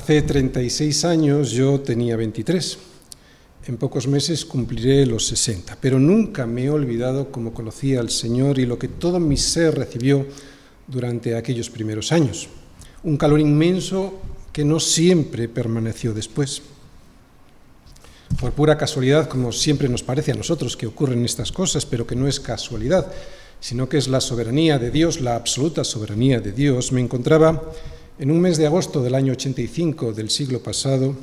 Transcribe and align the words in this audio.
Hace 0.00 0.22
36 0.22 1.04
años 1.04 1.50
yo 1.50 1.78
tenía 1.78 2.16
23. 2.16 2.78
En 3.66 3.76
pocos 3.76 4.08
meses 4.08 4.46
cumpliré 4.46 5.04
los 5.04 5.26
60, 5.26 5.76
pero 5.78 5.98
nunca 5.98 6.46
me 6.46 6.64
he 6.64 6.70
olvidado 6.70 7.30
cómo 7.30 7.52
conocí 7.52 7.96
al 7.96 8.08
Señor 8.08 8.58
y 8.58 8.64
lo 8.64 8.78
que 8.78 8.88
todo 8.88 9.20
mi 9.20 9.36
ser 9.36 9.76
recibió 9.76 10.26
durante 10.86 11.36
aquellos 11.36 11.68
primeros 11.68 12.12
años. 12.12 12.48
Un 13.02 13.18
calor 13.18 13.40
inmenso 13.40 14.14
que 14.54 14.64
no 14.64 14.80
siempre 14.80 15.50
permaneció 15.50 16.14
después. 16.14 16.62
Por 18.40 18.52
pura 18.52 18.78
casualidad, 18.78 19.28
como 19.28 19.52
siempre 19.52 19.90
nos 19.90 20.02
parece 20.02 20.32
a 20.32 20.36
nosotros 20.36 20.78
que 20.78 20.86
ocurren 20.86 21.26
estas 21.26 21.52
cosas, 21.52 21.84
pero 21.84 22.06
que 22.06 22.16
no 22.16 22.26
es 22.26 22.40
casualidad, 22.40 23.12
sino 23.60 23.86
que 23.86 23.98
es 23.98 24.08
la 24.08 24.22
soberanía 24.22 24.78
de 24.78 24.90
Dios, 24.90 25.20
la 25.20 25.36
absoluta 25.36 25.84
soberanía 25.84 26.40
de 26.40 26.52
Dios, 26.52 26.90
me 26.90 27.02
encontraba 27.02 27.70
en 28.20 28.30
un 28.30 28.38
mes 28.38 28.58
de 28.58 28.66
agosto 28.66 29.02
del 29.02 29.14
año 29.14 29.32
85 29.32 30.12
del 30.12 30.28
siglo 30.28 30.62
pasado 30.62 31.14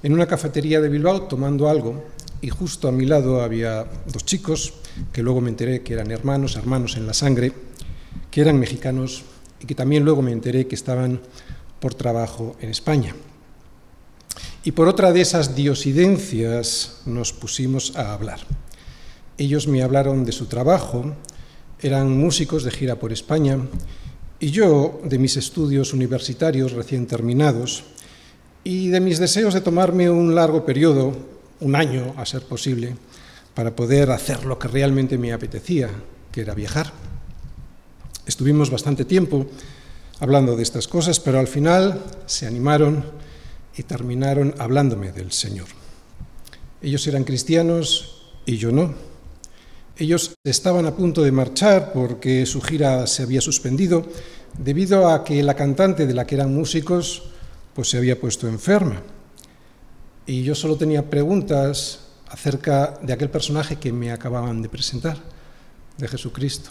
en 0.00 0.12
una 0.12 0.26
cafetería 0.26 0.80
de 0.80 0.88
Bilbao 0.88 1.22
tomando 1.22 1.68
algo 1.68 2.04
y 2.40 2.50
justo 2.50 2.86
a 2.86 2.92
mi 2.92 3.04
lado 3.04 3.42
había 3.42 3.84
dos 4.06 4.24
chicos 4.24 4.74
que 5.12 5.24
luego 5.24 5.40
me 5.40 5.50
enteré 5.50 5.82
que 5.82 5.94
eran 5.94 6.12
hermanos, 6.12 6.54
hermanos 6.54 6.96
en 6.96 7.08
la 7.08 7.14
sangre, 7.14 7.52
que 8.30 8.42
eran 8.42 8.60
mexicanos 8.60 9.24
y 9.60 9.66
que 9.66 9.74
también 9.74 10.04
luego 10.04 10.22
me 10.22 10.30
enteré 10.30 10.68
que 10.68 10.76
estaban 10.76 11.20
por 11.80 11.94
trabajo 11.94 12.54
en 12.60 12.70
España. 12.70 13.16
Y 14.62 14.70
por 14.70 14.86
otra 14.86 15.10
de 15.12 15.22
esas 15.22 15.56
diosidencias 15.56 17.02
nos 17.06 17.32
pusimos 17.32 17.96
a 17.96 18.14
hablar. 18.14 18.38
Ellos 19.36 19.66
me 19.66 19.82
hablaron 19.82 20.24
de 20.24 20.30
su 20.30 20.46
trabajo, 20.46 21.12
eran 21.80 22.16
músicos 22.16 22.62
de 22.62 22.70
gira 22.70 23.00
por 23.00 23.12
España, 23.12 23.58
y 24.38 24.50
yo 24.50 25.00
de 25.04 25.18
mis 25.18 25.36
estudios 25.36 25.92
universitarios 25.92 26.72
recién 26.72 27.06
terminados, 27.06 27.84
y 28.64 28.88
de 28.88 29.00
mis 29.00 29.18
deseos 29.18 29.54
de 29.54 29.60
tomarme 29.60 30.10
un 30.10 30.34
largo 30.34 30.66
periodo, 30.66 31.12
un 31.60 31.76
año 31.76 32.14
a 32.16 32.26
ser 32.26 32.42
posible, 32.42 32.96
para 33.54 33.74
poder 33.74 34.10
hacer 34.10 34.44
lo 34.44 34.58
que 34.58 34.68
realmente 34.68 35.16
me 35.16 35.32
apetecía, 35.32 35.88
que 36.32 36.40
era 36.40 36.52
viajar. 36.52 36.92
Estuvimos 38.26 38.70
bastante 38.70 39.04
tiempo 39.04 39.46
hablando 40.18 40.56
de 40.56 40.62
estas 40.62 40.88
cosas, 40.88 41.20
pero 41.20 41.38
al 41.38 41.46
final 41.46 42.02
se 42.26 42.46
animaron 42.46 43.04
y 43.76 43.84
terminaron 43.84 44.54
hablándome 44.58 45.12
del 45.12 45.32
Señor. 45.32 45.68
Ellos 46.82 47.06
eran 47.06 47.24
cristianos 47.24 48.32
y 48.44 48.56
yo 48.56 48.72
no. 48.72 48.94
Ellos 49.98 50.34
estaban 50.44 50.84
a 50.84 50.94
punto 50.94 51.22
de 51.22 51.32
marchar 51.32 51.92
porque 51.94 52.44
su 52.44 52.60
gira 52.60 53.06
se 53.06 53.22
había 53.22 53.40
suspendido 53.40 54.04
debido 54.58 55.08
a 55.08 55.24
que 55.24 55.42
la 55.42 55.54
cantante 55.54 56.06
de 56.06 56.12
la 56.12 56.26
que 56.26 56.34
eran 56.34 56.54
músicos 56.54 57.30
pues 57.74 57.88
se 57.88 57.96
había 57.96 58.20
puesto 58.20 58.46
enferma. 58.46 59.02
Y 60.26 60.42
yo 60.42 60.54
solo 60.54 60.76
tenía 60.76 61.08
preguntas 61.08 62.00
acerca 62.28 62.98
de 63.00 63.12
aquel 63.12 63.30
personaje 63.30 63.76
que 63.76 63.92
me 63.92 64.12
acababan 64.12 64.60
de 64.60 64.68
presentar, 64.68 65.16
de 65.96 66.08
Jesucristo. 66.08 66.70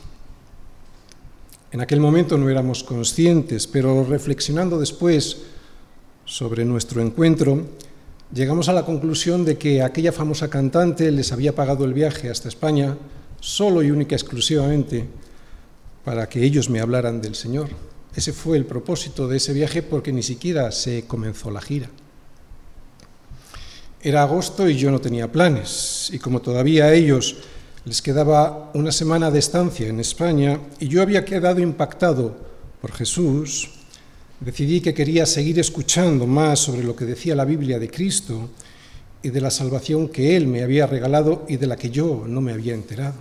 En 1.72 1.82
aquel 1.82 2.00
momento 2.00 2.38
no 2.38 2.50
éramos 2.50 2.84
conscientes, 2.84 3.66
pero 3.66 4.04
reflexionando 4.04 4.80
después 4.80 5.38
sobre 6.26 6.64
nuestro 6.64 7.02
encuentro, 7.02 7.66
llegamos 8.34 8.70
a 8.70 8.74
la 8.74 8.86
conclusión 8.86 9.46
de 9.46 9.58
que 9.58 9.82
aquella 9.82 10.12
famosa 10.12 10.50
cantante 10.50 11.12
les 11.12 11.32
había 11.32 11.56
pagado 11.56 11.86
el 11.86 11.94
viaje 11.94 12.30
hasta 12.30 12.50
España 12.50 12.98
solo 13.40 13.84
y 13.84 13.92
única 13.92 14.16
exclusivamente 14.16 15.08
para 16.04 16.28
que 16.28 16.44
ellos 16.44 16.70
me 16.70 16.80
hablaran 16.80 17.22
del 17.22 17.36
Señor. 17.36 17.70
Ese 18.16 18.32
fue 18.32 18.58
el 18.58 18.66
propósito 18.66 19.28
de 19.28 19.38
ese 19.38 19.54
viaje 19.54 19.84
porque 19.84 20.14
ni 20.14 20.24
siquiera 20.24 20.72
se 20.72 21.06
comenzó 21.06 21.52
la 21.52 21.62
gira. 21.62 21.90
Era 24.02 24.22
agosto 24.22 24.70
y 24.70 24.78
yo 24.78 24.92
no 24.92 25.02
tenía 25.02 25.32
planes, 25.32 26.12
y 26.14 26.20
como 26.20 26.40
todavía 26.40 26.86
a 26.86 26.94
ellos 26.94 27.38
les 27.86 28.02
quedaba 28.02 28.72
una 28.74 28.92
semana 28.92 29.32
de 29.32 29.40
estancia 29.40 29.88
en 29.88 30.00
España 30.00 30.60
y 30.80 30.88
yo 30.88 31.02
había 31.02 31.26
quedado 31.26 31.60
impactado 31.60 32.36
por 32.82 32.92
Jesús, 32.92 33.70
decidí 34.46 34.80
que 34.80 34.94
quería 34.94 35.26
seguir 35.26 35.60
escuchando 35.60 36.28
más 36.28 36.60
sobre 36.60 36.84
lo 36.84 36.96
que 36.96 37.06
decía 37.06 37.36
la 37.36 37.46
Biblia 37.46 37.80
de 37.80 37.90
Cristo 37.90 38.52
y 39.24 39.30
de 39.30 39.42
la 39.42 39.50
salvación 39.50 40.08
que 40.08 40.38
Él 40.38 40.46
me 40.46 40.62
había 40.62 40.86
regalado 40.86 41.46
y 41.50 41.58
de 41.58 41.66
la 41.66 41.76
que 41.76 41.90
yo 41.90 42.26
no 42.28 42.42
me 42.42 42.54
había 42.54 42.76
enterado. 42.76 43.16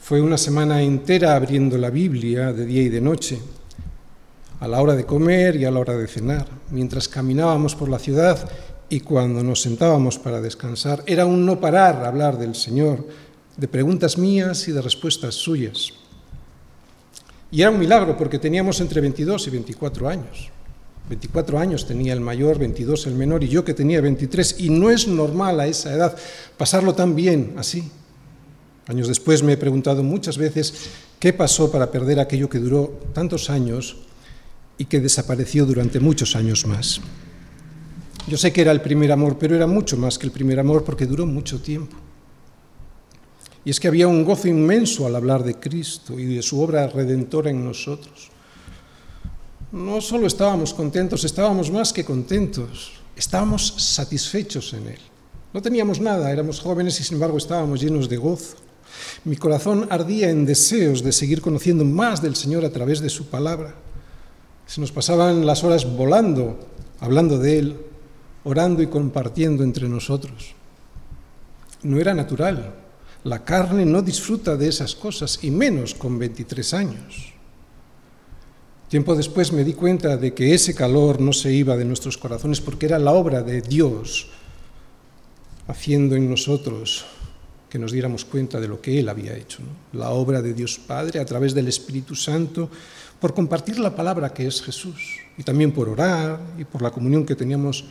Fue 0.00 0.20
una 0.20 0.38
semana 0.38 0.80
entera 0.80 1.34
abriendo 1.34 1.76
la 1.76 1.90
Biblia 1.90 2.52
de 2.52 2.64
día 2.64 2.82
y 2.82 2.88
de 2.88 3.00
noche, 3.00 3.40
a 4.60 4.68
la 4.68 4.80
hora 4.80 4.94
de 4.94 5.04
comer 5.04 5.56
y 5.56 5.64
a 5.64 5.72
la 5.72 5.80
hora 5.80 5.96
de 5.96 6.06
cenar, 6.06 6.46
mientras 6.70 7.08
caminábamos 7.08 7.74
por 7.74 7.88
la 7.88 7.98
ciudad 7.98 8.48
y 8.88 9.00
cuando 9.00 9.42
nos 9.42 9.60
sentábamos 9.60 10.20
para 10.20 10.40
descansar. 10.40 11.02
Era 11.04 11.26
un 11.26 11.44
no 11.44 11.58
parar 11.58 12.04
hablar 12.04 12.38
del 12.38 12.54
Señor, 12.54 13.04
de 13.56 13.66
preguntas 13.66 14.16
mías 14.16 14.68
y 14.68 14.72
de 14.72 14.80
respuestas 14.80 15.34
suyas. 15.34 15.92
Y 17.50 17.62
era 17.62 17.70
un 17.70 17.78
milagro 17.78 18.16
porque 18.16 18.38
teníamos 18.38 18.80
entre 18.80 19.00
22 19.00 19.46
y 19.46 19.50
24 19.50 20.08
años. 20.08 20.50
24 21.08 21.58
años 21.58 21.86
tenía 21.86 22.12
el 22.12 22.20
mayor, 22.20 22.58
22 22.58 23.06
el 23.06 23.14
menor 23.14 23.44
y 23.44 23.48
yo 23.48 23.64
que 23.64 23.74
tenía 23.74 24.00
23. 24.00 24.56
Y 24.58 24.70
no 24.70 24.90
es 24.90 25.06
normal 25.06 25.60
a 25.60 25.66
esa 25.66 25.92
edad 25.92 26.16
pasarlo 26.56 26.94
tan 26.94 27.14
bien 27.14 27.54
así. 27.56 27.88
Años 28.88 29.08
después 29.08 29.42
me 29.42 29.52
he 29.52 29.56
preguntado 29.56 30.02
muchas 30.02 30.38
veces 30.38 30.74
qué 31.18 31.32
pasó 31.32 31.70
para 31.70 31.90
perder 31.90 32.20
aquello 32.20 32.48
que 32.48 32.58
duró 32.58 33.00
tantos 33.12 33.50
años 33.50 33.96
y 34.78 34.84
que 34.84 35.00
desapareció 35.00 35.64
durante 35.66 36.00
muchos 36.00 36.36
años 36.36 36.66
más. 36.66 37.00
Yo 38.28 38.36
sé 38.36 38.52
que 38.52 38.60
era 38.60 38.72
el 38.72 38.80
primer 38.80 39.12
amor, 39.12 39.38
pero 39.38 39.54
era 39.54 39.66
mucho 39.66 39.96
más 39.96 40.18
que 40.18 40.26
el 40.26 40.32
primer 40.32 40.58
amor 40.58 40.84
porque 40.84 41.06
duró 41.06 41.26
mucho 41.26 41.60
tiempo. 41.60 41.96
Y 43.66 43.70
es 43.70 43.80
que 43.80 43.88
había 43.88 44.06
un 44.06 44.24
gozo 44.24 44.46
inmenso 44.46 45.08
al 45.08 45.16
hablar 45.16 45.42
de 45.42 45.56
Cristo 45.56 46.20
y 46.20 46.24
de 46.24 46.40
su 46.40 46.60
obra 46.60 46.86
redentora 46.86 47.50
en 47.50 47.64
nosotros. 47.64 48.28
No 49.72 50.00
solo 50.00 50.28
estábamos 50.28 50.72
contentos, 50.72 51.24
estábamos 51.24 51.72
más 51.72 51.92
que 51.92 52.04
contentos, 52.04 52.92
estábamos 53.16 53.74
satisfechos 53.76 54.72
en 54.72 54.86
Él. 54.86 55.00
No 55.52 55.60
teníamos 55.60 56.00
nada, 56.00 56.30
éramos 56.30 56.60
jóvenes 56.60 57.00
y 57.00 57.02
sin 57.02 57.14
embargo 57.14 57.38
estábamos 57.38 57.80
llenos 57.80 58.08
de 58.08 58.16
gozo. 58.18 58.56
Mi 59.24 59.34
corazón 59.34 59.88
ardía 59.90 60.30
en 60.30 60.46
deseos 60.46 61.02
de 61.02 61.10
seguir 61.10 61.40
conociendo 61.40 61.84
más 61.84 62.22
del 62.22 62.36
Señor 62.36 62.64
a 62.64 62.70
través 62.70 63.00
de 63.00 63.10
su 63.10 63.26
palabra. 63.26 63.74
Se 64.64 64.80
nos 64.80 64.92
pasaban 64.92 65.44
las 65.44 65.64
horas 65.64 65.96
volando, 65.96 66.56
hablando 67.00 67.36
de 67.36 67.58
Él, 67.58 67.76
orando 68.44 68.80
y 68.80 68.86
compartiendo 68.86 69.64
entre 69.64 69.88
nosotros. 69.88 70.54
No 71.82 71.98
era 71.98 72.14
natural. 72.14 72.85
La 73.26 73.42
carne 73.42 73.84
no 73.84 74.02
disfruta 74.02 74.56
de 74.56 74.68
esas 74.68 74.94
cosas, 74.94 75.40
y 75.42 75.50
menos 75.50 75.96
con 75.96 76.16
23 76.16 76.74
años. 76.74 77.34
Tiempo 78.88 79.16
después 79.16 79.50
me 79.50 79.64
di 79.64 79.72
cuenta 79.72 80.16
de 80.16 80.32
que 80.32 80.54
ese 80.54 80.76
calor 80.76 81.20
no 81.20 81.32
se 81.32 81.52
iba 81.52 81.76
de 81.76 81.84
nuestros 81.84 82.18
corazones 82.18 82.60
porque 82.60 82.86
era 82.86 83.00
la 83.00 83.10
obra 83.10 83.42
de 83.42 83.62
Dios 83.62 84.28
haciendo 85.66 86.14
en 86.14 86.30
nosotros 86.30 87.04
que 87.68 87.80
nos 87.80 87.90
diéramos 87.90 88.24
cuenta 88.24 88.60
de 88.60 88.68
lo 88.68 88.80
que 88.80 89.00
Él 89.00 89.08
había 89.08 89.36
hecho, 89.36 89.58
la 89.92 90.10
obra 90.10 90.40
de 90.40 90.54
Dios 90.54 90.78
Padre 90.78 91.18
a 91.18 91.24
través 91.24 91.52
del 91.52 91.66
Espíritu 91.66 92.14
Santo, 92.14 92.70
por 93.18 93.34
compartir 93.34 93.80
la 93.80 93.96
palabra 93.96 94.32
que 94.32 94.46
es 94.46 94.62
Jesús, 94.62 95.18
y 95.36 95.42
también 95.42 95.72
por 95.72 95.88
orar 95.88 96.38
y 96.56 96.64
por 96.64 96.80
la 96.80 96.92
comunión 96.92 97.26
que 97.26 97.34
teníamos 97.34 97.86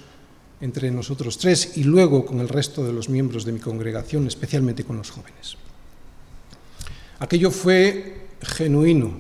entre 0.62 0.92
nosotros 0.92 1.38
tres 1.38 1.78
y 1.78 1.84
luego 1.84 2.26
con 2.26 2.40
el 2.40 2.50
resto 2.50 2.84
de 2.84 2.94
los 2.94 3.10
miembros 3.10 3.46
de 3.46 3.52
mi 3.52 3.60
congregación, 3.60 4.28
especialmente 4.28 4.84
con 4.84 4.98
los 4.98 5.12
jóvenes. 5.12 5.58
Aquello 7.20 7.52
fue 7.52 8.28
genuino, 8.42 9.18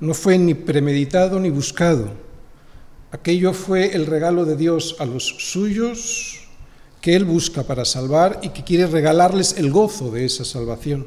no 0.00 0.14
fue 0.14 0.38
ni 0.38 0.54
premeditado 0.54 1.38
ni 1.40 1.50
buscado. 1.50 2.10
Aquello 3.10 3.52
fue 3.52 3.94
el 3.94 4.06
regalo 4.06 4.44
de 4.44 4.56
Dios 4.56 4.96
a 4.98 5.06
los 5.06 5.24
suyos 5.38 6.40
que 7.00 7.14
Él 7.14 7.24
busca 7.24 7.62
para 7.62 7.84
salvar 7.84 8.40
y 8.42 8.48
que 8.48 8.64
quiere 8.64 8.86
regalarles 8.86 9.56
el 9.58 9.70
gozo 9.70 10.10
de 10.10 10.24
esa 10.24 10.44
salvación. 10.44 11.06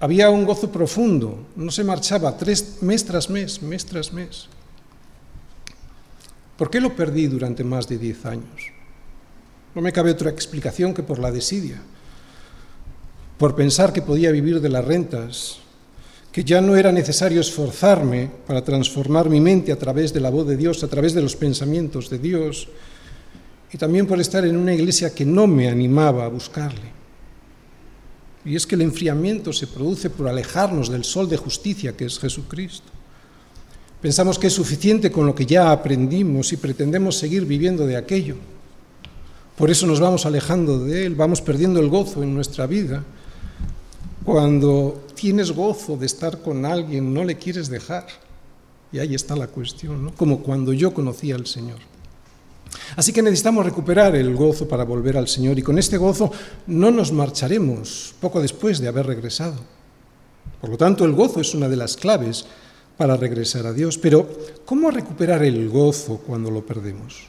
Había 0.00 0.30
un 0.30 0.44
gozo 0.44 0.70
profundo, 0.70 1.46
no 1.56 1.72
se 1.72 1.82
marchaba 1.82 2.36
tres, 2.36 2.82
mes 2.82 3.04
tras 3.04 3.30
mes, 3.30 3.62
mes 3.62 3.84
tras 3.84 4.12
mes. 4.12 4.48
¿Por 6.58 6.70
qué 6.70 6.80
lo 6.80 6.96
perdí 6.96 7.28
durante 7.28 7.62
más 7.62 7.88
de 7.88 7.98
diez 7.98 8.26
años? 8.26 8.72
No 9.76 9.80
me 9.80 9.92
cabe 9.92 10.10
otra 10.10 10.30
explicación 10.30 10.92
que 10.92 11.04
por 11.04 11.20
la 11.20 11.30
desidia, 11.30 11.80
por 13.38 13.54
pensar 13.54 13.92
que 13.92 14.02
podía 14.02 14.32
vivir 14.32 14.60
de 14.60 14.68
las 14.68 14.84
rentas, 14.84 15.60
que 16.32 16.42
ya 16.42 16.60
no 16.60 16.74
era 16.74 16.90
necesario 16.90 17.40
esforzarme 17.40 18.28
para 18.44 18.64
transformar 18.64 19.30
mi 19.30 19.40
mente 19.40 19.70
a 19.70 19.78
través 19.78 20.12
de 20.12 20.18
la 20.18 20.30
voz 20.30 20.48
de 20.48 20.56
Dios, 20.56 20.82
a 20.82 20.88
través 20.88 21.14
de 21.14 21.22
los 21.22 21.36
pensamientos 21.36 22.10
de 22.10 22.18
Dios, 22.18 22.68
y 23.72 23.78
también 23.78 24.08
por 24.08 24.18
estar 24.20 24.44
en 24.44 24.56
una 24.56 24.74
iglesia 24.74 25.14
que 25.14 25.24
no 25.24 25.46
me 25.46 25.68
animaba 25.68 26.24
a 26.24 26.28
buscarle. 26.28 26.90
Y 28.44 28.56
es 28.56 28.66
que 28.66 28.74
el 28.74 28.82
enfriamiento 28.82 29.52
se 29.52 29.68
produce 29.68 30.10
por 30.10 30.26
alejarnos 30.26 30.88
del 30.88 31.04
sol 31.04 31.28
de 31.28 31.36
justicia 31.36 31.96
que 31.96 32.06
es 32.06 32.18
Jesucristo. 32.18 32.97
Pensamos 34.00 34.38
que 34.38 34.46
es 34.46 34.52
suficiente 34.52 35.10
con 35.10 35.26
lo 35.26 35.34
que 35.34 35.44
ya 35.44 35.72
aprendimos 35.72 36.52
y 36.52 36.56
pretendemos 36.56 37.18
seguir 37.18 37.44
viviendo 37.44 37.86
de 37.86 37.96
aquello. 37.96 38.36
Por 39.56 39.70
eso 39.70 39.88
nos 39.88 39.98
vamos 39.98 40.24
alejando 40.24 40.78
de 40.84 41.06
Él, 41.06 41.16
vamos 41.16 41.40
perdiendo 41.40 41.80
el 41.80 41.88
gozo 41.88 42.22
en 42.22 42.32
nuestra 42.32 42.66
vida. 42.66 43.02
Cuando 44.24 45.04
tienes 45.14 45.50
gozo 45.50 45.96
de 45.96 46.06
estar 46.06 46.42
con 46.42 46.64
alguien, 46.64 47.12
no 47.12 47.24
le 47.24 47.36
quieres 47.36 47.68
dejar. 47.68 48.06
Y 48.92 49.00
ahí 49.00 49.16
está 49.16 49.34
la 49.34 49.48
cuestión, 49.48 50.04
¿no? 50.04 50.14
como 50.14 50.44
cuando 50.44 50.72
yo 50.72 50.94
conocí 50.94 51.32
al 51.32 51.46
Señor. 51.46 51.78
Así 52.94 53.12
que 53.12 53.22
necesitamos 53.22 53.64
recuperar 53.64 54.14
el 54.14 54.34
gozo 54.36 54.68
para 54.68 54.84
volver 54.84 55.16
al 55.16 55.26
Señor 55.26 55.58
y 55.58 55.62
con 55.62 55.78
este 55.78 55.96
gozo 55.96 56.30
no 56.68 56.90
nos 56.90 57.10
marcharemos 57.10 58.14
poco 58.20 58.40
después 58.40 58.78
de 58.78 58.88
haber 58.88 59.06
regresado. 59.06 59.56
Por 60.60 60.70
lo 60.70 60.76
tanto, 60.76 61.04
el 61.04 61.12
gozo 61.12 61.40
es 61.40 61.54
una 61.54 61.68
de 61.68 61.76
las 61.76 61.96
claves 61.96 62.46
para 62.98 63.16
regresar 63.16 63.64
a 63.64 63.72
Dios. 63.72 63.96
Pero, 63.96 64.28
¿cómo 64.66 64.90
recuperar 64.90 65.42
el 65.44 65.70
gozo 65.70 66.18
cuando 66.18 66.50
lo 66.50 66.66
perdemos? 66.66 67.22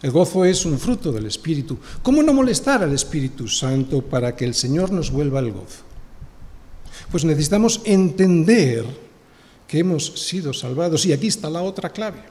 El 0.00 0.12
gozo 0.12 0.44
es 0.44 0.64
un 0.64 0.78
fruto 0.78 1.12
del 1.12 1.26
Espíritu. 1.26 1.78
¿Cómo 2.02 2.22
no 2.22 2.32
molestar 2.32 2.82
al 2.82 2.94
Espíritu 2.94 3.48
Santo 3.48 4.02
para 4.02 4.36
que 4.36 4.44
el 4.44 4.54
Señor 4.54 4.92
nos 4.92 5.10
vuelva 5.10 5.40
el 5.40 5.52
gozo? 5.52 5.82
Pues 7.10 7.24
necesitamos 7.24 7.80
entender 7.84 8.84
que 9.66 9.80
hemos 9.80 10.06
sido 10.26 10.52
salvados. 10.52 11.04
Y 11.06 11.12
aquí 11.12 11.26
está 11.26 11.50
la 11.50 11.62
otra 11.62 11.90
clave. 11.90 12.22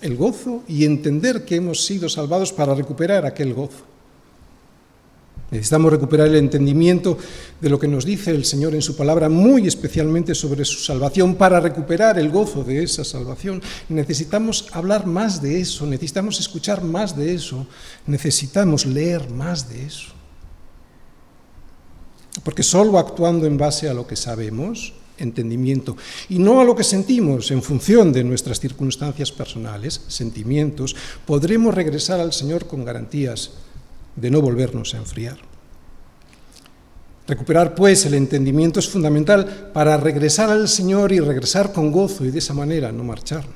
El 0.00 0.16
gozo 0.16 0.62
y 0.68 0.84
entender 0.84 1.44
que 1.44 1.56
hemos 1.56 1.84
sido 1.84 2.08
salvados 2.08 2.52
para 2.52 2.74
recuperar 2.74 3.26
aquel 3.26 3.54
gozo. 3.54 3.91
Necesitamos 5.52 5.92
recuperar 5.92 6.28
el 6.28 6.36
entendimiento 6.36 7.18
de 7.60 7.68
lo 7.68 7.78
que 7.78 7.86
nos 7.86 8.06
dice 8.06 8.30
el 8.30 8.46
Señor 8.46 8.74
en 8.74 8.80
su 8.80 8.96
palabra, 8.96 9.28
muy 9.28 9.66
especialmente 9.68 10.34
sobre 10.34 10.64
su 10.64 10.80
salvación, 10.80 11.34
para 11.34 11.60
recuperar 11.60 12.18
el 12.18 12.30
gozo 12.30 12.64
de 12.64 12.82
esa 12.82 13.04
salvación. 13.04 13.62
Necesitamos 13.90 14.68
hablar 14.72 15.06
más 15.06 15.42
de 15.42 15.60
eso, 15.60 15.84
necesitamos 15.84 16.40
escuchar 16.40 16.82
más 16.82 17.14
de 17.18 17.34
eso, 17.34 17.66
necesitamos 18.06 18.86
leer 18.86 19.28
más 19.28 19.68
de 19.68 19.84
eso. 19.84 20.08
Porque 22.42 22.62
solo 22.62 22.98
actuando 22.98 23.44
en 23.46 23.58
base 23.58 23.90
a 23.90 23.94
lo 23.94 24.06
que 24.06 24.16
sabemos, 24.16 24.94
entendimiento, 25.18 25.98
y 26.30 26.38
no 26.38 26.62
a 26.62 26.64
lo 26.64 26.74
que 26.74 26.82
sentimos 26.82 27.50
en 27.50 27.62
función 27.62 28.10
de 28.10 28.24
nuestras 28.24 28.58
circunstancias 28.58 29.30
personales, 29.30 30.00
sentimientos, 30.08 30.96
podremos 31.26 31.74
regresar 31.74 32.20
al 32.20 32.32
Señor 32.32 32.66
con 32.66 32.86
garantías 32.86 33.50
de 34.16 34.30
no 34.30 34.40
volvernos 34.40 34.94
a 34.94 34.98
enfriar. 34.98 35.38
Recuperar, 37.26 37.74
pues, 37.74 38.04
el 38.04 38.14
entendimiento 38.14 38.80
es 38.80 38.88
fundamental 38.88 39.70
para 39.72 39.96
regresar 39.96 40.50
al 40.50 40.68
Señor 40.68 41.12
y 41.12 41.20
regresar 41.20 41.72
con 41.72 41.92
gozo 41.92 42.24
y 42.24 42.30
de 42.30 42.40
esa 42.40 42.52
manera 42.52 42.90
no 42.90 43.04
marcharnos. 43.04 43.54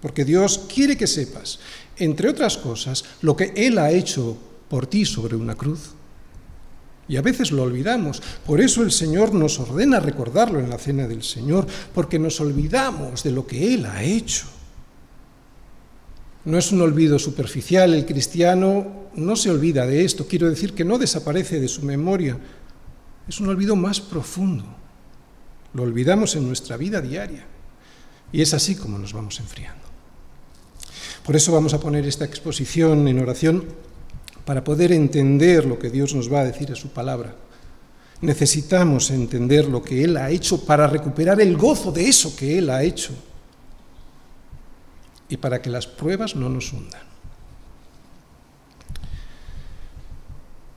Porque 0.00 0.24
Dios 0.24 0.66
quiere 0.72 0.96
que 0.96 1.06
sepas, 1.06 1.58
entre 1.96 2.28
otras 2.28 2.56
cosas, 2.56 3.04
lo 3.20 3.36
que 3.36 3.52
Él 3.56 3.78
ha 3.78 3.90
hecho 3.90 4.36
por 4.68 4.86
ti 4.86 5.04
sobre 5.04 5.36
una 5.36 5.54
cruz. 5.54 5.90
Y 7.08 7.16
a 7.16 7.22
veces 7.22 7.50
lo 7.50 7.64
olvidamos. 7.64 8.22
Por 8.46 8.60
eso 8.60 8.82
el 8.82 8.92
Señor 8.92 9.34
nos 9.34 9.58
ordena 9.58 10.00
recordarlo 10.00 10.60
en 10.60 10.70
la 10.70 10.78
cena 10.78 11.06
del 11.06 11.22
Señor, 11.22 11.66
porque 11.94 12.18
nos 12.18 12.40
olvidamos 12.40 13.22
de 13.22 13.32
lo 13.32 13.46
que 13.46 13.74
Él 13.74 13.86
ha 13.86 14.02
hecho. 14.02 14.46
No 16.44 16.58
es 16.58 16.72
un 16.72 16.80
olvido 16.80 17.18
superficial, 17.18 17.94
el 17.94 18.04
cristiano 18.04 19.08
no 19.14 19.36
se 19.36 19.50
olvida 19.50 19.86
de 19.86 20.04
esto, 20.04 20.26
quiero 20.26 20.48
decir 20.48 20.74
que 20.74 20.84
no 20.84 20.98
desaparece 20.98 21.60
de 21.60 21.68
su 21.68 21.82
memoria, 21.82 22.38
es 23.28 23.40
un 23.40 23.48
olvido 23.48 23.76
más 23.76 24.00
profundo, 24.00 24.64
lo 25.74 25.84
olvidamos 25.84 26.34
en 26.34 26.46
nuestra 26.46 26.76
vida 26.76 27.00
diaria 27.00 27.44
y 28.32 28.42
es 28.42 28.54
así 28.54 28.74
como 28.74 28.98
nos 28.98 29.12
vamos 29.12 29.38
enfriando. 29.38 29.82
Por 31.24 31.36
eso 31.36 31.52
vamos 31.52 31.74
a 31.74 31.80
poner 31.80 32.06
esta 32.06 32.24
exposición 32.24 33.06
en 33.06 33.20
oración 33.20 33.64
para 34.44 34.64
poder 34.64 34.90
entender 34.90 35.64
lo 35.64 35.78
que 35.78 35.90
Dios 35.90 36.14
nos 36.14 36.32
va 36.32 36.40
a 36.40 36.44
decir 36.44 36.68
en 36.70 36.76
su 36.76 36.88
palabra. 36.88 37.36
Necesitamos 38.20 39.10
entender 39.10 39.68
lo 39.68 39.82
que 39.82 40.02
Él 40.02 40.16
ha 40.16 40.30
hecho 40.30 40.64
para 40.64 40.88
recuperar 40.88 41.40
el 41.40 41.56
gozo 41.56 41.92
de 41.92 42.08
eso 42.08 42.34
que 42.34 42.58
Él 42.58 42.70
ha 42.70 42.82
hecho 42.82 43.12
y 45.32 45.38
para 45.38 45.62
que 45.62 45.70
las 45.70 45.86
pruebas 45.86 46.36
no 46.36 46.50
nos 46.50 46.74
hundan. 46.74 47.00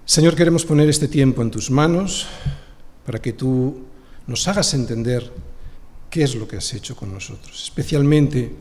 Señor, 0.05 0.33
queremos 0.33 0.63
poner 0.63 0.87
este 0.87 1.09
tiempo 1.09 1.41
en 1.41 1.51
tus 1.51 1.69
manos 1.69 2.25
para 3.05 3.19
que 3.19 3.33
tú 3.33 3.83
nos 4.27 4.47
hagas 4.47 4.73
entender 4.73 5.29
qué 6.09 6.23
es 6.23 6.35
lo 6.35 6.47
que 6.47 6.55
has 6.55 6.73
hecho 6.73 6.95
con 6.95 7.11
nosotros, 7.13 7.63
especialmente 7.65 8.55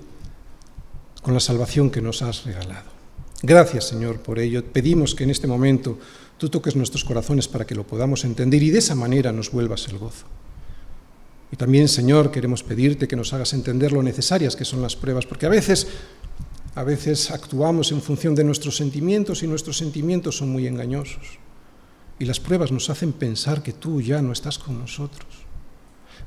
con 1.22 1.32
la 1.32 1.38
salvación 1.38 1.90
que 1.92 2.02
nos 2.02 2.22
has 2.22 2.44
regalado. 2.44 2.90
Gracias, 3.42 3.86
Señor, 3.86 4.20
por 4.20 4.40
ello. 4.40 4.64
Pedimos 4.64 5.14
que 5.14 5.22
en 5.22 5.30
este 5.30 5.46
momento 5.46 6.00
tú 6.38 6.48
toques 6.48 6.74
nuestros 6.74 7.04
corazones 7.04 7.46
para 7.46 7.66
que 7.66 7.76
lo 7.76 7.86
podamos 7.86 8.24
entender 8.24 8.60
y 8.64 8.70
de 8.70 8.80
esa 8.80 8.96
manera 8.96 9.30
nos 9.30 9.52
vuelvas 9.52 9.86
el 9.86 9.98
gozo. 9.98 10.26
Y 11.52 11.56
también, 11.56 11.88
Señor, 11.88 12.30
queremos 12.30 12.62
pedirte 12.62 13.06
que 13.06 13.16
nos 13.16 13.32
hagas 13.32 13.52
entender 13.52 13.92
lo 13.92 14.02
necesarias 14.02 14.56
que 14.56 14.64
son 14.64 14.82
las 14.82 14.96
pruebas, 14.96 15.26
porque 15.26 15.46
a 15.46 15.50
veces, 15.50 15.86
a 16.74 16.82
veces 16.82 17.30
actuamos 17.30 17.92
en 17.92 18.02
función 18.02 18.34
de 18.34 18.44
nuestros 18.44 18.76
sentimientos 18.76 19.42
y 19.42 19.46
nuestros 19.46 19.78
sentimientos 19.78 20.36
son 20.36 20.50
muy 20.50 20.66
engañosos. 20.66 21.38
Y 22.18 22.24
las 22.24 22.40
pruebas 22.40 22.72
nos 22.72 22.90
hacen 22.90 23.12
pensar 23.12 23.62
que 23.62 23.72
tú 23.72 24.00
ya 24.00 24.22
no 24.22 24.32
estás 24.32 24.58
con 24.58 24.78
nosotros. 24.78 25.26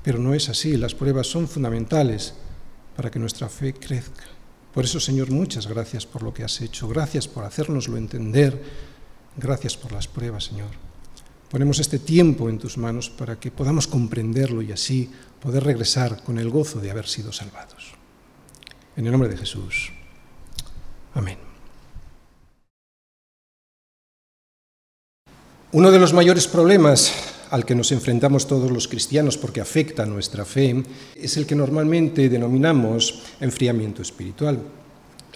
Pero 0.04 0.20
no 0.20 0.34
es 0.34 0.50
así, 0.50 0.78
las 0.78 0.96
pruebas 0.96 1.28
son 1.28 1.48
fundamentales 1.48 2.34
para 2.96 3.12
que 3.12 3.20
nuestra 3.20 3.50
fe 3.50 3.74
crezca. 3.74 4.24
Por 4.74 4.86
eso, 4.86 5.00
Señor, 5.00 5.32
muchas 5.32 5.68
gracias 5.68 6.06
por 6.06 6.24
lo 6.24 6.34
que 6.34 6.44
has 6.44 6.62
hecho, 6.62 6.88
gracias 6.88 7.28
por 7.28 7.44
hacérnoslo 7.44 7.98
entender, 7.98 8.62
gracias 9.36 9.76
por 9.76 9.92
las 9.92 10.08
pruebas, 10.08 10.46
Señor. 10.46 10.87
Ponemos 11.50 11.80
este 11.80 12.00
tiempo 12.00 12.50
en 12.50 12.58
tus 12.58 12.78
manos 12.78 13.10
para 13.10 13.40
que 13.40 13.52
podamos 13.52 13.88
comprenderlo 13.88 14.62
y 14.62 14.72
así 14.72 15.10
poder 15.42 15.64
regresar 15.64 16.24
con 16.24 16.40
el 16.40 16.50
gozo 16.50 16.80
de 16.80 16.92
haber 16.92 17.08
sido 17.08 17.32
salvados. 17.32 17.94
En 18.98 19.06
el 19.06 19.12
nombre 19.12 19.30
de 19.30 19.38
Jesús. 19.38 19.92
Amén. 21.14 21.38
Uno 25.72 25.92
de 25.92 26.00
los 26.00 26.14
mayores 26.14 26.48
problemas 26.48 27.14
al 27.50 27.66
que 27.66 27.76
nos 27.76 27.92
enfrentamos 27.92 28.48
todos 28.48 28.72
los 28.72 28.88
cristianos 28.88 29.38
porque 29.38 29.62
afecta 29.62 30.06
nuestra 30.06 30.44
fe 30.44 30.84
es 31.16 31.38
el 31.38 31.46
que 31.46 31.56
normalmente 31.56 32.30
denominamos 32.30 33.24
enfriamiento 33.40 34.02
espiritual. 34.02 34.60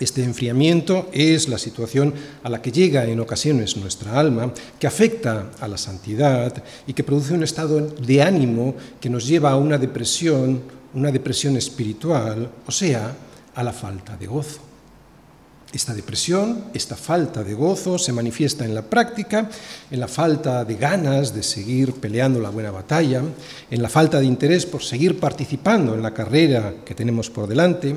Este 0.02 0.24
enfriamiento 0.24 1.10
es 1.14 1.48
la 1.48 1.60
situación 1.60 2.16
a 2.42 2.50
la 2.50 2.60
que 2.60 2.72
llega 2.72 3.06
en 3.06 3.20
ocasiones 3.20 3.78
nuestra 3.78 4.20
alma, 4.20 4.52
que 4.80 4.88
afecta 4.88 5.52
a 5.60 5.68
la 5.68 5.78
santidad 5.78 6.64
y 6.88 6.94
que 6.94 7.04
produce 7.04 7.36
un 7.36 7.44
estado 7.44 7.80
de 7.80 8.24
ánimo 8.24 8.74
que 9.00 9.12
nos 9.12 9.28
lleva 9.28 9.52
a 9.52 9.58
una 9.58 9.78
depresión, 9.78 10.64
una 10.96 11.12
depresión 11.12 11.56
espiritual, 11.56 12.50
o 12.66 12.72
sea, 12.72 13.16
a 13.54 13.64
la 13.64 13.74
falta 13.74 14.18
de 14.18 14.26
gozo. 14.26 14.62
Esta 15.72 15.94
depresión, 15.94 16.66
esta 16.74 16.96
falta 16.96 17.44
de 17.44 17.54
gozo 17.54 18.00
se 18.00 18.12
manifiesta 18.12 18.66
en 18.66 18.74
la 18.74 18.82
práctica, 18.82 19.52
en 19.92 20.00
la 20.00 20.08
falta 20.08 20.66
de 20.66 20.78
ganas 20.78 21.36
de 21.36 21.44
seguir 21.44 21.94
peleando 21.94 22.40
la 22.40 22.50
buena 22.50 22.72
batalla, 22.72 23.22
en 23.70 23.82
la 23.84 23.88
falta 23.88 24.20
de 24.20 24.26
interés 24.26 24.66
por 24.66 24.82
seguir 24.82 25.20
participando 25.20 25.94
en 25.94 26.02
la 26.02 26.12
carrera 26.16 26.74
que 26.84 26.96
tenemos 26.96 27.30
por 27.30 27.48
delante, 27.48 27.96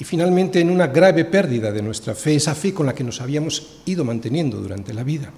y 0.00 0.04
finalmente 0.04 0.60
en 0.60 0.70
una 0.70 0.86
grave 0.86 1.26
pérdida 1.26 1.70
de 1.70 1.82
nuestra 1.82 2.14
fe, 2.14 2.34
esa 2.34 2.54
fe 2.54 2.72
con 2.72 2.86
la 2.86 2.94
que 2.94 3.04
nos 3.04 3.20
habíamos 3.20 3.80
ido 3.84 4.02
manteniendo 4.02 4.58
durante 4.58 4.94
la 4.94 5.04
vida. 5.04 5.30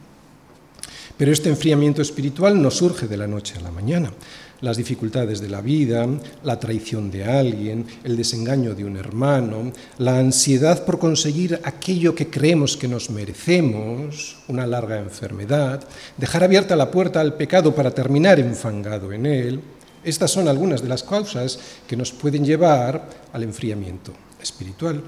Pero 1.19 1.33
este 1.33 1.49
enfriamiento 1.49 2.01
espiritual 2.01 2.63
no 2.63 2.71
surge 2.71 3.09
de 3.09 3.17
la 3.17 3.27
noche 3.27 3.59
a 3.59 3.61
la 3.61 3.73
mañana. 3.73 4.13
Las 4.61 4.77
dificultades 4.77 5.41
de 5.41 5.49
la 5.49 5.61
vida, 5.61 6.07
la 6.45 6.61
traición 6.61 7.11
de 7.11 7.25
alguien, 7.25 7.85
el 8.05 8.17
desengaño 8.17 8.77
de 8.77 8.85
un 8.85 8.97
hermano, 8.97 9.73
la 9.99 10.19
ansiedad 10.19 10.85
por 10.85 11.01
conseguir 11.01 11.59
aquello 11.65 12.15
que 12.15 12.31
creemos 12.31 12.77
que 12.77 12.87
nos 12.87 13.11
merecemos, 13.11 14.37
una 14.47 14.65
larga 14.65 15.01
enfermedad, 15.01 15.83
dejar 16.17 16.45
abierta 16.45 16.77
la 16.77 16.89
puerta 16.89 17.21
al 17.21 17.35
pecado 17.35 17.75
para 17.75 17.91
terminar 17.91 18.39
enfangado 18.39 19.13
en 19.13 19.27
él, 19.27 19.61
estas 20.05 20.31
son 20.31 20.47
algunas 20.47 20.83
de 20.83 20.89
las 20.89 21.03
causas 21.03 21.59
que 21.89 21.97
nos 21.97 22.13
pueden 22.13 22.45
llevar 22.45 23.09
al 23.33 23.43
enfriamiento 23.43 24.13
espiritual. 24.43 25.03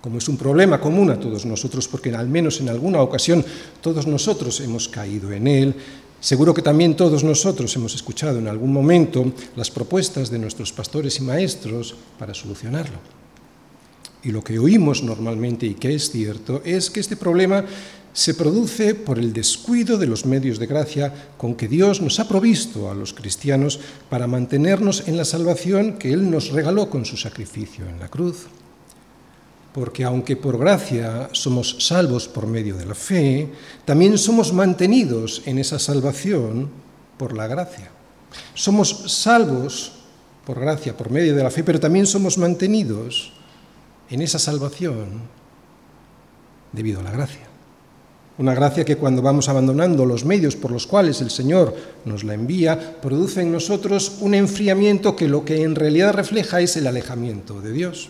Como 0.00 0.18
es 0.18 0.28
un 0.28 0.36
problema 0.36 0.80
común 0.80 1.10
a 1.10 1.20
todos 1.20 1.46
nosotros, 1.46 1.86
porque 1.86 2.12
al 2.14 2.28
menos 2.28 2.60
en 2.60 2.68
alguna 2.68 3.00
ocasión 3.00 3.44
todos 3.80 4.06
nosotros 4.06 4.60
hemos 4.60 4.88
caído 4.88 5.30
en 5.30 5.46
él, 5.46 5.74
seguro 6.18 6.52
que 6.52 6.62
también 6.62 6.96
todos 6.96 7.22
nosotros 7.22 7.74
hemos 7.76 7.94
escuchado 7.94 8.38
en 8.38 8.48
algún 8.48 8.72
momento 8.72 9.32
las 9.54 9.70
propuestas 9.70 10.28
de 10.28 10.40
nuestros 10.40 10.72
pastores 10.72 11.18
y 11.20 11.22
maestros 11.22 11.94
para 12.18 12.34
solucionarlo. 12.34 12.98
Y 14.24 14.30
lo 14.30 14.42
que 14.42 14.58
oímos 14.58 15.02
normalmente 15.02 15.66
y 15.66 15.74
que 15.74 15.94
es 15.94 16.10
cierto 16.10 16.62
es 16.64 16.90
que 16.90 17.00
este 17.00 17.16
problema 17.16 17.64
se 18.12 18.34
produce 18.34 18.94
por 18.94 19.18
el 19.18 19.32
descuido 19.32 19.96
de 19.96 20.06
los 20.06 20.26
medios 20.26 20.58
de 20.58 20.66
gracia 20.66 21.32
con 21.38 21.54
que 21.54 21.68
Dios 21.68 22.00
nos 22.00 22.20
ha 22.20 22.28
provisto 22.28 22.90
a 22.90 22.94
los 22.94 23.12
cristianos 23.12 23.80
para 24.10 24.26
mantenernos 24.26 25.08
en 25.08 25.16
la 25.16 25.24
salvación 25.24 25.98
que 25.98 26.12
Él 26.12 26.30
nos 26.30 26.50
regaló 26.50 26.90
con 26.90 27.04
su 27.04 27.16
sacrificio 27.16 27.88
en 27.88 27.98
la 27.98 28.08
cruz. 28.08 28.46
Porque 29.72 30.04
aunque 30.04 30.36
por 30.36 30.58
gracia 30.58 31.30
somos 31.32 31.76
salvos 31.80 32.28
por 32.28 32.46
medio 32.46 32.76
de 32.76 32.84
la 32.84 32.94
fe, 32.94 33.48
también 33.86 34.18
somos 34.18 34.52
mantenidos 34.52 35.42
en 35.46 35.58
esa 35.58 35.78
salvación 35.78 36.68
por 37.16 37.34
la 37.34 37.46
gracia. 37.46 37.90
Somos 38.52 39.04
salvos 39.06 39.92
por 40.44 40.60
gracia, 40.60 40.94
por 40.94 41.10
medio 41.10 41.34
de 41.34 41.42
la 41.42 41.50
fe, 41.50 41.64
pero 41.64 41.80
también 41.80 42.06
somos 42.06 42.36
mantenidos 42.36 43.32
en 44.10 44.20
esa 44.20 44.38
salvación 44.38 45.22
debido 46.72 47.00
a 47.00 47.04
la 47.04 47.12
gracia. 47.12 47.51
Una 48.38 48.54
gracia 48.54 48.84
que 48.84 48.96
cuando 48.96 49.20
vamos 49.20 49.48
abandonando 49.48 50.06
los 50.06 50.24
medios 50.24 50.56
por 50.56 50.70
los 50.70 50.86
cuales 50.86 51.20
el 51.20 51.30
Señor 51.30 51.76
nos 52.04 52.24
la 52.24 52.34
envía, 52.34 53.00
produce 53.00 53.42
en 53.42 53.52
nosotros 53.52 54.18
un 54.20 54.34
enfriamiento 54.34 55.14
que 55.14 55.28
lo 55.28 55.44
que 55.44 55.62
en 55.62 55.74
realidad 55.74 56.14
refleja 56.14 56.60
es 56.60 56.76
el 56.76 56.86
alejamiento 56.86 57.60
de 57.60 57.72
Dios. 57.72 58.08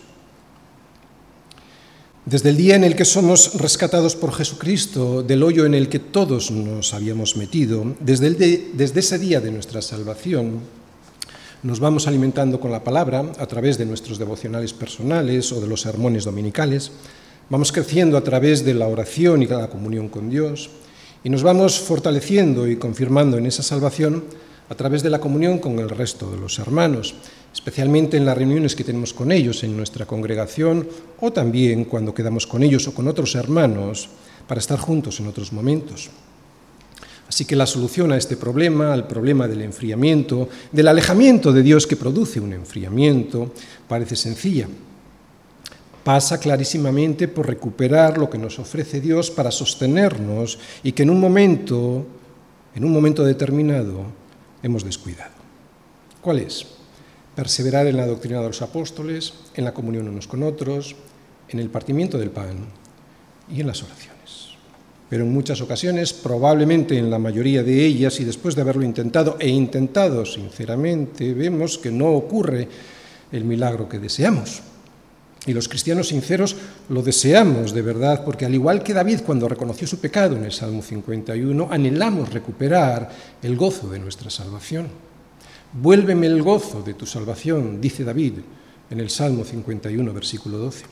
Desde 2.25 2.49
el 2.49 2.55
día 2.55 2.77
en 2.77 2.85
el 2.85 2.95
que 2.95 3.03
somos 3.03 3.55
rescatados 3.55 4.15
por 4.15 4.31
Jesucristo 4.31 5.23
del 5.23 5.43
hoyo 5.43 5.65
en 5.65 5.73
el 5.73 5.89
que 5.89 5.99
todos 5.99 6.51
nos 6.51 6.93
habíamos 6.93 7.35
metido, 7.35 7.83
desde, 7.99 8.31
desde 8.73 8.99
ese 9.01 9.19
día 9.19 9.41
de 9.41 9.51
nuestra 9.51 9.81
salvación, 9.81 10.61
nos 11.63 11.81
vamos 11.81 12.07
alimentando 12.07 12.61
con 12.61 12.71
la 12.71 12.83
palabra 12.83 13.29
a 13.39 13.45
través 13.45 13.77
de 13.77 13.85
nuestros 13.85 14.19
devocionales 14.19 14.71
personales 14.71 15.51
o 15.51 15.59
de 15.59 15.67
los 15.67 15.81
sermones 15.81 16.23
dominicales, 16.23 16.93
Vamos 17.49 17.73
creciendo 17.73 18.17
a 18.17 18.23
través 18.23 18.63
de 18.63 18.73
la 18.73 18.87
oración 18.87 19.43
y 19.43 19.47
de 19.47 19.55
la 19.55 19.69
comunión 19.69 20.07
con 20.07 20.29
Dios 20.29 20.69
y 21.25 21.29
nos 21.29 21.43
vamos 21.43 21.77
fortaleciendo 21.77 22.67
y 22.67 22.77
confirmando 22.77 23.37
en 23.37 23.45
esa 23.45 23.61
salvación 23.61 24.23
a 24.69 24.75
través 24.75 25.03
de 25.03 25.09
la 25.09 25.19
comunión 25.19 25.59
con 25.59 25.77
el 25.77 25.89
resto 25.89 26.31
de 26.31 26.37
los 26.37 26.57
hermanos, 26.59 27.15
especialmente 27.53 28.15
en 28.15 28.25
las 28.25 28.37
reuniones 28.37 28.75
que 28.77 28.85
tenemos 28.85 29.13
con 29.13 29.29
ellos 29.31 29.61
en 29.65 29.75
nuestra 29.75 30.05
congregación 30.05 30.87
o 31.19 31.33
también 31.33 31.83
cuando 31.83 32.13
quedamos 32.13 32.47
con 32.47 32.63
ellos 32.63 32.87
o 32.87 32.93
con 32.93 33.09
otros 33.09 33.35
hermanos 33.35 34.07
para 34.47 34.59
estar 34.59 34.79
juntos 34.79 35.19
en 35.19 35.27
otros 35.27 35.51
momentos. 35.51 36.09
Así 37.27 37.43
que 37.43 37.57
la 37.57 37.65
solución 37.65 38.13
a 38.13 38.17
este 38.17 38.37
problema, 38.37 38.93
al 38.93 39.05
problema 39.05 39.49
del 39.49 39.61
enfriamiento, 39.63 40.47
del 40.71 40.87
alejamiento 40.87 41.51
de 41.51 41.61
Dios 41.61 41.87
que 41.87 41.97
produce 41.97 42.39
un 42.39 42.53
enfriamiento, 42.53 43.51
parece 43.87 44.15
sencilla 44.15 44.67
pasa 46.03 46.39
clarísimamente 46.39 47.27
por 47.27 47.47
recuperar 47.47 48.17
lo 48.17 48.29
que 48.29 48.37
nos 48.37 48.59
ofrece 48.59 48.99
Dios 48.99 49.31
para 49.31 49.51
sostenernos 49.51 50.59
y 50.83 50.91
que 50.91 51.03
en 51.03 51.09
un 51.09 51.19
momento, 51.19 52.05
en 52.75 52.83
un 52.83 52.91
momento 52.91 53.23
determinado, 53.23 54.03
hemos 54.61 54.83
descuidado. 54.83 55.31
¿Cuál 56.21 56.39
es? 56.39 56.65
Perseverar 57.35 57.87
en 57.87 57.97
la 57.97 58.05
doctrina 58.05 58.41
de 58.41 58.47
los 58.47 58.61
apóstoles, 58.61 59.33
en 59.55 59.63
la 59.63 59.73
comunión 59.73 60.07
unos 60.07 60.27
con 60.27 60.43
otros, 60.43 60.95
en 61.49 61.59
el 61.59 61.69
partimiento 61.69 62.17
del 62.17 62.31
pan 62.31 62.67
y 63.49 63.61
en 63.61 63.67
las 63.67 63.81
oraciones. 63.81 64.13
Pero 65.09 65.25
en 65.25 65.33
muchas 65.33 65.61
ocasiones, 65.61 66.11
probablemente 66.11 66.97
en 66.97 67.09
la 67.09 67.19
mayoría 67.19 67.63
de 67.63 67.85
ellas, 67.85 68.19
y 68.19 68.23
después 68.23 68.55
de 68.55 68.61
haberlo 68.61 68.83
intentado 68.83 69.37
e 69.39 69.47
intentado 69.47 70.25
sinceramente, 70.25 71.33
vemos 71.33 71.77
que 71.77 71.91
no 71.91 72.11
ocurre 72.11 72.67
el 73.31 73.43
milagro 73.43 73.87
que 73.87 73.99
deseamos. 73.99 74.72
Y 75.45 75.53
los 75.53 75.67
cristianos 75.67 76.07
sinceros 76.07 76.55
lo 76.89 77.01
deseamos 77.01 77.73
de 77.73 77.81
verdad, 77.81 78.23
porque 78.23 78.45
al 78.45 78.53
igual 78.53 78.81
que 78.81 78.93
David 78.93 79.21
cuando 79.25 79.49
reconoció 79.49 79.85
su 79.85 79.99
pecado 79.99 80.37
en 80.37 80.45
el 80.45 80.53
Salmo 80.53 80.81
51, 80.81 81.67
anhelamos 81.69 82.31
recuperar 82.31 83.09
el 83.41 83.57
gozo 83.57 83.89
de 83.89 83.99
nuestra 83.99 84.29
salvación. 84.29 84.87
Vuélveme 85.73 86.27
el 86.27 86.41
gozo 86.41 86.81
de 86.81 86.93
tu 86.93 87.05
salvación, 87.05 87.81
dice 87.81 88.03
David 88.03 88.33
en 88.89 88.99
el 88.99 89.09
Salmo 89.09 89.43
51, 89.43 90.13
versículo 90.13 90.57
12. 90.59 90.85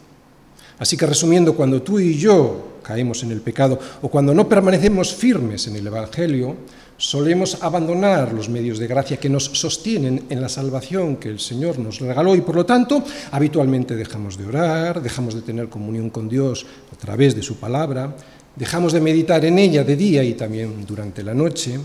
Así 0.79 0.97
que 0.97 1.05
resumiendo, 1.05 1.55
cuando 1.55 1.81
tú 1.81 1.99
y 1.99 2.17
yo 2.17 2.79
caemos 2.83 3.21
en 3.23 3.31
el 3.31 3.41
pecado 3.41 3.79
o 4.01 4.09
cuando 4.09 4.33
no 4.33 4.49
permanecemos 4.49 5.13
firmes 5.13 5.67
en 5.67 5.75
el 5.75 5.85
Evangelio, 5.85 6.55
solemos 7.01 7.57
abandonar 7.63 8.31
los 8.31 8.47
medios 8.47 8.77
de 8.77 8.85
gracia 8.85 9.17
que 9.17 9.27
nos 9.27 9.45
sostienen 9.45 10.25
en 10.29 10.39
la 10.39 10.49
salvación 10.49 11.17
que 11.17 11.29
el 11.29 11.39
Señor 11.39 11.79
nos 11.79 11.99
regaló 11.99 12.35
y 12.35 12.41
por 12.41 12.55
lo 12.55 12.63
tanto 12.63 13.03
habitualmente 13.31 13.95
dejamos 13.95 14.37
de 14.37 14.45
orar, 14.45 15.01
dejamos 15.01 15.33
de 15.33 15.41
tener 15.41 15.67
comunión 15.67 16.11
con 16.11 16.29
Dios 16.29 16.63
a 16.93 16.95
través 16.95 17.35
de 17.35 17.41
su 17.41 17.55
palabra, 17.55 18.15
dejamos 18.55 18.93
de 18.93 19.01
meditar 19.01 19.43
en 19.45 19.57
ella 19.57 19.83
de 19.83 19.95
día 19.95 20.23
y 20.23 20.35
también 20.35 20.85
durante 20.85 21.23
la 21.23 21.33
noche, 21.33 21.79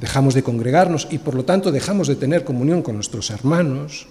dejamos 0.00 0.34
de 0.34 0.42
congregarnos 0.42 1.06
y 1.12 1.18
por 1.18 1.36
lo 1.36 1.44
tanto 1.44 1.70
dejamos 1.70 2.08
de 2.08 2.16
tener 2.16 2.42
comunión 2.42 2.82
con 2.82 2.96
nuestros 2.96 3.30
hermanos, 3.30 4.08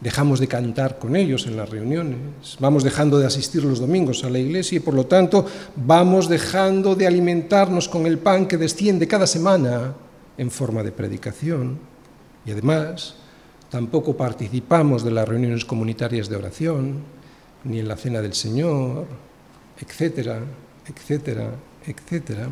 dejamos 0.00 0.40
de 0.40 0.48
cantar 0.48 0.98
con 0.98 1.14
ellos 1.14 1.46
en 1.46 1.56
las 1.56 1.68
reuniones, 1.68 2.56
vamos 2.58 2.84
dejando 2.84 3.18
de 3.18 3.26
asistir 3.26 3.62
los 3.64 3.80
domingos 3.80 4.24
a 4.24 4.30
la 4.30 4.38
iglesia 4.38 4.76
y 4.76 4.80
por 4.80 4.94
lo 4.94 5.06
tanto 5.06 5.46
vamos 5.76 6.28
dejando 6.28 6.94
de 6.94 7.06
alimentarnos 7.06 7.88
con 7.88 8.06
el 8.06 8.18
pan 8.18 8.46
que 8.46 8.56
desciende 8.56 9.06
cada 9.06 9.26
semana 9.26 9.94
en 10.38 10.50
forma 10.50 10.82
de 10.82 10.92
predicación. 10.92 11.78
Y 12.46 12.52
además 12.52 13.16
tampoco 13.68 14.16
participamos 14.16 15.04
de 15.04 15.10
las 15.10 15.28
reuniones 15.28 15.64
comunitarias 15.66 16.28
de 16.28 16.36
oración 16.36 17.02
ni 17.64 17.78
en 17.78 17.88
la 17.88 17.96
cena 17.96 18.22
del 18.22 18.32
Señor, 18.32 19.06
etcétera, 19.78 20.40
etcétera, 20.86 21.50
etcétera. 21.86 22.48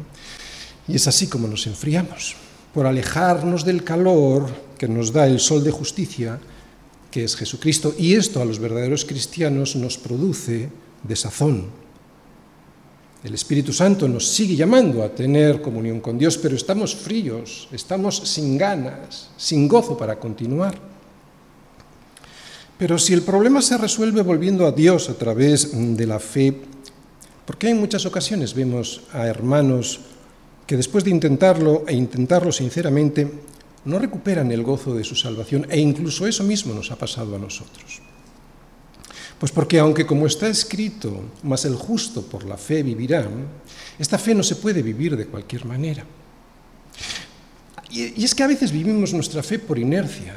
Y 0.87 0.97
es 0.97 1.09
así 1.09 1.28
como 1.28 1.49
nos 1.49 1.67
enfriamos, 1.67 2.37
por 2.75 2.87
alejarnos 2.87 3.64
del 3.64 3.85
calor 3.85 4.47
que 4.76 4.87
nos 4.87 5.12
da 5.12 5.26
el 5.26 5.40
sol 5.40 5.64
de 5.64 5.71
justicia 5.71 6.38
que 7.18 7.25
es 7.25 7.34
Jesucristo, 7.34 7.96
y 7.98 8.14
esto 8.14 8.40
a 8.40 8.44
los 8.44 8.60
verdaderos 8.60 9.04
cristianos 9.04 9.75
nos 9.75 9.98
produce 9.98 10.70
desazón. 11.02 11.66
El 13.25 13.34
Espíritu 13.34 13.72
Santo 13.72 14.06
nos 14.06 14.25
sigue 14.28 14.54
llamando 14.54 15.02
a 15.02 15.08
tener 15.08 15.60
comunión 15.60 15.98
con 15.98 16.16
Dios, 16.16 16.38
pero 16.38 16.54
estamos 16.54 16.94
fríos, 16.94 17.68
estamos 17.72 18.18
sin 18.18 18.56
ganas, 18.56 19.30
sin 19.37 19.66
gozo 19.66 19.98
para 19.98 20.20
continuar. 20.20 20.78
Pero 22.78 22.96
si 23.00 23.14
el 23.14 23.22
problema 23.22 23.62
se 23.62 23.78
resuelve 23.78 24.22
volviendo 24.22 24.64
a 24.64 24.70
Dios 24.70 25.10
a 25.10 25.14
través 25.14 25.72
de 25.75 26.06
la 26.06 26.20
fe, 26.20 26.54
porque 27.44 27.68
en 27.68 27.80
muchas 27.80 28.06
ocasiones 28.06 28.54
vemos 28.54 29.00
a 29.12 29.26
hermanos 29.26 29.98
que 30.68 30.76
después 30.76 31.02
de 31.02 31.10
intentarlo 31.10 31.82
e 31.88 31.96
intentarlo 31.96 32.52
sinceramente, 32.52 33.28
no 33.85 33.99
recuperan 33.99 34.50
el 34.52 34.62
gozo 34.62 34.94
de 34.94 35.04
su 35.04 35.14
salvación 35.14 35.66
e 35.70 35.78
incluso 35.78 36.26
eso 36.26 36.44
mismo 36.44 36.75
nos 36.75 36.90
ha 36.90 36.97
pasado 36.97 37.37
a 37.37 37.38
nosotros. 37.38 38.02
Pues 39.38 39.52
porque 39.52 39.78
aunque 39.78 40.04
como 40.04 40.26
está 40.26 40.49
escrito, 40.49 41.30
más 41.44 41.64
el 41.64 41.76
justo 41.76 42.23
por 42.23 42.44
la 42.44 42.56
fe 42.56 42.82
vivirá, 42.82 43.28
esta 43.99 44.18
fe 44.18 44.35
no 44.35 44.42
se 44.42 44.56
puede 44.56 44.82
vivir 44.82 45.16
de 45.16 45.26
cualquier 45.26 45.64
manera. 45.64 46.04
Y 47.90 48.23
es 48.23 48.35
que 48.35 48.42
a 48.42 48.49
veces 48.49 48.73
vivimos 48.73 49.14
nuestra 49.14 49.42
fe 49.42 49.58
por 49.58 49.78
inercia, 49.78 50.37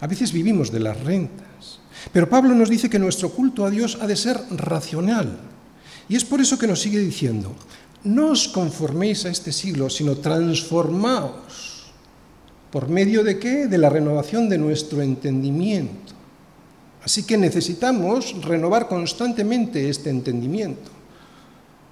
a 0.00 0.06
veces 0.06 0.32
vivimos 0.32 0.70
de 0.70 0.80
las 0.80 1.00
rentas. 1.00 1.80
Pero 2.12 2.28
Pablo 2.28 2.54
nos 2.54 2.68
dice 2.68 2.90
que 2.90 2.98
nuestro 2.98 3.30
culto 3.30 3.64
a 3.64 3.70
Dios 3.70 3.98
ha 4.00 4.06
de 4.06 4.16
ser 4.16 4.38
racional. 4.50 5.40
Y 6.08 6.16
es 6.16 6.24
por 6.24 6.40
eso 6.40 6.58
que 6.58 6.66
nos 6.66 6.82
sigue 6.82 6.98
diciendo, 6.98 7.56
no 8.04 8.28
os 8.28 8.46
conforméis 8.48 9.24
a 9.24 9.30
este 9.30 9.52
siglo, 9.52 9.88
sino 9.88 10.16
transformaos 10.16 11.73
¿Por 12.74 12.88
medio 12.88 13.22
de 13.22 13.38
qué? 13.38 13.68
De 13.68 13.78
la 13.78 13.88
renovación 13.88 14.48
de 14.48 14.58
nuestro 14.58 15.00
entendimiento. 15.00 16.10
Así 17.04 17.22
que 17.22 17.38
necesitamos 17.38 18.34
renovar 18.42 18.88
constantemente 18.88 19.88
este 19.88 20.10
entendimiento. 20.10 20.90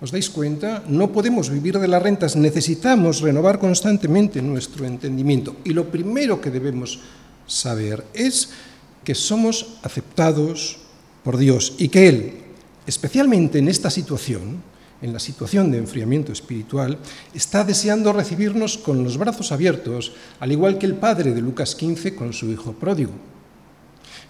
¿Os 0.03 0.11
dais 0.11 0.27
cuenta? 0.27 0.83
No 0.91 1.15
podemos 1.15 1.55
vivir 1.55 1.79
de 1.79 1.87
las 1.87 2.03
rentas, 2.03 2.35
necesitamos 2.35 3.21
renovar 3.21 3.63
constantemente 3.63 4.43
nuestro 4.43 4.85
entendimiento. 4.85 5.55
Y 5.63 5.71
lo 5.71 5.87
primero 5.87 6.41
que 6.41 6.51
debemos 6.51 6.99
saber 7.47 8.03
es 8.13 8.51
que 9.05 9.15
somos 9.15 9.79
aceptados 9.87 10.83
por 11.23 11.39
Dios 11.39 11.79
y 11.79 11.95
que 11.95 12.09
Él, 12.09 12.33
especialmente 12.89 13.61
en 13.61 13.69
esta 13.69 13.89
situación, 13.89 14.59
en 15.03 15.13
la 15.13 15.19
situación 15.19 15.71
de 15.71 15.79
enfriamiento 15.79 16.33
espiritual, 16.33 16.99
está 17.35 17.65
deseando 17.65 18.13
recibirnos 18.13 18.79
con 18.79 19.05
los 19.05 19.19
brazos 19.19 19.53
abiertos, 19.53 20.13
al 20.41 20.53
igual 20.53 20.79
que 20.79 20.87
el 20.87 20.95
padre 20.95 21.33
de 21.33 21.43
Lucas 21.43 21.75
15 21.75 22.15
con 22.15 22.33
su 22.33 22.51
hijo 22.51 22.73
pródigo. 22.73 23.13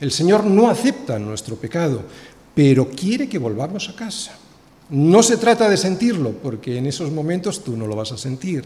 El 0.00 0.10
Señor 0.10 0.44
no 0.44 0.68
acepta 0.68 1.18
nuestro 1.18 1.56
pecado, 1.56 2.02
pero 2.54 2.88
quiere 2.88 3.28
que 3.28 3.38
volvamos 3.38 3.88
a 3.88 3.94
casa. 3.94 4.32
No 4.90 5.22
se 5.22 5.36
trata 5.36 5.68
de 5.68 5.76
sentirlo, 5.76 6.32
porque 6.32 6.76
en 6.76 6.86
esos 6.86 7.10
momentos 7.10 7.62
tú 7.62 7.76
no 7.76 7.86
lo 7.86 7.94
vas 7.94 8.12
a 8.12 8.18
sentir. 8.18 8.64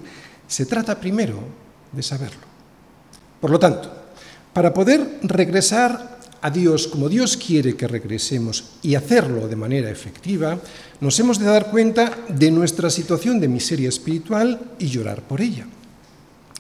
Se 0.49 0.67
trata 0.67 0.99
primero 0.99 1.39
de 1.93 2.03
saberlo. 2.03 2.41
Por 3.41 3.51
lo 3.51 3.59
tanto, 3.59 3.93
para 4.53 4.73
poder 4.73 5.19
regresar 5.23 6.16
a 6.41 6.51
Dios 6.51 6.87
como 6.87 7.09
Dios 7.09 7.37
quiere 7.37 7.77
que 7.77 7.89
regresemos 7.89 8.65
y 8.83 8.95
hacerlo 8.95 9.49
de 9.49 9.57
manera 9.57 9.91
efectiva, 9.91 10.59
nos 11.01 11.19
hemos 11.21 11.39
de 11.39 11.47
dar 11.47 11.71
cuenta 11.71 12.17
de 12.29 12.51
nuestra 12.51 12.91
situación 12.91 13.41
de 13.41 13.49
miseria 13.49 13.89
espiritual 13.89 14.61
y 14.79 14.87
llorar 14.87 15.23
por 15.23 15.41
ella. 15.41 15.67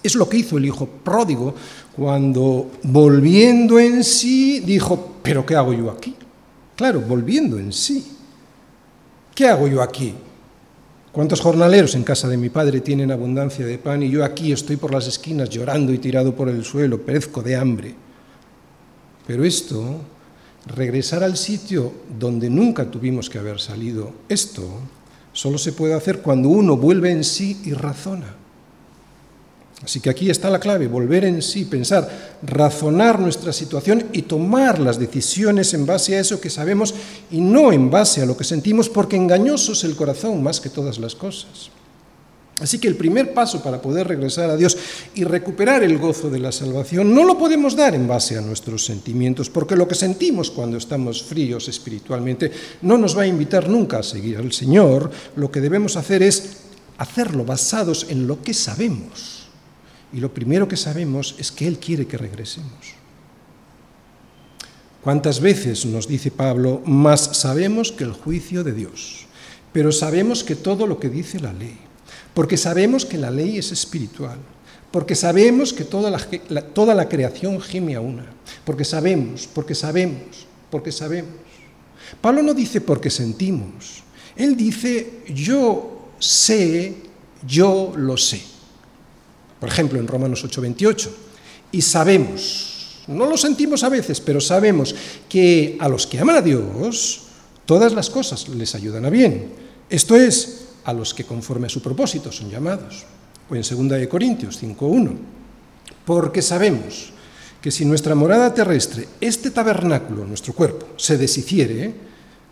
Es 0.02 0.14
lo 0.14 0.28
que 0.28 0.38
hizo 0.38 0.59
el 0.59 0.66
hijo 0.66 0.87
pródigo 0.87 1.54
cuando, 1.97 2.71
volviendo 2.83 3.78
en 3.78 4.04
sí, 4.04 4.61
dijo, 4.61 5.16
pero 5.23 5.45
¿qué 5.45 5.56
hago 5.56 5.73
yo 5.73 5.90
aquí? 5.90 6.14
Claro, 6.76 7.00
volviendo 7.00 7.59
en 7.59 7.73
sí. 7.73 8.06
¿Qué 9.35 9.49
hago 9.49 9.66
yo 9.66 9.83
aquí? 9.83 10.14
¿Cuántos 11.12 11.40
jornaleros 11.40 11.95
en 11.95 12.04
casa 12.04 12.28
de 12.28 12.37
mi 12.37 12.50
padre 12.50 12.83
tienen 12.83 13.11
abundancia 13.11 13.64
de 13.64 13.78
pan 13.78 14.02
y 14.02 14.11
yo 14.11 14.23
aquí 14.23 14.52
estoy 14.52 14.76
por 14.76 14.92
las 14.92 15.06
esquinas 15.06 15.49
llorando 15.49 15.92
y 15.92 15.99
tirado 15.99 16.35
por 16.35 16.50
el 16.50 16.62
suelo, 16.62 17.00
perezco 17.00 17.42
de 17.42 17.56
hambre? 17.56 18.06
Pero 19.26 19.45
esto, 19.45 20.00
regresar 20.66 21.23
al 21.23 21.37
sitio 21.37 21.92
donde 22.18 22.49
nunca 22.50 22.90
tuvimos 22.90 23.28
que 23.28 23.38
haber 23.38 23.61
salido, 23.61 24.12
esto 24.28 24.64
solo 25.33 25.59
se 25.59 25.73
puede 25.73 25.95
hacer 25.95 26.21
cuando 26.21 26.49
uno 26.49 26.76
vuelve 26.76 27.11
en 27.11 27.25
sí 27.25 27.61
y 27.64 27.73
razona. 27.73 28.35
Así 29.85 30.00
que 30.00 30.09
aquí 30.09 30.30
está 30.30 30.49
la 30.49 30.59
clave, 30.59 30.88
volver 30.88 31.25
en 31.26 31.42
sí, 31.42 31.66
pensar, 31.66 32.38
razonar 32.42 33.21
nuestra 33.21 33.52
situación 33.52 34.06
y 34.12 34.23
tomar 34.23 34.78
las 34.78 34.99
decisiones 34.99 35.75
en 35.75 35.85
base 35.85 36.16
a 36.16 36.21
eso 36.21 36.40
que 36.40 36.49
sabemos 36.49 36.95
y 37.30 37.40
no 37.42 37.73
en 37.73 37.90
base 37.90 38.23
a 38.23 38.26
lo 38.26 38.37
que 38.37 38.45
sentimos, 38.45 38.88
porque 38.88 39.16
engañoso 39.16 39.73
es 39.73 39.85
el 39.85 39.95
corazón 39.95 40.42
más 40.42 40.61
que 40.61 40.71
todas 40.71 40.99
las 40.99 41.14
cosas. 41.14 41.71
Así 42.61 42.79
que 42.79 42.89
el 42.89 42.97
primer 42.97 43.35
paso 43.35 43.63
para 43.63 43.83
poder 43.83 44.09
regresar 44.09 44.49
a 44.49 44.57
Dios 44.57 44.79
y 45.15 45.25
recuperar 45.25 45.83
el 45.83 45.99
gozo 45.99 46.31
de 46.31 46.39
la 46.39 46.53
salvación 46.53 47.15
no 47.15 47.25
lo 47.25 47.37
podemos 47.37 47.77
dar 47.77 47.95
en 47.95 48.09
base 48.09 48.39
a 48.39 48.41
nuestros 48.41 48.85
sentimientos, 48.85 49.51
porque 49.51 49.77
lo 49.77 49.87
que 49.87 49.95
sentimos 49.95 50.51
cuando 50.51 50.79
estamos 50.79 51.23
fríos 51.23 51.69
espiritualmente 51.69 52.51
no 52.83 52.97
nos 52.97 53.17
va 53.17 53.23
a 53.23 53.27
invitar 53.27 53.69
nunca 53.69 53.99
a 53.99 54.03
seguir 54.03 54.39
al 54.39 54.53
Señor. 54.53 55.11
Lo 55.37 55.51
que 55.51 55.61
debemos 55.61 55.97
hacer 55.97 56.23
es 56.23 56.59
hacerlo 56.97 57.45
basados 57.45 58.07
en 58.09 58.27
lo 58.27 58.41
que 58.43 58.55
sabemos 58.55 59.37
y 60.13 60.21
lo 60.21 60.33
primero 60.33 60.67
que 60.67 60.77
sabemos 60.77 61.35
es 61.39 61.53
que 61.53 61.67
Él 61.67 61.79
quiere 61.79 62.07
que 62.07 62.17
regresemos. 62.17 62.97
¿Cuántas 65.03 65.41
veces 65.41 65.85
nos 65.85 66.09
dice 66.09 66.31
Pablo, 66.31 66.83
más 66.85 67.37
sabemos 67.37 67.93
que 67.93 68.05
el 68.05 68.13
juicio 68.13 68.65
de 68.65 68.73
Dios? 68.73 69.27
Pero 69.73 69.93
sabemos 69.93 70.43
que 70.43 70.57
todo 70.57 70.87
lo 70.87 70.99
que 70.99 71.11
dice 71.11 71.39
la 71.39 71.53
ley, 71.53 71.79
porque 72.37 72.59
sabemos 72.59 73.07
que 73.07 73.16
la 73.16 73.31
ley 73.31 73.57
es 73.57 73.73
espiritual, 73.73 74.37
porque 74.90 75.14
sabemos 75.14 75.73
que 75.73 75.85
toda 75.85 76.11
la, 76.11 77.09
creación 77.09 77.59
gime 77.62 77.95
a 77.95 78.02
una, 78.02 78.26
porque 78.62 78.85
sabemos, 78.85 79.49
porque 79.55 79.75
sabemos, 79.75 80.45
porque 80.71 80.93
sabemos. 80.93 81.33
Pablo 82.21 82.43
no 82.43 82.52
dice 82.52 82.83
porque 82.83 83.09
sentimos, 83.09 84.02
él 84.37 84.55
dice 84.55 85.23
yo 85.28 86.11
sé, 86.19 86.97
yo 87.49 87.95
lo 87.97 88.19
sé. 88.19 88.43
Por 89.59 89.71
ejemplo, 89.71 89.99
en 89.99 90.07
Romanos 90.07 90.45
8:28. 90.45 91.09
Y 91.73 91.81
sabemos, 91.81 93.02
no 93.07 93.25
lo 93.25 93.38
sentimos 93.38 93.83
a 93.83 93.88
veces, 93.88 94.21
pero 94.21 94.43
sabemos 94.43 94.95
que 95.26 95.78
a 95.81 95.88
los 95.88 96.07
que 96.07 96.19
aman 96.19 96.37
a 96.37 96.43
Dios, 96.43 97.23
todas 97.64 97.95
las 97.95 98.11
cosas 98.11 98.47
les 98.50 98.75
ayudan 98.75 99.07
a 99.07 99.11
bien. 99.11 99.52
Esto 99.88 100.14
es, 100.16 100.65
a 100.87 100.93
los 100.95 101.12
que 101.12 101.26
conforme 101.26 101.66
a 101.66 101.71
su 101.71 101.83
propósito 101.83 102.31
son 102.31 102.49
llamados. 102.49 103.05
O 103.50 103.55
en 103.55 103.62
2 103.62 104.07
Corintios 104.07 104.59
5:1. 104.59 105.19
Porque 106.07 106.43
sabemos 106.43 107.12
que 107.61 107.71
si 107.71 107.85
nuestra 107.85 108.14
morada 108.14 108.55
terrestre, 108.55 109.09
este 109.21 109.50
tabernáculo, 109.50 110.25
nuestro 110.25 110.55
cuerpo, 110.55 110.87
se 110.97 111.19
deshiciere, 111.19 111.93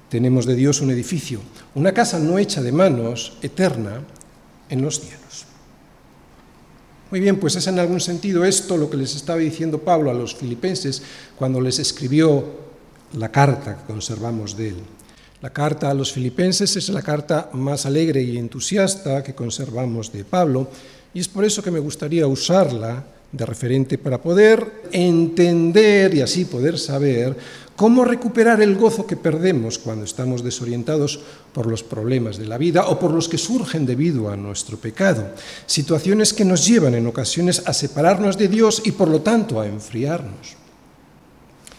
tenemos 0.09 0.47
de 0.47 0.55
Dios 0.55 0.81
un 0.81 0.91
edificio, 0.91 1.41
una 1.75 1.95
casa 1.95 2.19
no 2.19 2.39
hecha 2.39 2.63
de 2.63 2.73
manos, 2.73 3.39
eterna, 3.43 4.03
en 4.69 4.83
los 4.83 5.01
cielos. 5.01 5.47
Muy 7.11 7.21
bien, 7.21 7.39
pues 7.39 7.55
es 7.55 7.67
en 7.69 7.79
algún 7.79 8.01
sentido 8.01 8.45
esto 8.45 8.77
lo 8.77 8.91
que 8.91 8.97
les 8.97 9.15
estaba 9.15 9.39
diciendo 9.39 9.79
Pablo 9.79 10.11
a 10.11 10.15
los 10.15 10.35
filipenses 10.35 11.03
cuando 11.37 11.61
les 11.61 11.79
escribió 11.79 12.45
la 13.13 13.31
carta 13.31 13.77
que 13.77 13.93
conservamos 13.93 14.57
de 14.57 14.71
él. 14.71 14.77
La 15.43 15.51
carta 15.51 15.91
a 15.91 15.95
los 15.95 16.13
filipenses 16.13 16.77
es 16.77 16.89
la 16.89 17.03
carta 17.03 17.51
más 17.53 17.87
alegre 17.87 18.23
y 18.23 18.39
entusiasta 18.39 19.23
que 19.23 19.35
conservamos 19.35 20.11
de 20.13 20.25
Pablo 20.25 20.69
y 21.13 21.21
es 21.21 21.29
por 21.29 21.45
eso 21.45 21.63
que 21.63 21.71
me 21.71 21.81
gustaría 21.81 22.27
usarla 22.27 23.05
de 23.31 23.47
referente 23.47 23.99
para 23.99 24.23
poder 24.23 24.85
entender 24.93 26.15
y 26.15 26.21
así 26.21 26.45
poder 26.45 26.79
saber 26.79 27.37
cómo 27.75 28.05
recuperar 28.05 28.63
el 28.63 28.77
gozo 28.77 29.07
que 29.07 29.17
perdemos 29.17 29.79
cuando 29.79 30.05
estamos 30.05 30.45
desorientados 30.45 31.21
por 31.53 31.67
los 31.67 31.83
problemas 31.83 32.39
de 32.39 32.47
la 32.47 32.59
vida 32.59 32.87
o 32.87 32.99
por 32.99 33.11
los 33.11 33.29
que 33.29 33.39
surgen 33.39 33.87
debido 33.87 34.31
a 34.31 34.37
nuestro 34.37 34.77
pecado, 34.77 35.35
situaciones 35.67 36.33
que 36.33 36.45
nos 36.45 36.67
llevan 36.67 36.95
en 36.95 37.07
ocasiones 37.07 37.63
a 37.67 37.73
separarnos 37.73 38.39
de 38.39 38.49
Dios 38.49 38.83
y 38.85 38.93
por 38.93 39.09
lo 39.09 39.21
tanto 39.21 39.61
a 39.61 39.67
enfriarnos. 39.67 40.64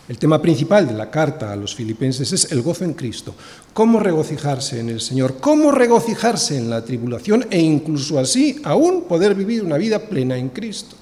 El 0.07 0.19
tema 0.19 0.39
principal 0.39 0.87
de 0.87 0.93
la 0.93 1.09
carta 1.09 1.51
a 1.51 1.55
los 1.55 1.73
filipenses 1.73 2.31
es 2.31 2.51
el 2.51 2.61
gozo 2.61 2.83
en 2.83 2.93
Cristo, 2.93 3.33
cómo 3.73 3.99
regocijarse 3.99 4.79
en 4.79 4.89
el 4.89 5.01
Señor, 5.01 5.37
cómo 5.39 5.71
regocijarse 5.71 6.57
en 6.57 6.69
la 6.69 6.85
tribulación 6.85 7.47
e 7.49 7.59
incluso 7.59 8.19
así 8.19 8.61
aún 8.63 9.05
poder 9.05 9.33
vivir 9.33 9.63
una 9.63 9.77
vida 9.77 9.97
plena 9.97 10.37
en 10.37 10.49
Cristo. 10.49 10.95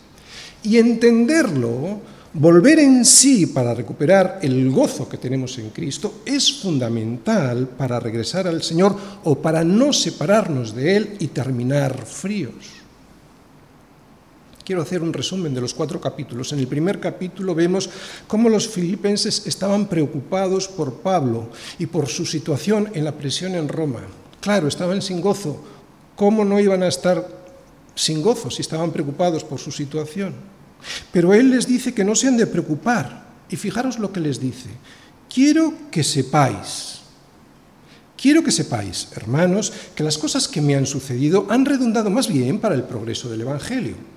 Y 0.64 0.78
entenderlo, 0.78 2.00
volver 2.32 2.80
en 2.80 3.04
sí 3.04 3.48
para 3.48 3.74
recuperar 3.74 4.40
el 4.42 4.72
gozo 4.72 5.10
que 5.10 5.18
tenemos 5.18 5.58
en 5.58 5.72
Cristo, 5.72 6.22
es 6.26 6.62
fundamental 6.62 7.68
para 7.68 8.00
regresar 8.00 8.48
al 8.48 8.64
Señor 8.64 8.96
o 9.26 9.36
para 9.36 9.66
no 9.66 9.92
separarnos 9.92 10.74
de 10.74 10.96
Él 10.96 11.18
y 11.20 11.28
terminar 11.28 12.06
fríos. 12.06 12.83
Quiero 14.66 14.82
hacer 14.82 15.02
un 15.02 15.12
resumen 15.12 15.54
de 15.54 15.60
los 15.60 15.74
cuatro 15.74 16.00
capítulos. 16.00 16.54
En 16.54 16.60
el 16.60 16.68
primer 16.68 17.02
capítulo 17.02 17.54
vemos 17.54 17.90
cómo 18.28 18.48
los 18.48 18.68
filipenses 18.68 19.46
estaban 19.46 19.88
preocupados 19.88 20.70
por 20.70 21.02
Pablo 21.02 21.50
y 21.80 21.86
por 21.86 22.08
su 22.08 22.26
situación 22.26 22.90
en 22.94 23.04
la 23.04 23.12
prisión 23.12 23.56
en 23.56 23.68
Roma. 23.68 24.00
Claro, 24.40 24.70
estaban 24.70 25.02
sin 25.02 25.20
gozo. 25.20 25.62
¿Cómo 26.16 26.46
no 26.46 26.62
iban 26.62 26.82
a 26.82 26.88
estar 26.88 27.28
sin 27.94 28.22
gozo 28.22 28.50
si 28.50 28.62
estaban 28.62 28.92
preocupados 28.92 29.44
por 29.44 29.60
su 29.60 29.72
situación? 29.72 30.34
Pero 31.12 31.34
él 31.34 31.50
les 31.50 31.68
dice 31.68 31.94
que 31.94 32.06
no 32.06 32.16
se 32.16 32.28
han 32.28 32.38
de 32.38 32.48
preocupar. 32.48 33.24
Y 33.50 33.58
fijaros 33.58 34.00
lo 34.00 34.14
que 34.14 34.22
les 34.22 34.40
dice. 34.40 34.70
Quiero 35.34 35.74
que 35.92 36.04
sepáis, 36.04 37.02
quiero 38.16 38.44
que 38.44 38.52
sepáis, 38.52 39.10
hermanos, 39.16 39.74
que 39.96 40.04
las 40.04 40.18
cosas 40.18 40.48
que 40.48 40.62
me 40.62 40.76
han 40.76 40.86
sucedido 40.86 41.48
han 41.50 41.66
redundado 41.66 42.10
más 42.10 42.28
bien 42.32 42.60
para 42.60 42.76
el 42.76 42.84
progreso 42.84 43.30
del 43.30 43.42
Evangelio. 43.42 44.13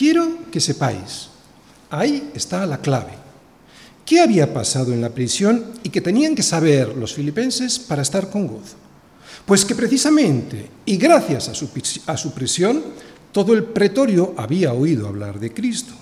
Quiero 0.00 0.48
que 0.50 0.64
sepáis, 0.64 1.28
ahí 1.90 2.32
está 2.32 2.64
la 2.64 2.80
clave. 2.80 3.12
¿Qué 4.06 4.18
había 4.18 4.48
pasado 4.54 4.94
en 4.94 5.02
la 5.02 5.10
prisión 5.10 5.76
y 5.82 5.90
que 5.90 6.00
tenían 6.00 6.34
que 6.34 6.42
saber 6.42 6.96
los 6.96 7.12
filipenses 7.12 7.78
para 7.78 8.00
estar 8.00 8.30
con 8.30 8.46
gozo? 8.46 8.76
Pues 9.44 9.62
que 9.62 9.74
precisamente, 9.74 10.70
y 10.86 10.96
gracias 10.96 11.50
a 11.50 11.54
su, 11.54 11.68
a 12.06 12.16
su 12.16 12.32
prisión, 12.32 12.82
todo 13.30 13.52
el 13.52 13.64
pretorio 13.64 14.32
había 14.38 14.72
oído 14.72 15.06
hablar 15.06 15.38
de 15.38 15.52
Cristo. 15.52 15.92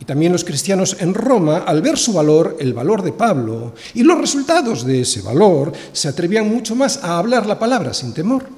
Y 0.00 0.04
también 0.04 0.32
los 0.32 0.42
cristianos 0.42 0.96
en 0.98 1.14
Roma, 1.14 1.58
al 1.58 1.80
ver 1.80 1.98
su 1.98 2.14
valor, 2.14 2.56
el 2.58 2.74
valor 2.74 3.02
de 3.02 3.12
Pablo, 3.12 3.76
y 3.94 4.02
los 4.02 4.18
resultados 4.18 4.84
de 4.84 5.02
ese 5.02 5.22
valor, 5.22 5.72
se 5.92 6.08
atrevían 6.08 6.48
mucho 6.48 6.74
más 6.74 6.96
a 7.04 7.18
hablar 7.18 7.46
la 7.46 7.60
palabra 7.60 7.94
sin 7.94 8.14
temor. 8.14 8.48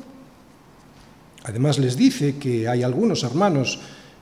Además 1.43 1.79
les 1.79 1.99
dice 1.99 2.39
que 2.39 2.67
hay 2.67 2.83
algunos 2.83 3.25
hermanos 3.25 3.79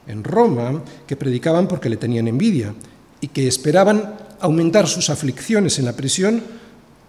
en 0.07 0.25
Roma 0.25 0.83
que 1.07 1.17
predicaban 1.17 1.69
porque 1.69 1.89
le 1.89 1.97
tenían 1.97 2.29
envidia 2.29 2.75
y 3.21 3.29
que 3.29 3.47
esperaban 3.47 4.15
aumentar 4.41 4.89
sus 4.89 5.11
aflicciones 5.11 5.79
en 5.79 5.85
la 5.85 5.95
prisión, 5.95 6.43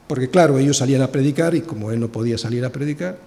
porque 0.08 0.30
claro, 0.30 0.60
ellos 0.60 0.78
salían 0.78 1.02
a 1.02 1.12
predicar 1.12 1.56
y 1.56 1.62
como 1.62 1.92
él 1.92 2.00
no 2.00 2.10
podía 2.10 2.38
salir 2.38 2.64
a 2.64 2.72
predicar, 2.72 3.18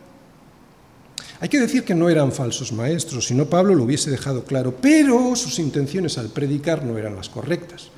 hay 1.40 1.48
que 1.48 1.60
decir 1.60 1.84
que 1.84 1.94
no 1.94 2.08
eran 2.08 2.32
falsos 2.32 2.72
maestros, 2.72 3.26
si 3.26 3.34
no 3.34 3.46
Pablo 3.46 3.74
lo 3.74 3.84
hubiese 3.84 4.10
dejado 4.10 4.44
claro, 4.44 4.74
pero 4.80 5.36
sus 5.36 5.58
intenciones 5.58 6.16
al 6.16 6.30
predicar 6.30 6.84
no 6.84 6.96
eran 6.96 7.16
las 7.16 7.28
correctas. 7.28 7.90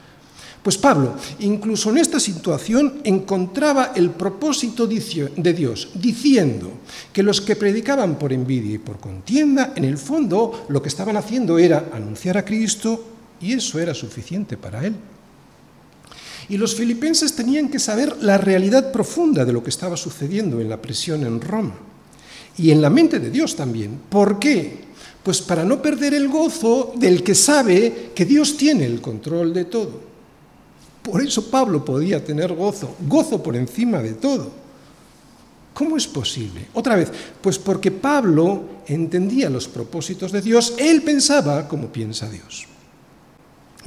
Pues 0.62 0.76
Pablo, 0.76 1.14
incluso 1.38 1.90
en 1.90 1.98
esta 1.98 2.18
situación, 2.18 3.00
encontraba 3.04 3.92
el 3.94 4.10
propósito 4.10 4.86
de 4.86 5.52
Dios, 5.52 5.90
diciendo 5.94 6.72
que 7.12 7.22
los 7.22 7.40
que 7.40 7.56
predicaban 7.56 8.18
por 8.18 8.32
envidia 8.32 8.74
y 8.74 8.78
por 8.78 8.98
contienda, 8.98 9.72
en 9.76 9.84
el 9.84 9.98
fondo 9.98 10.66
lo 10.68 10.82
que 10.82 10.88
estaban 10.88 11.16
haciendo 11.16 11.58
era 11.58 11.90
anunciar 11.92 12.36
a 12.36 12.44
Cristo 12.44 13.04
y 13.40 13.52
eso 13.52 13.78
era 13.78 13.94
suficiente 13.94 14.56
para 14.56 14.84
él. 14.84 14.94
Y 16.48 16.56
los 16.56 16.74
filipenses 16.74 17.34
tenían 17.34 17.68
que 17.68 17.78
saber 17.78 18.16
la 18.22 18.38
realidad 18.38 18.90
profunda 18.90 19.44
de 19.44 19.52
lo 19.52 19.62
que 19.62 19.70
estaba 19.70 19.96
sucediendo 19.96 20.60
en 20.60 20.68
la 20.68 20.80
prisión 20.80 21.24
en 21.24 21.40
Roma 21.40 21.74
y 22.56 22.70
en 22.70 22.82
la 22.82 22.90
mente 22.90 23.20
de 23.20 23.30
Dios 23.30 23.54
también. 23.54 24.00
¿Por 24.08 24.38
qué? 24.38 24.88
Pues 25.22 25.42
para 25.42 25.64
no 25.64 25.82
perder 25.82 26.14
el 26.14 26.28
gozo 26.28 26.92
del 26.96 27.22
que 27.22 27.34
sabe 27.34 28.12
que 28.14 28.24
Dios 28.24 28.56
tiene 28.56 28.86
el 28.86 29.00
control 29.00 29.52
de 29.52 29.66
todo. 29.66 30.07
Por 31.10 31.22
eso 31.22 31.50
Pablo 31.50 31.82
podía 31.82 32.22
tener 32.22 32.52
gozo, 32.52 32.94
gozo 33.08 33.42
por 33.42 33.56
encima 33.56 34.02
de 34.02 34.12
todo. 34.12 34.50
¿Cómo 35.72 35.96
es 35.96 36.06
posible? 36.06 36.66
Otra 36.74 36.96
vez, 36.96 37.10
pues 37.40 37.58
porque 37.58 37.90
Pablo 37.90 38.82
entendía 38.86 39.48
los 39.48 39.68
propósitos 39.68 40.32
de 40.32 40.42
Dios, 40.42 40.74
él 40.76 41.02
pensaba 41.02 41.66
como 41.66 41.88
piensa 41.88 42.28
Dios. 42.28 42.66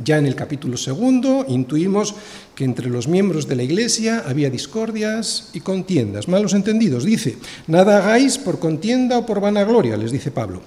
Ya 0.04 0.18
en 0.18 0.26
el 0.26 0.36
capítulo 0.36 0.78
segundo 0.78 1.46
intuimos 1.48 2.16
que 2.56 2.64
entre 2.64 2.90
los 2.90 3.08
miembros 3.08 3.48
de 3.48 3.56
la 3.56 3.64
Iglesia 3.64 4.24
había 4.26 4.50
discordias 4.50 5.50
y 5.54 5.60
contiendas, 5.60 6.28
malos 6.28 6.54
entendidos. 6.54 7.04
Dice, 7.04 7.38
nada 7.68 8.00
hagáis 8.00 8.40
por 8.40 8.58
contienda 8.58 9.20
o 9.20 9.26
por 9.28 9.42
vanagloria, 9.42 9.96
les 9.96 10.12
dice 10.12 10.32
Pablo. 10.32 10.62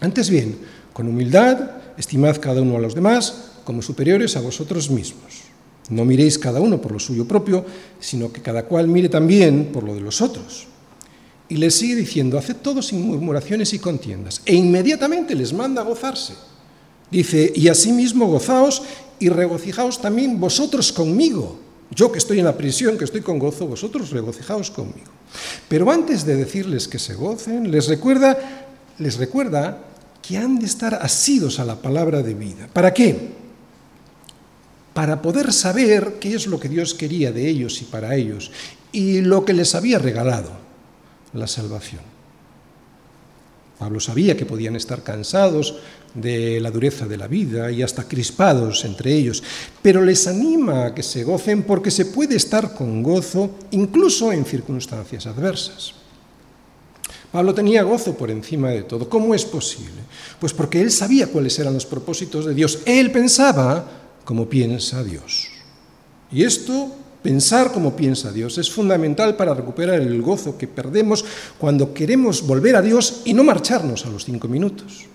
Antes 0.00 0.30
bien, 0.30 0.56
con 0.94 1.06
humildad, 1.06 1.70
estimad 1.98 2.36
cada 2.40 2.62
uno 2.62 2.76
a 2.76 2.80
los 2.80 2.94
demás 2.94 3.50
como 3.64 3.82
superiores 3.82 4.36
a 4.36 4.40
vosotros 4.40 4.88
mismos. 4.90 5.45
No 5.90 6.04
miréis 6.04 6.38
cada 6.38 6.60
uno 6.60 6.80
por 6.80 6.92
lo 6.92 6.98
suyo 6.98 7.26
propio, 7.26 7.64
sino 8.00 8.32
que 8.32 8.42
cada 8.42 8.64
cual 8.64 8.88
mire 8.88 9.08
también 9.08 9.70
por 9.72 9.84
lo 9.84 9.94
de 9.94 10.00
los 10.00 10.20
otros. 10.20 10.66
Y 11.48 11.56
les 11.56 11.74
sigue 11.76 11.94
diciendo, 11.94 12.38
haced 12.38 12.56
todo 12.56 12.82
sin 12.82 13.06
murmuraciones 13.06 13.72
y 13.72 13.78
contiendas. 13.78 14.42
E 14.44 14.54
inmediatamente 14.54 15.34
les 15.34 15.52
manda 15.52 15.82
a 15.82 15.84
gozarse. 15.84 16.34
Dice, 17.10 17.52
y 17.54 17.68
asimismo 17.68 18.26
gozaos 18.26 18.82
y 19.20 19.28
regocijaos 19.28 20.00
también 20.00 20.40
vosotros 20.40 20.92
conmigo. 20.92 21.60
Yo 21.90 22.10
que 22.10 22.18
estoy 22.18 22.40
en 22.40 22.46
la 22.46 22.56
prisión, 22.56 22.98
que 22.98 23.04
estoy 23.04 23.20
con 23.20 23.38
gozo, 23.38 23.68
vosotros 23.68 24.10
regocijaos 24.10 24.72
conmigo. 24.72 25.12
Pero 25.68 25.88
antes 25.90 26.26
de 26.26 26.34
decirles 26.34 26.88
que 26.88 26.98
se 26.98 27.14
gocen, 27.14 27.70
les 27.70 27.86
recuerda, 27.86 28.36
les 28.98 29.16
recuerda 29.18 29.84
que 30.20 30.36
han 30.36 30.58
de 30.58 30.66
estar 30.66 30.94
asidos 30.94 31.60
a 31.60 31.64
la 31.64 31.80
palabra 31.80 32.22
de 32.22 32.34
vida. 32.34 32.68
¿Para 32.72 32.92
qué? 32.92 33.45
Para 34.96 35.20
poder 35.20 35.52
saber 35.52 36.14
qué 36.18 36.34
es 36.34 36.46
lo 36.46 36.58
que 36.58 36.70
Dios 36.70 36.94
quería 36.94 37.30
de 37.30 37.46
ellos 37.46 37.82
y 37.82 37.84
para 37.84 38.16
ellos, 38.16 38.50
y 38.92 39.20
lo 39.20 39.44
que 39.44 39.52
les 39.52 39.74
había 39.74 39.98
regalado, 39.98 40.48
la 41.34 41.46
salvación. 41.46 42.00
Pablo 43.78 44.00
sabía 44.00 44.38
que 44.38 44.46
podían 44.46 44.74
estar 44.74 45.02
cansados 45.02 45.76
de 46.14 46.60
la 46.60 46.70
dureza 46.70 47.04
de 47.04 47.18
la 47.18 47.28
vida 47.28 47.70
y 47.70 47.82
hasta 47.82 48.08
crispados 48.08 48.86
entre 48.86 49.12
ellos, 49.12 49.42
pero 49.82 50.00
les 50.00 50.26
anima 50.26 50.86
a 50.86 50.94
que 50.94 51.02
se 51.02 51.24
gocen 51.24 51.64
porque 51.64 51.90
se 51.90 52.06
puede 52.06 52.36
estar 52.36 52.72
con 52.72 53.02
gozo 53.02 53.50
incluso 53.72 54.32
en 54.32 54.46
circunstancias 54.46 55.26
adversas. 55.26 55.92
Pablo 57.30 57.52
tenía 57.52 57.82
gozo 57.82 58.16
por 58.16 58.30
encima 58.30 58.70
de 58.70 58.84
todo. 58.84 59.10
¿Cómo 59.10 59.34
es 59.34 59.44
posible? 59.44 60.00
Pues 60.40 60.54
porque 60.54 60.80
él 60.80 60.90
sabía 60.90 61.26
cuáles 61.26 61.58
eran 61.58 61.74
los 61.74 61.84
propósitos 61.84 62.46
de 62.46 62.54
Dios. 62.54 62.78
Él 62.86 63.12
pensaba 63.12 64.05
como 64.26 64.50
piensa 64.50 65.02
Dios. 65.02 65.48
Y 66.30 66.42
esto, 66.42 66.92
pensar 67.22 67.72
como 67.72 67.96
piensa 67.96 68.32
Dios, 68.32 68.58
es 68.58 68.68
fundamental 68.68 69.36
para 69.36 69.54
recuperar 69.54 70.00
el 70.00 70.20
gozo 70.20 70.58
que 70.58 70.66
perdemos 70.66 71.24
cuando 71.56 71.94
queremos 71.94 72.44
volver 72.44 72.76
a 72.76 72.82
Dios 72.82 73.22
y 73.24 73.32
no 73.32 73.44
marcharnos 73.44 74.04
a 74.04 74.10
los 74.10 74.24
cinco 74.24 74.48
minutos. 74.48 75.06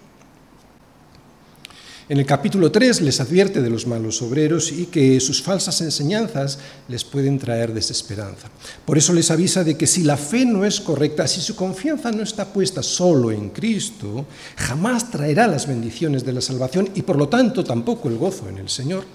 En 2.10 2.18
el 2.18 2.26
capítulo 2.26 2.72
3 2.72 3.02
les 3.02 3.22
advierte 3.22 3.62
de 3.62 3.70
los 3.70 3.88
malos 3.88 4.22
obreros 4.22 4.72
y 4.72 4.88
que 4.88 5.20
sus 5.20 5.42
falsas 5.42 5.80
enseñanzas 5.82 6.60
les 6.88 7.04
pueden 7.04 7.40
traer 7.40 7.74
desesperanza. 7.74 8.50
Por 8.86 8.98
eso 8.98 9.14
les 9.14 9.32
avisa 9.32 9.64
de 9.64 9.78
que 9.78 9.88
si 9.88 10.04
la 10.04 10.18
fe 10.18 10.46
no 10.46 10.66
es 10.66 10.82
correcta, 10.82 11.28
si 11.28 11.40
su 11.42 11.56
confianza 11.56 12.12
no 12.12 12.24
está 12.24 12.52
puesta 12.52 12.84
solo 12.84 13.32
en 13.32 13.50
Cristo, 13.50 14.26
jamás 14.58 15.10
traerá 15.10 15.48
las 15.48 15.68
bendiciones 15.68 16.26
de 16.26 16.34
la 16.34 16.42
salvación 16.42 16.90
y 16.96 17.04
por 17.04 17.18
lo 17.18 17.30
tanto 17.30 17.64
tampoco 17.64 18.10
el 18.10 18.18
gozo 18.18 18.50
en 18.50 18.58
el 18.58 18.70
Señor. 18.70 19.06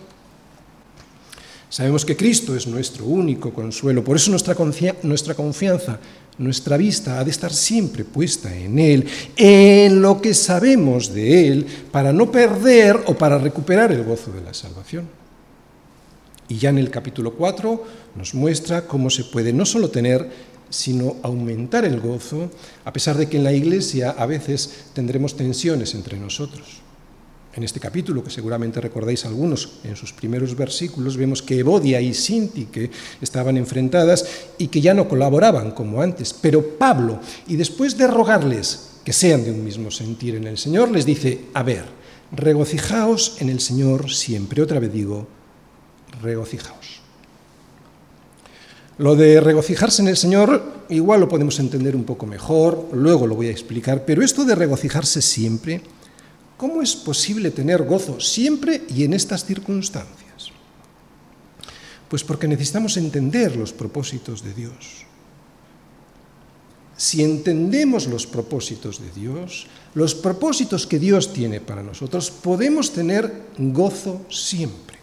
Sabemos 1.69 2.05
que 2.05 2.17
Cristo 2.17 2.55
es 2.55 2.67
nuestro 2.69 3.05
único 3.07 3.53
consuelo, 3.53 4.05
por 4.05 4.17
eso 4.17 4.31
nuestra, 4.31 4.55
confianza 4.55 5.99
nuestra 6.39 6.77
vista 6.77 7.19
ha 7.19 7.25
de 7.25 7.31
estar 7.31 7.53
siempre 7.53 8.05
puesta 8.05 8.55
en 8.55 8.79
Él, 8.79 9.07
en 9.37 10.03
lo 10.03 10.21
que 10.21 10.35
sabemos 10.35 11.13
de 11.13 11.49
Él, 11.49 11.67
para 11.91 12.13
no 12.13 12.31
perder 12.31 13.01
o 13.07 13.15
para 13.15 13.39
recuperar 13.39 13.93
el 13.93 14.05
gozo 14.05 14.33
de 14.33 14.43
la 14.43 14.55
salvación. 14.55 15.09
Y 16.49 16.59
ya 16.59 16.71
en 16.71 16.79
el 16.79 16.91
capítulo 16.91 17.35
4 17.35 17.85
nos 18.15 18.35
muestra 18.35 18.87
cómo 18.87 19.11
se 19.11 19.25
puede 19.25 19.53
no 19.53 19.67
solo 19.67 19.91
tener, 19.91 20.31
sino 20.71 21.17
aumentar 21.23 21.85
el 21.85 22.01
gozo, 22.01 22.51
a 22.85 22.93
pesar 22.93 23.17
de 23.17 23.29
que 23.29 23.39
en 23.39 23.45
la 23.45 23.53
Iglesia 23.53 24.11
a 24.11 24.27
veces 24.27 24.87
tendremos 24.93 25.37
tensiones 25.37 25.95
entre 25.95 26.19
nosotros. 26.19 26.86
En 27.57 27.65
este 27.65 27.81
capítulo, 27.81 28.23
que 28.23 28.29
seguramente 28.29 28.83
recordáis 28.83 29.25
algunos, 29.25 29.81
en 29.83 29.97
sus 29.97 30.13
primeros 30.13 30.55
versículos, 30.55 31.17
vemos 31.17 31.41
que 31.41 31.59
Evodia 31.59 32.03
y 32.03 32.13
Sintique 32.13 32.91
estaban 33.23 33.57
enfrentadas 33.57 34.27
y 34.59 34.69
que 34.69 34.83
ya 34.83 34.93
no 34.93 35.09
colaboraban 35.09 35.71
como 35.71 36.03
antes. 36.03 36.35
Pero 36.35 36.77
Pablo, 36.77 37.19
y 37.49 37.57
después 37.57 37.97
de 37.97 38.09
rogarles 38.09 39.01
que 39.03 39.15
sean 39.15 39.43
de 39.43 39.53
un 39.53 39.65
mismo 39.65 39.91
sentir 39.91 40.35
en 40.35 40.45
el 40.45 40.59
Señor, 40.59 40.91
les 40.91 41.07
dice, 41.07 41.47
a 41.55 41.63
ver, 41.63 41.87
regocijaos 42.31 43.39
en 43.41 43.49
el 43.49 43.61
Señor 43.61 44.11
siempre. 44.11 44.61
Otra 44.61 44.79
vez 44.79 44.93
digo, 44.93 45.27
regocijaos. 46.21 47.01
Lo 48.99 49.17
de 49.17 49.41
regocijarse 49.41 50.03
en 50.03 50.09
el 50.09 50.19
Señor 50.19 50.85
igual 50.91 51.21
lo 51.21 51.29
podemos 51.29 51.59
entender 51.59 51.97
un 51.97 52.05
poco 52.05 52.27
mejor, 52.27 52.91
luego 52.93 53.27
lo 53.27 53.35
voy 53.35 53.49
a 53.49 53.51
explicar, 53.51 54.05
pero 54.05 54.23
esto 54.23 54.45
de 54.45 54.55
regocijarse 54.55 55.23
siempre 55.23 55.81
¿Cómo 56.57 56.81
es 56.83 56.97
posible 56.97 57.51
tener 57.51 57.83
gozo 57.83 58.19
siempre 58.19 58.83
y 58.89 59.05
en 59.05 59.13
estas 59.13 59.45
circunstancias? 59.45 60.51
Pues 62.09 62.25
porque 62.25 62.49
necesitamos 62.49 62.97
entender 62.97 63.57
los 63.57 63.73
propósitos 63.73 64.43
de 64.43 64.55
Dios. 64.55 65.05
Si 66.97 67.23
entendemos 67.23 68.07
los 68.07 68.27
propósitos 68.27 69.01
de 69.01 69.11
Dios, 69.11 69.67
los 69.95 70.15
propósitos 70.15 70.87
que 70.87 70.99
Dios 70.99 71.35
tiene 71.35 71.61
para 71.61 71.83
nosotros, 71.83 72.31
podemos 72.31 72.93
tener 72.93 73.49
gozo 73.59 74.25
siempre. 74.31 74.97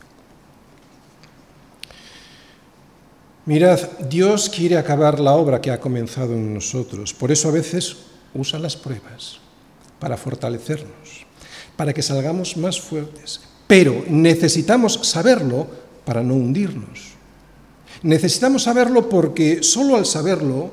Mirad, 3.45 3.79
Dios 4.09 4.49
quiere 4.49 4.77
acabar 4.77 5.19
la 5.19 5.33
obra 5.33 5.61
que 5.61 5.69
ha 5.69 5.79
comenzado 5.79 6.33
en 6.33 6.53
nosotros, 6.53 7.13
por 7.13 7.31
eso 7.31 7.49
a 7.49 7.51
veces 7.51 7.97
usa 8.33 8.57
las 8.57 8.75
pruebas 8.75 9.37
para 9.99 10.17
fortalecernos 10.17 11.02
para 11.83 11.91
que 11.91 12.01
salgamos 12.01 12.55
más 12.55 12.79
fuertes. 12.79 13.41
Pero 13.67 14.05
necesitamos 14.07 15.01
saberlo 15.03 15.67
para 16.05 16.23
no 16.23 16.33
hundirnos. 16.33 17.11
Necesitamos 18.03 18.63
saberlo 18.63 19.09
porque 19.09 19.63
solo 19.63 19.97
al 19.97 20.05
saberlo, 20.05 20.71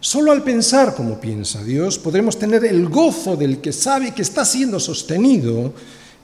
solo 0.00 0.32
al 0.32 0.42
pensar 0.42 0.94
como 0.94 1.18
piensa 1.18 1.64
Dios, 1.64 1.98
podremos 1.98 2.38
tener 2.38 2.62
el 2.66 2.90
gozo 2.90 3.38
del 3.38 3.62
que 3.62 3.72
sabe 3.72 4.12
que 4.12 4.20
está 4.20 4.44
siendo 4.44 4.78
sostenido 4.78 5.72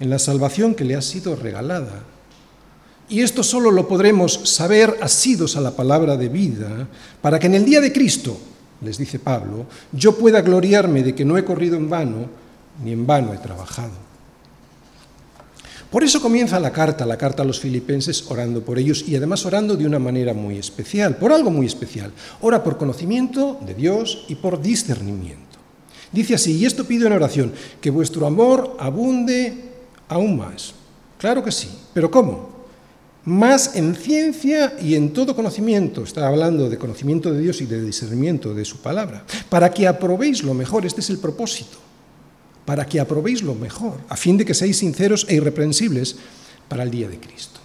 en 0.00 0.10
la 0.10 0.18
salvación 0.18 0.74
que 0.74 0.84
le 0.84 0.96
ha 0.96 1.00
sido 1.00 1.34
regalada. 1.34 2.04
Y 3.08 3.22
esto 3.22 3.42
solo 3.42 3.70
lo 3.70 3.88
podremos 3.88 4.38
saber 4.44 4.98
asidos 5.00 5.56
a 5.56 5.62
la 5.62 5.70
palabra 5.70 6.18
de 6.18 6.28
vida, 6.28 6.86
para 7.22 7.38
que 7.38 7.46
en 7.46 7.54
el 7.54 7.64
día 7.64 7.80
de 7.80 7.90
Cristo, 7.90 8.36
les 8.82 8.98
dice 8.98 9.18
Pablo, 9.18 9.64
yo 9.92 10.18
pueda 10.18 10.42
gloriarme 10.42 11.02
de 11.02 11.14
que 11.14 11.24
no 11.24 11.38
he 11.38 11.44
corrido 11.46 11.76
en 11.76 11.88
vano, 11.88 12.28
ni 12.84 12.92
en 12.92 13.06
vano 13.06 13.32
he 13.32 13.38
trabajado. 13.38 14.05
Por 15.90 16.02
eso 16.02 16.20
comienza 16.20 16.58
la 16.58 16.72
carta, 16.72 17.06
la 17.06 17.16
carta 17.16 17.42
a 17.42 17.46
los 17.46 17.60
filipenses, 17.60 18.24
orando 18.28 18.62
por 18.62 18.78
ellos 18.78 19.04
y 19.06 19.14
además 19.14 19.46
orando 19.46 19.76
de 19.76 19.86
una 19.86 20.00
manera 20.00 20.34
muy 20.34 20.58
especial, 20.58 21.16
por 21.16 21.32
algo 21.32 21.50
muy 21.50 21.66
especial. 21.66 22.10
Ora 22.40 22.64
por 22.64 22.76
conocimiento 22.76 23.58
de 23.64 23.74
Dios 23.74 24.24
y 24.28 24.34
por 24.34 24.60
discernimiento. 24.60 25.44
Dice 26.10 26.34
así, 26.34 26.56
y 26.56 26.66
esto 26.66 26.84
pido 26.84 27.06
en 27.06 27.12
oración, 27.12 27.52
que 27.80 27.90
vuestro 27.90 28.26
amor 28.26 28.76
abunde 28.80 29.54
aún 30.08 30.36
más. 30.36 30.74
Claro 31.18 31.44
que 31.44 31.52
sí, 31.52 31.68
pero 31.94 32.10
¿cómo? 32.10 32.56
Más 33.24 33.76
en 33.76 33.94
ciencia 33.94 34.74
y 34.80 34.96
en 34.96 35.12
todo 35.12 35.36
conocimiento, 35.36 36.02
está 36.02 36.26
hablando 36.26 36.68
de 36.68 36.78
conocimiento 36.78 37.32
de 37.32 37.40
Dios 37.40 37.60
y 37.60 37.66
de 37.66 37.82
discernimiento 37.82 38.54
de 38.54 38.64
su 38.64 38.78
palabra, 38.78 39.24
para 39.48 39.70
que 39.70 39.86
aprobéis 39.86 40.42
lo 40.42 40.54
mejor, 40.54 40.84
este 40.84 41.00
es 41.00 41.10
el 41.10 41.18
propósito 41.18 41.85
para 42.66 42.84
que 42.84 43.00
aprobéis 43.00 43.42
lo 43.42 43.54
mejor, 43.54 44.02
a 44.10 44.16
fin 44.18 44.36
de 44.36 44.44
que 44.44 44.52
seáis 44.52 44.82
sinceros 44.82 45.24
e 45.30 45.38
irreprensibles 45.38 46.18
para 46.68 46.82
el 46.82 46.90
día 46.90 47.08
de 47.08 47.18
Cristo. 47.18 47.60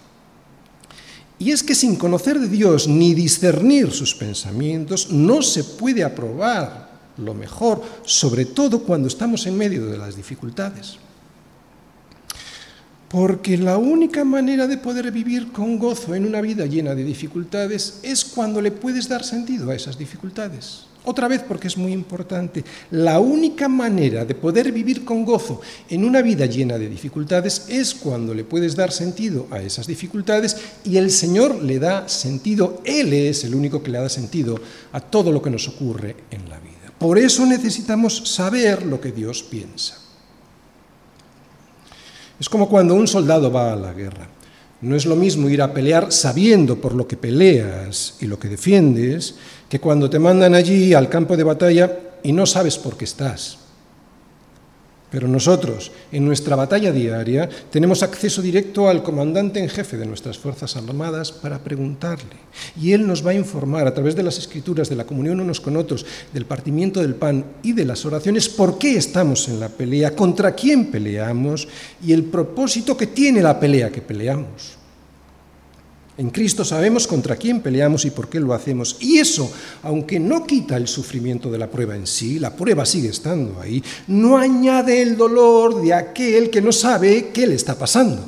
Y 1.41 1.49
es 1.49 1.63
que 1.63 1.73
sin 1.73 1.95
conocer 1.95 2.39
de 2.39 2.47
Dios 2.47 2.87
ni 2.87 3.15
discernir 3.15 3.91
sus 3.91 4.13
pensamientos, 4.13 5.09
no 5.09 5.41
se 5.41 5.63
puede 5.63 6.03
aprobar 6.03 6.91
lo 7.17 7.33
mejor, 7.33 7.81
sobre 8.05 8.45
todo 8.45 8.83
cuando 8.83 9.07
estamos 9.07 9.47
en 9.47 9.57
medio 9.57 9.87
de 9.87 9.97
las 9.97 10.15
dificultades. 10.15 10.97
Porque 13.09 13.57
la 13.57 13.77
única 13.77 14.23
manera 14.23 14.67
de 14.67 14.77
poder 14.77 15.11
vivir 15.11 15.51
con 15.51 15.79
gozo 15.79 16.13
en 16.13 16.27
una 16.27 16.41
vida 16.41 16.67
llena 16.67 16.93
de 16.93 17.03
dificultades 17.03 17.99
es 18.03 18.23
cuando 18.23 18.61
le 18.61 18.71
puedes 18.71 19.09
dar 19.09 19.23
sentido 19.23 19.71
a 19.71 19.75
esas 19.75 19.97
dificultades. 19.97 20.90
Otra 21.03 21.27
vez 21.27 21.41
porque 21.47 21.67
es 21.67 21.77
muy 21.77 21.93
importante, 21.93 22.63
la 22.91 23.19
única 23.19 23.67
manera 23.67 24.23
de 24.23 24.35
poder 24.35 24.71
vivir 24.71 25.03
con 25.03 25.25
gozo 25.25 25.59
en 25.89 26.05
una 26.05 26.21
vida 26.21 26.45
llena 26.45 26.77
de 26.77 26.87
dificultades 26.87 27.65
es 27.69 27.95
cuando 27.95 28.35
le 28.35 28.43
puedes 28.43 28.75
dar 28.75 28.91
sentido 28.91 29.47
a 29.49 29.61
esas 29.61 29.87
dificultades 29.87 30.57
y 30.83 30.97
el 30.97 31.09
Señor 31.09 31.63
le 31.63 31.79
da 31.79 32.07
sentido, 32.07 32.81
Él 32.85 33.13
es 33.13 33.43
el 33.43 33.55
único 33.55 33.81
que 33.81 33.89
le 33.89 33.97
da 33.97 34.09
sentido 34.09 34.59
a 34.91 34.99
todo 34.99 35.31
lo 35.31 35.41
que 35.41 35.49
nos 35.49 35.67
ocurre 35.67 36.15
en 36.29 36.47
la 36.47 36.59
vida. 36.59 36.93
Por 36.99 37.17
eso 37.17 37.47
necesitamos 37.47 38.29
saber 38.29 38.85
lo 38.85 39.01
que 39.01 39.11
Dios 39.11 39.41
piensa. 39.41 39.97
Es 42.39 42.47
como 42.47 42.69
cuando 42.69 42.93
un 42.93 43.07
soldado 43.07 43.51
va 43.51 43.73
a 43.73 43.75
la 43.75 43.93
guerra. 43.93 44.27
No 44.81 44.95
es 44.95 45.05
lo 45.05 45.15
mismo 45.15 45.47
ir 45.49 45.61
a 45.61 45.73
pelear 45.73 46.11
sabiendo 46.11 46.81
por 46.81 46.95
lo 46.95 47.07
que 47.07 47.17
peleas 47.17 48.17
y 48.19 48.25
lo 48.25 48.39
que 48.39 48.49
defiendes, 48.49 49.35
que 49.71 49.79
cuando 49.79 50.09
te 50.09 50.19
mandan 50.19 50.53
allí 50.53 50.93
al 50.93 51.07
campo 51.07 51.37
de 51.37 51.45
batalla 51.45 51.97
y 52.23 52.33
no 52.33 52.45
sabes 52.45 52.77
por 52.77 52.97
qué 52.97 53.05
estás. 53.05 53.57
Pero 55.09 55.29
nosotros, 55.29 55.93
en 56.11 56.25
nuestra 56.25 56.57
batalla 56.57 56.91
diaria, 56.91 57.47
tenemos 57.69 58.03
acceso 58.03 58.41
directo 58.41 58.89
al 58.89 59.01
comandante 59.01 59.61
en 59.61 59.69
jefe 59.69 59.95
de 59.95 60.05
nuestras 60.05 60.37
Fuerzas 60.37 60.75
Armadas 60.75 61.31
para 61.31 61.59
preguntarle. 61.59 62.35
Y 62.81 62.91
él 62.91 63.07
nos 63.07 63.25
va 63.25 63.31
a 63.31 63.35
informar 63.35 63.87
a 63.87 63.93
través 63.93 64.13
de 64.13 64.23
las 64.23 64.37
escrituras, 64.37 64.89
de 64.89 64.97
la 64.97 65.05
comunión 65.05 65.39
unos 65.39 65.61
con 65.61 65.77
otros, 65.77 66.05
del 66.33 66.45
partimiento 66.45 66.99
del 66.99 67.15
pan 67.15 67.45
y 67.63 67.71
de 67.71 67.85
las 67.85 68.05
oraciones, 68.05 68.49
por 68.49 68.77
qué 68.77 68.97
estamos 68.97 69.47
en 69.47 69.61
la 69.61 69.69
pelea, 69.69 70.13
contra 70.13 70.53
quién 70.53 70.91
peleamos 70.91 71.65
y 72.05 72.11
el 72.11 72.25
propósito 72.25 72.97
que 72.97 73.07
tiene 73.07 73.41
la 73.41 73.57
pelea 73.57 73.89
que 73.89 74.01
peleamos. 74.01 74.80
En 76.17 76.29
Cristo 76.29 76.65
sabemos 76.65 77.07
contra 77.07 77.37
quién 77.37 77.61
peleamos 77.61 78.05
y 78.05 78.11
por 78.11 78.27
qué 78.29 78.39
lo 78.39 78.53
hacemos. 78.53 78.97
Y 78.99 79.17
eso, 79.17 79.51
aunque 79.83 80.19
no 80.19 80.45
quita 80.45 80.77
el 80.77 80.87
sufrimiento 80.87 81.49
de 81.49 81.57
la 81.57 81.69
prueba 81.69 81.95
en 81.95 82.05
sí, 82.05 82.37
la 82.37 82.55
prueba 82.55 82.85
sigue 82.85 83.09
estando 83.09 83.59
ahí, 83.61 83.81
no 84.07 84.37
añade 84.37 85.01
el 85.01 85.15
dolor 85.15 85.81
de 85.81 85.93
aquel 85.93 86.49
que 86.49 86.61
no 86.61 86.71
sabe 86.71 87.29
qué 87.33 87.47
le 87.47 87.55
está 87.55 87.77
pasando. 87.77 88.23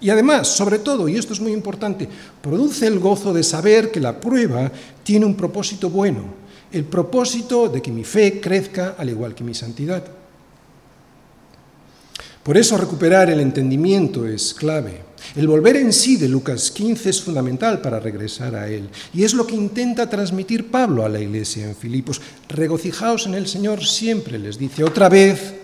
Y 0.00 0.10
además, 0.10 0.48
sobre 0.48 0.78
todo, 0.78 1.08
y 1.08 1.16
esto 1.16 1.32
es 1.32 1.40
muy 1.40 1.52
importante, 1.52 2.08
produce 2.40 2.86
el 2.86 2.98
gozo 2.98 3.32
de 3.32 3.42
saber 3.42 3.90
que 3.90 4.00
la 4.00 4.20
prueba 4.20 4.70
tiene 5.02 5.26
un 5.26 5.34
propósito 5.34 5.90
bueno, 5.90 6.24
el 6.70 6.84
propósito 6.84 7.68
de 7.68 7.80
que 7.80 7.90
mi 7.90 8.04
fe 8.04 8.40
crezca 8.40 8.96
al 8.98 9.10
igual 9.10 9.34
que 9.34 9.44
mi 9.44 9.54
santidad. 9.54 10.04
Por 12.42 12.58
eso 12.58 12.76
recuperar 12.76 13.30
el 13.30 13.40
entendimiento 13.40 14.26
es 14.26 14.52
clave. 14.52 15.03
El 15.36 15.48
volver 15.48 15.76
en 15.76 15.92
sí 15.92 16.16
de 16.16 16.28
Lucas 16.28 16.70
15 16.70 17.10
es 17.10 17.20
fundamental 17.20 17.80
para 17.80 18.00
regresar 18.00 18.54
a 18.54 18.68
Él. 18.68 18.88
Y 19.12 19.24
es 19.24 19.34
lo 19.34 19.46
que 19.46 19.54
intenta 19.54 20.08
transmitir 20.08 20.70
Pablo 20.70 21.04
a 21.04 21.08
la 21.08 21.20
iglesia 21.20 21.66
en 21.66 21.74
Filipos. 21.76 22.20
Regocijaos 22.48 23.26
en 23.26 23.34
el 23.34 23.46
Señor 23.46 23.84
siempre, 23.84 24.38
les 24.38 24.58
dice. 24.58 24.84
Otra 24.84 25.08
vez 25.08 25.54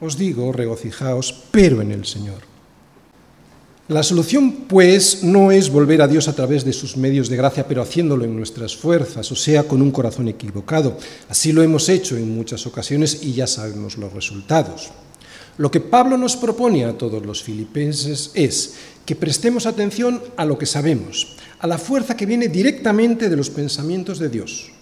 os 0.00 0.18
digo, 0.18 0.52
regocijaos, 0.52 1.44
pero 1.50 1.80
en 1.80 1.92
el 1.92 2.04
Señor. 2.04 2.54
La 3.88 4.02
solución, 4.02 4.64
pues, 4.66 5.22
no 5.22 5.52
es 5.52 5.68
volver 5.68 6.00
a 6.00 6.08
Dios 6.08 6.26
a 6.28 6.32
través 6.32 6.64
de 6.64 6.72
sus 6.72 6.96
medios 6.96 7.28
de 7.28 7.36
gracia, 7.36 7.68
pero 7.68 7.82
haciéndolo 7.82 8.24
en 8.24 8.34
nuestras 8.34 8.74
fuerzas, 8.74 9.30
o 9.30 9.36
sea, 9.36 9.64
con 9.64 9.82
un 9.82 9.90
corazón 9.90 10.26
equivocado. 10.28 10.96
Así 11.28 11.52
lo 11.52 11.62
hemos 11.62 11.90
hecho 11.90 12.16
en 12.16 12.34
muchas 12.34 12.66
ocasiones 12.66 13.22
y 13.22 13.34
ya 13.34 13.46
sabemos 13.46 13.98
los 13.98 14.12
resultados. 14.12 14.90
Lo 15.56 15.70
que 15.70 15.80
Pablo 15.80 16.18
nos 16.18 16.36
propone 16.36 16.84
a 16.84 16.98
todos 16.98 17.24
los 17.24 17.42
filipenses 17.42 18.32
es 18.34 18.74
que 19.06 19.14
prestemos 19.14 19.66
atención 19.66 20.20
a 20.36 20.44
lo 20.44 20.58
que 20.58 20.66
sabemos, 20.66 21.36
a 21.60 21.66
la 21.66 21.78
fuerza 21.78 22.16
que 22.16 22.26
viene 22.26 22.48
directamente 22.48 23.28
de 23.28 23.36
los 23.36 23.50
pensamientos 23.50 24.18
de 24.18 24.30
Dios, 24.30 24.72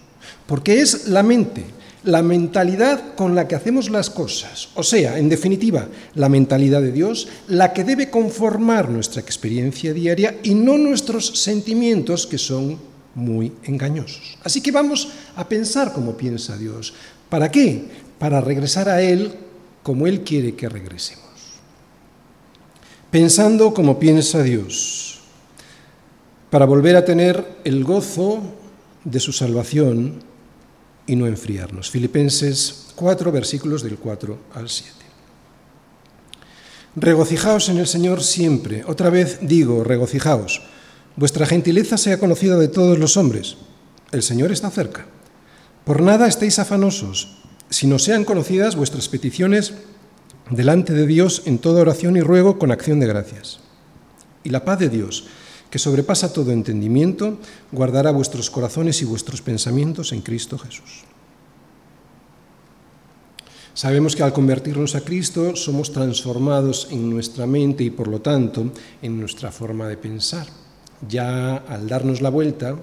porque 0.47 0.81
es 0.81 1.09
la 1.09 1.23
mente, 1.23 1.65
la 2.05 2.23
mentalidad 2.23 3.15
con 3.17 3.35
la 3.35 3.47
que 3.47 3.55
hacemos 3.55 3.91
las 3.91 4.09
cosas, 4.09 4.71
o 4.75 4.83
sea, 4.83 5.19
en 5.19 5.29
definitiva, 5.29 5.89
la 6.15 6.31
mentalidad 6.31 6.81
de 6.81 6.93
Dios, 6.93 7.29
la 7.49 7.75
que 7.75 7.85
debe 7.85 8.09
conformar 8.09 8.89
nuestra 8.89 9.21
experiencia 9.21 9.93
diaria 9.93 10.39
y 10.43 10.55
no 10.55 10.79
nuestros 10.79 11.39
sentimientos 11.39 12.27
que 12.27 12.39
son 12.39 12.79
muy 13.15 13.53
engañosos. 13.65 14.39
Así 14.43 14.63
que 14.63 14.73
vamos 14.73 15.09
a 15.37 15.47
pensar 15.47 15.93
como 15.93 16.17
piensa 16.17 16.57
Dios. 16.57 16.95
¿Para 17.29 17.51
qué? 17.51 17.85
Para 18.19 18.41
regresar 18.41 18.89
a 18.89 19.03
Él 19.03 19.33
como 19.83 20.07
Él 20.07 20.23
quiere 20.23 20.55
que 20.55 20.69
regresemos. 20.69 21.23
Pensando 23.11 23.75
como 23.75 23.99
piensa 23.99 24.43
Dios, 24.43 25.21
para 26.51 26.67
volver 26.67 26.97
a 26.97 27.05
tener 27.05 27.61
el 27.65 27.85
gozo 27.85 28.43
de 29.05 29.21
su 29.21 29.33
salvación 29.33 30.23
y 31.07 31.17
no 31.17 31.27
enfriarnos. 31.27 31.91
Filipenses 31.91 32.93
4, 32.95 33.33
versículos 33.33 33.83
del 33.83 33.99
4 33.99 34.39
al 34.55 34.69
7. 34.69 34.93
Regocijaos 36.95 37.69
en 37.71 37.79
el 37.79 37.87
Señor 37.87 38.23
siempre. 38.23 38.85
Otra 38.87 39.09
vez 39.11 39.39
digo, 39.43 39.83
regocijaos. 39.83 40.63
Vuestra 41.17 41.47
gentileza 41.47 41.97
sea 41.97 42.19
conocida 42.19 42.59
de 42.59 42.69
todos 42.69 42.99
los 42.99 43.17
hombres. 43.17 43.57
El 44.13 44.23
Señor 44.23 44.53
está 44.53 44.71
cerca. 44.71 45.07
Por 45.85 46.03
nada 46.03 46.29
estéis 46.29 46.59
afanosos 46.59 47.42
si 47.73 47.87
no 47.87 47.99
sean 47.99 48.25
conocidas 48.25 48.77
vuestras 48.77 49.09
peticiones 49.09 49.73
delante 50.51 50.93
de 50.93 51.07
Dios 51.07 51.43
en 51.47 51.59
toda 51.59 51.81
oración 51.81 52.19
y 52.19 52.21
ruego 52.21 52.59
con 52.59 52.71
acción 52.71 53.01
de 53.01 53.07
gracias. 53.07 53.61
Y 54.45 54.51
la 54.51 54.65
paz 54.65 54.79
de 54.79 54.91
Dios, 54.91 55.25
que 55.71 55.79
sobrepasa 55.79 56.35
todo 56.35 56.53
entendimiento, 56.53 57.39
guardará 57.73 58.11
vuestros 58.11 58.51
corazones 58.51 59.01
y 59.01 59.07
vuestros 59.07 59.41
pensamientos 59.41 60.13
en 60.13 60.21
Cristo 60.21 60.59
Jesús. 60.59 61.05
Sabemos 63.73 64.15
que 64.15 64.23
al 64.23 64.35
convertirnos 64.35 64.95
a 64.95 65.01
Cristo 65.01 65.57
somos 65.57 65.93
transformados 65.93 66.89
en 66.91 67.09
nuestra 67.09 67.47
mente 67.47 67.85
y 67.85 67.91
por 67.91 68.07
lo 68.07 68.21
tanto 68.21 68.71
en 69.01 69.19
nuestra 69.19 69.51
forma 69.51 69.89
de 69.89 69.97
pensar. 69.97 70.47
Ya 71.09 71.57
al 71.57 71.89
darnos 71.89 72.21
la 72.21 72.29
vuelta, 72.29 72.77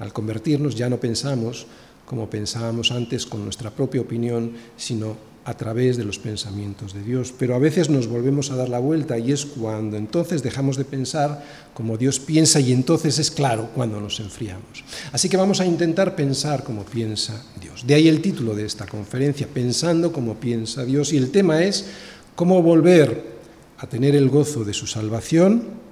al 0.00 0.12
convertirnos, 0.12 0.74
ya 0.74 0.88
no 0.88 0.98
pensamos 0.98 1.68
como 2.06 2.28
pensábamos 2.28 2.90
antes 2.90 3.26
con 3.26 3.44
nuestra 3.44 3.70
propia 3.70 4.00
opinión, 4.00 4.52
sino 4.76 5.16
a 5.44 5.54
través 5.54 5.96
de 5.96 6.04
los 6.04 6.18
pensamientos 6.18 6.94
de 6.94 7.02
Dios. 7.02 7.34
Pero 7.38 7.54
a 7.54 7.58
veces 7.58 7.90
nos 7.90 8.06
volvemos 8.06 8.50
a 8.50 8.56
dar 8.56 8.68
la 8.68 8.78
vuelta 8.78 9.18
y 9.18 9.32
es 9.32 9.44
cuando 9.44 9.96
entonces 9.96 10.42
dejamos 10.42 10.76
de 10.76 10.84
pensar 10.84 11.44
como 11.74 11.98
Dios 11.98 12.18
piensa 12.18 12.60
y 12.60 12.72
entonces 12.72 13.18
es 13.18 13.30
claro 13.30 13.68
cuando 13.74 14.00
nos 14.00 14.20
enfriamos. 14.20 14.84
Así 15.12 15.28
que 15.28 15.36
vamos 15.36 15.60
a 15.60 15.66
intentar 15.66 16.16
pensar 16.16 16.64
como 16.64 16.84
piensa 16.84 17.44
Dios. 17.60 17.86
De 17.86 17.94
ahí 17.94 18.08
el 18.08 18.22
título 18.22 18.54
de 18.54 18.64
esta 18.64 18.86
conferencia, 18.86 19.46
Pensando 19.46 20.12
como 20.12 20.34
piensa 20.40 20.84
Dios. 20.84 21.12
Y 21.12 21.18
el 21.18 21.30
tema 21.30 21.62
es 21.62 21.86
cómo 22.34 22.62
volver 22.62 23.34
a 23.78 23.86
tener 23.86 24.16
el 24.16 24.30
gozo 24.30 24.64
de 24.64 24.72
su 24.72 24.86
salvación 24.86 25.84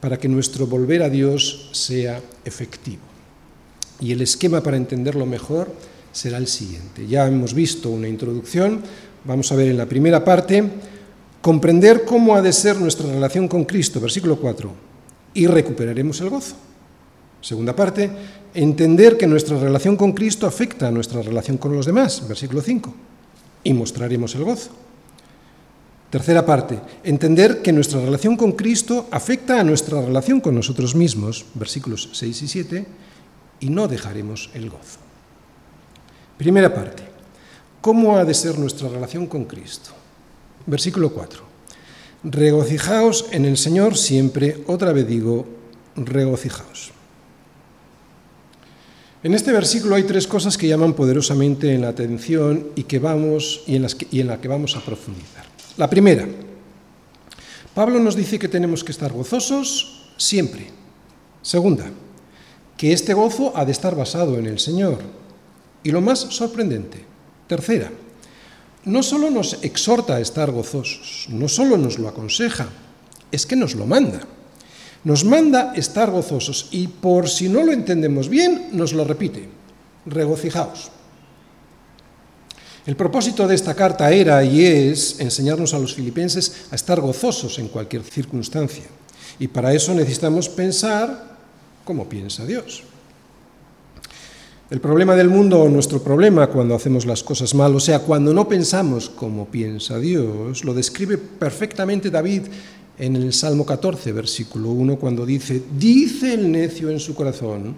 para 0.00 0.18
que 0.18 0.28
nuestro 0.28 0.66
volver 0.66 1.02
a 1.02 1.08
Dios 1.08 1.70
sea 1.72 2.20
efectivo. 2.44 3.07
Y 4.00 4.12
el 4.12 4.20
esquema 4.20 4.62
para 4.62 4.76
entenderlo 4.76 5.26
mejor 5.26 5.72
será 6.12 6.38
el 6.38 6.46
siguiente. 6.46 7.06
Ya 7.06 7.26
hemos 7.26 7.54
visto 7.54 7.90
una 7.90 8.08
introducción, 8.08 8.82
vamos 9.24 9.50
a 9.52 9.56
ver 9.56 9.68
en 9.68 9.76
la 9.76 9.86
primera 9.86 10.24
parte, 10.24 10.64
comprender 11.40 12.04
cómo 12.04 12.34
ha 12.34 12.42
de 12.42 12.52
ser 12.52 12.80
nuestra 12.80 13.06
relación 13.06 13.48
con 13.48 13.64
Cristo, 13.64 14.00
versículo 14.00 14.36
4, 14.36 14.70
y 15.34 15.46
recuperaremos 15.46 16.20
el 16.20 16.30
gozo. 16.30 16.56
Segunda 17.40 17.74
parte, 17.74 18.10
entender 18.54 19.16
que 19.16 19.26
nuestra 19.26 19.58
relación 19.58 19.96
con 19.96 20.12
Cristo 20.12 20.46
afecta 20.46 20.88
a 20.88 20.90
nuestra 20.90 21.22
relación 21.22 21.56
con 21.56 21.74
los 21.74 21.86
demás, 21.86 22.26
versículo 22.26 22.60
5, 22.60 22.94
y 23.64 23.72
mostraremos 23.72 24.34
el 24.34 24.44
gozo. 24.44 24.70
Tercera 26.10 26.44
parte, 26.44 26.80
entender 27.04 27.60
que 27.60 27.72
nuestra 27.72 28.00
relación 28.00 28.36
con 28.36 28.52
Cristo 28.52 29.06
afecta 29.10 29.60
a 29.60 29.64
nuestra 29.64 30.00
relación 30.00 30.40
con 30.40 30.54
nosotros 30.54 30.94
mismos, 30.94 31.44
versículos 31.54 32.08
6 32.12 32.42
y 32.42 32.48
7, 32.48 32.86
y 33.60 33.70
no 33.70 33.88
dejaremos 33.88 34.50
el 34.54 34.70
gozo. 34.70 34.98
Primera 36.36 36.72
parte. 36.72 37.02
¿Cómo 37.80 38.16
ha 38.16 38.24
de 38.24 38.34
ser 38.34 38.58
nuestra 38.58 38.88
relación 38.88 39.26
con 39.26 39.44
Cristo? 39.44 39.90
Versículo 40.66 41.12
4. 41.12 41.42
Regocijaos 42.24 43.26
en 43.30 43.44
el 43.44 43.56
Señor 43.56 43.96
siempre, 43.96 44.62
otra 44.66 44.92
vez 44.92 45.06
digo, 45.06 45.46
regocijaos. 45.96 46.92
En 49.22 49.34
este 49.34 49.52
versículo 49.52 49.96
hay 49.96 50.04
tres 50.04 50.26
cosas 50.26 50.56
que 50.56 50.68
llaman 50.68 50.94
poderosamente 50.94 51.74
en 51.74 51.82
la 51.82 51.88
atención 51.88 52.68
y, 52.76 52.84
que 52.84 52.98
vamos, 52.98 53.62
en 53.66 53.82
las 53.82 53.96
y 54.10 54.20
en 54.20 54.28
la 54.28 54.40
que 54.40 54.46
vamos 54.46 54.76
a 54.76 54.80
profundizar. 54.80 55.44
La 55.76 55.90
primera, 55.90 56.26
Pablo 57.74 57.98
nos 57.98 58.14
dice 58.14 58.38
que 58.38 58.48
tenemos 58.48 58.84
que 58.84 58.92
estar 58.92 59.12
gozosos 59.12 60.12
siempre. 60.16 60.68
Segunda, 61.42 61.90
que 62.78 62.92
este 62.92 63.12
gozo 63.12 63.52
ha 63.56 63.66
de 63.66 63.72
estar 63.72 63.94
basado 63.94 64.38
en 64.38 64.46
el 64.46 64.58
Señor. 64.60 65.00
Y 65.82 65.90
lo 65.90 66.00
más 66.00 66.20
sorprendente, 66.20 67.04
tercera, 67.46 67.90
no 68.84 69.02
solo 69.02 69.30
nos 69.30 69.62
exhorta 69.62 70.14
a 70.16 70.20
estar 70.20 70.50
gozosos, 70.50 71.26
no 71.28 71.48
solo 71.48 71.76
nos 71.76 71.98
lo 71.98 72.08
aconseja, 72.08 72.68
es 73.30 73.44
que 73.44 73.56
nos 73.56 73.74
lo 73.74 73.84
manda. 73.84 74.20
Nos 75.04 75.24
manda 75.24 75.74
estar 75.74 76.10
gozosos 76.10 76.68
y 76.70 76.86
por 76.86 77.28
si 77.28 77.48
no 77.48 77.62
lo 77.64 77.72
entendemos 77.72 78.28
bien, 78.28 78.68
nos 78.72 78.92
lo 78.92 79.04
repite, 79.04 79.48
regocijaos. 80.06 80.90
El 82.86 82.96
propósito 82.96 83.46
de 83.46 83.54
esta 83.54 83.74
carta 83.74 84.10
era 84.10 84.42
y 84.44 84.64
es 84.64 85.20
enseñarnos 85.20 85.74
a 85.74 85.78
los 85.78 85.94
filipenses 85.94 86.68
a 86.70 86.76
estar 86.76 87.00
gozosos 87.00 87.58
en 87.58 87.68
cualquier 87.68 88.02
circunstancia. 88.02 88.84
Y 89.38 89.48
para 89.48 89.74
eso 89.74 89.92
necesitamos 89.94 90.48
pensar 90.48 91.37
como 91.88 92.06
piensa 92.06 92.44
Dios. 92.44 92.82
El 94.68 94.78
problema 94.78 95.16
del 95.16 95.30
mundo 95.30 95.62
o 95.62 95.70
nuestro 95.70 96.02
problema 96.02 96.48
cuando 96.48 96.74
hacemos 96.74 97.06
las 97.06 97.22
cosas 97.22 97.54
mal, 97.54 97.74
o 97.74 97.80
sea, 97.80 98.00
cuando 98.00 98.34
no 98.34 98.46
pensamos 98.46 99.08
como 99.08 99.46
piensa 99.46 99.98
Dios, 99.98 100.66
lo 100.66 100.74
describe 100.74 101.16
perfectamente 101.16 102.10
David 102.10 102.42
en 102.98 103.16
el 103.16 103.32
Salmo 103.32 103.64
14, 103.64 104.12
versículo 104.12 104.68
1, 104.68 104.96
cuando 104.96 105.24
dice, 105.24 105.62
dice 105.78 106.34
el 106.34 106.52
necio 106.52 106.90
en 106.90 107.00
su 107.00 107.14
corazón, 107.14 107.74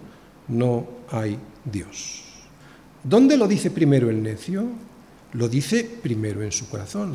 no 0.48 0.88
hay 1.12 1.38
Dios. 1.64 2.24
¿Dónde 3.04 3.36
lo 3.36 3.46
dice 3.46 3.70
primero 3.70 4.10
el 4.10 4.20
necio? 4.20 4.64
Lo 5.34 5.48
dice 5.48 5.88
primero 6.02 6.42
en 6.42 6.50
su 6.50 6.68
corazón. 6.68 7.14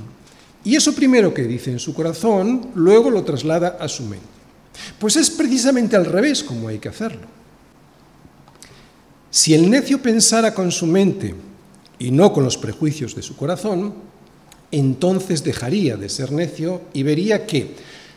Y 0.64 0.78
eso 0.78 0.96
primero 0.96 1.34
que 1.34 1.44
dice 1.44 1.72
en 1.72 1.80
su 1.80 1.94
corazón, 1.94 2.70
luego 2.74 3.10
lo 3.10 3.26
traslada 3.26 3.76
a 3.82 3.90
su 3.90 4.04
mente. 4.04 4.36
Pues 5.00 5.16
es 5.16 5.30
precisamente 5.30 5.96
al 5.96 6.06
revés 6.06 6.44
como 6.44 6.68
hay 6.68 6.80
que 6.80 6.90
hacerlo. 6.90 7.28
Si 9.30 9.54
el 9.54 9.70
necio 9.70 10.02
pensara 10.02 10.54
con 10.54 10.72
su 10.72 10.88
mente 10.88 11.36
y 12.00 12.12
no 12.12 12.32
con 12.32 12.44
los 12.44 12.58
prejuicios 12.58 13.16
de 13.16 13.22
su 13.22 13.36
corazón, 13.36 13.94
entonces 14.72 15.44
dejaría 15.44 15.98
de 15.98 16.10
ser 16.10 16.32
necio 16.32 16.82
y 16.94 17.04
vería 17.04 17.46
que 17.46 17.76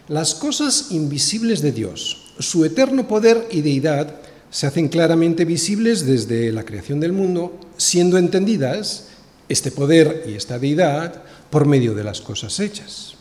las 0.08 0.34
cosas 0.34 0.86
invisibles 0.90 1.60
de 1.60 1.72
Dios, 1.72 2.32
su 2.38 2.64
eterno 2.64 3.06
poder 3.06 3.46
y 3.50 3.60
deidad, 3.60 4.14
se 4.50 4.66
hacen 4.66 4.88
claramente 4.88 5.44
visibles 5.44 6.06
desde 6.06 6.52
la 6.52 6.64
creación 6.64 7.00
del 7.00 7.12
mundo, 7.12 7.58
siendo 7.76 8.16
entendidas 8.16 9.08
este 9.48 9.70
poder 9.70 10.24
y 10.26 10.34
esta 10.34 10.58
deidad 10.58 11.22
por 11.50 11.66
medio 11.66 11.94
de 11.94 12.04
las 12.04 12.20
cosas 12.20 12.58
hechas. 12.60 13.17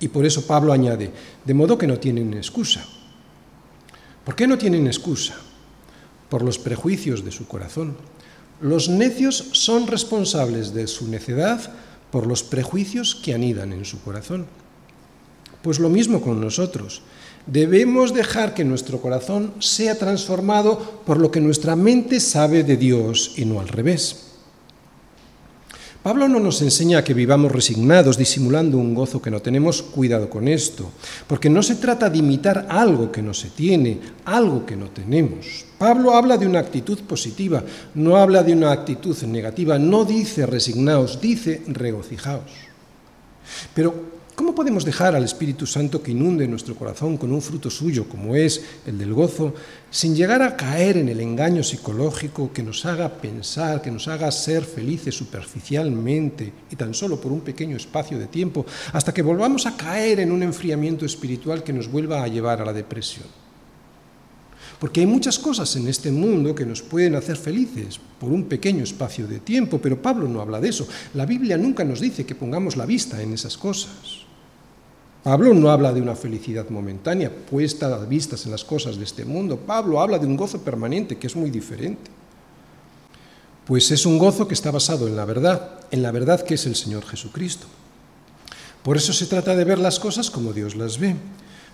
Y 0.00 0.08
por 0.08 0.26
eso 0.26 0.46
Pablo 0.46 0.72
añade, 0.72 1.12
de 1.44 1.54
modo 1.54 1.78
que 1.78 1.86
no 1.86 1.98
tienen 1.98 2.34
excusa. 2.34 2.84
¿Por 4.24 4.34
qué 4.34 4.46
no 4.46 4.58
tienen 4.58 4.86
excusa? 4.86 5.34
por 6.30 6.42
los 6.42 6.58
prejuicios 6.58 7.24
de 7.24 7.32
su 7.32 7.46
corazón. 7.46 7.96
Los 8.62 8.88
necios 8.88 9.44
son 9.52 9.86
responsables 9.86 10.72
de 10.72 10.86
su 10.86 11.08
necedad 11.08 11.60
por 12.10 12.26
los 12.26 12.42
prejuicios 12.42 13.14
que 13.14 13.34
anidan 13.34 13.72
en 13.72 13.84
su 13.84 14.00
corazón. 14.00 14.46
Pues 15.62 15.78
lo 15.78 15.90
mismo 15.90 16.22
con 16.22 16.40
nosotros. 16.40 17.02
Debemos 17.46 18.14
dejar 18.14 18.54
que 18.54 18.64
nuestro 18.64 19.00
corazón 19.00 19.52
sea 19.58 19.98
transformado 19.98 21.02
por 21.04 21.18
lo 21.18 21.30
que 21.30 21.40
nuestra 21.40 21.74
mente 21.74 22.20
sabe 22.20 22.62
de 22.62 22.76
Dios 22.76 23.32
y 23.36 23.44
no 23.44 23.60
al 23.60 23.68
revés. 23.68 24.29
Pablo 26.02 26.28
no 26.28 26.40
nos 26.40 26.62
enseña 26.62 27.04
que 27.04 27.12
vivamos 27.12 27.52
resignados, 27.52 28.16
disimulando 28.16 28.78
un 28.78 28.94
gozo 28.94 29.20
que 29.20 29.30
no 29.30 29.40
tenemos, 29.40 29.82
cuidado 29.82 30.30
con 30.30 30.48
esto, 30.48 30.90
porque 31.26 31.50
no 31.50 31.62
se 31.62 31.74
trata 31.74 32.08
de 32.08 32.18
imitar 32.18 32.66
algo 32.70 33.12
que 33.12 33.20
no 33.20 33.34
se 33.34 33.50
tiene, 33.50 34.00
algo 34.24 34.64
que 34.64 34.76
no 34.76 34.88
tenemos. 34.88 35.66
Pablo 35.76 36.14
habla 36.14 36.38
de 36.38 36.46
una 36.46 36.60
actitud 36.60 37.00
positiva, 37.00 37.62
no 37.94 38.16
habla 38.16 38.42
de 38.42 38.54
una 38.54 38.72
actitud 38.72 39.14
negativa, 39.24 39.78
no 39.78 40.06
dice 40.06 40.46
resignaos, 40.46 41.20
dice 41.20 41.64
regocijaos. 41.66 42.50
Pero 43.74 44.19
¿Cómo 44.40 44.54
podemos 44.54 44.86
dejar 44.86 45.14
al 45.14 45.24
Espíritu 45.24 45.66
Santo 45.66 46.02
que 46.02 46.12
inunde 46.12 46.48
nuestro 46.48 46.74
corazón 46.74 47.18
con 47.18 47.30
un 47.30 47.42
fruto 47.42 47.68
suyo, 47.68 48.08
como 48.08 48.34
es 48.34 48.62
el 48.86 48.96
del 48.96 49.12
gozo, 49.12 49.52
sin 49.90 50.16
llegar 50.16 50.40
a 50.40 50.56
caer 50.56 50.96
en 50.96 51.10
el 51.10 51.20
engaño 51.20 51.62
psicológico 51.62 52.50
que 52.50 52.62
nos 52.62 52.86
haga 52.86 53.10
pensar, 53.20 53.82
que 53.82 53.90
nos 53.90 54.08
haga 54.08 54.32
ser 54.32 54.64
felices 54.64 55.14
superficialmente 55.14 56.54
y 56.70 56.76
tan 56.76 56.94
solo 56.94 57.20
por 57.20 57.32
un 57.32 57.42
pequeño 57.42 57.76
espacio 57.76 58.18
de 58.18 58.28
tiempo, 58.28 58.64
hasta 58.94 59.12
que 59.12 59.20
volvamos 59.20 59.66
a 59.66 59.76
caer 59.76 60.20
en 60.20 60.32
un 60.32 60.42
enfriamiento 60.42 61.04
espiritual 61.04 61.62
que 61.62 61.74
nos 61.74 61.86
vuelva 61.86 62.22
a 62.22 62.28
llevar 62.28 62.62
a 62.62 62.64
la 62.64 62.72
depresión? 62.72 63.26
Porque 64.78 65.00
hay 65.00 65.06
muchas 65.06 65.38
cosas 65.38 65.76
en 65.76 65.86
este 65.86 66.10
mundo 66.10 66.54
que 66.54 66.64
nos 66.64 66.80
pueden 66.80 67.14
hacer 67.14 67.36
felices 67.36 68.00
por 68.18 68.30
un 68.30 68.44
pequeño 68.44 68.84
espacio 68.84 69.26
de 69.26 69.40
tiempo, 69.40 69.78
pero 69.82 70.00
Pablo 70.00 70.26
no 70.26 70.40
habla 70.40 70.62
de 70.62 70.70
eso. 70.70 70.88
La 71.12 71.26
Biblia 71.26 71.58
nunca 71.58 71.84
nos 71.84 72.00
dice 72.00 72.24
que 72.24 72.34
pongamos 72.34 72.78
la 72.78 72.86
vista 72.86 73.20
en 73.20 73.34
esas 73.34 73.58
cosas. 73.58 74.29
Pablo 75.22 75.52
no 75.52 75.70
habla 75.70 75.92
de 75.92 76.00
una 76.00 76.16
felicidad 76.16 76.70
momentánea 76.70 77.30
puesta 77.30 77.94
a 77.94 78.04
vistas 78.06 78.46
en 78.46 78.52
las 78.52 78.64
cosas 78.64 78.96
de 78.96 79.04
este 79.04 79.26
mundo. 79.26 79.58
Pablo 79.58 80.00
habla 80.00 80.18
de 80.18 80.26
un 80.26 80.36
gozo 80.36 80.62
permanente 80.62 81.18
que 81.18 81.26
es 81.26 81.36
muy 81.36 81.50
diferente. 81.50 82.10
Pues 83.66 83.90
es 83.90 84.06
un 84.06 84.18
gozo 84.18 84.48
que 84.48 84.54
está 84.54 84.70
basado 84.70 85.06
en 85.06 85.16
la 85.16 85.26
verdad, 85.26 85.80
en 85.90 86.02
la 86.02 86.10
verdad 86.10 86.40
que 86.40 86.54
es 86.54 86.64
el 86.64 86.74
Señor 86.74 87.04
Jesucristo. 87.04 87.66
Por 88.82 88.96
eso 88.96 89.12
se 89.12 89.26
trata 89.26 89.54
de 89.54 89.64
ver 89.64 89.78
las 89.78 90.00
cosas 90.00 90.30
como 90.30 90.54
Dios 90.54 90.74
las 90.74 90.98
ve. 90.98 91.14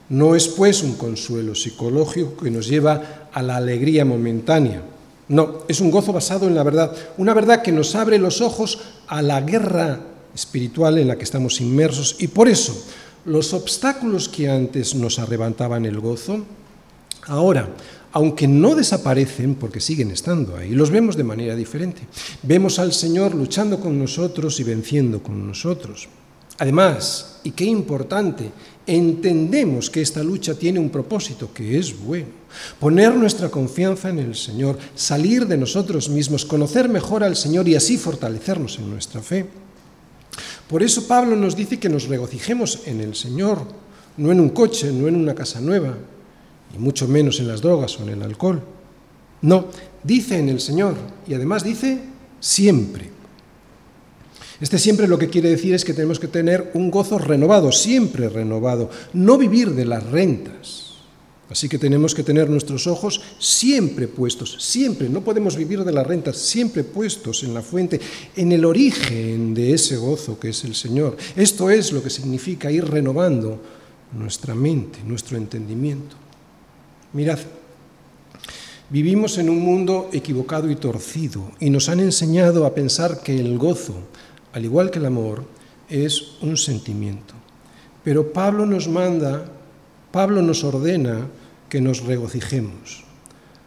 No 0.09 0.35
es 0.35 0.48
pues 0.48 0.82
un 0.82 0.94
consuelo 0.94 1.54
psicológico 1.54 2.37
que 2.37 2.50
nos 2.50 2.66
lleva 2.66 3.28
a 3.32 3.42
la 3.42 3.56
alegría 3.56 4.04
momentánea. 4.04 4.82
No, 5.28 5.62
es 5.68 5.80
un 5.80 5.90
gozo 5.92 6.12
basado 6.12 6.48
en 6.48 6.54
la 6.54 6.64
verdad, 6.64 6.92
una 7.16 7.35
verdad 7.35 7.62
que 7.62 7.72
nos 7.72 7.94
abre 7.94 8.18
los 8.18 8.40
ojos 8.40 8.80
a 9.06 9.22
la 9.22 9.40
guerra 9.40 10.00
espiritual 10.35 10.98
en 10.98 11.09
la 11.09 11.16
que 11.16 11.24
estamos 11.24 11.61
inmersos 11.61 12.16
y 12.18 12.28
por 12.28 12.48
eso 12.48 12.76
los 13.26 13.52
obstáculos 13.52 14.28
que 14.28 14.48
antes 14.48 14.94
nos 14.94 15.18
arrebataban 15.18 15.84
el 15.84 16.00
gozo, 16.00 16.44
ahora, 17.26 17.68
aunque 18.12 18.48
no 18.48 18.74
desaparecen 18.74 19.56
porque 19.56 19.80
siguen 19.80 20.10
estando 20.10 20.56
ahí, 20.56 20.70
los 20.70 20.90
vemos 20.90 21.16
de 21.16 21.24
manera 21.24 21.54
diferente. 21.54 22.02
Vemos 22.42 22.78
al 22.78 22.92
Señor 22.92 23.34
luchando 23.34 23.80
con 23.80 23.98
nosotros 23.98 24.58
y 24.60 24.64
venciendo 24.64 25.22
con 25.22 25.46
nosotros. 25.46 26.08
Además, 26.58 27.40
y 27.44 27.50
qué 27.50 27.64
importante, 27.64 28.50
entendemos 28.86 29.90
que 29.90 30.00
esta 30.00 30.22
lucha 30.22 30.54
tiene 30.54 30.78
un 30.78 30.88
propósito 30.88 31.52
que 31.52 31.78
es 31.78 31.98
bueno. 31.98 32.28
Poner 32.80 33.14
nuestra 33.14 33.50
confianza 33.50 34.08
en 34.08 34.20
el 34.20 34.34
Señor, 34.34 34.78
salir 34.94 35.46
de 35.46 35.58
nosotros 35.58 36.08
mismos, 36.08 36.46
conocer 36.46 36.88
mejor 36.88 37.22
al 37.22 37.36
Señor 37.36 37.68
y 37.68 37.74
así 37.74 37.98
fortalecernos 37.98 38.78
en 38.78 38.88
nuestra 38.88 39.20
fe. 39.20 39.46
Por 40.68 40.83
eso 40.83 41.07
Pablo 41.07 41.37
nos 41.37 41.55
dice 41.55 41.79
que 41.79 41.88
nos 41.88 42.09
regocijemos 42.09 42.83
en 42.87 43.00
el 43.00 43.14
Señor, 43.14 43.62
no 44.16 44.33
en 44.33 44.40
un 44.40 44.50
coche, 44.50 44.90
no 44.92 45.07
en 45.07 45.16
una 45.16 45.35
casa 45.35 45.61
nueva, 45.61 45.96
y 46.74 46.79
mucho 46.79 47.07
menos 47.07 47.38
en 47.38 47.48
las 47.48 47.61
drogas 47.61 47.98
o 48.00 48.02
en 48.02 48.09
el 48.11 48.22
alcohol. 48.22 48.62
No, 49.42 49.66
dice 50.02 50.38
en 50.38 50.48
el 50.48 50.61
Señor, 50.61 50.96
y 51.26 51.35
además 51.35 51.62
dice 51.62 52.00
siempre. 52.40 53.11
Este 54.61 54.79
siempre 54.79 55.07
lo 55.07 55.18
que 55.18 55.29
quiere 55.29 55.50
decir 55.50 55.74
es 55.74 55.85
que 55.85 55.92
tenemos 55.92 56.18
que 56.18 56.29
tener 56.29 56.70
un 56.74 56.90
gozo 56.90 57.18
renovado, 57.18 57.70
siempre 57.72 58.29
renovado, 58.29 58.90
no 59.12 59.37
vivir 59.37 59.74
de 59.74 59.85
las 59.85 60.02
rentas. 60.05 60.86
Así 61.48 61.68
que 61.68 61.78
tenemos 61.78 62.12
que 62.12 62.24
tener 62.24 62.50
nuestros 62.50 62.88
ojos 62.88 63.20
siempre 63.38 64.09
puestos, 64.09 64.56
siempre, 64.59 65.09
no 65.09 65.22
podemos 65.22 65.56
vivir 65.56 65.85
de 65.85 65.92
las 65.92 66.06
rentas, 66.06 66.37
siempre 66.38 66.82
puestos 66.82 67.44
en 67.44 67.54
la 67.54 67.62
fuente, 67.62 68.00
en 68.35 68.50
el 68.50 68.64
origen 68.64 69.54
de 69.54 69.72
ese 69.72 69.96
gozo 69.96 70.40
que 70.40 70.48
es 70.48 70.64
el 70.64 70.74
Señor. 70.74 71.16
Esto 71.37 71.70
es 71.70 71.92
lo 71.92 72.02
que 72.02 72.11
significa 72.11 72.70
ir 72.70 72.85
renovando 72.85 73.61
nuestra 74.12 74.56
mente, 74.56 74.98
nuestro 75.04 75.37
entendimiento. 75.37 76.16
Mirad, 77.12 77.38
vivimos 78.90 79.38
en 79.38 79.48
un 79.48 79.61
mundo 79.61 80.11
equivocado 80.12 80.68
y 80.68 80.74
torcido 80.74 81.52
y 81.61 81.70
nos 81.70 81.88
han 81.88 82.00
enseñado 82.00 82.66
a 82.66 82.74
pensar 82.74 83.20
que 83.20 83.38
el 83.38 83.56
gozo, 83.56 83.94
al 84.52 84.64
igual 84.64 84.90
que 84.90 84.98
el 84.98 85.06
amor, 85.06 85.44
es 85.88 86.32
un 86.42 86.56
sentimiento. 86.56 87.35
Pero 88.02 88.32
Pablo 88.32 88.66
nos 88.66 88.88
manda 88.88 89.52
Pablo 90.16 90.40
nos 90.40 90.64
ordena 90.64 91.29
que 91.68 91.83
nos 91.83 92.00
regocijemos. 92.00 93.05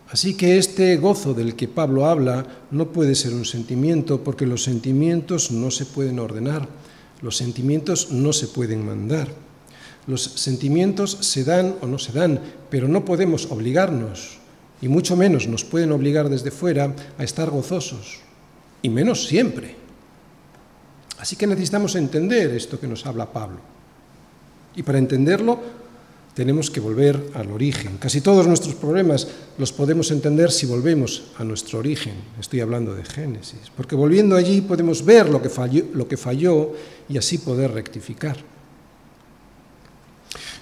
Así 0.10 0.34
que 0.34 0.58
este 0.58 0.98
gozo 0.98 1.36
del 1.36 1.54
que 1.54 1.68
Pablo 1.68 2.08
habla 2.08 2.44
no 2.72 2.90
puede 2.90 3.14
ser 3.14 3.36
un 3.36 3.46
sentimiento 3.46 4.24
porque 4.24 4.48
los 4.48 4.64
sentimientos 4.64 5.52
no 5.52 5.70
se 5.70 5.86
pueden 5.86 6.18
ordenar, 6.18 6.68
los 7.22 7.38
sentimientos 7.38 8.10
no 8.10 8.34
se 8.34 8.48
pueden 8.48 8.84
mandar. 8.84 9.28
Los 10.08 10.24
sentimientos 10.24 11.20
se 11.22 11.44
dan 11.44 11.76
o 11.82 11.86
no 11.86 12.00
se 12.00 12.14
dan, 12.14 12.42
pero 12.72 12.88
no 12.88 13.06
podemos 13.06 13.46
obligarnos, 13.52 14.40
y 14.82 14.88
mucho 14.88 15.16
menos 15.16 15.48
nos 15.48 15.64
pueden 15.64 15.92
obligar 15.92 16.30
desde 16.30 16.50
fuera 16.50 16.96
a 17.20 17.24
estar 17.24 17.52
gozosos, 17.52 18.22
y 18.82 18.90
menos 18.90 19.28
siempre. 19.28 19.76
Así 21.20 21.36
que 21.36 21.46
necesitamos 21.46 21.94
entender 21.94 22.50
esto 22.56 22.80
que 22.80 22.88
nos 22.88 23.06
habla 23.06 23.32
Pablo. 23.32 23.60
Y 24.76 24.82
para 24.82 24.98
entenderlo 24.98 25.78
tenemos 26.34 26.70
que 26.70 26.80
volver 26.80 27.32
al 27.34 27.52
origen. 27.52 27.98
Casi 27.98 28.22
todos 28.22 28.48
nuestros 28.48 28.76
problemas 28.76 29.28
los 29.58 29.74
podemos 29.74 30.12
entender 30.12 30.52
si 30.52 30.66
volvemos 30.66 31.32
a 31.38 31.44
nuestro 31.44 31.80
origen. 31.80 32.14
Estoy 32.40 32.62
hablando 32.62 32.96
de 32.96 33.04
Génesis, 33.04 33.72
porque 33.76 33.96
volviendo 33.96 34.36
allí 34.36 34.62
podemos 34.62 35.04
ver 35.04 35.30
lo 35.30 35.42
que 35.42 35.50
falló, 35.50 35.84
lo 35.94 36.08
que 36.08 36.18
falló 36.18 36.74
y 37.10 37.18
así 37.18 37.40
poder 37.40 37.72
rectificar. 37.72 38.38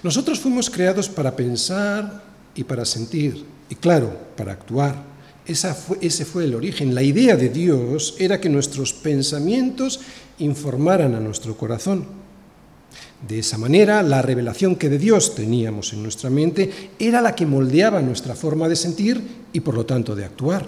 Nosotros 0.02 0.40
fuimos 0.40 0.70
creados 0.70 1.08
para 1.08 1.34
pensar 1.34 2.24
y 2.54 2.64
para 2.64 2.84
sentir, 2.84 3.44
y 3.68 3.74
claro, 3.74 4.16
para 4.36 4.52
actuar. 4.52 5.06
Fue, 5.86 5.98
ese 6.02 6.24
fue 6.24 6.44
el 6.44 6.54
origen. 6.54 6.94
La 6.94 7.02
idea 7.02 7.34
de 7.34 7.48
Dios 7.48 8.16
era 8.18 8.40
que 8.40 8.50
nuestros 8.50 8.92
pensamientos 8.92 10.00
informaran 10.38 11.14
a 11.14 11.20
nuestro 11.20 11.56
corazón. 11.56 12.17
De 13.26 13.40
esa 13.40 13.58
manera, 13.58 14.02
la 14.02 14.22
revelación 14.22 14.76
que 14.76 14.88
de 14.88 14.98
Dios 14.98 15.34
teníamos 15.34 15.92
en 15.92 16.02
nuestra 16.02 16.30
mente 16.30 16.90
era 16.98 17.20
la 17.20 17.34
que 17.34 17.46
moldeaba 17.46 18.00
nuestra 18.00 18.34
forma 18.34 18.68
de 18.68 18.76
sentir 18.76 19.20
y 19.52 19.60
por 19.60 19.74
lo 19.74 19.84
tanto 19.84 20.14
de 20.14 20.24
actuar. 20.24 20.66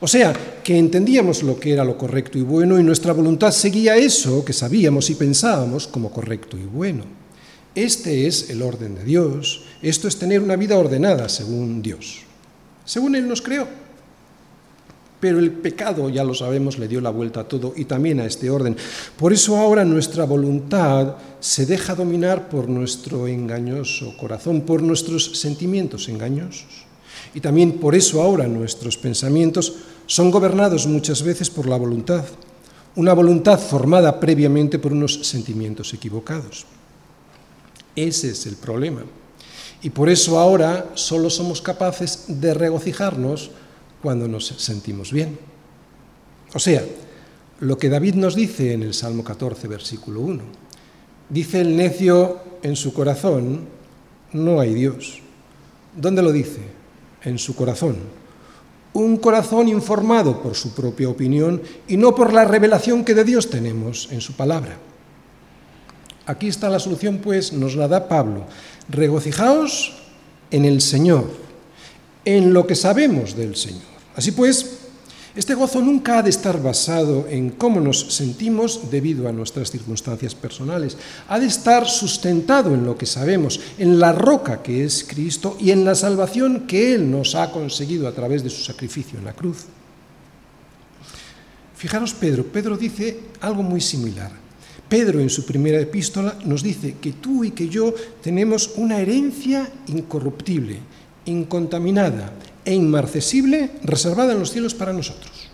O 0.00 0.06
sea, 0.06 0.32
que 0.62 0.78
entendíamos 0.78 1.42
lo 1.42 1.58
que 1.58 1.72
era 1.72 1.82
lo 1.82 1.96
correcto 1.96 2.38
y 2.38 2.42
bueno 2.42 2.78
y 2.78 2.82
nuestra 2.82 3.12
voluntad 3.12 3.50
seguía 3.50 3.96
eso 3.96 4.44
que 4.44 4.52
sabíamos 4.52 5.10
y 5.10 5.14
pensábamos 5.14 5.88
como 5.88 6.12
correcto 6.12 6.56
y 6.56 6.64
bueno. 6.64 7.04
Este 7.74 8.26
es 8.26 8.50
el 8.50 8.62
orden 8.62 8.94
de 8.94 9.04
Dios, 9.04 9.64
esto 9.82 10.08
es 10.08 10.18
tener 10.18 10.40
una 10.40 10.56
vida 10.56 10.78
ordenada 10.78 11.28
según 11.28 11.80
Dios, 11.80 12.20
según 12.84 13.14
Él 13.16 13.26
nos 13.28 13.40
creó. 13.40 13.66
Pero 15.20 15.38
el 15.40 15.50
pecado, 15.50 16.08
ya 16.08 16.22
lo 16.22 16.32
sabemos, 16.32 16.78
le 16.78 16.86
dio 16.86 17.00
la 17.00 17.10
vuelta 17.10 17.40
a 17.40 17.48
todo 17.48 17.72
y 17.74 17.86
también 17.86 18.20
a 18.20 18.26
este 18.26 18.50
orden. 18.50 18.76
Por 19.16 19.32
eso 19.32 19.56
ahora 19.56 19.84
nuestra 19.84 20.24
voluntad 20.24 21.16
se 21.40 21.66
deja 21.66 21.94
dominar 21.94 22.48
por 22.48 22.68
nuestro 22.68 23.26
engañoso 23.26 24.16
corazón, 24.16 24.60
por 24.60 24.82
nuestros 24.82 25.38
sentimientos 25.38 26.08
engañosos. 26.08 26.86
Y 27.34 27.40
también 27.40 27.72
por 27.72 27.94
eso 27.94 28.22
ahora 28.22 28.46
nuestros 28.46 28.96
pensamientos 28.96 29.74
son 30.06 30.30
gobernados 30.30 30.86
muchas 30.86 31.22
veces 31.22 31.50
por 31.50 31.66
la 31.66 31.76
voluntad, 31.76 32.24
una 32.96 33.12
voluntad 33.12 33.58
formada 33.58 34.18
previamente 34.18 34.78
por 34.78 34.92
unos 34.92 35.26
sentimientos 35.26 35.92
equivocados. 35.92 36.64
Ese 37.94 38.30
es 38.30 38.46
el 38.46 38.56
problema. 38.56 39.02
Y 39.82 39.90
por 39.90 40.08
eso 40.08 40.38
ahora 40.38 40.90
solo 40.94 41.30
somos 41.30 41.60
capaces 41.60 42.24
de 42.28 42.54
regocijarnos 42.54 43.50
cuando 44.02 44.28
nos 44.28 44.46
sentimos 44.46 45.12
bien. 45.12 45.38
O 46.54 46.58
sea, 46.58 46.82
lo 47.60 47.76
que 47.76 47.88
David 47.88 48.14
nos 48.14 48.34
dice 48.34 48.72
en 48.72 48.82
el 48.82 48.94
Salmo 48.94 49.24
14, 49.24 49.68
versículo 49.68 50.20
1. 50.20 50.42
Dice 51.28 51.60
el 51.60 51.76
necio 51.76 52.40
en 52.62 52.76
su 52.76 52.92
corazón, 52.92 53.66
no 54.32 54.60
hay 54.60 54.74
Dios. 54.74 55.20
¿Dónde 55.96 56.22
lo 56.22 56.32
dice? 56.32 56.60
En 57.22 57.38
su 57.38 57.54
corazón. 57.54 57.96
Un 58.92 59.16
corazón 59.18 59.68
informado 59.68 60.42
por 60.42 60.54
su 60.54 60.74
propia 60.74 61.08
opinión 61.08 61.60
y 61.86 61.96
no 61.96 62.14
por 62.14 62.32
la 62.32 62.44
revelación 62.44 63.04
que 63.04 63.14
de 63.14 63.24
Dios 63.24 63.50
tenemos 63.50 64.08
en 64.10 64.20
su 64.20 64.34
palabra. 64.34 64.78
Aquí 66.26 66.48
está 66.48 66.68
la 66.68 66.78
solución, 66.78 67.18
pues, 67.18 67.52
nos 67.52 67.74
la 67.74 67.88
da 67.88 68.08
Pablo. 68.08 68.44
Regocijaos 68.88 69.96
en 70.50 70.64
el 70.64 70.80
Señor, 70.80 71.28
en 72.36 72.52
lo 72.52 72.66
que 72.66 72.74
sabemos 72.74 73.34
del 73.34 73.56
Señor. 73.56 73.88
Así 74.14 74.32
pues, 74.32 74.66
este 75.34 75.54
gozo 75.54 75.80
nunca 75.80 76.18
ha 76.18 76.22
de 76.22 76.28
estar 76.28 76.62
basado 76.62 77.26
en 77.26 77.50
cómo 77.50 77.80
nos 77.80 78.12
sentimos 78.12 78.90
debido 78.90 79.28
a 79.28 79.32
nuestras 79.32 79.70
circunstancias 79.70 80.34
personales. 80.34 80.98
Ha 81.28 81.38
de 81.38 81.46
estar 81.46 81.88
sustentado 81.88 82.74
en 82.74 82.84
lo 82.84 82.98
que 82.98 83.06
sabemos, 83.06 83.60
en 83.78 83.98
la 83.98 84.12
roca 84.12 84.62
que 84.62 84.84
es 84.84 85.06
Cristo 85.08 85.56
y 85.58 85.70
en 85.70 85.86
la 85.86 85.94
salvación 85.94 86.66
que 86.66 86.94
Él 86.94 87.10
nos 87.10 87.34
ha 87.34 87.50
conseguido 87.50 88.06
a 88.06 88.12
través 88.12 88.42
de 88.42 88.50
su 88.50 88.62
sacrificio 88.62 89.18
en 89.18 89.24
la 89.24 89.32
cruz. 89.32 89.64
Fijaros 91.76 92.12
Pedro, 92.12 92.44
Pedro 92.44 92.76
dice 92.76 93.20
algo 93.40 93.62
muy 93.62 93.80
similar. 93.80 94.32
Pedro 94.86 95.20
en 95.20 95.30
su 95.30 95.46
primera 95.46 95.80
epístola 95.80 96.36
nos 96.44 96.62
dice 96.62 96.96
que 97.00 97.12
tú 97.12 97.44
y 97.44 97.52
que 97.52 97.68
yo 97.68 97.94
tenemos 98.22 98.72
una 98.76 99.00
herencia 99.00 99.70
incorruptible, 99.86 100.80
incontaminada, 101.28 102.32
e 102.64 102.74
inmarcesible 102.74 103.70
reservada 103.82 104.32
en 104.32 104.40
los 104.40 104.52
cielos 104.52 104.74
para 104.74 104.92
nosotros. 104.92 105.48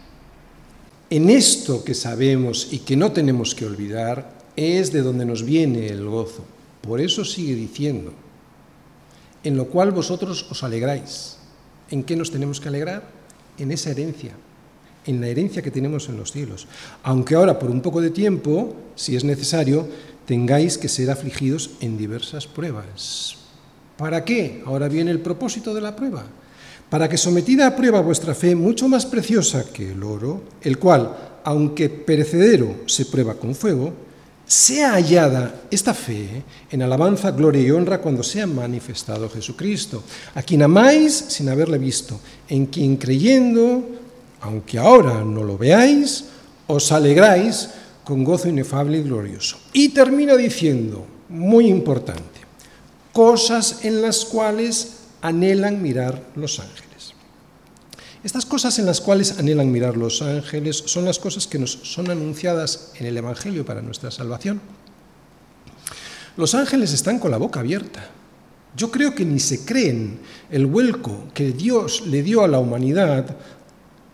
En 1.10 1.30
esto 1.30 1.84
que 1.84 1.94
sabemos 1.94 2.72
y 2.72 2.80
que 2.80 2.96
no 2.96 3.12
tenemos 3.12 3.54
que 3.54 3.66
olvidar 3.66 4.34
es 4.56 4.90
de 4.90 5.02
donde 5.02 5.24
nos 5.24 5.44
viene 5.44 5.86
el 5.86 6.04
gozo. 6.06 6.44
Por 6.80 7.00
eso 7.00 7.24
sigue 7.24 7.54
diciendo, 7.54 8.12
en 9.44 9.56
lo 9.56 9.68
cual 9.68 9.92
vosotros 9.92 10.46
os 10.50 10.64
alegráis. 10.64 11.36
¿En 11.90 12.02
qué 12.02 12.16
nos 12.16 12.32
tenemos 12.32 12.60
que 12.60 12.68
alegrar? 12.68 13.08
En 13.58 13.70
esa 13.70 13.90
herencia, 13.90 14.32
en 15.06 15.20
la 15.20 15.28
herencia 15.28 15.62
que 15.62 15.70
tenemos 15.70 16.08
en 16.08 16.16
los 16.16 16.32
cielos. 16.32 16.66
Aunque 17.04 17.36
ahora, 17.36 17.60
por 17.60 17.70
un 17.70 17.80
poco 17.80 18.00
de 18.00 18.10
tiempo, 18.10 18.74
si 18.96 19.14
es 19.14 19.22
necesario, 19.22 19.86
tengáis 20.26 20.78
que 20.78 20.88
ser 20.88 21.10
afligidos 21.10 21.70
en 21.80 21.96
diversas 21.96 22.48
pruebas. 22.48 23.43
¿Para 23.96 24.24
qué? 24.24 24.62
Ahora 24.66 24.88
viene 24.88 25.10
el 25.10 25.20
propósito 25.20 25.74
de 25.74 25.80
la 25.80 25.94
prueba 25.94 26.24
para 26.94 27.08
que 27.08 27.18
sometida 27.18 27.66
a 27.66 27.74
prueba 27.74 28.00
vuestra 28.00 28.36
fe, 28.36 28.54
mucho 28.54 28.88
más 28.88 29.04
preciosa 29.04 29.64
que 29.72 29.90
el 29.90 30.02
oro, 30.04 30.42
el 30.62 30.78
cual, 30.78 31.40
aunque 31.42 31.88
perecedero, 31.88 32.86
se 32.86 33.06
prueba 33.06 33.34
con 33.34 33.54
fuego, 33.56 33.92
sea 34.46 34.92
hallada 34.92 35.62
esta 35.72 35.92
fe 35.92 36.44
en 36.70 36.82
alabanza, 36.82 37.32
gloria 37.32 37.62
y 37.62 37.70
honra 37.72 38.00
cuando 38.00 38.22
sea 38.22 38.46
manifestado 38.46 39.28
Jesucristo, 39.28 40.04
a 40.36 40.42
quien 40.42 40.62
amáis 40.62 41.14
sin 41.28 41.48
haberle 41.48 41.78
visto, 41.78 42.20
en 42.48 42.66
quien 42.66 42.96
creyendo, 42.96 43.82
aunque 44.42 44.78
ahora 44.78 45.24
no 45.24 45.42
lo 45.42 45.58
veáis, 45.58 46.26
os 46.68 46.92
alegráis 46.92 47.70
con 48.04 48.22
gozo 48.22 48.48
inefable 48.48 48.98
y 48.98 49.02
glorioso. 49.02 49.56
Y 49.72 49.88
termina 49.88 50.36
diciendo, 50.36 51.04
muy 51.30 51.66
importante, 51.66 52.33
cosas 53.14 53.84
en 53.84 54.02
las 54.02 54.26
cuales 54.26 54.96
anhelan 55.22 55.80
mirar 55.80 56.22
los 56.34 56.60
ángeles. 56.60 57.14
Estas 58.24 58.44
cosas 58.44 58.78
en 58.78 58.86
las 58.86 59.00
cuales 59.00 59.38
anhelan 59.38 59.70
mirar 59.70 59.96
los 59.96 60.20
ángeles 60.20 60.82
son 60.86 61.06
las 61.06 61.18
cosas 61.18 61.46
que 61.46 61.58
nos 61.58 61.70
son 61.70 62.10
anunciadas 62.10 62.92
en 62.96 63.06
el 63.06 63.16
Evangelio 63.16 63.64
para 63.64 63.80
nuestra 63.80 64.10
salvación. 64.10 64.60
Los 66.36 66.54
ángeles 66.54 66.92
están 66.92 67.20
con 67.20 67.30
la 67.30 67.36
boca 67.36 67.60
abierta. 67.60 68.10
Yo 68.76 68.90
creo 68.90 69.14
que 69.14 69.24
ni 69.24 69.38
se 69.38 69.64
creen 69.64 70.18
el 70.50 70.66
vuelco 70.66 71.28
que 71.32 71.52
Dios 71.52 72.06
le 72.06 72.22
dio 72.22 72.42
a 72.42 72.48
la 72.48 72.58
humanidad, 72.58 73.36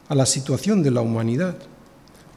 a 0.09 0.15
la 0.15 0.27
situación 0.27 0.83
de 0.83 0.91
la 0.91 1.01
humanidad. 1.01 1.57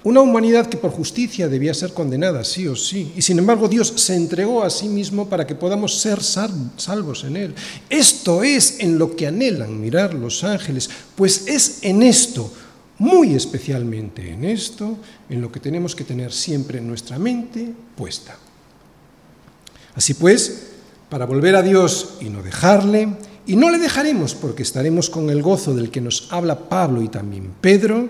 Una 0.04 0.20
humanidad 0.20 0.68
que 0.68 0.76
por 0.76 0.92
justicia 0.92 1.48
debía 1.48 1.74
ser 1.74 1.94
condenada, 1.94 2.44
sí 2.44 2.68
o 2.68 2.76
sí. 2.76 3.14
Y 3.16 3.22
sin 3.22 3.40
embargo 3.40 3.70
Dios 3.70 3.94
se 3.96 4.16
entregó 4.16 4.62
a 4.64 4.70
sí 4.70 4.90
mismo 4.90 5.30
para 5.30 5.48
que 5.48 5.56
podamos 5.56 5.96
ser 5.96 6.22
salvos 6.22 7.24
en 7.24 7.38
Él. 7.38 7.56
Esto 7.90 8.44
es 8.44 8.80
en 8.80 9.00
lo 9.00 9.16
que 9.16 9.28
anhelan 9.28 9.80
mirar 9.80 10.14
los 10.14 10.44
ángeles, 10.44 10.90
pues 11.16 11.48
es 11.48 11.80
en 11.84 12.04
esto, 12.04 12.52
muy 13.00 13.34
especialmente 13.34 14.30
en 14.30 14.44
esto, 14.44 14.98
en 15.30 15.40
lo 15.40 15.50
que 15.50 15.62
tenemos 15.62 15.96
que 15.96 16.04
tener 16.04 16.34
siempre 16.34 16.82
nuestra 16.82 17.18
mente 17.18 17.74
puesta. 17.96 18.38
Así 19.96 20.16
pues, 20.16 20.68
para 21.10 21.26
volver 21.26 21.56
a 21.56 21.62
Dios 21.62 22.16
y 22.20 22.26
no 22.26 22.44
dejarle, 22.44 23.08
y 23.46 23.56
no 23.56 23.70
le 23.70 23.78
dejaremos 23.78 24.36
porque 24.36 24.64
estaremos 24.64 25.10
con 25.10 25.30
el 25.30 25.42
gozo 25.42 25.74
del 25.74 25.92
que 25.92 26.02
nos 26.02 26.28
habla 26.32 26.68
Pablo 26.68 27.02
y 27.02 27.08
también 27.08 27.52
Pedro, 27.62 28.10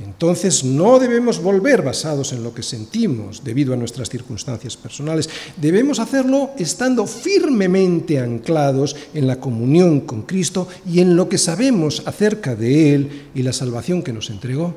entonces 0.00 0.64
no 0.64 0.98
debemos 0.98 1.40
volver 1.40 1.82
basados 1.82 2.32
en 2.32 2.42
lo 2.42 2.52
que 2.52 2.64
sentimos 2.64 3.44
debido 3.44 3.72
a 3.72 3.76
nuestras 3.76 4.08
circunstancias 4.08 4.76
personales. 4.76 5.30
Debemos 5.56 6.00
hacerlo 6.00 6.50
estando 6.58 7.06
firmemente 7.06 8.18
anclados 8.18 8.96
en 9.14 9.28
la 9.28 9.38
comunión 9.38 10.00
con 10.00 10.22
Cristo 10.22 10.66
y 10.84 11.00
en 11.00 11.14
lo 11.14 11.28
que 11.28 11.38
sabemos 11.38 12.02
acerca 12.06 12.56
de 12.56 12.94
Él 12.94 13.28
y 13.34 13.42
la 13.42 13.52
salvación 13.52 14.02
que 14.02 14.12
nos 14.12 14.30
entregó. 14.30 14.74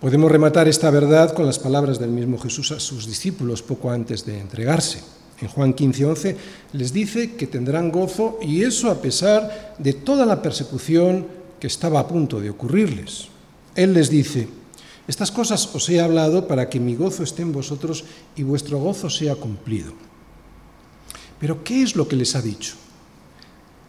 Podemos 0.00 0.30
rematar 0.30 0.66
esta 0.66 0.90
verdad 0.90 1.32
con 1.32 1.46
las 1.46 1.60
palabras 1.60 2.00
del 2.00 2.10
mismo 2.10 2.36
Jesús 2.38 2.72
a 2.72 2.80
sus 2.80 3.06
discípulos 3.06 3.62
poco 3.62 3.90
antes 3.90 4.26
de 4.26 4.38
entregarse. 4.40 5.00
En 5.40 5.48
Juan 5.48 5.74
15:11 5.74 6.36
les 6.72 6.92
dice 6.92 7.36
que 7.36 7.46
tendrán 7.46 7.90
gozo 7.90 8.38
y 8.42 8.64
eso 8.64 8.90
a 8.90 9.00
pesar 9.00 9.74
de 9.78 9.92
toda 9.92 10.26
la 10.26 10.42
persecución 10.42 11.43
que 11.64 11.72
estaba 11.72 11.96
a 11.96 12.04
punto 12.04 12.44
de 12.44 12.52
ocurrirles. 12.52 13.32
Él 13.72 13.96
les 13.96 14.12
dice, 14.12 14.44
estas 15.08 15.32
cosas 15.32 15.64
os 15.72 15.88
he 15.88 15.96
hablado 15.96 16.44
para 16.44 16.68
que 16.68 16.76
mi 16.76 16.92
gozo 16.92 17.24
esté 17.24 17.40
en 17.40 17.56
vosotros 17.56 18.04
y 18.36 18.44
vuestro 18.44 18.76
gozo 18.76 19.08
sea 19.08 19.34
cumplido. 19.34 19.96
Pero 21.40 21.64
¿qué 21.64 21.80
es 21.80 21.96
lo 21.96 22.06
que 22.06 22.20
les 22.20 22.36
ha 22.36 22.42
dicho? 22.42 22.76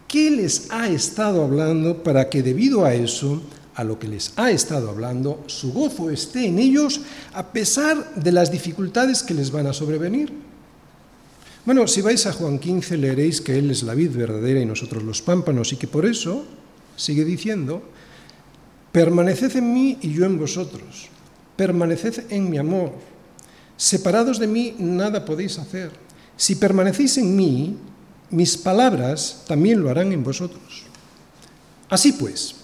¿Qué 0.08 0.30
les 0.30 0.72
ha 0.72 0.88
estado 0.88 1.44
hablando 1.44 2.02
para 2.02 2.30
que 2.30 2.42
debido 2.42 2.86
a 2.86 2.94
eso, 2.94 3.42
a 3.74 3.84
lo 3.84 3.98
que 3.98 4.08
les 4.08 4.32
ha 4.36 4.50
estado 4.50 4.88
hablando, 4.88 5.44
su 5.44 5.74
gozo 5.74 6.08
esté 6.08 6.46
en 6.46 6.58
ellos 6.58 7.02
a 7.34 7.52
pesar 7.52 8.14
de 8.14 8.32
las 8.32 8.50
dificultades 8.50 9.22
que 9.22 9.34
les 9.34 9.50
van 9.50 9.66
a 9.66 9.74
sobrevenir? 9.74 10.32
Bueno, 11.66 11.86
si 11.86 12.00
vais 12.00 12.24
a 12.24 12.32
Juan 12.32 12.58
15 12.58 12.96
leeréis 12.96 13.42
que 13.42 13.58
Él 13.58 13.70
es 13.70 13.82
la 13.82 13.92
vid 13.92 14.16
verdadera 14.16 14.62
y 14.62 14.64
nosotros 14.64 15.02
los 15.02 15.20
pámpanos 15.20 15.74
y 15.74 15.76
que 15.76 15.88
por 15.88 16.06
eso 16.06 16.64
Sigue 16.96 17.24
diciendo, 17.24 17.82
permaneced 18.92 19.56
en 19.56 19.72
mí 19.72 19.98
y 20.00 20.12
yo 20.12 20.24
en 20.24 20.38
vosotros, 20.38 21.08
permaneced 21.56 22.30
en 22.30 22.50
mi 22.50 22.58
amor. 22.58 22.92
Separados 23.76 24.38
de 24.38 24.46
mí, 24.46 24.74
nada 24.78 25.24
podéis 25.24 25.58
hacer. 25.58 25.90
Si 26.36 26.56
permanecéis 26.56 27.18
en 27.18 27.36
mí, 27.36 27.76
mis 28.30 28.56
palabras 28.56 29.44
también 29.46 29.82
lo 29.82 29.90
harán 29.90 30.12
en 30.12 30.24
vosotros. 30.24 30.84
Así 31.88 32.12
pues, 32.12 32.56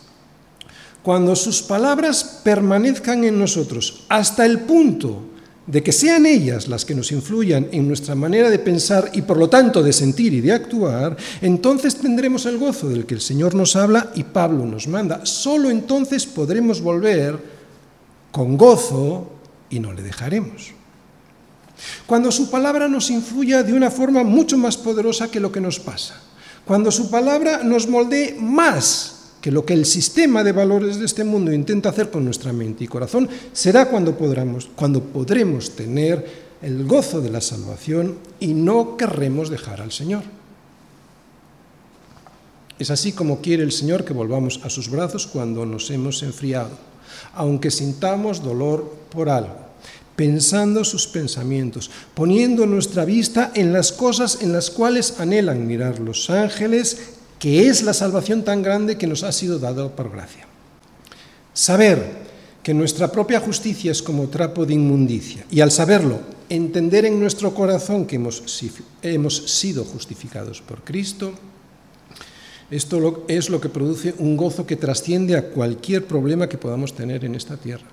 cuando 1.02 1.36
sus 1.36 1.62
palabras 1.62 2.40
permanezcan 2.44 3.24
en 3.24 3.38
nosotros 3.38 4.04
hasta 4.08 4.46
el 4.46 4.60
punto 4.60 5.31
de 5.72 5.82
que 5.82 5.90
sean 5.90 6.26
ellas 6.26 6.68
las 6.68 6.84
que 6.84 6.94
nos 6.94 7.12
influyan 7.12 7.66
en 7.72 7.88
nuestra 7.88 8.14
manera 8.14 8.50
de 8.50 8.58
pensar 8.58 9.08
y 9.14 9.22
por 9.22 9.38
lo 9.38 9.48
tanto 9.48 9.82
de 9.82 9.94
sentir 9.94 10.34
y 10.34 10.42
de 10.42 10.52
actuar, 10.52 11.16
entonces 11.40 11.96
tendremos 11.96 12.44
el 12.44 12.58
gozo 12.58 12.90
del 12.90 13.06
que 13.06 13.14
el 13.14 13.22
Señor 13.22 13.54
nos 13.54 13.74
habla 13.74 14.12
y 14.14 14.22
Pablo 14.22 14.66
nos 14.66 14.86
manda. 14.86 15.24
Solo 15.24 15.70
entonces 15.70 16.26
podremos 16.26 16.82
volver 16.82 17.38
con 18.30 18.58
gozo 18.58 19.32
y 19.70 19.80
no 19.80 19.94
le 19.94 20.02
dejaremos. 20.02 20.72
Cuando 22.06 22.30
su 22.30 22.50
palabra 22.50 22.86
nos 22.86 23.08
influya 23.08 23.62
de 23.62 23.72
una 23.72 23.90
forma 23.90 24.22
mucho 24.24 24.58
más 24.58 24.76
poderosa 24.76 25.30
que 25.30 25.40
lo 25.40 25.50
que 25.50 25.62
nos 25.62 25.80
pasa. 25.80 26.20
Cuando 26.66 26.92
su 26.92 27.10
palabra 27.10 27.62
nos 27.64 27.88
moldee 27.88 28.36
más 28.38 29.21
que 29.42 29.50
lo 29.50 29.66
que 29.66 29.74
el 29.74 29.84
sistema 29.84 30.44
de 30.44 30.52
valores 30.52 31.00
de 31.00 31.04
este 31.04 31.24
mundo 31.24 31.52
intenta 31.52 31.88
hacer 31.88 32.10
con 32.10 32.24
nuestra 32.24 32.52
mente 32.52 32.84
y 32.84 32.86
corazón, 32.86 33.28
será 33.52 33.86
cuando, 33.86 34.16
podremos, 34.16 34.70
cuando 34.76 35.02
podremos 35.02 35.74
tener 35.74 36.52
el 36.62 36.86
gozo 36.86 37.20
de 37.20 37.28
la 37.28 37.40
salvación 37.40 38.18
y 38.38 38.54
no 38.54 38.96
querremos 38.96 39.50
dejar 39.50 39.80
al 39.80 39.90
Señor. 39.90 40.22
Es 42.78 42.90
así 42.90 43.12
como 43.12 43.40
quiere 43.40 43.64
el 43.64 43.72
Señor 43.72 44.04
que 44.04 44.12
volvamos 44.12 44.60
a 44.62 44.70
sus 44.70 44.88
brazos 44.88 45.26
cuando 45.26 45.66
nos 45.66 45.90
hemos 45.90 46.22
enfriado, 46.22 46.70
aunque 47.34 47.72
sintamos 47.72 48.44
dolor 48.44 48.94
por 49.10 49.28
algo, 49.28 49.56
pensando 50.14 50.84
sus 50.84 51.08
pensamientos, 51.08 51.90
poniendo 52.14 52.64
nuestra 52.64 53.04
vista 53.04 53.50
en 53.56 53.72
las 53.72 53.90
cosas 53.90 54.38
en 54.40 54.52
las 54.52 54.70
cuales 54.70 55.18
anhelan 55.18 55.66
mirar 55.66 55.98
los 55.98 56.30
ángeles 56.30 57.18
que 57.42 57.66
es 57.66 57.82
la 57.82 57.92
salvación 57.92 58.44
tan 58.44 58.62
grande 58.62 58.96
que 58.96 59.08
nos 59.08 59.24
ha 59.24 59.32
sido 59.32 59.58
dado 59.58 59.96
por 59.96 60.12
gracia. 60.12 60.46
Saber 61.52 62.22
que 62.62 62.72
nuestra 62.72 63.10
propia 63.10 63.40
justicia 63.40 63.90
es 63.90 64.00
como 64.00 64.28
trapo 64.28 64.64
de 64.64 64.74
inmundicia 64.74 65.44
y 65.50 65.60
al 65.60 65.72
saberlo, 65.72 66.20
entender 66.48 67.04
en 67.04 67.18
nuestro 67.18 67.52
corazón 67.52 68.06
que 68.06 68.14
hemos, 68.14 68.44
hemos 69.02 69.50
sido 69.50 69.84
justificados 69.84 70.62
por 70.62 70.84
Cristo, 70.84 71.32
esto 72.70 73.24
es 73.26 73.50
lo 73.50 73.60
que 73.60 73.68
produce 73.68 74.14
un 74.18 74.36
gozo 74.36 74.64
que 74.64 74.76
trasciende 74.76 75.36
a 75.36 75.48
cualquier 75.50 76.06
problema 76.06 76.48
que 76.48 76.58
podamos 76.58 76.94
tener 76.94 77.24
en 77.24 77.34
esta 77.34 77.56
tierra. 77.56 77.88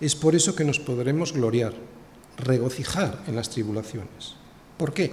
Es 0.00 0.14
por 0.14 0.36
eso 0.36 0.54
que 0.54 0.64
nos 0.64 0.78
podremos 0.78 1.32
gloriar, 1.32 1.74
regocijar 2.36 3.24
en 3.26 3.34
las 3.34 3.50
tribulaciones. 3.50 4.36
¿Por 4.76 4.94
qué? 4.94 5.12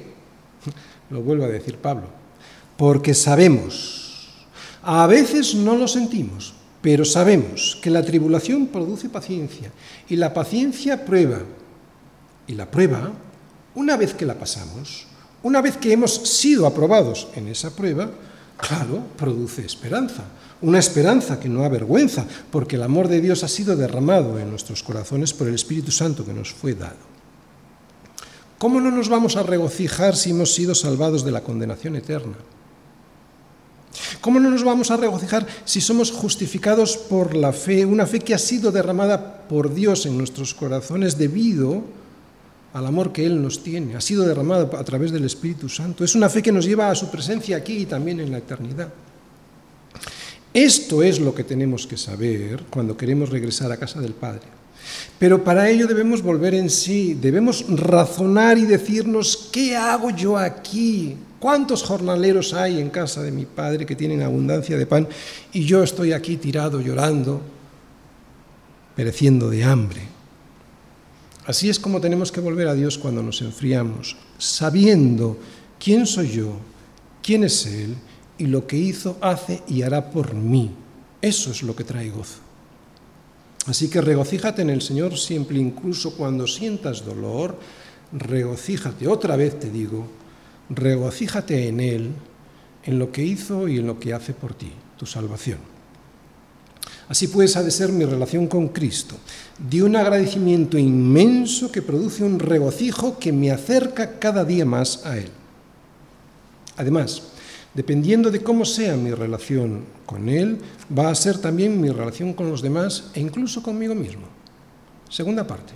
Lo 1.10 1.24
vuelvo 1.24 1.46
a 1.46 1.48
decir 1.48 1.78
Pablo 1.78 2.19
porque 2.80 3.14
sabemos, 3.14 4.30
a 4.82 5.06
veces 5.06 5.54
no 5.54 5.76
lo 5.76 5.86
sentimos, 5.86 6.54
pero 6.82 7.04
sabemos 7.04 7.78
que 7.82 7.90
la 7.90 8.02
tribulación 8.02 8.68
produce 8.68 9.10
paciencia 9.10 9.70
y 10.08 10.16
la 10.16 10.34
paciencia 10.34 11.04
prueba. 11.04 11.42
Y 12.48 12.56
la 12.56 12.72
prueba, 12.72 13.12
una 13.76 13.98
vez 13.98 14.14
que 14.14 14.26
la 14.26 14.40
pasamos, 14.40 15.08
una 15.44 15.60
vez 15.60 15.76
que 15.76 15.92
hemos 15.92 16.14
sido 16.14 16.66
aprobados 16.66 17.28
en 17.36 17.50
esa 17.50 17.76
prueba, 17.76 18.12
claro, 18.56 19.04
produce 19.18 19.66
esperanza. 19.66 20.24
Una 20.62 20.80
esperanza 20.80 21.38
que 21.38 21.50
no 21.50 21.66
avergüenza, 21.66 22.26
porque 22.50 22.78
el 22.78 22.84
amor 22.84 23.10
de 23.10 23.20
Dios 23.20 23.44
ha 23.44 23.50
sido 23.50 23.76
derramado 23.76 24.40
en 24.40 24.50
nuestros 24.50 24.84
corazones 24.84 25.34
por 25.34 25.50
el 25.50 25.56
Espíritu 25.56 25.92
Santo 25.92 26.24
que 26.24 26.34
nos 26.34 26.54
fue 26.54 26.76
dado. 26.76 27.10
¿Cómo 28.58 28.80
no 28.80 28.90
nos 28.90 29.10
vamos 29.10 29.36
a 29.36 29.44
regocijar 29.44 30.16
si 30.16 30.30
hemos 30.30 30.54
sido 30.54 30.74
salvados 30.76 31.26
de 31.26 31.32
la 31.32 31.42
condenación 31.42 31.98
eterna? 31.98 32.38
¿Cómo 34.22 34.40
no 34.40 34.50
nos 34.50 34.64
vamos 34.64 34.92
a 34.92 34.98
regocijar 34.98 35.48
si 35.66 35.82
somos 35.82 36.12
justificados 36.12 36.98
por 36.98 37.36
la 37.36 37.54
fe, 37.54 37.86
una 37.86 38.06
fe 38.06 38.20
que 38.20 38.34
ha 38.34 38.38
sido 38.38 38.72
derramada 38.72 39.48
por 39.48 39.74
Dios 39.74 40.06
en 40.06 40.18
nuestros 40.18 40.54
corazones 40.54 41.18
debido 41.18 41.84
al 42.74 42.86
amor 42.86 43.12
que 43.12 43.26
Él 43.26 43.42
nos 43.42 43.64
tiene, 43.64 43.96
ha 43.96 44.02
sido 44.02 44.26
derramada 44.26 44.70
a 44.78 44.84
través 44.84 45.12
del 45.12 45.26
Espíritu 45.26 45.70
Santo? 45.70 46.04
Es 46.04 46.16
una 46.16 46.30
fe 46.30 46.42
que 46.42 46.52
nos 46.52 46.66
lleva 46.66 46.92
a 46.92 46.96
su 46.96 47.10
presencia 47.10 47.58
aquí 47.58 47.80
y 47.80 47.86
también 47.86 48.20
en 48.20 48.32
la 48.32 48.38
eternidad. 48.38 48.90
Esto 50.54 51.04
es 51.04 51.20
lo 51.20 51.34
que 51.34 51.44
tenemos 51.44 51.86
que 51.86 51.98
saber 51.98 52.64
cuando 52.70 52.98
queremos 52.98 53.30
regresar 53.30 53.72
a 53.72 53.78
casa 53.78 54.02
del 54.02 54.14
Padre. 54.14 54.59
Pero 55.18 55.44
para 55.44 55.70
ello 55.70 55.88
debemos 55.88 56.22
volver 56.22 56.54
en 56.54 56.70
sí, 56.70 57.14
debemos 57.14 57.66
razonar 57.70 58.58
y 58.58 58.66
decirnos, 58.66 59.50
¿qué 59.52 59.76
hago 59.76 60.10
yo 60.12 60.38
aquí? 60.38 61.18
¿Cuántos 61.40 61.84
jornaleros 61.84 62.54
hay 62.54 62.80
en 62.80 62.90
casa 62.90 63.24
de 63.24 63.32
mi 63.32 63.46
padre 63.46 63.86
que 63.86 63.96
tienen 63.96 64.22
abundancia 64.22 64.78
de 64.78 64.86
pan 64.86 65.08
y 65.54 65.64
yo 65.64 65.84
estoy 65.84 66.12
aquí 66.12 66.38
tirado 66.38 66.82
llorando, 66.82 67.42
pereciendo 68.96 69.50
de 69.50 69.64
hambre? 69.64 70.02
Así 71.46 71.70
es 71.70 71.80
como 71.80 72.02
tenemos 72.02 72.32
que 72.32 72.42
volver 72.42 72.68
a 72.68 72.76
Dios 72.76 72.98
cuando 72.98 73.24
nos 73.24 73.42
enfriamos, 73.42 74.18
sabiendo 74.38 75.40
quién 75.80 76.06
soy 76.06 76.30
yo, 76.30 76.58
quién 77.24 77.44
es 77.44 77.66
Él 77.66 77.96
y 78.38 78.46
lo 78.48 78.68
que 78.68 78.78
hizo, 78.78 79.18
hace 79.22 79.64
y 79.68 79.82
hará 79.82 80.12
por 80.12 80.34
mí. 80.34 80.72
Eso 81.22 81.52
es 81.52 81.64
lo 81.64 81.76
que 81.76 81.84
trae 81.84 82.10
gozo. 82.10 82.49
Así 83.70 83.88
que 83.88 84.02
regocíjate 84.02 84.64
en 84.64 84.72
el 84.72 84.82
Señor 84.82 85.16
siempre, 85.16 85.60
incluso 85.60 86.16
cuando 86.16 86.48
sientas 86.48 87.06
dolor, 87.06 87.60
regocíjate, 88.12 89.08
otra 89.08 89.36
vez 89.36 89.60
te 89.60 89.70
digo, 89.70 90.08
regocíjate 90.72 91.68
en 91.68 91.80
Él, 91.80 92.10
en 92.84 92.98
lo 92.98 93.12
que 93.12 93.24
hizo 93.24 93.68
y 93.68 93.78
en 93.78 93.86
lo 93.86 94.00
que 94.00 94.12
hace 94.12 94.34
por 94.34 94.56
ti, 94.56 94.72
tu 94.98 95.06
salvación. 95.06 95.60
Así 97.10 97.28
pues 97.28 97.56
ha 97.58 97.62
de 97.62 97.70
ser 97.70 97.92
mi 97.92 98.06
relación 98.06 98.48
con 98.48 98.70
Cristo, 98.70 99.16
de 99.60 99.84
un 99.84 99.96
agradecimiento 99.96 100.80
inmenso 100.80 101.72
que 101.72 101.84
produce 101.84 102.24
un 102.24 102.40
regocijo 102.40 103.20
que 103.20 103.32
me 103.32 103.52
acerca 103.52 104.18
cada 104.18 104.46
día 104.46 104.66
más 104.66 105.06
a 105.06 105.16
Él. 105.16 105.30
Además, 106.76 107.22
dependiendo 107.74 108.32
de 108.32 108.42
cómo 108.42 108.66
sea 108.66 108.96
mi 108.96 109.12
relación 109.12 109.84
con 110.06 110.30
Él, 110.30 110.60
va 110.98 111.10
a 111.10 111.16
ser 111.16 111.38
también 111.38 111.80
mi 111.80 111.90
relación 111.90 112.34
con 112.34 112.50
los 112.50 112.62
demás 112.62 113.12
e 113.14 113.20
incluso 113.20 113.62
conmigo 113.62 113.96
mismo. 113.96 114.28
Segunda 115.10 115.46
parte. 115.46 115.74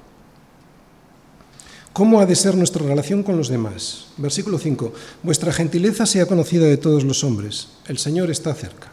¿Cómo 1.92 2.20
ha 2.20 2.26
de 2.26 2.36
ser 2.36 2.56
nuestra 2.56 2.84
relación 2.84 3.22
con 3.22 3.38
los 3.38 3.50
demás? 3.50 4.08
Versículo 4.18 4.58
5. 4.58 4.94
Vuestra 5.22 5.54
gentileza 5.54 6.08
sea 6.08 6.26
conocida 6.26 6.66
de 6.66 6.78
todos 6.78 7.04
los 7.04 7.24
hombres. 7.24 7.68
El 7.88 8.00
Señor 8.00 8.32
está 8.32 8.54
cerca. 8.56 8.93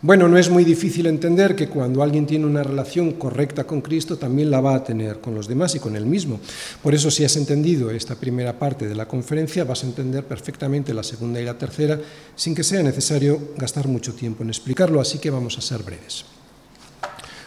Bueno, 0.00 0.28
no 0.28 0.38
es 0.38 0.48
muy 0.48 0.62
difícil 0.62 1.06
entender 1.06 1.56
que 1.56 1.68
cuando 1.68 2.04
alguien 2.04 2.24
tiene 2.24 2.46
una 2.46 2.62
relación 2.62 3.14
correcta 3.14 3.64
con 3.64 3.80
Cristo, 3.80 4.16
también 4.16 4.48
la 4.48 4.60
va 4.60 4.76
a 4.76 4.84
tener 4.84 5.20
con 5.20 5.34
los 5.34 5.48
demás 5.48 5.74
y 5.74 5.80
con 5.80 5.96
él 5.96 6.06
mismo. 6.06 6.38
Por 6.84 6.94
eso, 6.94 7.10
si 7.10 7.24
has 7.24 7.36
entendido 7.36 7.90
esta 7.90 8.14
primera 8.14 8.56
parte 8.56 8.86
de 8.86 8.94
la 8.94 9.08
conferencia, 9.08 9.64
vas 9.64 9.82
a 9.82 9.88
entender 9.88 10.22
perfectamente 10.22 10.94
la 10.94 11.02
segunda 11.02 11.40
y 11.40 11.44
la 11.44 11.58
tercera, 11.58 11.98
sin 12.36 12.54
que 12.54 12.62
sea 12.62 12.80
necesario 12.80 13.40
gastar 13.56 13.88
mucho 13.88 14.14
tiempo 14.14 14.44
en 14.44 14.50
explicarlo, 14.50 15.00
así 15.00 15.18
que 15.18 15.30
vamos 15.30 15.58
a 15.58 15.62
ser 15.62 15.82
breves. 15.82 16.24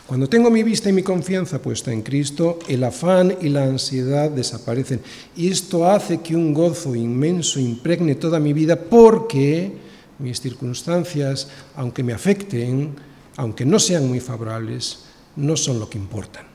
Cuando 0.06 0.28
tengo 0.28 0.52
mi 0.52 0.62
vista 0.62 0.89
y 0.89 0.93
mi 0.93 1.04
confianza 1.04 1.62
puesta 1.62 1.93
en 1.93 2.02
Cristo, 2.02 2.60
el 2.68 2.84
afán 2.84 3.34
y 3.41 3.47
la 3.47 3.64
ansiedad 3.64 4.30
desaparecen. 4.30 4.99
Y 5.38 5.49
esto 5.49 5.89
hace 5.89 6.20
que 6.20 6.36
un 6.36 6.54
gozo 6.54 6.95
inmenso 6.95 7.62
impregne 7.62 8.16
toda 8.16 8.41
mi 8.41 8.52
vida 8.52 8.76
porque 8.76 9.72
mis 10.22 10.39
circunstancias, 10.39 11.47
aunque 11.76 12.03
me 12.03 12.13
afecten, 12.13 12.95
aunque 13.38 13.65
no 13.65 13.80
sean 13.80 14.07
muy 14.07 14.19
favorables, 14.19 14.99
no 15.36 15.57
son 15.57 15.80
lo 15.80 15.89
que 15.89 15.97
importan. 15.97 16.51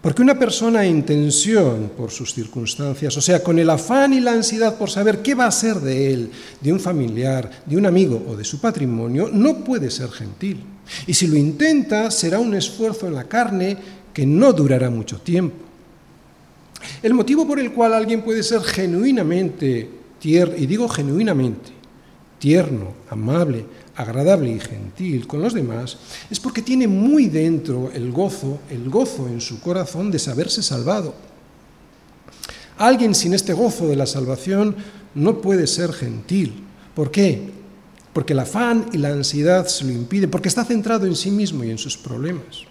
Porque 0.00 0.22
una 0.22 0.38
persona 0.38 0.84
en 0.86 1.04
tensión 1.04 1.90
por 1.96 2.12
sus 2.12 2.32
circunstancias, 2.32 3.16
o 3.16 3.20
sea, 3.20 3.42
con 3.42 3.58
el 3.58 3.68
afán 3.68 4.12
y 4.12 4.20
la 4.20 4.32
ansiedad 4.32 4.78
por 4.78 4.90
saber 4.90 5.22
qué 5.22 5.34
va 5.34 5.46
a 5.46 5.50
ser 5.50 5.76
de 5.80 6.12
él, 6.12 6.30
de 6.60 6.72
un 6.72 6.78
familiar, 6.78 7.64
de 7.66 7.76
un 7.76 7.84
amigo 7.84 8.24
o 8.28 8.36
de 8.36 8.44
su 8.44 8.60
patrimonio, 8.60 9.28
no 9.32 9.64
puede 9.64 9.90
ser 9.90 10.08
gentil. 10.10 10.62
Y 11.06 11.14
si 11.14 11.26
lo 11.26 11.36
intenta, 11.36 12.10
será 12.12 12.38
un 12.38 12.54
esfuerzo 12.54 13.08
en 13.08 13.14
la 13.14 13.24
carne 13.24 13.76
que 14.14 14.24
no 14.24 14.52
durará 14.52 14.88
mucho 14.88 15.18
tiempo. 15.18 15.64
El 17.02 17.14
motivo 17.14 17.46
por 17.46 17.58
el 17.58 17.72
cual 17.72 17.92
alguien 17.92 18.22
puede 18.22 18.44
ser 18.44 18.60
genuinamente 18.60 19.90
tierno, 20.20 20.54
y 20.56 20.66
digo 20.66 20.88
genuinamente, 20.88 21.70
tierno, 22.38 22.94
amable, 23.10 23.64
agradable 23.96 24.50
y 24.52 24.60
gentil 24.60 25.26
con 25.26 25.42
los 25.42 25.54
demás, 25.54 25.96
es 26.30 26.38
porque 26.38 26.62
tiene 26.62 26.86
muy 26.86 27.26
dentro 27.26 27.90
el 27.92 28.12
gozo, 28.12 28.60
el 28.70 28.88
gozo 28.88 29.26
en 29.26 29.40
su 29.40 29.60
corazón 29.60 30.10
de 30.10 30.18
saberse 30.18 30.62
salvado. 30.62 31.14
Alguien 32.76 33.14
sin 33.14 33.34
este 33.34 33.52
gozo 33.52 33.88
de 33.88 33.96
la 33.96 34.06
salvación 34.06 34.76
no 35.14 35.40
puede 35.40 35.66
ser 35.66 35.92
gentil. 35.92 36.64
¿Por 36.94 37.10
qué? 37.10 37.50
Porque 38.12 38.34
el 38.34 38.38
afán 38.38 38.86
y 38.92 38.98
la 38.98 39.08
ansiedad 39.08 39.66
se 39.66 39.84
lo 39.84 39.92
impiden, 39.92 40.30
porque 40.30 40.48
está 40.48 40.64
centrado 40.64 41.06
en 41.06 41.16
sí 41.16 41.30
mismo 41.30 41.64
y 41.64 41.70
en 41.70 41.78
sus 41.78 41.96
problemas. 41.96 42.62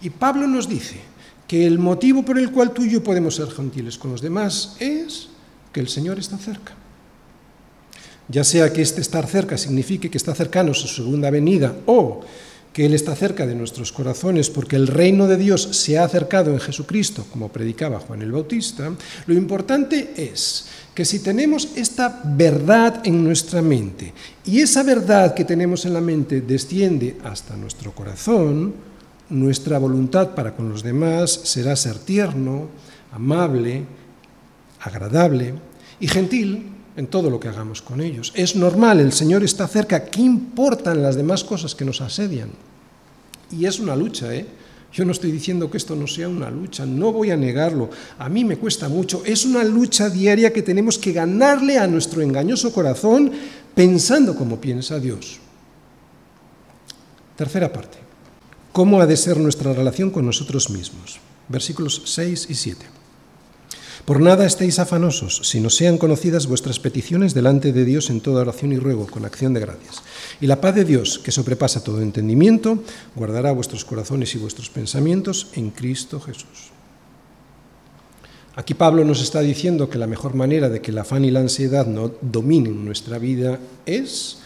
Y 0.00 0.10
Pablo 0.10 0.46
nos 0.46 0.68
dice 0.68 1.00
que 1.46 1.66
el 1.66 1.80
motivo 1.80 2.24
por 2.24 2.38
el 2.38 2.52
cual 2.52 2.72
tú 2.72 2.84
y 2.84 2.90
yo 2.90 3.02
podemos 3.02 3.34
ser 3.34 3.50
gentiles 3.50 3.98
con 3.98 4.12
los 4.12 4.22
demás 4.22 4.76
es 4.78 5.28
que 5.72 5.80
el 5.80 5.88
Señor 5.88 6.18
está 6.18 6.38
cerca. 6.38 6.74
Ya 8.30 8.44
sea 8.44 8.72
que 8.72 8.82
este 8.82 9.00
estar 9.00 9.26
cerca 9.26 9.58
signifique 9.58 10.08
que 10.08 10.18
está 10.18 10.34
cercano 10.34 10.70
a 10.70 10.74
su 10.74 10.86
segunda 10.86 11.30
venida 11.30 11.74
o 11.86 12.20
que 12.72 12.86
Él 12.86 12.94
está 12.94 13.16
cerca 13.16 13.44
de 13.44 13.56
nuestros 13.56 13.90
corazones 13.90 14.50
porque 14.50 14.76
el 14.76 14.86
reino 14.86 15.26
de 15.26 15.36
Dios 15.36 15.62
se 15.72 15.98
ha 15.98 16.04
acercado 16.04 16.52
en 16.52 16.60
Jesucristo, 16.60 17.26
como 17.32 17.48
predicaba 17.48 17.98
Juan 17.98 18.22
el 18.22 18.30
Bautista, 18.30 18.92
lo 19.26 19.34
importante 19.34 20.12
es 20.16 20.66
que 20.94 21.04
si 21.04 21.18
tenemos 21.18 21.70
esta 21.74 22.20
verdad 22.24 23.02
en 23.04 23.24
nuestra 23.24 23.62
mente 23.62 24.12
y 24.44 24.60
esa 24.60 24.84
verdad 24.84 25.34
que 25.34 25.44
tenemos 25.44 25.84
en 25.84 25.94
la 25.94 26.00
mente 26.00 26.40
desciende 26.40 27.16
hasta 27.24 27.56
nuestro 27.56 27.92
corazón, 27.92 28.74
nuestra 29.28 29.78
voluntad 29.78 30.36
para 30.36 30.54
con 30.54 30.68
los 30.68 30.84
demás 30.84 31.32
será 31.32 31.74
ser 31.74 31.98
tierno, 31.98 32.68
amable, 33.12 33.84
agradable 34.80 35.54
y 35.98 36.06
gentil 36.06 36.79
en 37.00 37.06
todo 37.06 37.30
lo 37.30 37.40
que 37.40 37.48
hagamos 37.48 37.80
con 37.80 38.02
ellos. 38.02 38.30
Es 38.36 38.54
normal, 38.54 39.00
el 39.00 39.12
Señor 39.12 39.42
está 39.42 39.66
cerca, 39.66 40.04
¿qué 40.04 40.20
importan 40.20 41.02
las 41.02 41.16
demás 41.16 41.42
cosas 41.42 41.74
que 41.74 41.86
nos 41.86 42.02
asedian? 42.02 42.50
Y 43.50 43.64
es 43.64 43.80
una 43.80 43.96
lucha, 43.96 44.34
¿eh? 44.34 44.46
Yo 44.92 45.06
no 45.06 45.12
estoy 45.12 45.32
diciendo 45.32 45.70
que 45.70 45.78
esto 45.78 45.96
no 45.96 46.06
sea 46.06 46.28
una 46.28 46.50
lucha, 46.50 46.84
no 46.84 47.10
voy 47.10 47.30
a 47.30 47.38
negarlo, 47.38 47.88
a 48.18 48.28
mí 48.28 48.44
me 48.44 48.58
cuesta 48.58 48.90
mucho, 48.90 49.22
es 49.24 49.46
una 49.46 49.64
lucha 49.64 50.10
diaria 50.10 50.52
que 50.52 50.60
tenemos 50.60 50.98
que 50.98 51.12
ganarle 51.12 51.78
a 51.78 51.86
nuestro 51.86 52.20
engañoso 52.20 52.70
corazón 52.70 53.32
pensando 53.74 54.34
como 54.34 54.60
piensa 54.60 54.98
Dios. 54.98 55.38
Tercera 57.34 57.72
parte, 57.72 57.96
¿cómo 58.72 59.00
ha 59.00 59.06
de 59.06 59.16
ser 59.16 59.38
nuestra 59.38 59.72
relación 59.72 60.10
con 60.10 60.26
nosotros 60.26 60.68
mismos? 60.68 61.18
Versículos 61.48 62.02
6 62.04 62.48
y 62.50 62.54
7. 62.54 62.99
Por 64.04 64.20
nada 64.20 64.46
estéis 64.46 64.78
afanosos, 64.78 65.40
sino 65.44 65.70
sean 65.70 65.98
conocidas 65.98 66.46
vuestras 66.46 66.80
peticiones 66.80 67.34
delante 67.34 67.72
de 67.72 67.84
Dios 67.84 68.10
en 68.10 68.20
toda 68.20 68.42
oración 68.42 68.72
y 68.72 68.78
ruego, 68.78 69.06
con 69.06 69.24
acción 69.24 69.54
de 69.54 69.60
gracias. 69.60 70.02
Y 70.40 70.46
la 70.46 70.60
paz 70.60 70.74
de 70.74 70.84
Dios, 70.84 71.18
que 71.18 71.30
sobrepasa 71.30 71.84
todo 71.84 72.00
entendimiento, 72.00 72.82
guardará 73.14 73.52
vuestros 73.52 73.84
corazones 73.84 74.34
y 74.34 74.38
vuestros 74.38 74.70
pensamientos 74.70 75.48
en 75.54 75.70
Cristo 75.70 76.20
Jesús. 76.20 76.72
Aquí 78.56 78.74
Pablo 78.74 79.04
nos 79.04 79.22
está 79.22 79.40
diciendo 79.40 79.88
que 79.88 79.98
la 79.98 80.06
mejor 80.08 80.34
manera 80.34 80.68
de 80.68 80.80
que 80.80 80.90
el 80.90 80.98
afán 80.98 81.24
y 81.24 81.30
la 81.30 81.40
ansiedad 81.40 81.86
no 81.86 82.12
dominen 82.20 82.84
nuestra 82.84 83.18
vida 83.18 83.60
es 83.86 84.38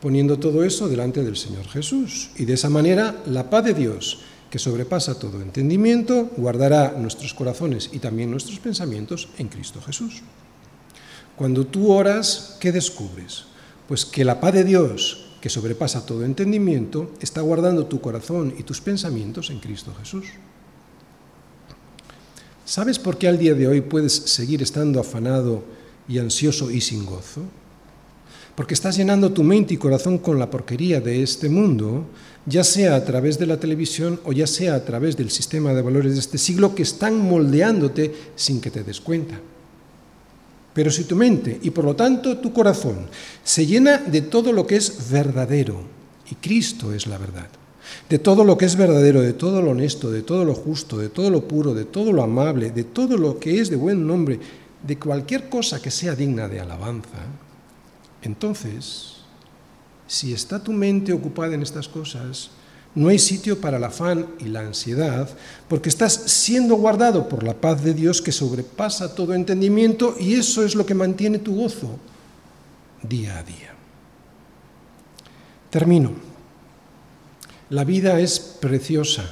poniendo 0.00 0.38
todo 0.38 0.64
eso 0.64 0.88
delante 0.88 1.22
del 1.22 1.36
Señor 1.36 1.66
Jesús. 1.68 2.30
Y 2.36 2.44
de 2.44 2.54
esa 2.54 2.70
manera 2.70 3.22
la 3.26 3.50
paz 3.50 3.64
de 3.64 3.74
Dios, 3.74 4.20
que 4.52 4.58
sobrepasa 4.58 5.18
todo 5.18 5.40
entendimiento, 5.40 6.28
guardará 6.36 6.92
nuestros 6.98 7.32
corazones 7.32 7.88
y 7.90 8.00
también 8.00 8.30
nuestros 8.30 8.60
pensamientos 8.60 9.30
en 9.38 9.48
Cristo 9.48 9.80
Jesús. 9.80 10.20
Cuando 11.36 11.66
tú 11.66 11.90
oras, 11.90 12.58
¿qué 12.60 12.70
descubres? 12.70 13.44
Pues 13.88 14.04
que 14.04 14.26
la 14.26 14.40
paz 14.40 14.52
de 14.52 14.64
Dios, 14.64 15.24
que 15.40 15.48
sobrepasa 15.48 16.04
todo 16.04 16.26
entendimiento, 16.26 17.12
está 17.22 17.40
guardando 17.40 17.86
tu 17.86 18.02
corazón 18.02 18.52
y 18.58 18.62
tus 18.64 18.82
pensamientos 18.82 19.48
en 19.48 19.58
Cristo 19.58 19.94
Jesús. 19.98 20.26
¿Sabes 22.66 22.98
por 22.98 23.16
qué 23.16 23.28
al 23.28 23.38
día 23.38 23.54
de 23.54 23.66
hoy 23.66 23.80
puedes 23.80 24.12
seguir 24.12 24.60
estando 24.60 25.00
afanado 25.00 25.64
y 26.06 26.18
ansioso 26.18 26.70
y 26.70 26.82
sin 26.82 27.06
gozo? 27.06 27.40
Porque 28.54 28.74
estás 28.74 28.98
llenando 28.98 29.32
tu 29.32 29.44
mente 29.44 29.72
y 29.72 29.78
corazón 29.78 30.18
con 30.18 30.38
la 30.38 30.50
porquería 30.50 31.00
de 31.00 31.22
este 31.22 31.48
mundo 31.48 32.04
ya 32.46 32.64
sea 32.64 32.96
a 32.96 33.04
través 33.04 33.38
de 33.38 33.46
la 33.46 33.58
televisión 33.58 34.20
o 34.24 34.32
ya 34.32 34.46
sea 34.46 34.74
a 34.74 34.84
través 34.84 35.16
del 35.16 35.30
sistema 35.30 35.72
de 35.72 35.82
valores 35.82 36.14
de 36.14 36.20
este 36.20 36.38
siglo 36.38 36.74
que 36.74 36.82
están 36.82 37.18
moldeándote 37.18 38.14
sin 38.34 38.60
que 38.60 38.70
te 38.70 38.82
des 38.82 39.00
cuenta. 39.00 39.40
Pero 40.74 40.90
si 40.90 41.04
tu 41.04 41.16
mente 41.16 41.58
y 41.62 41.70
por 41.70 41.84
lo 41.84 41.94
tanto 41.94 42.38
tu 42.38 42.52
corazón 42.52 43.06
se 43.44 43.66
llena 43.66 43.98
de 43.98 44.22
todo 44.22 44.52
lo 44.52 44.66
que 44.66 44.76
es 44.76 45.10
verdadero, 45.10 45.82
y 46.30 46.34
Cristo 46.36 46.92
es 46.92 47.06
la 47.06 47.18
verdad, 47.18 47.48
de 48.08 48.18
todo 48.18 48.44
lo 48.44 48.56
que 48.56 48.64
es 48.64 48.76
verdadero, 48.76 49.20
de 49.20 49.34
todo 49.34 49.60
lo 49.60 49.72
honesto, 49.72 50.10
de 50.10 50.22
todo 50.22 50.44
lo 50.44 50.54
justo, 50.54 50.98
de 50.98 51.10
todo 51.10 51.30
lo 51.30 51.46
puro, 51.46 51.74
de 51.74 51.84
todo 51.84 52.12
lo 52.12 52.22
amable, 52.22 52.70
de 52.70 52.84
todo 52.84 53.18
lo 53.18 53.38
que 53.38 53.60
es 53.60 53.68
de 53.68 53.76
buen 53.76 54.06
nombre, 54.06 54.40
de 54.86 54.98
cualquier 54.98 55.48
cosa 55.48 55.80
que 55.80 55.90
sea 55.90 56.16
digna 56.16 56.48
de 56.48 56.60
alabanza, 56.60 57.20
entonces 58.22 59.11
si 60.06 60.32
está 60.32 60.62
tu 60.62 60.72
mente 60.72 61.12
ocupada 61.12 61.54
en 61.54 61.62
estas 61.62 61.88
cosas, 61.88 62.50
no 62.94 63.08
hay 63.08 63.18
sitio 63.18 63.58
para 63.60 63.78
el 63.78 63.84
afán 63.84 64.26
y 64.38 64.44
la 64.44 64.60
ansiedad, 64.60 65.28
porque 65.68 65.88
estás 65.88 66.12
siendo 66.12 66.76
guardado 66.76 67.28
por 67.28 67.42
la 67.42 67.54
paz 67.54 67.82
de 67.82 67.94
Dios 67.94 68.20
que 68.20 68.32
sobrepasa 68.32 69.14
todo 69.14 69.32
entendimiento 69.32 70.14
y 70.18 70.34
eso 70.34 70.64
es 70.64 70.74
lo 70.74 70.84
que 70.84 70.94
mantiene 70.94 71.38
tu 71.38 71.56
gozo 71.56 71.98
día 73.02 73.38
a 73.38 73.42
día. 73.42 73.74
Termino. 75.70 76.12
La 77.70 77.84
vida 77.84 78.20
es 78.20 78.38
preciosa. 78.38 79.24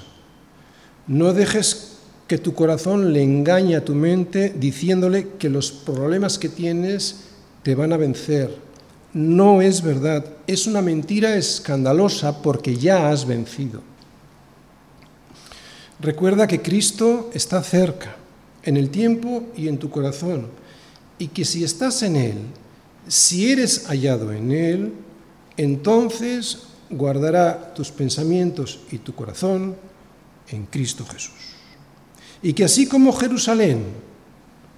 No 1.06 1.34
dejes 1.34 1.98
que 2.26 2.38
tu 2.38 2.54
corazón 2.54 3.12
le 3.12 3.22
engañe 3.22 3.76
a 3.76 3.84
tu 3.84 3.94
mente 3.94 4.54
diciéndole 4.56 5.32
que 5.38 5.50
los 5.50 5.70
problemas 5.70 6.38
que 6.38 6.48
tienes 6.48 7.24
te 7.62 7.74
van 7.74 7.92
a 7.92 7.98
vencer 7.98 8.69
no 9.12 9.60
es 9.60 9.82
verdad, 9.82 10.24
es 10.46 10.66
una 10.66 10.82
mentira 10.82 11.34
escandalosa 11.34 12.42
porque 12.42 12.76
ya 12.76 13.10
has 13.10 13.26
vencido. 13.26 13.82
Recuerda 16.00 16.46
que 16.46 16.62
Cristo 16.62 17.30
está 17.34 17.62
cerca, 17.62 18.16
en 18.62 18.76
el 18.76 18.90
tiempo 18.90 19.44
y 19.56 19.68
en 19.68 19.78
tu 19.78 19.90
corazón, 19.90 20.48
y 21.18 21.28
que 21.28 21.44
si 21.44 21.64
estás 21.64 22.02
en 22.02 22.16
Él, 22.16 22.38
si 23.08 23.50
eres 23.50 23.86
hallado 23.86 24.32
en 24.32 24.52
Él, 24.52 24.92
entonces 25.56 26.60
guardará 26.88 27.74
tus 27.74 27.90
pensamientos 27.90 28.80
y 28.90 28.98
tu 28.98 29.14
corazón 29.14 29.76
en 30.48 30.66
Cristo 30.66 31.04
Jesús. 31.04 31.32
Y 32.42 32.52
que 32.52 32.64
así 32.64 32.86
como 32.86 33.12
Jerusalén, 33.12 33.84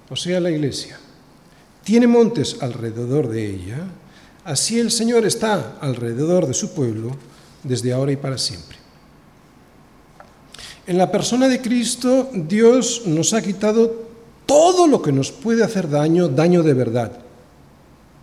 o 0.09 0.17
sea 0.17 0.41
la 0.41 0.51
iglesia, 0.51 0.99
tiene 1.85 2.07
montes 2.07 2.57
alrededor 2.61 3.29
de 3.29 3.51
ella, 3.51 3.87
Así 4.45 4.81
el 4.81 4.91
Señor 4.91 5.25
está 5.25 5.77
alrededor 5.81 6.47
de 6.47 6.55
su 6.55 6.73
pueblo 6.73 7.17
desde 7.63 7.93
ahora 7.93 8.13
y 8.13 8.17
para 8.17 8.39
siempre. 8.39 8.77
En 10.87 10.99
la 10.99 11.13
persona 11.13 11.49
de 11.49 11.61
Cristo, 11.61 12.29
Dios 12.35 13.03
nos 13.07 13.35
ha 13.35 13.43
quitado 13.43 14.03
todo 14.47 14.89
lo 14.89 15.01
que 15.01 15.13
nos 15.13 15.31
puede 15.31 15.63
hacer 15.63 15.89
daño, 15.89 16.29
daño 16.29 16.65
de 16.65 16.75
verdad. 16.75 17.13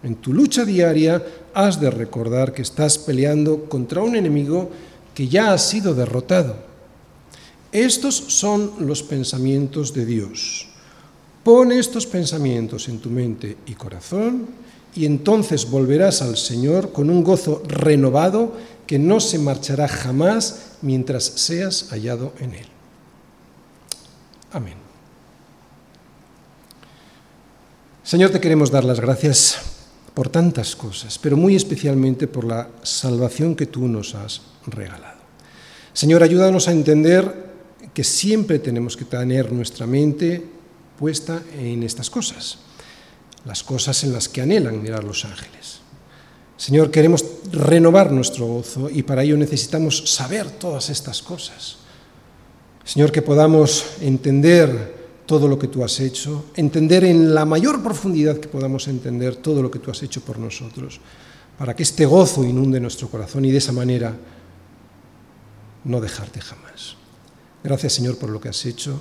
En 0.04 0.16
tu 0.16 0.34
lucha 0.34 0.66
diaria 0.66 1.24
has 1.54 1.80
de 1.80 1.90
recordar 1.90 2.54
que 2.54 2.62
estás 2.62 2.98
peleando 2.98 3.66
contra 3.66 4.04
un 4.04 4.16
enemigo 4.16 4.70
que 5.14 5.28
ya 5.28 5.54
ha 5.54 5.58
sido 5.58 5.96
derrotado. 5.96 6.58
Estos 7.72 8.16
son 8.16 8.74
los 8.80 9.04
pensamientos 9.04 9.94
de 9.94 10.06
Dios. 10.06 10.68
Pon 11.44 11.72
estos 11.72 12.06
pensamientos 12.06 12.90
en 12.90 13.00
tu 13.00 13.10
mente 13.10 13.58
y 13.66 13.74
corazón 13.74 14.48
y 15.00 15.06
entonces 15.06 15.70
volverás 15.70 16.22
al 16.22 16.36
Señor 16.36 16.92
con 16.92 17.10
un 17.10 17.24
gozo 17.24 17.64
renovado 17.66 18.52
que 18.86 19.00
no 19.00 19.22
se 19.22 19.40
marchará 19.40 19.88
jamás 19.88 20.74
mientras 20.82 21.24
seas 21.24 21.88
hallado 21.92 22.34
en 22.40 22.54
Él. 22.54 22.66
Amén. 24.52 24.74
Señor, 28.04 28.32
te 28.32 28.42
queremos 28.42 28.72
dar 28.72 28.84
las 28.84 29.00
gracias 29.00 29.60
por 30.14 30.28
tantas 30.28 30.76
cosas, 30.76 31.18
pero 31.18 31.38
muy 31.38 31.56
especialmente 31.56 32.28
por 32.28 32.44
la 32.44 32.68
salvación 32.84 33.56
que 33.56 33.68
tú 33.68 33.88
nos 33.88 34.16
has 34.16 34.42
regalado. 34.68 35.20
Señor, 35.94 36.24
ayúdanos 36.24 36.68
a 36.68 36.74
entender 36.74 37.54
que 37.94 38.04
siempre 38.04 38.60
tenemos 38.60 38.98
que 38.98 39.06
tener 39.06 39.50
nuestra 39.54 39.88
mente 39.88 40.46
puesta 40.98 41.42
en 41.58 41.84
estas 41.84 42.10
cosas 42.10 42.58
las 43.46 43.64
cosas 43.64 44.04
en 44.04 44.14
las 44.14 44.30
que 44.30 44.42
anhelan 44.42 44.82
mirar 44.82 45.04
los 45.04 45.26
ángeles. 45.26 45.80
Señor, 46.58 46.92
queremos 46.92 47.24
renovar 47.52 48.12
nuestro 48.12 48.46
gozo 48.46 48.90
y 48.90 49.04
para 49.04 49.24
ello 49.24 49.38
necesitamos 49.38 50.14
saber 50.14 50.52
todas 50.52 50.90
estas 50.90 51.22
cosas. 51.22 51.78
Señor, 52.84 53.12
que 53.12 53.22
podamos 53.22 53.86
entender 54.02 54.98
todo 55.26 55.48
lo 55.48 55.58
que 55.58 55.68
tú 55.68 55.84
has 55.84 56.00
hecho, 56.00 56.46
entender 56.56 57.04
en 57.04 57.34
la 57.34 57.46
mayor 57.46 57.82
profundidad 57.84 58.40
que 58.40 58.50
podamos 58.50 58.88
entender 58.88 59.38
todo 59.38 59.62
lo 59.62 59.72
que 59.72 59.80
tú 59.80 59.92
has 59.92 60.02
hecho 60.04 60.22
por 60.22 60.40
nosotros, 60.40 61.00
para 61.58 61.76
que 61.76 61.84
este 61.84 62.06
gozo 62.06 62.44
inunde 62.44 62.80
nuestro 62.80 63.10
corazón 63.10 63.46
y 63.46 63.52
de 63.52 63.60
esa 63.60 63.72
manera 63.72 64.16
no 65.84 66.02
dejarte 66.02 66.42
jamás. 66.42 66.96
Gracias 67.64 67.94
Señor 67.94 68.18
por 68.18 68.30
lo 68.30 68.42
que 68.42 68.50
has 68.50 68.66
hecho. 68.66 69.00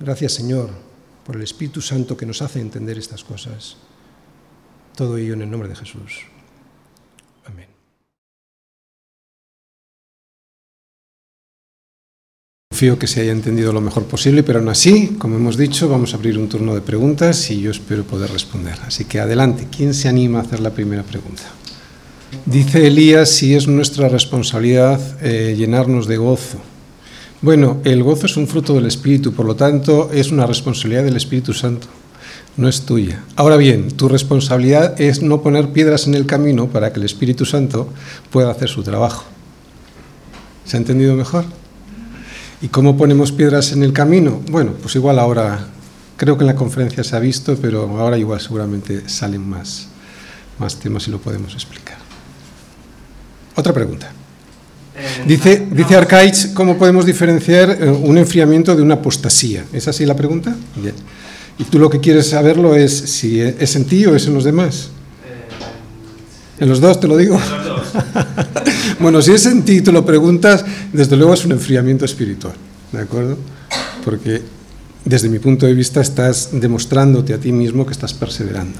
Gracias 0.00 0.32
Señor 0.32 0.89
por 1.30 1.36
el 1.36 1.44
Espíritu 1.44 1.80
Santo 1.80 2.16
que 2.16 2.26
nos 2.26 2.42
hace 2.42 2.58
entender 2.58 2.98
estas 2.98 3.22
cosas. 3.22 3.76
Todo 4.96 5.16
ello 5.16 5.34
en 5.34 5.42
el 5.42 5.48
nombre 5.48 5.68
de 5.68 5.76
Jesús. 5.76 6.26
Amén. 7.46 7.68
Confío 12.68 12.98
que 12.98 13.06
se 13.06 13.20
haya 13.20 13.30
entendido 13.30 13.72
lo 13.72 13.80
mejor 13.80 14.06
posible, 14.06 14.42
pero 14.42 14.58
aún 14.58 14.70
así, 14.70 15.14
como 15.20 15.36
hemos 15.36 15.56
dicho, 15.56 15.88
vamos 15.88 16.14
a 16.14 16.16
abrir 16.16 16.36
un 16.36 16.48
turno 16.48 16.74
de 16.74 16.80
preguntas 16.80 17.48
y 17.52 17.60
yo 17.60 17.70
espero 17.70 18.02
poder 18.02 18.32
responder. 18.32 18.74
Así 18.84 19.04
que 19.04 19.20
adelante, 19.20 19.68
¿quién 19.70 19.94
se 19.94 20.08
anima 20.08 20.40
a 20.40 20.42
hacer 20.42 20.58
la 20.58 20.74
primera 20.74 21.04
pregunta? 21.04 21.44
Dice 22.44 22.88
Elías 22.88 23.28
si 23.28 23.54
es 23.54 23.68
nuestra 23.68 24.08
responsabilidad 24.08 25.00
eh, 25.22 25.54
llenarnos 25.56 26.08
de 26.08 26.16
gozo. 26.16 26.58
Bueno, 27.42 27.80
el 27.84 28.02
gozo 28.02 28.26
es 28.26 28.36
un 28.36 28.46
fruto 28.46 28.74
del 28.74 28.84
Espíritu, 28.84 29.32
por 29.32 29.46
lo 29.46 29.56
tanto 29.56 30.10
es 30.12 30.30
una 30.30 30.44
responsabilidad 30.44 31.04
del 31.04 31.16
Espíritu 31.16 31.54
Santo, 31.54 31.86
no 32.58 32.68
es 32.68 32.82
tuya. 32.82 33.24
Ahora 33.34 33.56
bien, 33.56 33.88
tu 33.92 34.10
responsabilidad 34.10 35.00
es 35.00 35.22
no 35.22 35.40
poner 35.40 35.70
piedras 35.70 36.06
en 36.06 36.14
el 36.14 36.26
camino 36.26 36.68
para 36.68 36.92
que 36.92 37.00
el 37.00 37.06
Espíritu 37.06 37.46
Santo 37.46 37.88
pueda 38.30 38.50
hacer 38.50 38.68
su 38.68 38.82
trabajo. 38.82 39.24
¿Se 40.66 40.76
ha 40.76 40.80
entendido 40.80 41.16
mejor? 41.16 41.46
¿Y 42.60 42.68
cómo 42.68 42.98
ponemos 42.98 43.32
piedras 43.32 43.72
en 43.72 43.84
el 43.84 43.94
camino? 43.94 44.42
Bueno, 44.50 44.72
pues 44.72 44.94
igual 44.96 45.18
ahora, 45.18 45.66
creo 46.18 46.36
que 46.36 46.42
en 46.42 46.48
la 46.48 46.56
conferencia 46.56 47.02
se 47.02 47.16
ha 47.16 47.20
visto, 47.20 47.56
pero 47.56 47.98
ahora 47.98 48.18
igual 48.18 48.38
seguramente 48.42 49.08
salen 49.08 49.48
más, 49.48 49.88
más 50.58 50.78
temas 50.78 51.08
y 51.08 51.10
lo 51.10 51.20
podemos 51.20 51.54
explicar. 51.54 51.96
Otra 53.56 53.72
pregunta. 53.72 54.12
Eh, 55.00 55.24
dice, 55.26 55.66
dice 55.70 55.96
Arcaich, 55.96 56.52
¿cómo 56.52 56.76
podemos 56.76 57.06
diferenciar 57.06 57.70
eh, 57.70 57.88
un 57.88 58.18
enfriamiento 58.18 58.76
de 58.76 58.82
una 58.82 58.94
apostasía? 58.94 59.64
¿Es 59.72 59.88
así 59.88 60.04
la 60.04 60.14
pregunta? 60.14 60.54
Bien. 60.76 60.94
Y 61.58 61.64
tú 61.64 61.78
lo 61.78 61.88
que 61.88 62.00
quieres 62.00 62.28
saberlo 62.28 62.74
es 62.74 62.92
si 62.92 63.40
es 63.40 63.76
en 63.76 63.84
ti 63.86 64.04
o 64.06 64.14
es 64.14 64.26
en 64.26 64.34
los 64.34 64.44
demás. 64.44 64.90
En 66.58 66.68
los 66.68 66.80
dos, 66.80 67.00
te 67.00 67.08
lo 67.08 67.16
digo. 67.16 67.40
bueno, 69.00 69.22
si 69.22 69.32
es 69.32 69.46
en 69.46 69.62
ti 69.62 69.78
y 69.78 69.80
tú 69.80 69.92
lo 69.92 70.04
preguntas, 70.04 70.64
desde 70.92 71.16
luego 71.16 71.32
es 71.32 71.44
un 71.44 71.52
enfriamiento 71.52 72.04
espiritual, 72.04 72.54
¿de 72.92 73.00
acuerdo? 73.00 73.38
Porque 74.04 74.42
desde 75.04 75.30
mi 75.30 75.38
punto 75.38 75.64
de 75.66 75.72
vista 75.72 76.00
estás 76.00 76.50
demostrándote 76.52 77.32
a 77.32 77.38
ti 77.38 77.52
mismo 77.52 77.86
que 77.86 77.92
estás 77.92 78.12
perseverando. 78.12 78.78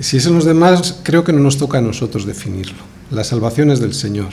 Si 0.00 0.18
es 0.18 0.26
en 0.26 0.34
los 0.34 0.44
demás, 0.44 1.00
creo 1.02 1.24
que 1.24 1.32
no 1.32 1.40
nos 1.40 1.58
toca 1.58 1.78
a 1.78 1.82
nosotros 1.82 2.26
definirlo. 2.26 2.82
La 3.10 3.24
salvación 3.24 3.70
es 3.70 3.80
del 3.80 3.94
Señor. 3.94 4.28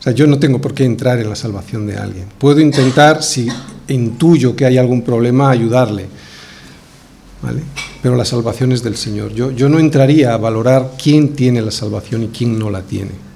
O 0.00 0.02
sea, 0.02 0.12
yo 0.12 0.26
no 0.26 0.38
tengo 0.38 0.60
por 0.60 0.74
qué 0.74 0.84
entrar 0.84 1.20
en 1.20 1.28
la 1.28 1.36
salvación 1.36 1.86
de 1.86 1.96
alguien. 1.96 2.26
Puedo 2.38 2.60
intentar, 2.60 3.22
si 3.22 3.48
intuyo 3.86 4.56
que 4.56 4.64
hay 4.64 4.78
algún 4.78 5.02
problema, 5.02 5.50
ayudarle 5.50 6.08
pero 8.02 8.16
la 8.16 8.24
salvación 8.24 8.72
es 8.72 8.82
del 8.82 8.96
Señor. 8.96 9.32
Yo, 9.34 9.50
yo 9.50 9.68
no 9.68 9.78
entraría 9.78 10.34
a 10.34 10.36
valorar 10.36 10.92
quién 11.02 11.34
tiene 11.34 11.62
la 11.62 11.70
salvación 11.70 12.24
y 12.24 12.28
quién 12.28 12.58
no 12.58 12.70
la 12.70 12.82
tiene. 12.82 13.30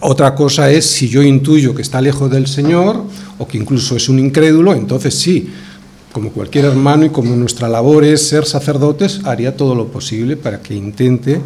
Otra 0.00 0.34
cosa 0.34 0.70
es 0.70 0.86
si 0.86 1.08
yo 1.08 1.22
intuyo 1.22 1.74
que 1.74 1.82
está 1.82 2.00
lejos 2.00 2.30
del 2.30 2.46
Señor 2.46 3.04
o 3.38 3.46
que 3.46 3.58
incluso 3.58 3.94
es 3.94 4.08
un 4.08 4.18
incrédulo, 4.18 4.72
entonces 4.74 5.14
sí, 5.14 5.50
como 6.10 6.32
cualquier 6.32 6.64
hermano 6.64 7.04
y 7.04 7.10
como 7.10 7.36
nuestra 7.36 7.68
labor 7.68 8.04
es 8.04 8.26
ser 8.28 8.44
sacerdotes, 8.44 9.20
haría 9.24 9.56
todo 9.56 9.74
lo 9.74 9.88
posible 9.88 10.36
para 10.36 10.62
que 10.62 10.74
intente 10.74 11.40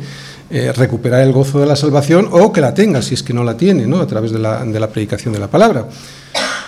eh, 0.51 0.73
recuperar 0.73 1.23
el 1.23 1.33
gozo 1.33 1.61
de 1.61 1.67
la 1.67 1.77
salvación 1.77 2.29
o 2.31 2.53
que 2.53 2.61
la 2.61 2.75
tenga, 2.75 3.03
si 3.03 3.15
es 3.15 3.23
que 3.23 3.33
no 3.33 3.45
la 3.45 3.57
tiene, 3.57 3.87
¿no? 3.87 4.01
a 4.01 4.07
través 4.07 4.33
de 4.33 4.39
la, 4.39 4.89
predicación 4.93 5.33
de 5.33 5.41
la 5.41 5.49
palabra 5.49 5.87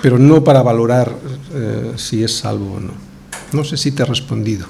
pero 0.03 0.19
no 0.19 0.43
para 0.43 0.63
valorar 0.63 1.13
eh, 1.55 1.93
si 1.97 2.25
es 2.25 2.37
salvo 2.37 2.75
o 2.75 2.81
no. 2.81 2.93
No 3.53 3.63
sé 3.63 3.77
si 3.77 3.93
te 3.93 4.03
he 4.03 4.07
respondido. 4.07 4.67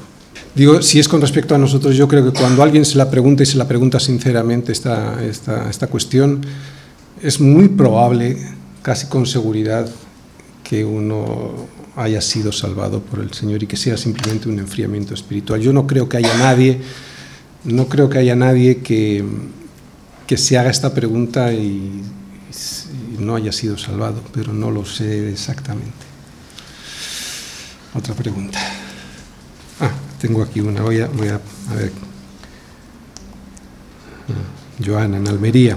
Digo, 0.54 0.82
si 0.82 1.00
es 1.00 1.08
con 1.08 1.22
respecto 1.22 1.54
a 1.54 1.58
nosotros, 1.58 1.96
yo 1.96 2.06
creo 2.06 2.30
que 2.30 2.38
cuando 2.38 2.62
alguien 2.62 2.84
se 2.84 2.98
la 2.98 3.10
pregunta 3.10 3.42
y 3.42 3.46
se 3.46 3.56
la 3.56 3.66
pregunta 3.66 3.98
sinceramente 3.98 4.70
esta, 4.72 5.24
esta, 5.24 5.70
esta 5.70 5.86
cuestión, 5.86 6.44
es 7.22 7.40
muy 7.40 7.68
probable, 7.68 8.36
casi 8.82 9.06
con 9.06 9.24
seguridad, 9.24 9.88
que 10.62 10.84
uno 10.84 11.66
haya 11.96 12.20
sido 12.20 12.52
salvado 12.52 13.00
por 13.00 13.20
el 13.20 13.32
Señor 13.32 13.62
y 13.62 13.66
que 13.66 13.76
sea 13.78 13.96
simplemente 13.96 14.50
un 14.50 14.58
enfriamiento 14.58 15.14
espiritual. 15.14 15.60
Yo 15.60 15.72
no 15.72 15.86
creo 15.86 16.08
que 16.08 16.18
haya 16.18 16.36
nadie, 16.36 16.80
no 17.64 17.88
creo 17.88 18.08
que 18.08 18.18
haya 18.18 18.34
nadie 18.36 18.78
que, 18.78 19.24
que 20.26 20.36
se 20.36 20.58
haga 20.58 20.70
esta 20.70 20.94
pregunta 20.94 21.52
y 21.52 22.02
no 23.18 23.36
haya 23.36 23.52
sido 23.52 23.78
salvado, 23.78 24.22
pero 24.32 24.52
no 24.52 24.70
lo 24.70 24.84
sé 24.84 25.30
exactamente. 25.30 26.12
Otra 27.94 28.14
pregunta. 28.14 28.58
Ah, 29.80 29.90
tengo 30.20 30.42
aquí 30.42 30.60
una, 30.60 30.82
voy 30.82 31.00
a, 31.00 31.06
voy 31.08 31.28
a, 31.28 31.40
ver. 31.74 31.92
Ah, 34.28 34.84
Joana, 34.84 35.18
en 35.18 35.28
Almería. 35.28 35.76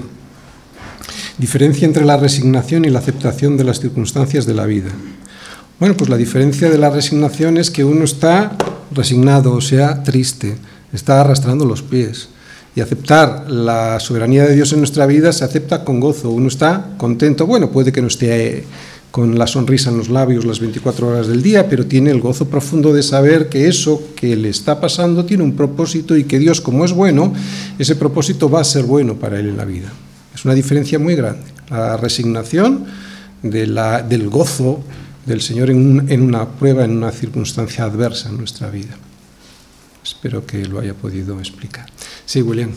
Diferencia 1.38 1.86
entre 1.86 2.06
la 2.06 2.18
resignación 2.18 2.86
y 2.86 2.90
la 2.90 3.00
aceptación 3.00 3.58
de 3.58 3.66
las 3.66 3.80
circunstancias 3.80 4.46
de 4.46 4.54
la 4.54 4.66
vida. 4.66 4.92
Bueno, 5.80 5.98
pues 5.98 6.10
la 6.10 6.16
diferencia 6.16 6.70
de 6.70 6.78
la 6.78 6.90
resignación 6.90 7.58
es 7.58 7.70
que 7.70 7.84
uno 7.84 8.06
está 8.06 8.56
resignado, 8.92 9.52
o 9.54 9.62
sea, 9.62 10.04
triste, 10.04 10.56
está 10.96 11.22
arrastrando 11.22 11.66
los 11.66 11.82
pies 11.82 12.30
y 12.76 12.82
aceptar 12.82 13.50
la 13.50 14.00
soberanía 14.00 14.46
de 14.46 14.56
Dios 14.56 14.74
en 14.74 14.80
nuestra 14.80 15.06
vida 15.06 15.32
se 15.32 15.46
acepta 15.46 15.86
con 15.86 16.00
gozo. 16.00 16.30
Uno 16.30 16.48
está 16.48 16.94
contento, 16.98 17.46
bueno, 17.46 17.72
puede 17.72 17.92
que 17.92 18.02
no 18.02 18.08
esté 18.08 18.66
con 19.12 19.40
la 19.40 19.48
sonrisa 19.48 19.92
en 19.92 19.98
los 19.98 20.10
labios 20.10 20.44
las 20.44 20.60
24 20.60 21.08
horas 21.08 21.28
del 21.28 21.42
día, 21.42 21.70
pero 21.70 21.86
tiene 21.86 22.12
el 22.12 22.20
gozo 22.20 22.50
profundo 22.50 22.94
de 22.94 23.02
saber 23.02 23.48
que 23.48 23.70
eso 23.70 24.04
que 24.14 24.36
le 24.36 24.50
está 24.50 24.82
pasando 24.82 25.24
tiene 25.24 25.42
un 25.42 25.56
propósito 25.56 26.18
y 26.18 26.26
que 26.26 26.38
Dios, 26.38 26.60
como 26.60 26.84
es 26.84 26.92
bueno, 26.92 27.34
ese 27.80 27.96
propósito 27.96 28.50
va 28.50 28.60
a 28.60 28.66
ser 28.66 28.84
bueno 28.84 29.16
para 29.16 29.40
él 29.40 29.48
en 29.48 29.56
la 29.56 29.64
vida. 29.64 29.90
Es 30.34 30.44
una 30.44 30.54
diferencia 30.54 31.00
muy 31.00 31.16
grande. 31.16 31.46
La 31.70 31.96
resignación 31.96 32.84
de 33.42 33.68
la, 33.68 34.02
del 34.02 34.28
gozo 34.28 34.84
del 35.26 35.40
Señor 35.40 35.70
en, 35.70 36.08
en 36.10 36.22
una 36.22 36.50
prueba, 36.50 36.84
en 36.84 36.92
una 36.92 37.12
circunstancia 37.12 37.86
adversa 37.86 38.28
en 38.28 38.38
nuestra 38.38 38.70
vida. 38.70 38.98
Espero 40.26 40.44
que 40.44 40.66
lo 40.66 40.80
haya 40.80 40.96
podido 40.96 41.40
explicar. 41.40 41.86
Sí, 42.26 42.42
William. 42.42 42.72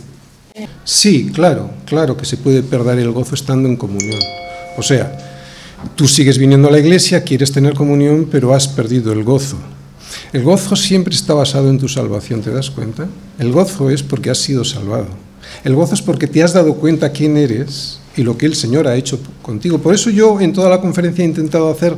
Sí, 0.85 1.31
claro, 1.33 1.71
claro 1.87 2.15
que 2.15 2.27
se 2.27 2.37
puede 2.37 2.63
perder 2.63 2.99
el 2.99 3.11
gozo 3.11 3.35
estando 3.35 3.67
en 3.67 3.77
comunión. 3.77 4.21
O 4.77 4.83
sea, 4.83 5.17
tú 5.97 6.07
sigues 6.07 6.37
viniendo 6.37 6.69
a 6.69 6.71
la 6.71 6.79
iglesia, 6.79 7.25
quieres 7.25 7.51
tener 7.51 7.73
comunión, 7.73 8.29
pero 8.31 8.53
has 8.53 8.69
perdido 8.69 9.15
el 9.15 9.25
gozo. 9.25 9.57
El 10.35 10.43
gozo 10.43 10.77
siempre 10.77 11.15
está 11.15 11.33
basado 11.33 11.71
en 11.71 11.79
tu 11.79 11.89
salvación, 11.89 12.43
¿te 12.43 12.51
das 12.51 12.71
cuenta? 12.71 13.09
El 13.39 13.51
gozo 13.51 13.89
es 13.89 14.03
porque 14.03 14.29
has 14.29 14.37
sido 14.39 14.63
salvado. 14.63 15.09
El 15.65 15.75
gozo 15.75 15.95
es 15.95 16.03
porque 16.03 16.27
te 16.27 16.43
has 16.43 16.53
dado 16.53 16.75
cuenta 16.75 17.13
quién 17.13 17.39
eres 17.39 17.99
y 18.19 18.25
lo 18.25 18.37
que 18.37 18.47
el 18.47 18.57
Señor 18.57 18.89
ha 18.89 18.97
hecho 18.97 19.21
contigo. 19.43 19.79
Por 19.79 19.95
eso 19.95 20.11
yo 20.11 20.41
en 20.41 20.53
toda 20.53 20.69
la 20.69 20.81
conferencia 20.81 21.25
he 21.25 21.29
intentado 21.29 21.71
hacer 21.71 21.95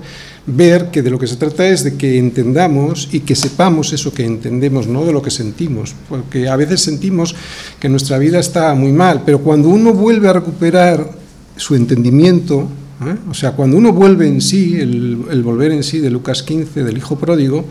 ver 0.47 0.91
que 0.91 1.01
de 1.01 1.11
lo 1.11 1.18
que 1.18 1.27
se 1.27 1.37
trata 1.37 1.66
es 1.66 1.83
de 1.83 1.97
que 1.97 2.18
entendamos 2.18 3.09
y 3.11 3.21
que 3.21 3.35
sepamos 3.35 3.93
eso 3.95 4.12
que 4.12 4.25
entendemos, 4.25 4.87
no 4.87 5.07
de 5.07 5.12
lo 5.12 5.23
que 5.23 5.31
sentimos, 5.31 5.95
porque 6.09 6.49
a 6.49 6.57
veces 6.57 6.83
sentimos 6.83 7.35
que 7.81 7.89
nuestra 7.89 8.18
vida 8.18 8.39
está 8.39 8.75
muy 8.75 8.93
mal, 8.93 9.23
pero 9.25 9.41
cuando 9.41 9.71
uno 9.71 9.95
vuelve 9.95 10.29
a 10.29 10.35
recuperar 10.35 11.11
su 11.57 11.75
entendimiento, 11.75 12.68
¿eh? 13.03 13.16
o 13.31 13.35
sea, 13.35 13.53
cuando 13.53 13.79
uno 13.79 13.93
vuelve 13.93 14.27
en 14.27 14.43
sí, 14.43 14.77
el, 14.79 15.43
volver 15.43 15.73
en 15.73 15.83
sí 15.83 16.01
de 16.01 16.11
Lucas 16.11 16.43
15, 16.43 16.85
del 16.85 16.99
Hijo 16.99 17.18
Pródigo, 17.18 17.64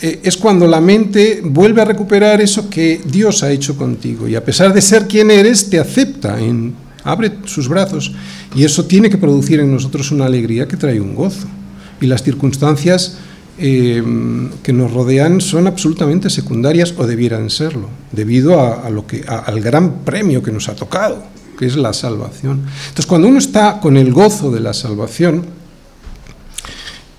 eh, 0.00 0.20
es 0.22 0.38
cuando 0.38 0.66
la 0.66 0.80
mente 0.80 1.42
vuelve 1.44 1.82
a 1.82 1.84
recuperar 1.84 2.40
eso 2.40 2.70
que 2.70 3.00
Dios 3.04 3.42
ha 3.42 3.50
hecho 3.50 3.76
contigo 3.76 4.28
y 4.28 4.36
a 4.36 4.44
pesar 4.44 4.72
de 4.72 4.80
ser 4.80 5.06
quien 5.06 5.30
eres, 5.30 5.68
te 5.68 5.78
acepta, 5.78 6.40
en, 6.40 6.72
abre 7.04 7.32
sus 7.44 7.68
brazos 7.68 8.12
y 8.54 8.64
eso 8.64 8.84
tiene 8.84 9.10
que 9.10 9.18
producir 9.18 9.60
en 9.60 9.72
nosotros 9.72 10.10
una 10.10 10.26
alegría 10.26 10.68
que 10.68 10.76
trae 10.76 11.00
un 11.00 11.14
gozo 11.14 11.46
y 12.00 12.06
las 12.06 12.22
circunstancias 12.22 13.18
eh, 13.60 14.02
que 14.62 14.72
nos 14.72 14.92
rodean 14.92 15.40
son 15.40 15.66
absolutamente 15.66 16.30
secundarias 16.30 16.94
o 16.96 17.06
debieran 17.06 17.50
serlo, 17.50 17.88
debido 18.12 18.60
a, 18.60 18.88
lo 18.88 19.04
que, 19.04 19.24
al 19.26 19.60
gran 19.60 20.04
premio 20.04 20.44
que 20.44 20.52
nos 20.52 20.68
ha 20.68 20.76
tocado, 20.76 21.24
que 21.58 21.66
es 21.66 21.76
la 21.76 21.92
salvación. 21.92 22.62
Entonces, 22.88 23.06
cuando 23.06 23.26
uno 23.26 23.38
está 23.38 23.80
con 23.80 23.96
el 23.96 24.12
gozo 24.12 24.52
de 24.52 24.60
la 24.60 24.72
salvación, 24.74 25.44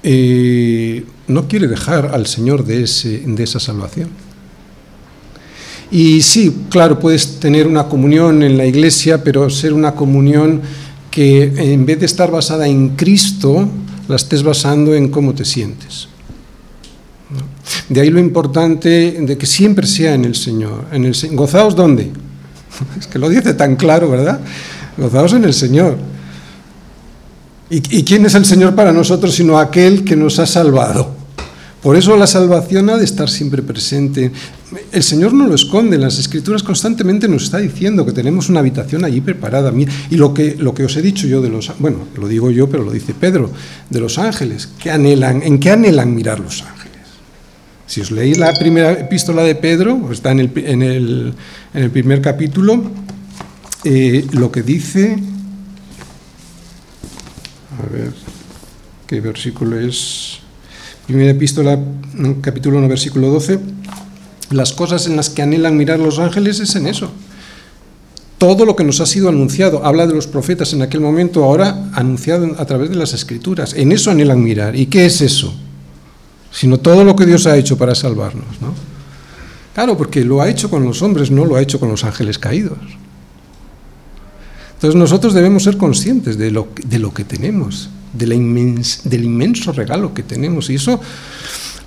eh, 0.02 1.06
no 1.28 1.50
quiere 1.50 1.68
dejar 1.68 2.12
al 2.14 2.26
Señor 2.26 2.64
de, 2.64 2.84
ese, 2.84 3.20
de 3.20 3.44
esa 3.44 3.60
salvación. 3.60 4.08
Y 5.92 6.22
sí, 6.22 6.66
claro, 6.70 7.00
puedes 7.00 7.40
tener 7.40 7.68
una 7.68 7.86
comunión 7.86 8.44
en 8.44 8.58
la 8.58 8.66
iglesia, 8.66 9.24
pero 9.24 9.50
ser 9.50 9.74
una 9.74 9.94
comunión 9.96 10.62
que 11.10 11.52
en 11.74 11.86
vez 11.86 12.00
de 12.00 12.06
estar 12.06 12.30
basada 12.30 12.68
en 12.68 12.90
Cristo, 12.90 13.68
la 14.08 14.16
estés 14.16 14.44
basando 14.44 14.94
en 14.94 15.10
cómo 15.10 15.34
te 15.34 15.46
sientes. 15.46 16.08
De 17.90 18.02
ahí 18.02 18.10
lo 18.10 18.20
importante 18.20 19.18
de 19.20 19.38
que 19.38 19.46
siempre 19.46 19.88
sea 19.88 20.14
en 20.14 20.26
el 20.26 20.36
Señor. 20.36 20.86
En 20.92 21.06
el, 21.06 21.16
¿Gozaos 21.32 21.76
dónde? 21.76 22.12
Es 23.00 23.08
que 23.08 23.20
lo 23.20 23.28
dice 23.28 23.54
tan 23.56 23.76
claro, 23.76 24.10
¿verdad? 24.10 24.40
Gozaos 24.98 25.34
en 25.34 25.44
el 25.44 25.54
Señor. 25.54 25.98
¿Y, 27.70 27.98
¿Y 27.98 28.04
quién 28.04 28.26
es 28.26 28.36
el 28.36 28.46
Señor 28.46 28.76
para 28.76 28.92
nosotros 28.92 29.34
sino 29.34 29.58
aquel 29.58 30.04
que 30.04 30.16
nos 30.16 30.38
ha 30.40 30.46
salvado? 30.46 31.19
Por 31.82 31.96
eso 31.96 32.18
la 32.18 32.28
salvación 32.28 32.90
ha 32.90 32.98
de 32.98 33.06
estar 33.06 33.30
siempre 33.30 33.62
presente. 33.62 34.32
El 34.92 35.02
Señor 35.02 35.34
no 35.34 35.48
lo 35.48 35.56
esconde, 35.56 35.96
en 35.96 36.02
las 36.02 36.20
Escrituras 36.20 36.62
constantemente 36.62 37.30
nos 37.30 37.44
está 37.44 37.60
diciendo 37.60 38.06
que 38.06 38.12
tenemos 38.12 38.50
una 38.50 38.60
habitación 38.60 39.06
allí 39.06 39.22
preparada. 39.22 39.72
Y 40.10 40.18
lo 40.18 40.34
que, 40.34 40.58
que 40.76 40.84
os 40.84 40.98
he 40.98 41.02
dicho 41.02 41.26
yo 41.26 41.42
de 41.42 41.50
los, 41.50 41.72
bueno, 41.80 42.00
lo 42.18 42.28
digo 42.28 42.52
yo, 42.52 42.70
pero 42.70 42.84
lo 42.84 42.92
dice 42.92 43.14
Pedro, 43.14 43.50
de 43.90 44.00
los 44.02 44.18
ángeles, 44.18 44.70
¿qué 44.78 44.92
anhelan, 44.92 45.42
¿en 45.42 45.58
qué 45.58 45.72
anhelan 45.72 46.14
mirar 46.14 46.42
los 46.42 46.62
ángeles? 46.64 46.80
Si 47.88 48.02
os 48.02 48.12
leéis 48.12 48.38
la 48.38 48.54
primera 48.54 48.92
epístola 48.92 49.44
de 49.44 49.56
Pedro, 49.56 50.12
está 50.12 50.32
en 50.32 50.42
el, 50.42 50.52
en 50.58 50.82
el, 50.84 51.34
en 51.74 51.84
el 51.84 51.92
primer 51.92 52.22
capítulo, 52.22 52.92
eh, 53.86 54.28
lo 54.34 54.52
que 54.52 54.64
dice, 54.64 55.18
a 57.80 57.90
ver, 57.90 58.14
¿qué 59.08 59.22
versículo 59.22 59.80
es? 59.80 60.42
Primera 61.10 61.32
epístola, 61.32 61.80
capítulo 62.40 62.78
1, 62.78 62.88
versículo 62.88 63.32
12. 63.32 63.60
Las 64.52 64.74
cosas 64.74 65.08
en 65.08 65.16
las 65.16 65.32
que 65.32 65.42
anhelan 65.42 65.76
mirar 65.76 65.98
los 65.98 66.20
ángeles 66.20 66.60
es 66.60 66.76
en 66.76 66.86
eso. 66.86 67.10
Todo 68.38 68.64
lo 68.64 68.76
que 68.76 68.84
nos 68.84 69.02
ha 69.02 69.08
sido 69.08 69.28
anunciado, 69.28 69.84
habla 69.84 70.06
de 70.06 70.14
los 70.14 70.28
profetas 70.28 70.72
en 70.74 70.84
aquel 70.84 71.02
momento, 71.02 71.44
ahora 71.44 71.90
anunciado 71.94 72.56
a 72.60 72.66
través 72.66 72.92
de 72.92 72.96
las 72.96 73.14
escrituras. 73.14 73.74
En 73.74 73.92
eso 73.92 74.12
anhelan 74.12 74.44
mirar. 74.44 74.76
¿Y 74.76 74.86
qué 74.86 75.08
es 75.08 75.22
eso? 75.22 75.52
Sino 76.52 76.78
todo 76.78 77.04
lo 77.04 77.16
que 77.16 77.26
Dios 77.26 77.48
ha 77.48 77.58
hecho 77.58 77.76
para 77.76 77.96
salvarnos. 77.96 78.62
¿no? 78.62 78.76
Claro, 79.74 79.98
porque 79.98 80.24
lo 80.24 80.44
ha 80.44 80.48
hecho 80.48 80.70
con 80.70 80.84
los 80.84 81.02
hombres, 81.02 81.32
no 81.32 81.44
lo 81.44 81.56
ha 81.56 81.62
hecho 81.64 81.80
con 81.80 81.90
los 81.90 82.04
ángeles 82.04 82.38
caídos. 82.38 82.78
Entonces 84.76 84.96
nosotros 84.96 85.34
debemos 85.34 85.64
ser 85.64 85.76
conscientes 85.76 86.38
de 86.38 86.52
lo, 86.52 86.68
de 86.86 87.00
lo 87.00 87.12
que 87.16 87.24
tenemos 87.24 87.90
del 88.14 88.34
inmenso 88.34 89.72
regalo 89.72 90.14
que 90.14 90.24
tenemos. 90.24 90.70
Y 90.70 90.76
eso, 90.76 91.00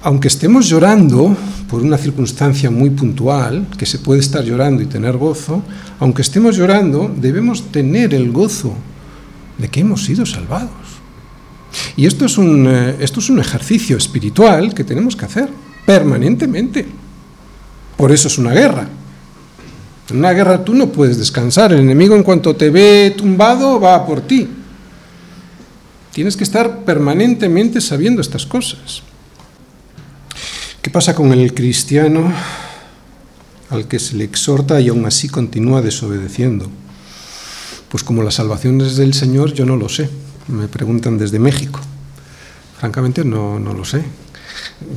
aunque 0.02 0.28
estemos 0.28 0.68
llorando 0.68 1.36
por 1.68 1.82
una 1.82 1.98
circunstancia 1.98 2.70
muy 2.70 2.90
puntual, 2.90 3.66
que 3.78 3.86
se 3.86 3.98
puede 3.98 4.20
estar 4.20 4.44
llorando 4.44 4.82
y 4.82 4.86
tener 4.86 5.16
gozo, 5.16 5.62
aunque 6.00 6.22
estemos 6.22 6.56
llorando, 6.56 7.10
debemos 7.16 7.70
tener 7.72 8.14
el 8.14 8.30
gozo 8.32 8.74
de 9.58 9.68
que 9.68 9.80
hemos 9.80 10.04
sido 10.04 10.26
salvados. 10.26 10.70
Y 11.96 12.06
esto 12.06 12.24
es 12.24 12.38
un, 12.38 12.66
eh, 12.68 12.96
esto 13.00 13.20
es 13.20 13.30
un 13.30 13.38
ejercicio 13.38 13.96
espiritual 13.96 14.74
que 14.74 14.84
tenemos 14.84 15.16
que 15.16 15.24
hacer 15.24 15.48
permanentemente. 15.86 16.86
Por 17.96 18.12
eso 18.12 18.28
es 18.28 18.38
una 18.38 18.52
guerra. 18.52 18.88
En 20.10 20.18
una 20.18 20.32
guerra 20.32 20.64
tú 20.64 20.74
no 20.74 20.88
puedes 20.88 21.16
descansar. 21.18 21.72
El 21.72 21.80
enemigo 21.80 22.14
en 22.14 22.22
cuanto 22.22 22.54
te 22.54 22.70
ve 22.70 23.14
tumbado 23.16 23.80
va 23.80 24.04
por 24.06 24.20
ti. 24.20 24.48
Tienes 26.12 26.36
que 26.36 26.44
estar 26.44 26.84
permanentemente 26.84 27.80
sabiendo 27.80 28.20
estas 28.20 28.44
cosas. 28.44 29.02
¿Qué 30.82 30.90
pasa 30.90 31.14
con 31.14 31.32
el 31.32 31.54
cristiano 31.54 32.32
al 33.70 33.88
que 33.88 33.98
se 33.98 34.16
le 34.16 34.24
exhorta 34.24 34.78
y 34.80 34.88
aún 34.88 35.06
así 35.06 35.28
continúa 35.28 35.80
desobedeciendo? 35.80 36.68
Pues 37.88 38.02
como 38.04 38.22
la 38.22 38.30
salvación 38.30 38.80
es 38.82 38.96
del 38.96 39.14
Señor, 39.14 39.54
yo 39.54 39.64
no 39.64 39.76
lo 39.76 39.88
sé. 39.88 40.10
Me 40.48 40.68
preguntan 40.68 41.16
desde 41.16 41.38
México. 41.38 41.80
Francamente 42.78 43.24
no, 43.24 43.58
no 43.58 43.72
lo 43.72 43.84
sé. 43.86 44.04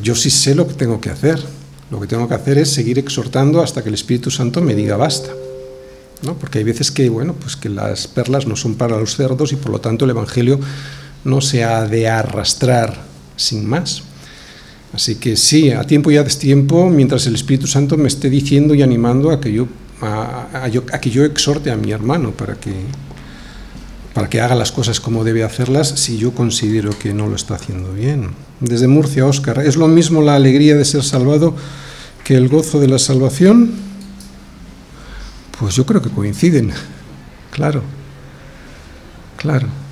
Yo 0.01 0.15
sí 0.15 0.29
sé 0.29 0.53
lo 0.53 0.67
que 0.67 0.73
tengo 0.73 0.99
que 0.99 1.11
hacer. 1.11 1.41
Lo 1.91 2.01
que 2.01 2.07
tengo 2.07 2.27
que 2.27 2.33
hacer 2.33 2.57
es 2.57 2.71
seguir 2.71 2.99
exhortando 2.99 3.61
hasta 3.61 3.83
que 3.83 3.89
el 3.89 3.95
Espíritu 3.95 4.31
Santo 4.31 4.61
me 4.61 4.75
diga 4.75 4.97
basta. 4.97 5.29
¿no? 6.23 6.33
Porque 6.33 6.57
hay 6.57 6.63
veces 6.65 6.91
que, 6.91 7.07
bueno, 7.09 7.33
pues 7.33 7.55
que 7.55 7.69
las 7.69 8.07
perlas 8.07 8.47
no 8.47 8.55
son 8.55 8.75
para 8.75 8.97
los 8.97 9.15
cerdos 9.15 9.53
y 9.53 9.55
por 9.55 9.71
lo 9.71 9.79
tanto 9.79 10.05
el 10.05 10.11
Evangelio 10.11 10.59
no 11.25 11.41
se 11.41 11.63
ha 11.63 11.85
de 11.85 12.07
arrastrar 12.07 12.95
sin 13.35 13.65
más. 13.65 14.03
Así 14.93 15.15
que 15.15 15.35
sí, 15.35 15.71
a 15.71 15.83
tiempo 15.83 16.09
y 16.09 16.17
a 16.17 16.23
destiempo, 16.23 16.89
mientras 16.89 17.27
el 17.27 17.35
Espíritu 17.35 17.67
Santo 17.67 17.97
me 17.97 18.07
esté 18.07 18.29
diciendo 18.29 18.73
y 18.73 18.81
animando 18.81 19.31
a 19.31 19.41
que 19.41 19.51
yo, 19.51 19.67
a, 20.01 20.69
que 21.01 21.09
yo 21.09 21.25
exhorte 21.25 21.69
a 21.69 21.75
mi 21.75 21.91
hermano 21.91 22.31
para 22.31 22.55
que, 22.55 22.71
para 24.13 24.29
que 24.29 24.39
haga 24.39 24.55
las 24.55 24.71
cosas 24.71 25.01
como 25.01 25.25
debe 25.25 25.43
hacerlas 25.43 25.89
si 25.89 26.17
yo 26.17 26.31
considero 26.31 26.97
que 26.97 27.13
no 27.13 27.27
lo 27.27 27.35
está 27.35 27.55
haciendo 27.55 27.91
bien. 27.91 28.29
Desde 28.61 28.87
Murcia, 28.87 29.25
Óscar, 29.25 29.59
¿es 29.59 29.75
lo 29.75 29.89
mismo 29.89 30.21
la 30.21 30.35
alegría 30.35 30.77
de 30.77 30.85
ser 30.85 31.03
salvado 31.03 31.55
que 32.23 32.35
el 32.35 32.47
gozo 32.47 32.79
de 32.79 32.87
la 32.87 32.99
salvación? 32.99 33.71
Pues 35.59 35.75
yo 35.75 35.85
creo 35.85 36.01
que 36.01 36.09
coinciden, 36.09 36.71
claro, 37.51 37.81
claro. 39.35 39.84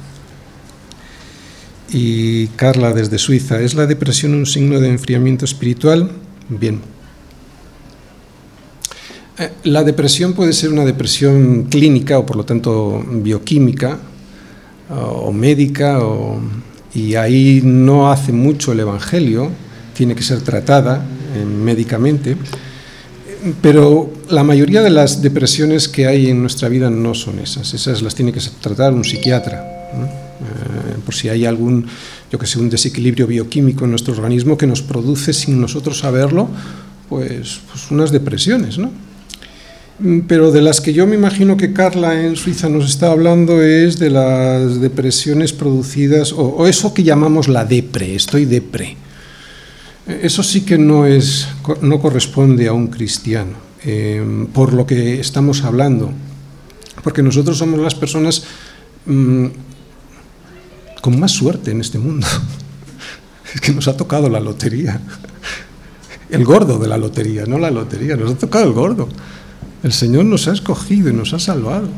Y 1.94 2.48
Carla 2.48 2.92
desde 2.92 3.20
Suiza, 3.20 3.62
¿es 3.62 3.76
la 3.76 3.86
depresión 3.86 4.34
un 4.34 4.48
signo 4.48 4.80
de 4.80 4.90
enfriamiento 4.90 5.46
espiritual? 5.46 6.10
Bien. 6.50 6.82
Eh, 9.38 9.52
la 9.66 9.84
depresión 9.84 10.34
puede 10.34 10.54
ser 10.54 10.72
una 10.72 10.86
depresión 10.86 11.68
clínica 11.70 12.18
o 12.18 12.26
por 12.26 12.36
lo 12.36 12.46
tanto 12.46 13.04
bioquímica 13.08 14.00
o 14.90 15.32
médica 15.32 16.00
y 16.94 17.16
ahí 17.16 17.62
no 17.64 18.12
hace 18.12 18.32
mucho 18.32 18.74
el 18.74 18.82
Evangelio, 18.82 19.50
tiene 19.96 20.16
que 20.16 20.22
ser 20.22 20.42
tratada 20.42 21.04
eh, 21.36 21.46
médicamente, 21.46 22.36
pero 23.62 24.12
la 24.30 24.44
mayoría 24.44 24.82
de 24.82 24.90
las 24.90 25.22
depresiones 25.22 25.88
que 25.88 26.06
hay 26.06 26.30
en 26.30 26.42
nuestra 26.42 26.70
vida 26.70 26.90
no 26.90 27.14
son 27.14 27.40
esas, 27.40 27.74
esas 27.74 28.02
las 28.02 28.14
tiene 28.14 28.32
que 28.32 28.42
tratar 28.62 28.94
un 28.94 29.04
psiquiatra. 29.04 29.73
Por 31.04 31.16
si 31.16 31.30
hay 31.30 31.46
algún, 31.46 31.86
yo 32.32 32.40
que 32.40 32.48
sé, 32.48 32.60
un 32.60 32.70
desequilibrio 32.70 33.28
bioquímico 33.28 33.86
en 33.86 33.92
nuestro 33.92 34.14
organismo 34.14 34.58
que 34.58 34.68
nos 34.68 34.82
produce 34.82 35.34
sin 35.34 35.60
nosotros 35.60 36.00
saberlo, 36.00 36.50
pues, 37.10 37.60
pues 37.70 37.92
unas 37.92 38.12
depresiones, 38.12 38.78
¿no? 38.78 38.92
Mm, 40.00 40.22
pero 40.22 40.52
de 40.52 40.62
las 40.62 40.82
que 40.82 40.94
yo 40.94 41.06
me 41.06 41.16
imagino 41.16 41.56
que 41.58 41.74
Carla 41.74 42.24
en 42.26 42.36
Suiza 42.36 42.70
nos 42.70 42.90
está 42.90 43.12
hablando 43.12 43.62
es 43.62 44.00
de 44.00 44.10
las 44.10 44.82
depresiones 44.82 45.54
producidas, 45.54 46.34
o, 46.34 46.68
eso 46.68 46.94
que 46.94 47.04
llamamos 47.04 47.48
la 47.48 47.66
depre, 47.66 48.16
estoy 48.16 48.46
depre. 48.46 48.98
Eh, 50.08 50.22
eso 50.24 50.44
sí 50.44 50.62
que 50.62 50.78
no, 50.78 51.06
es, 51.06 51.48
no 51.82 52.00
corresponde 52.00 52.68
a 52.68 52.74
un 52.74 52.88
cristiano, 52.88 53.54
eh, 53.86 54.24
por 54.54 54.74
lo 54.74 54.86
que 54.86 55.20
estamos 55.20 55.64
hablando, 55.64 56.12
porque 57.04 57.22
nosotros 57.22 57.58
somos 57.58 57.80
las 57.80 57.96
personas 57.96 58.44
mm, 59.06 59.46
con 61.04 61.20
más 61.20 61.34
suerte 61.34 61.72
en 61.72 61.82
este 61.82 62.00
mundo. 62.00 62.26
Es 63.54 63.62
que 63.62 63.72
nos 63.74 63.88
ha 63.88 63.96
tocado 63.96 64.30
la 64.30 64.40
lotería. 64.40 65.00
El 66.30 66.44
gordo 66.44 66.80
de 66.80 66.88
la 66.88 66.98
lotería, 66.98 67.46
no 67.46 67.60
la 67.60 67.70
lotería, 67.70 68.16
nos 68.16 68.32
ha 68.32 68.36
tocado 68.36 68.66
el 68.66 68.72
gordo. 68.72 69.10
El 69.84 69.92
Señor 69.92 70.26
nos 70.26 70.48
ha 70.48 70.54
escogido 70.54 71.10
y 71.10 71.14
nos 71.14 71.34
ha 71.34 71.40
salvado. 71.40 71.90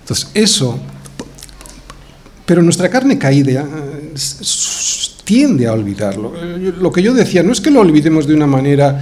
Entonces, 0.00 0.30
eso, 0.34 0.80
pero 2.46 2.62
nuestra 2.62 2.88
carne 2.88 3.18
caída 3.18 3.60
eh, 3.60 4.14
tiende 5.22 5.68
a 5.68 5.74
olvidarlo. 5.74 6.32
Lo 6.80 6.90
que 6.90 7.02
yo 7.02 7.12
decía, 7.12 7.42
no 7.42 7.52
es 7.52 7.60
que 7.60 7.70
lo 7.70 7.80
olvidemos 7.80 8.26
de 8.26 8.34
una 8.34 8.46
manera, 8.46 9.00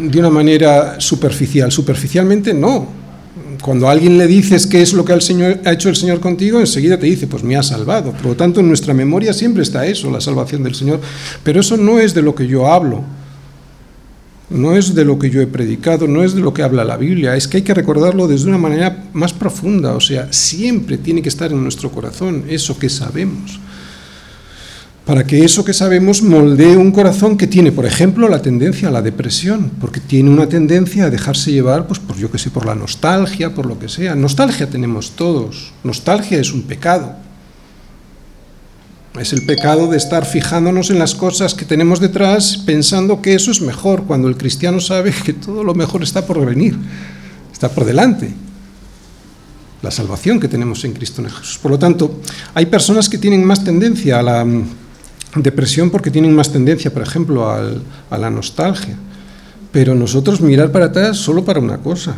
de 0.00 0.18
una 0.18 0.30
manera 0.30 0.98
superficial, 0.98 1.70
superficialmente 1.70 2.54
no, 2.54 3.03
cuando 3.64 3.88
alguien 3.88 4.18
le 4.18 4.26
dices 4.26 4.66
qué 4.66 4.82
es 4.82 4.92
lo 4.92 5.06
que 5.06 5.14
ha 5.14 5.72
hecho 5.72 5.88
el 5.88 5.96
Señor 5.96 6.20
contigo, 6.20 6.60
enseguida 6.60 6.98
te 6.98 7.06
dice, 7.06 7.26
pues 7.26 7.42
me 7.42 7.56
ha 7.56 7.62
salvado. 7.62 8.12
Por 8.12 8.26
lo 8.26 8.36
tanto, 8.36 8.60
en 8.60 8.68
nuestra 8.68 8.92
memoria 8.92 9.32
siempre 9.32 9.62
está 9.62 9.86
eso, 9.86 10.10
la 10.10 10.20
salvación 10.20 10.62
del 10.62 10.74
Señor. 10.74 11.00
Pero 11.42 11.60
eso 11.60 11.78
no 11.78 11.98
es 11.98 12.12
de 12.12 12.20
lo 12.20 12.34
que 12.34 12.46
yo 12.46 12.70
hablo, 12.70 13.04
no 14.50 14.76
es 14.76 14.94
de 14.94 15.06
lo 15.06 15.18
que 15.18 15.30
yo 15.30 15.40
he 15.40 15.46
predicado, 15.46 16.06
no 16.06 16.22
es 16.22 16.34
de 16.34 16.42
lo 16.42 16.52
que 16.52 16.62
habla 16.62 16.84
la 16.84 16.98
Biblia, 16.98 17.36
es 17.36 17.48
que 17.48 17.56
hay 17.56 17.62
que 17.62 17.72
recordarlo 17.72 18.28
desde 18.28 18.48
una 18.48 18.58
manera 18.58 19.04
más 19.14 19.32
profunda, 19.32 19.94
o 19.94 20.00
sea, 20.00 20.30
siempre 20.30 20.98
tiene 20.98 21.22
que 21.22 21.30
estar 21.30 21.50
en 21.50 21.62
nuestro 21.62 21.90
corazón 21.90 22.44
eso 22.50 22.78
que 22.78 22.90
sabemos 22.90 23.58
para 25.04 25.26
que 25.26 25.44
eso 25.44 25.64
que 25.64 25.74
sabemos 25.74 26.22
moldee 26.22 26.76
un 26.76 26.90
corazón 26.90 27.36
que 27.36 27.46
tiene, 27.46 27.72
por 27.72 27.84
ejemplo, 27.84 28.26
la 28.28 28.40
tendencia 28.40 28.88
a 28.88 28.90
la 28.90 29.02
depresión, 29.02 29.70
porque 29.78 30.00
tiene 30.00 30.30
una 30.30 30.48
tendencia 30.48 31.04
a 31.04 31.10
dejarse 31.10 31.52
llevar, 31.52 31.86
pues 31.86 31.98
por 32.00 32.16
yo 32.16 32.30
que 32.30 32.38
sé, 32.38 32.50
por 32.50 32.64
la 32.64 32.74
nostalgia, 32.74 33.54
por 33.54 33.66
lo 33.66 33.78
que 33.78 33.90
sea. 33.90 34.14
Nostalgia 34.14 34.70
tenemos 34.70 35.10
todos. 35.10 35.72
Nostalgia 35.84 36.38
es 36.38 36.52
un 36.52 36.62
pecado. 36.62 37.16
Es 39.20 39.34
el 39.34 39.44
pecado 39.44 39.88
de 39.88 39.98
estar 39.98 40.24
fijándonos 40.24 40.90
en 40.90 40.98
las 40.98 41.14
cosas 41.14 41.54
que 41.54 41.66
tenemos 41.66 42.00
detrás, 42.00 42.56
pensando 42.56 43.20
que 43.20 43.34
eso 43.34 43.50
es 43.50 43.60
mejor, 43.60 44.04
cuando 44.04 44.26
el 44.26 44.36
cristiano 44.38 44.80
sabe 44.80 45.12
que 45.24 45.34
todo 45.34 45.62
lo 45.62 45.74
mejor 45.74 46.02
está 46.02 46.26
por 46.26 46.44
venir, 46.44 46.76
está 47.52 47.68
por 47.68 47.84
delante. 47.84 48.32
La 49.82 49.90
salvación 49.90 50.40
que 50.40 50.48
tenemos 50.48 50.82
en 50.84 50.94
Cristo 50.94 51.22
Jesús. 51.22 51.58
Por 51.58 51.70
lo 51.70 51.78
tanto, 51.78 52.20
hay 52.54 52.66
personas 52.66 53.10
que 53.10 53.18
tienen 53.18 53.44
más 53.44 53.62
tendencia 53.62 54.18
a 54.18 54.22
la 54.22 54.46
depresión 55.36 55.90
porque 55.90 56.10
tienen 56.10 56.34
más 56.34 56.52
tendencia, 56.52 56.92
por 56.92 57.02
ejemplo, 57.02 57.48
a 57.50 58.18
la 58.18 58.30
nostalgia. 58.30 58.96
Pero 59.72 59.94
nosotros 59.94 60.40
mirar 60.40 60.70
para 60.70 60.86
atrás 60.86 61.16
solo 61.16 61.44
para 61.44 61.58
una 61.60 61.78
cosa, 61.78 62.14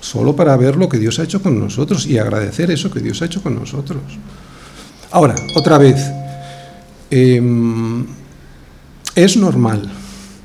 solo 0.00 0.36
para 0.36 0.56
ver 0.56 0.76
lo 0.76 0.88
que 0.88 0.98
Dios 0.98 1.18
ha 1.18 1.24
hecho 1.24 1.42
con 1.42 1.58
nosotros 1.58 2.06
y 2.06 2.18
agradecer 2.18 2.70
eso 2.70 2.90
que 2.90 3.00
Dios 3.00 3.20
ha 3.22 3.26
hecho 3.26 3.42
con 3.42 3.56
nosotros. 3.56 4.00
Ahora, 5.10 5.34
otra 5.56 5.78
vez, 5.78 5.96
em, 7.10 8.06
Es 9.16 9.36
normal, 9.36 9.90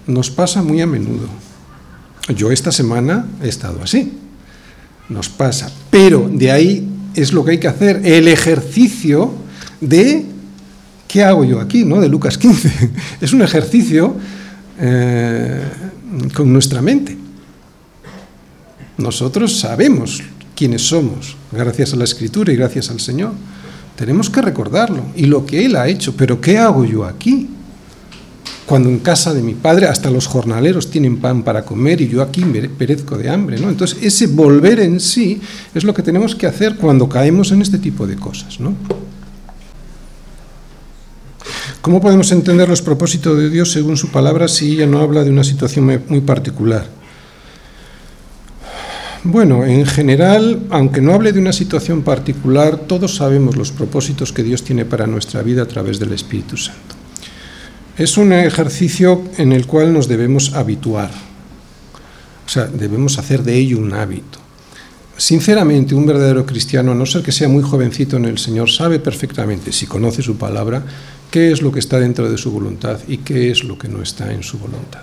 nos 0.08 0.32
pasa 0.32 0.64
muy 0.64 0.82
a 0.82 0.88
menudo. 0.88 1.30
Yo 2.36 2.52
esta 2.52 2.72
semana 2.72 3.28
he 3.44 3.48
estado 3.48 3.80
así, 3.84 4.12
nos 5.08 5.30
pasa, 5.30 5.72
pero 5.92 6.28
de 6.34 6.52
ahí 6.52 6.90
es 7.14 7.32
lo 7.32 7.46
que 7.46 7.52
hay 7.52 7.60
que 7.60 7.68
hacer, 7.68 8.02
el 8.04 8.28
ejercicio 8.28 9.32
de 9.82 10.26
¿qué 11.08 11.24
hago 11.24 11.44
yo 11.44 11.60
aquí? 11.60 11.86
¿no? 11.86 12.02
De 12.02 12.10
Lucas 12.10 12.38
15. 12.38 12.92
Es 13.22 13.34
un 13.34 13.42
ejercicio 13.42 14.16
eh, 14.80 15.62
con 16.34 16.52
nuestra 16.52 16.82
mente. 16.82 17.18
Nosotros 18.98 19.60
sabemos 19.60 20.22
quiénes 20.56 20.88
somos, 20.88 21.36
gracias 21.52 21.94
a 21.94 21.98
la 21.98 22.06
Escritura 22.06 22.54
y 22.54 22.56
gracias 22.56 22.90
al 22.90 23.00
Señor. 23.00 23.34
Tenemos 23.96 24.30
que 24.30 24.42
recordarlo 24.42 25.04
y 25.16 25.26
lo 25.26 25.46
que 25.46 25.66
Él 25.66 25.76
ha 25.76 25.88
hecho, 25.88 26.16
pero 26.16 26.40
¿qué 26.40 26.58
hago 26.58 26.86
yo 26.86 27.06
aquí? 27.06 27.50
Cuando 28.66 28.90
en 28.90 29.00
casa 29.00 29.34
de 29.34 29.44
mi 29.44 29.54
padre 29.54 29.88
hasta 29.88 30.10
los 30.10 30.28
jornaleros 30.28 30.90
tienen 30.90 31.18
pan 31.18 31.44
para 31.44 31.64
comer 31.64 32.02
y 32.02 32.08
yo 32.08 32.22
aquí 32.22 32.44
perezco 32.78 33.18
de 33.18 33.30
hambre, 33.30 33.60
¿no? 33.60 33.70
Entonces 33.70 34.00
ese 34.02 34.28
volver 34.28 34.80
en 34.80 35.00
sí 35.00 35.40
es 35.74 35.84
lo 35.84 35.94
que 35.94 36.02
tenemos 36.02 36.36
que 36.36 36.48
hacer 36.48 36.76
cuando 36.76 37.08
caemos 37.08 37.52
en 37.52 37.62
este 37.62 37.78
tipo 37.78 38.08
de 38.08 38.16
cosas, 38.16 38.60
¿no? 38.60 38.74
¿Cómo 41.86 42.02
podemos 42.02 42.32
entender 42.32 42.68
los 42.68 42.82
propósitos 42.82 43.38
de 43.38 43.52
Dios 43.52 43.72
según 43.72 43.96
su 43.96 44.10
palabra 44.10 44.48
si 44.48 44.72
ella 44.72 44.88
no 44.88 45.02
habla 45.02 45.24
de 45.24 45.30
una 45.30 45.44
situación 45.44 46.02
muy 46.08 46.22
particular? 46.22 46.88
Bueno, 49.24 49.64
en 49.64 49.86
general, 49.86 50.64
aunque 50.72 51.00
no 51.00 51.14
hable 51.14 51.32
de 51.32 51.40
una 51.40 51.54
situación 51.54 52.02
particular, 52.02 52.76
todos 52.88 53.18
sabemos 53.18 53.56
los 53.56 53.72
propósitos 53.72 54.34
que 54.34 54.42
Dios 54.42 54.64
tiene 54.64 54.84
para 54.84 55.06
nuestra 55.06 55.44
vida 55.44 55.62
a 55.62 55.68
través 55.68 56.00
del 56.00 56.14
Espíritu 56.14 56.58
Santo. 56.58 56.96
Es 58.00 58.18
un 58.18 58.34
ejercicio 58.34 59.22
en 59.38 59.52
el 59.52 59.68
cual 59.68 59.94
nos 59.94 60.08
debemos 60.08 60.56
habituar, 60.56 61.12
o 62.48 62.50
sea, 62.50 62.66
debemos 62.66 63.20
hacer 63.20 63.44
de 63.44 63.58
ello 63.58 63.78
un 63.78 63.94
hábito. 63.94 64.45
Sinceramente, 65.18 65.96
un 65.96 66.06
verdadero 66.06 66.46
cristiano, 66.46 66.92
a 66.92 66.96
no 66.96 67.06
ser 67.06 67.24
que 67.24 67.32
sea 67.32 67.48
muy 67.48 67.64
jovencito 67.64 68.18
en 68.18 68.26
el 68.26 68.38
Señor, 68.38 68.70
sabe 68.70 69.00
perfectamente, 69.00 69.72
si 69.72 69.86
conoce 69.86 70.22
su 70.22 70.38
palabra, 70.38 70.84
qué 71.32 71.52
es 71.52 71.62
lo 71.62 71.72
que 71.72 71.80
está 71.80 72.00
dentro 72.00 72.30
de 72.30 72.38
su 72.38 72.52
voluntad 72.52 73.00
y 73.08 73.18
qué 73.18 73.50
es 73.50 73.64
lo 73.64 73.78
que 73.78 73.88
no 73.88 74.02
está 74.02 74.34
en 74.34 74.44
su 74.44 74.58
voluntad. 74.58 75.02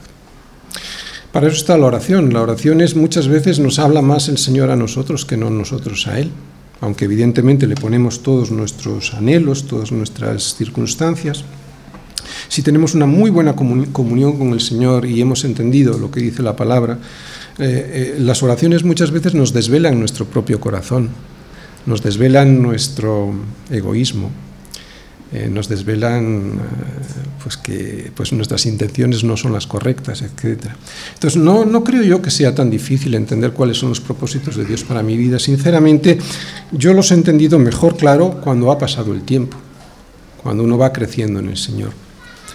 Para 1.33 1.47
eso 1.47 1.57
está 1.57 1.79
la 1.79 1.87
oración. 1.87 2.33
La 2.35 2.43
oración 2.43 2.83
es 2.83 2.95
muchas 2.95 3.27
veces 3.27 3.59
nos 3.59 3.79
habla 3.79 4.03
más 4.03 4.29
el 4.29 4.37
Señor 4.37 4.71
a 4.71 4.77
nosotros 4.77 5.25
que 5.25 5.39
no 5.39 5.49
nosotros 5.49 6.07
a 6.07 6.19
Él. 6.19 6.31
Aunque 6.83 7.07
evidentemente 7.07 7.67
le 7.67 7.75
ponemos 7.75 8.23
todos 8.23 8.51
nuestros 8.51 9.15
anhelos, 9.15 9.67
todas 9.67 9.93
nuestras 9.93 10.57
circunstancias. 10.57 11.45
Si 12.49 12.61
tenemos 12.61 12.95
una 12.95 13.07
muy 13.07 13.31
buena 13.31 13.57
comunión 13.57 14.37
con 14.37 14.53
el 14.53 14.61
Señor 14.61 15.07
y 15.07 15.23
hemos 15.23 15.45
entendido 15.45 15.97
lo 15.97 16.11
que 16.11 16.21
dice 16.21 16.43
la 16.43 16.55
palabra, 16.55 16.99
eh, 17.59 18.15
eh, 18.17 18.17
las 18.19 18.43
oraciones 18.43 18.85
muchas 18.85 19.11
veces 19.11 19.35
nos 19.35 19.53
desvelan 19.53 19.99
nuestro 19.99 20.25
propio 20.27 20.59
corazón, 20.61 21.11
nos 21.85 22.03
desvelan 22.03 22.63
nuestro 22.63 23.35
egoísmo, 23.71 24.31
eh, 25.33 25.49
nos 25.51 25.69
desvelan 25.69 26.53
pues 27.43 27.57
que 27.57 28.11
pues 28.15 28.33
nuestras 28.33 28.67
intenciones 28.67 29.25
no 29.25 29.37
son 29.37 29.53
las 29.53 29.67
correctas, 29.67 30.23
etc. 30.23 30.67
Entonces, 31.15 31.41
no, 31.41 31.65
no 31.65 31.83
creo 31.85 32.03
yo 32.03 32.23
que 32.23 32.31
sea 32.31 32.55
tan 32.55 32.71
difícil 32.71 33.15
entender 33.15 33.53
cuáles 33.53 33.79
son 33.79 33.91
los 33.91 34.01
propósitos 34.01 34.57
de 34.57 34.65
Dios 34.65 34.85
para 34.85 35.03
mi 35.03 35.17
vida. 35.17 35.39
Sinceramente, 35.39 36.19
yo 36.71 36.95
los 36.95 37.11
he 37.11 37.15
entendido 37.15 37.59
mejor, 37.59 37.97
claro, 37.97 38.41
cuando 38.43 38.71
ha 38.71 38.79
pasado 38.79 39.13
el 39.13 39.23
tiempo, 39.23 39.57
cuando 40.43 40.63
uno 40.65 40.79
va 40.79 40.93
creciendo 40.93 41.41
en 41.41 41.49
el 41.49 41.57
Señor. 41.57 41.93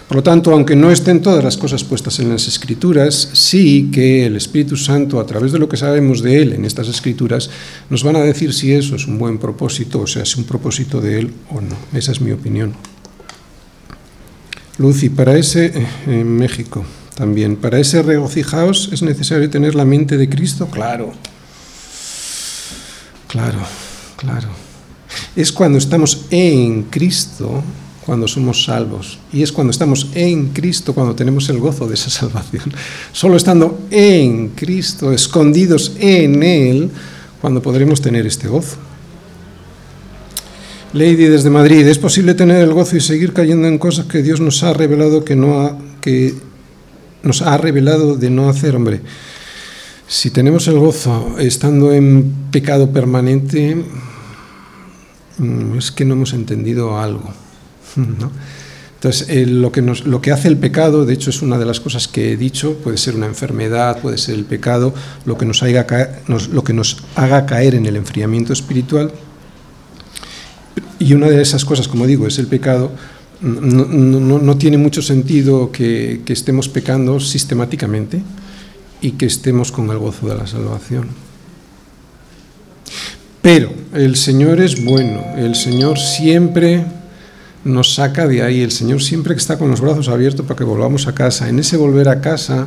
Por 0.08 0.16
lo 0.16 0.22
tanto, 0.22 0.52
aunque 0.52 0.74
no 0.74 0.90
estén 0.90 1.20
todas 1.20 1.44
las 1.44 1.58
cosas 1.58 1.84
puestas 1.84 2.18
en 2.18 2.30
las 2.30 2.48
escrituras, 2.48 3.28
sí 3.34 3.90
que 3.92 4.24
el 4.24 4.36
Espíritu 4.36 4.74
Santo, 4.74 5.20
a 5.20 5.26
través 5.26 5.52
de 5.52 5.58
lo 5.58 5.68
que 5.68 5.76
sabemos 5.76 6.22
de 6.22 6.40
Él 6.40 6.54
en 6.54 6.64
estas 6.64 6.88
escrituras, 6.88 7.50
nos 7.90 8.02
van 8.02 8.16
a 8.16 8.20
decir 8.20 8.54
si 8.54 8.72
eso 8.72 8.96
es 8.96 9.06
un 9.06 9.18
buen 9.18 9.36
propósito, 9.36 10.00
o 10.00 10.06
sea, 10.06 10.22
es 10.22 10.34
un 10.36 10.44
propósito 10.44 11.02
de 11.02 11.18
Él 11.18 11.34
o 11.50 11.60
no. 11.60 11.76
Esa 11.92 12.12
es 12.12 12.22
mi 12.22 12.32
opinión. 12.32 12.72
Lucy, 14.78 15.10
para 15.10 15.36
ese, 15.36 15.66
eh, 15.66 15.86
en 16.06 16.36
México 16.36 16.86
también, 17.14 17.56
para 17.56 17.78
ese 17.78 18.00
regocijaos 18.00 18.88
es 18.92 19.02
necesario 19.02 19.50
tener 19.50 19.74
la 19.74 19.84
mente 19.84 20.16
de 20.16 20.30
Cristo, 20.30 20.68
claro. 20.68 21.12
Claro, 23.26 23.58
claro. 24.16 24.48
Es 25.36 25.52
cuando 25.52 25.76
estamos 25.76 26.24
en 26.30 26.84
Cristo 26.84 27.62
cuando 28.08 28.26
somos 28.26 28.64
salvos. 28.64 29.18
Y 29.34 29.42
es 29.42 29.52
cuando 29.52 29.70
estamos 29.70 30.08
en 30.14 30.48
Cristo, 30.54 30.94
cuando 30.94 31.14
tenemos 31.14 31.46
el 31.50 31.58
gozo 31.58 31.86
de 31.86 31.92
esa 31.92 32.08
salvación. 32.20 32.72
Solo 33.12 33.36
estando 33.36 33.80
en 33.90 34.48
Cristo, 34.56 35.12
escondidos 35.12 35.92
en 36.00 36.42
Él, 36.42 36.90
cuando 37.42 37.60
podremos 37.60 38.00
tener 38.00 38.26
este 38.26 38.48
gozo. 38.48 38.78
Lady 40.94 41.26
desde 41.26 41.50
Madrid, 41.50 41.86
¿es 41.86 41.98
posible 41.98 42.32
tener 42.32 42.62
el 42.62 42.72
gozo 42.72 42.96
y 42.96 43.02
seguir 43.02 43.34
cayendo 43.34 43.68
en 43.68 43.76
cosas 43.76 44.06
que 44.06 44.22
Dios 44.22 44.40
nos 44.40 44.62
ha 44.62 44.72
revelado 44.72 45.22
que 45.22 45.36
no 45.36 45.78
que 46.00 46.32
nos 47.22 47.42
ha 47.42 47.58
revelado 47.58 48.16
de 48.16 48.30
no 48.30 48.48
hacer, 48.48 48.74
hombre? 48.74 49.02
Si 50.06 50.30
tenemos 50.30 50.66
el 50.66 50.78
gozo 50.78 51.36
estando 51.38 51.92
en 51.92 52.48
pecado 52.50 52.90
permanente, 52.90 53.84
mm, 55.36 55.76
es 55.76 55.92
que 55.92 56.06
no 56.06 56.14
hemos 56.14 56.32
entendido 56.32 56.98
algo. 56.98 57.34
Entonces, 57.98 59.28
eh, 59.28 59.46
lo, 59.46 59.70
que 59.70 60.32
hace 60.32 60.48
el 60.48 60.56
pecado, 60.56 61.06
de 61.06 61.14
hecho 61.14 61.30
es 61.30 61.40
una 61.40 61.56
de 61.56 61.64
las 61.64 61.78
cosas 61.78 62.08
que 62.08 62.32
he 62.32 62.36
dicho, 62.36 62.74
puede 62.74 62.98
ser 62.98 63.14
una 63.14 63.26
enfermedad, 63.26 64.00
puede 64.00 64.18
ser 64.18 64.34
el 64.34 64.44
pecado, 64.44 64.92
lo 65.24 65.38
que 65.38 65.46
nos 65.46 65.62
haga 65.62 65.86
caer, 65.86 66.22
lo 66.26 66.64
que 66.64 66.72
nos 66.72 66.96
haga 67.14 67.46
caer 67.46 67.76
en 67.76 67.86
el 67.86 67.94
enfriamiento 67.94 68.52
espiritual. 68.52 69.12
Y 70.98 71.14
una 71.14 71.28
de 71.28 71.40
esas 71.40 71.64
cosas, 71.64 71.86
como 71.86 72.06
digo, 72.06 72.26
es 72.26 72.40
el 72.40 72.48
pecado. 72.48 72.90
No, 73.40 74.58
tiene 74.58 74.78
mucho 74.78 75.00
sentido 75.00 75.70
que 75.70 76.20
estemos 76.26 76.68
pecando 76.68 77.20
sistemáticamente 77.20 78.20
y 79.00 79.12
que 79.12 79.26
estemos 79.26 79.70
con 79.70 79.90
el 79.90 79.98
gozo 79.98 80.26
de 80.26 80.36
la 80.36 80.46
salvación. 80.48 81.06
Pero 83.42 83.72
el 83.94 84.16
Señor 84.16 84.60
es 84.60 84.84
bueno, 84.84 85.22
el 85.36 85.54
Señor 85.54 85.98
siempre 85.98 86.84
nos 87.68 87.94
saca 87.94 88.26
de 88.26 88.42
ahí. 88.42 88.62
El 88.62 88.72
Señor 88.72 89.02
siempre 89.02 89.34
que 89.34 89.40
está 89.40 89.58
con 89.58 89.70
los 89.70 89.80
brazos 89.80 90.08
abiertos 90.08 90.44
para 90.46 90.56
que 90.56 90.64
volvamos 90.64 91.06
a 91.06 91.14
casa. 91.14 91.48
En 91.48 91.58
ese 91.58 91.76
volver 91.76 92.08
a 92.08 92.20
casa, 92.20 92.66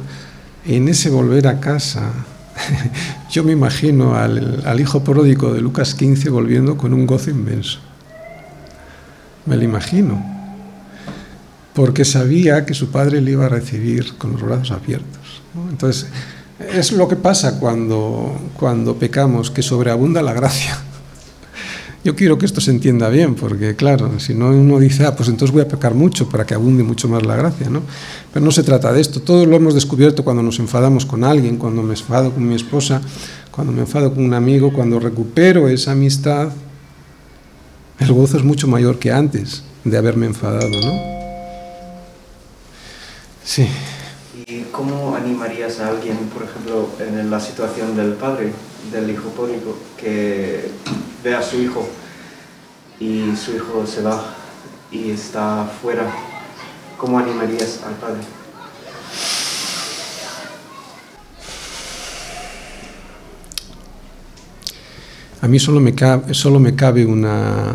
en 0.66 0.88
ese 0.88 1.10
volver 1.10 1.48
a 1.48 1.60
casa, 1.60 2.12
yo 3.32 3.44
me 3.44 3.52
imagino 3.52 4.16
al, 4.16 4.80
hijo 4.80 5.04
pródigo 5.04 5.54
de 5.54 5.62
Lucas 5.62 5.96
15 5.96 6.30
volviendo 6.30 6.78
con 6.78 6.94
un 6.94 7.06
gozo 7.06 7.30
inmenso. 7.30 7.80
Me 9.46 9.56
lo 9.58 9.64
imagino. 9.64 10.24
Porque 11.74 12.06
sabía 12.06 12.66
que 12.66 12.74
su 12.74 12.92
padre 12.92 13.22
le 13.22 13.32
iba 13.32 13.46
a 13.46 13.50
recibir 13.50 14.18
con 14.18 14.34
los 14.34 14.42
brazos 14.42 14.72
abiertos. 14.72 15.42
Entonces, 15.70 16.08
es 16.74 16.92
lo 16.92 17.08
que 17.08 17.16
pasa 17.16 17.60
cuando, 17.60 18.40
cuando 18.58 18.98
pecamos, 18.98 19.50
que 19.50 19.62
sobreabunda 19.62 20.22
la 20.22 20.34
gracia. 20.34 20.78
Yo 22.04 22.16
quiero 22.16 22.40
que 22.40 22.48
esto 22.48 22.62
se 22.62 22.72
entienda 22.72 23.10
bien, 23.10 23.36
porque 23.36 23.76
claro, 23.76 24.20
si 24.20 24.34
no 24.34 24.48
uno 24.48 24.80
dice, 24.80 25.06
ah, 25.06 25.16
pues 25.16 25.30
entonces 25.30 25.54
voy 25.54 25.62
a 25.62 25.68
pecar 25.68 25.94
mucho 25.94 26.28
para 26.28 26.48
que 26.48 26.56
abunde 26.56 26.82
mucho 26.82 27.08
más 27.08 27.24
la 27.24 27.36
gracia, 27.36 27.70
¿no? 27.70 27.84
Pero 28.34 28.44
no 28.44 28.52
se 28.52 28.64
trata 28.64 28.92
de 28.92 29.02
esto. 29.02 29.22
Todo 29.22 29.46
lo 29.46 29.56
hemos 29.56 29.76
descubierto 29.76 30.24
cuando 30.24 30.42
nos 30.42 30.58
enfadamos 30.58 31.06
con 31.06 31.24
alguien, 31.24 31.58
cuando 31.58 31.84
me 31.84 31.94
enfado 31.94 32.32
con 32.32 32.48
mi 32.48 32.56
esposa, 32.56 33.02
cuando 33.52 33.72
me 33.72 33.82
enfado 33.82 34.16
con 34.16 34.26
un 34.26 34.34
amigo, 34.34 34.74
cuando 34.74 35.00
recupero 35.00 35.70
esa 35.70 35.92
amistad, 35.92 36.50
el 38.00 38.14
gozo 38.14 38.38
es 38.38 38.44
mucho 38.44 38.68
mayor 38.68 38.98
que 38.98 39.12
antes 39.12 39.64
de 39.84 39.96
haberme 39.96 40.26
enfadado, 40.26 40.70
¿no? 40.70 41.22
Sí. 43.44 43.68
¿Y 44.48 44.62
cómo 44.72 45.16
animarías 45.16 45.80
a 45.80 45.90
alguien, 45.90 46.18
por 46.34 46.44
ejemplo, 46.44 46.90
en 47.00 47.30
la 47.30 47.40
situación 47.40 47.96
del 47.96 48.14
padre, 48.14 48.54
del 48.92 49.12
hijo 49.12 49.30
público, 49.30 49.78
que 49.98 50.72
ve 51.24 51.36
a 51.36 51.42
su 51.42 51.62
hijo 51.62 51.88
y 53.00 53.36
su 53.36 53.56
hijo 53.56 53.86
se 53.86 54.02
va 54.02 54.24
y 54.92 55.12
está 55.12 55.66
fuera, 55.82 56.12
¿cómo 56.98 57.18
animarías 57.18 57.82
al 57.86 57.94
padre? 57.96 58.22
A 65.42 65.48
mí 65.48 65.60
solo 65.60 65.80
me 65.80 65.96
cabe, 65.96 66.34
solo 66.36 66.60
me 66.60 66.76
cabe 66.76 67.04
una, 67.06 67.74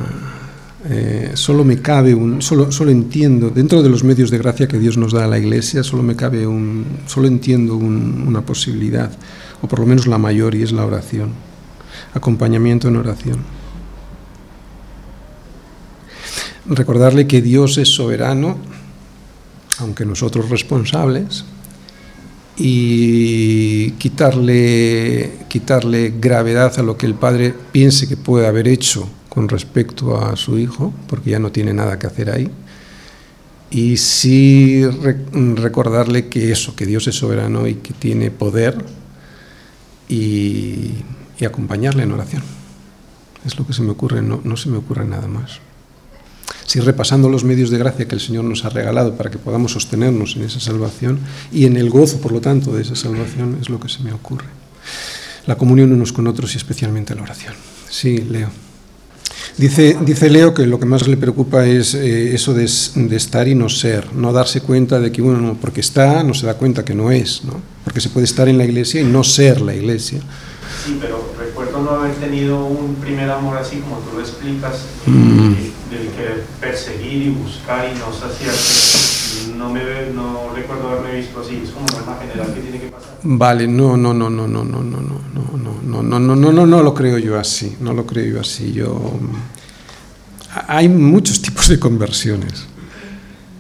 eh, 0.89 1.33
solo 1.35 1.65
me 1.65 1.83
cabe 1.83 2.15
un, 2.15 2.41
solo, 2.41 2.71
solo 2.71 2.93
entiendo 2.93 3.51
dentro 3.51 3.83
de 3.83 3.89
los 3.89 4.05
medios 4.05 4.31
de 4.31 4.39
gracia 4.39 4.69
que 4.69 4.79
Dios 4.79 4.97
nos 4.97 5.13
da 5.13 5.25
a 5.25 5.27
la 5.27 5.39
Iglesia, 5.39 5.83
solo 5.83 6.05
me 6.05 6.15
cabe 6.15 6.47
un, 6.47 6.85
solo 7.07 7.27
entiendo 7.27 7.75
una 7.75 8.43
posibilidad, 8.43 9.11
o 9.63 9.67
por 9.67 9.81
lo 9.81 9.87
menos 9.87 10.07
la 10.07 10.19
mayor, 10.19 10.55
y 10.55 10.63
es 10.63 10.71
la 10.71 10.85
oración 10.85 11.46
acompañamiento 12.17 12.89
en 12.89 12.97
oración. 12.97 13.45
Recordarle 16.67 17.27
que 17.27 17.43
Dios 17.43 17.79
es 17.79 17.89
soberano 17.89 18.57
aunque 19.79 20.07
nosotros 20.07 20.49
responsables, 20.51 21.45
y 22.59 23.91
quitarle, 23.93 25.31
quitarle 25.49 26.15
gravedad 26.19 26.79
a 26.79 26.83
lo 26.83 26.97
que 26.97 27.05
el 27.05 27.15
padre 27.15 27.55
piense 27.73 28.09
que 28.09 28.17
puede 28.17 28.47
haber 28.47 28.67
hecho 28.67 29.07
con 29.29 29.49
respecto 29.49 30.19
a 30.19 30.37
su 30.37 30.59
hijo, 30.59 30.95
porque 31.07 31.31
ya 31.31 31.39
no 31.39 31.53
tiene 31.53 31.75
nada 31.75 31.99
que 31.99 32.07
hacer 32.07 32.31
ahí. 32.31 32.51
Y 33.71 33.99
sí 33.99 34.87
recordarle 34.87 36.29
que 36.29 36.51
eso, 36.51 36.75
que 36.75 36.87
Dios 36.87 37.07
es 37.09 37.17
soberano 37.17 37.67
y 37.67 37.75
que 37.75 37.93
tiene 37.93 38.31
poder 38.31 38.83
y, 40.09 40.93
acompañarle 41.45 42.05
en 42.05 42.13
oración. 42.13 42.43
Es 43.45 43.59
lo 43.59 43.67
que 43.67 43.73
se 43.73 43.83
me 43.83 43.91
ocurre, 43.91 44.23
no, 44.23 44.41
no 44.43 44.57
se 44.57 44.69
me 44.69 44.79
ocurre 44.79 45.05
nada 45.05 45.29
más. 45.29 45.61
Si 46.65 46.81
repasando 46.81 47.29
los 47.29 47.45
medios 47.45 47.71
de 47.71 47.79
gracia 47.79 48.09
que 48.09 48.15
el 48.15 48.21
Señor 48.21 48.45
nos 48.45 48.65
ha 48.65 48.71
regalado 48.71 49.17
para 49.17 49.31
que 49.31 49.39
podamos 49.39 49.73
sostenernos 49.73 50.37
en 50.37 50.43
esa 50.43 50.59
salvación 50.59 51.21
y 51.53 51.65
en 51.65 51.77
el 51.77 51.91
gozo, 51.91 52.21
por 52.21 52.33
lo 52.33 52.41
tanto, 52.41 52.73
de 52.75 52.83
esa 52.83 52.97
salvación, 52.97 53.59
es 53.61 53.69
lo 53.69 53.79
que 53.79 53.89
se 53.89 54.03
me 54.03 54.13
ocurre. 54.13 54.47
La 55.47 55.57
comunión 55.57 55.93
unos 55.93 56.13
con 56.13 56.27
otros 56.27 56.55
y 56.55 56.57
especialmente 56.57 57.15
la 57.15 57.23
oración. 57.23 57.55
Sí, 57.89 58.19
Leo. 58.19 58.51
Dice, 59.57 59.97
dice 60.05 60.29
Leo 60.29 60.53
que 60.53 60.67
lo 60.67 60.79
que 60.79 60.87
más 60.87 61.07
le 61.07 61.17
preocupa 61.17 61.65
es 61.67 61.95
eh, 61.95 62.35
eso 62.35 62.53
de, 62.53 62.65
estar 62.65 63.49
y 63.49 63.55
no 63.55 63.69
ser, 63.69 64.13
no 64.13 64.33
darse 64.33 64.61
cuenta 64.61 65.01
de 65.01 65.11
que 65.13 65.23
uno, 65.23 65.57
porque 65.59 65.81
está, 65.81 66.23
no 66.25 66.35
se 66.35 66.47
da 66.47 66.55
cuenta 66.55 66.85
que 66.85 66.95
no 66.95 67.11
es, 67.11 67.43
¿no? 67.45 67.61
porque 67.85 68.01
se 68.01 68.11
puede 68.11 68.25
estar 68.25 68.49
en 68.49 68.59
la 68.59 68.65
iglesia 68.65 69.01
y 69.01 69.05
no 69.05 69.25
ser 69.25 69.61
la 69.61 69.75
iglesia. 69.75 70.21
Sí, 70.87 70.99
pero 71.01 71.35
recuerdo 71.37 71.83
no 71.83 71.91
haber 71.91 72.15
tenido 72.15 72.65
un 72.65 72.95
primer 72.95 73.29
amor 73.29 73.59
así 73.59 73.79
como 73.79 73.97
tú 73.99 74.15
lo 74.15 74.21
explicas, 74.21 74.87
mm. 75.05 75.53
del 75.91 76.09
que 76.15 76.45
perseguir 76.61 77.23
y 77.23 77.31
buscar 77.31 77.91
y 77.93 77.99
no 77.99 78.13
saciarse. 78.13 79.51
No, 79.57 79.73
me, 79.73 79.81
no 80.15 80.55
recuerdo 80.55 80.91
haberme 80.91 81.17
visto 81.19 81.41
así, 81.41 81.61
es 81.65 81.71
como 81.71 81.87
una 81.87 82.17
general 82.21 82.55
que 82.55 82.61
tiene 82.61 82.79
que 82.79 82.87
pasar. 82.87 83.19
Vale, 83.25 83.67
no, 83.67 83.97
no, 83.97 84.15
no, 84.15 84.31
no, 84.31 84.47
no, 84.47 84.65
no, 84.65 84.85
no, 84.85 84.85
no, 84.85 85.01
no, 85.01 85.43
no, 85.83 86.03
no, 86.03 86.19
no, 86.21 86.37
no, 86.37 86.53
no, 86.53 86.67
no 86.67 86.83
lo 86.85 86.95
creo 86.95 87.19
yo 87.19 87.37
así, 87.37 87.77
no 87.81 87.93
lo 87.93 88.07
creo 88.07 88.35
yo 88.35 88.41
así. 88.41 88.73
Yo 88.73 89.19
hay 90.69 90.89
muchos 90.89 91.43
tipos 91.43 91.69
de 91.69 91.81
conversiones. 91.81 92.65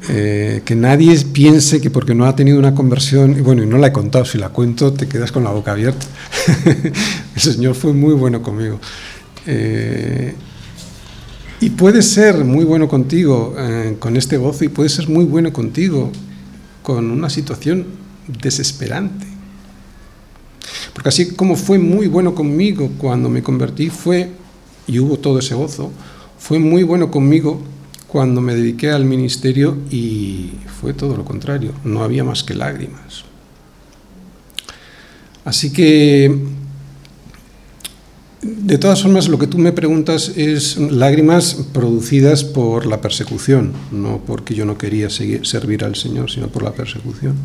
Eh, 0.08 0.62
que 0.64 0.76
nadie 0.76 1.18
piense 1.24 1.80
que 1.80 1.90
porque 1.90 2.14
no 2.14 2.26
ha 2.26 2.36
tenido 2.36 2.58
una 2.58 2.74
conversión, 2.74 3.36
y 3.36 3.40
bueno, 3.40 3.62
y 3.64 3.66
no 3.66 3.76
la 3.76 3.88
he 3.88 3.92
contado, 3.92 4.24
si 4.24 4.38
la 4.38 4.50
cuento 4.50 4.92
te 4.92 5.08
quedas 5.08 5.32
con 5.32 5.42
la 5.42 5.50
boca 5.50 5.72
abierta. 5.72 6.06
El 7.34 7.40
Señor 7.40 7.74
fue 7.74 7.92
muy 7.92 8.14
bueno 8.14 8.40
conmigo. 8.42 8.78
Eh, 9.46 10.34
y 11.60 11.70
puede 11.70 12.02
ser 12.02 12.44
muy 12.44 12.64
bueno 12.64 12.86
contigo 12.86 13.54
eh, 13.58 13.96
con 13.98 14.16
este 14.16 14.36
gozo 14.36 14.64
y 14.64 14.68
puede 14.68 14.88
ser 14.88 15.08
muy 15.08 15.24
bueno 15.24 15.52
contigo 15.52 16.12
con 16.82 17.10
una 17.10 17.30
situación 17.30 17.86
desesperante. 18.28 19.26
Porque 20.92 21.08
así 21.08 21.34
como 21.34 21.56
fue 21.56 21.78
muy 21.78 22.06
bueno 22.06 22.34
conmigo 22.34 22.90
cuando 22.98 23.28
me 23.28 23.42
convertí, 23.42 23.90
fue, 23.90 24.30
y 24.86 24.98
hubo 24.98 25.18
todo 25.18 25.38
ese 25.40 25.54
gozo, 25.54 25.90
fue 26.38 26.58
muy 26.58 26.82
bueno 26.84 27.10
conmigo 27.10 27.60
cuando 28.06 28.40
me 28.40 28.54
dediqué 28.54 28.90
al 28.90 29.04
ministerio 29.04 29.76
y 29.90 30.52
fue 30.80 30.94
todo 30.94 31.16
lo 31.16 31.24
contrario, 31.24 31.72
no 31.84 32.02
había 32.02 32.24
más 32.24 32.44
que 32.44 32.54
lágrimas. 32.54 33.24
Así 35.44 35.72
que, 35.72 36.34
de 38.42 38.78
todas 38.78 39.02
formas, 39.02 39.28
lo 39.28 39.38
que 39.38 39.46
tú 39.46 39.58
me 39.58 39.72
preguntas 39.72 40.32
es 40.36 40.76
lágrimas 40.76 41.54
producidas 41.72 42.42
por 42.42 42.86
la 42.86 43.00
persecución, 43.00 43.72
no 43.92 44.22
porque 44.26 44.54
yo 44.54 44.64
no 44.64 44.78
quería 44.78 45.10
seguir, 45.10 45.46
servir 45.46 45.84
al 45.84 45.94
Señor, 45.94 46.30
sino 46.30 46.48
por 46.48 46.62
la 46.62 46.72
persecución. 46.72 47.36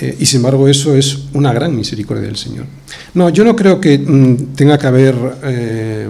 Eh, 0.00 0.16
y 0.20 0.26
sin 0.26 0.38
embargo, 0.38 0.68
eso 0.68 0.96
es 0.96 1.18
una 1.34 1.52
gran 1.52 1.76
misericordia 1.76 2.26
del 2.26 2.36
Señor. 2.36 2.66
No, 3.14 3.28
yo 3.28 3.44
no 3.44 3.54
creo 3.54 3.80
que 3.80 3.98
mm, 3.98 4.54
tenga 4.54 4.78
que 4.78 4.86
haber... 4.86 5.16
Eh, 5.44 6.08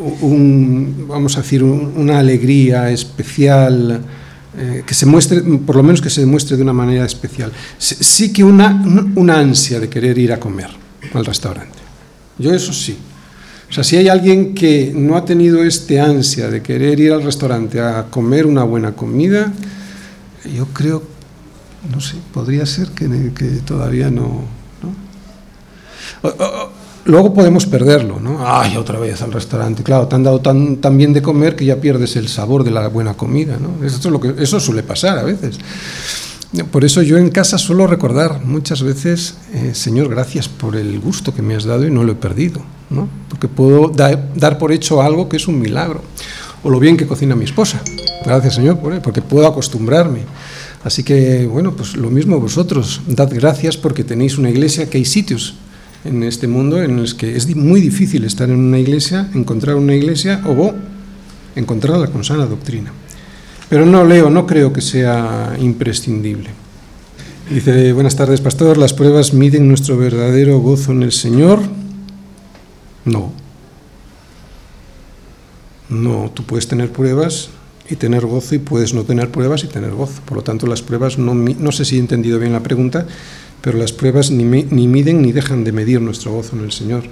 un, 0.00 1.06
vamos 1.08 1.36
a 1.36 1.42
decir, 1.42 1.62
una 1.62 2.18
alegría 2.18 2.90
especial, 2.90 4.00
eh, 4.56 4.82
que 4.86 4.94
se 4.94 5.06
muestre, 5.06 5.42
por 5.42 5.76
lo 5.76 5.82
menos 5.82 6.00
que 6.00 6.10
se 6.10 6.20
demuestre 6.20 6.56
de 6.56 6.62
una 6.62 6.72
manera 6.72 7.04
especial. 7.04 7.52
Sí 7.78 8.32
que 8.32 8.42
una, 8.42 8.82
una 9.14 9.38
ansia 9.38 9.80
de 9.80 9.88
querer 9.88 10.18
ir 10.18 10.32
a 10.32 10.40
comer 10.40 10.68
al 11.14 11.24
restaurante. 11.24 11.78
Yo 12.38 12.52
eso 12.52 12.72
sí. 12.72 12.96
O 13.68 13.72
sea, 13.72 13.84
si 13.84 13.96
hay 13.96 14.08
alguien 14.08 14.54
que 14.54 14.92
no 14.94 15.16
ha 15.16 15.24
tenido 15.24 15.62
este 15.62 16.00
ansia 16.00 16.48
de 16.48 16.62
querer 16.62 16.98
ir 16.98 17.12
al 17.12 17.22
restaurante 17.22 17.80
a 17.80 18.06
comer 18.10 18.46
una 18.46 18.64
buena 18.64 18.92
comida, 18.92 19.52
yo 20.56 20.66
creo, 20.68 21.02
no 21.92 22.00
sé, 22.00 22.16
podría 22.32 22.64
ser 22.64 22.88
que, 22.88 23.32
que 23.34 23.46
todavía 23.64 24.10
no. 24.10 24.44
¿no? 24.82 26.77
Luego 27.08 27.32
podemos 27.32 27.64
perderlo, 27.64 28.20
¿no? 28.20 28.46
Ay, 28.46 28.76
otra 28.76 28.98
vez 28.98 29.22
al 29.22 29.32
restaurante. 29.32 29.82
Claro, 29.82 30.06
te 30.08 30.14
han 30.14 30.24
dado 30.24 30.42
tan, 30.42 30.76
tan 30.76 30.98
bien 30.98 31.14
de 31.14 31.22
comer 31.22 31.56
que 31.56 31.64
ya 31.64 31.80
pierdes 31.80 32.16
el 32.16 32.28
sabor 32.28 32.64
de 32.64 32.70
la 32.70 32.86
buena 32.88 33.14
comida, 33.14 33.56
¿no? 33.58 33.82
Eso, 33.82 34.60
suele 34.60 34.82
pasar 34.82 35.16
a 35.16 35.22
veces. 35.22 35.58
Por 36.70 36.84
eso 36.84 37.00
yo 37.00 37.16
en 37.16 37.30
casa 37.30 37.56
suelo 37.56 37.86
recordar 37.86 38.44
muchas 38.44 38.82
veces, 38.82 39.36
eh, 39.54 39.70
Señor, 39.72 40.10
gracias 40.10 40.50
por 40.50 40.76
el 40.76 41.00
gusto 41.00 41.34
que 41.34 41.40
me 41.40 41.54
has 41.54 41.64
dado 41.64 41.86
y 41.86 41.90
no 41.90 42.04
lo 42.04 42.12
he 42.12 42.14
perdido, 42.14 42.60
¿no? 42.90 43.08
Porque 43.30 43.48
puedo 43.48 43.88
dar 43.88 44.58
por 44.58 44.70
hecho 44.70 45.00
algo 45.00 45.30
que 45.30 45.38
es 45.38 45.48
un 45.48 45.58
milagro. 45.58 46.02
O 46.62 46.68
lo 46.68 46.78
bien 46.78 46.98
que 46.98 47.06
cocina 47.06 47.34
mi 47.34 47.46
esposa. 47.46 47.80
Gracias, 48.22 48.56
Señor, 48.56 48.80
por 48.80 49.00
porque 49.00 49.22
puedo 49.22 49.46
acostumbrarme. 49.46 50.24
Así 50.84 51.02
que, 51.04 51.46
bueno, 51.46 51.72
pues 51.72 51.96
lo 51.96 52.10
mismo 52.10 52.38
vosotros. 52.38 53.00
Dad 53.06 53.30
gracias 53.32 53.78
porque 53.78 54.04
tenéis 54.04 54.36
una 54.36 54.50
iglesia 54.50 54.90
que 54.90 54.98
hay 54.98 55.06
sitios 55.06 55.54
en 56.08 56.22
este 56.22 56.48
mundo 56.48 56.82
en 56.82 56.98
el 56.98 57.16
que 57.16 57.36
es 57.36 57.54
muy 57.54 57.80
difícil 57.80 58.24
estar 58.24 58.50
en 58.50 58.56
una 58.56 58.78
iglesia, 58.78 59.28
encontrar 59.34 59.76
una 59.76 59.94
iglesia 59.94 60.42
o 60.46 60.74
encontrarla 61.54 62.08
con 62.08 62.24
sana 62.24 62.46
doctrina. 62.46 62.92
Pero 63.68 63.84
no 63.84 64.04
leo, 64.04 64.30
no 64.30 64.46
creo 64.46 64.72
que 64.72 64.80
sea 64.80 65.56
imprescindible. 65.60 66.50
Dice, 67.50 67.92
buenas 67.92 68.16
tardes, 68.16 68.40
pastor, 68.40 68.76
¿las 68.76 68.92
pruebas 68.92 69.32
miden 69.32 69.68
nuestro 69.68 69.96
verdadero 69.96 70.58
gozo 70.58 70.92
en 70.92 71.02
el 71.02 71.12
Señor? 71.12 71.60
No. 73.04 73.32
No, 75.88 76.30
tú 76.34 76.44
puedes 76.44 76.68
tener 76.68 76.92
pruebas 76.92 77.50
y 77.88 77.96
tener 77.96 78.26
gozo 78.26 78.54
y 78.54 78.58
puedes 78.58 78.92
no 78.92 79.04
tener 79.04 79.30
pruebas 79.30 79.64
y 79.64 79.66
tener 79.66 79.92
gozo. 79.92 80.20
Por 80.26 80.36
lo 80.36 80.42
tanto, 80.42 80.66
las 80.66 80.82
pruebas, 80.82 81.18
no, 81.18 81.34
no 81.34 81.72
sé 81.72 81.84
si 81.84 81.96
he 81.96 82.00
entendido 82.00 82.38
bien 82.38 82.52
la 82.52 82.62
pregunta, 82.62 83.06
pero 83.60 83.78
las 83.78 83.92
pruebas 83.92 84.30
ni, 84.30 84.44
miden 84.44 85.22
ni 85.22 85.32
dejan 85.32 85.64
de 85.64 85.72
medir 85.72 86.00
nuestro 86.00 86.32
gozo 86.32 86.56
en 86.56 86.64
el 86.64 86.72
Señor. 86.72 87.04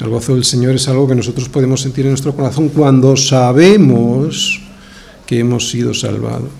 El 0.00 0.08
gozo 0.08 0.34
del 0.34 0.44
Señor 0.44 0.74
es 0.74 0.88
algo 0.88 1.06
que 1.06 1.14
nosotros 1.14 1.48
podemos 1.48 1.82
sentir 1.82 2.06
en 2.06 2.12
nuestro 2.12 2.34
corazón 2.34 2.70
cuando 2.70 3.16
sabemos 3.16 4.60
que 5.26 5.38
hemos 5.38 5.70
sido 5.70 5.94
salvados. 5.94 6.50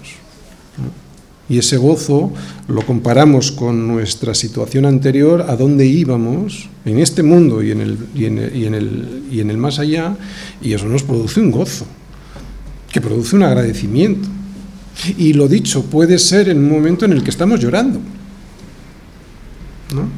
Y 1.48 1.58
ese 1.58 1.78
gozo 1.78 2.32
lo 2.68 2.82
comparamos 2.86 3.50
con 3.50 3.88
nuestra 3.88 4.34
situación 4.34 4.86
anterior, 4.86 5.46
a 5.48 5.56
dónde 5.56 5.84
íbamos, 5.84 6.68
en 6.84 7.00
este 7.00 7.24
mundo 7.24 7.60
y 7.60 7.72
en 7.72 7.80
el, 7.80 7.98
y 8.14 8.26
en 8.26 8.38
el, 8.38 8.56
y 8.56 8.66
en 8.66 8.74
el, 8.74 9.22
y 9.32 9.40
en 9.40 9.50
el 9.50 9.56
más 9.56 9.80
allá, 9.80 10.16
y 10.62 10.74
eso 10.74 10.86
nos 10.86 11.02
produce 11.02 11.40
un 11.40 11.50
gozo, 11.50 11.86
que 12.92 13.00
produce 13.00 13.34
un 13.34 13.42
agradecimiento. 13.42 14.28
Y 15.18 15.32
lo 15.32 15.48
dicho, 15.48 15.82
puede 15.82 16.18
ser 16.18 16.50
en 16.50 16.58
un 16.58 16.70
momento 16.70 17.04
en 17.04 17.12
el 17.12 17.24
que 17.24 17.30
estamos 17.30 17.58
llorando. 17.58 18.00
¿No? 19.92 20.08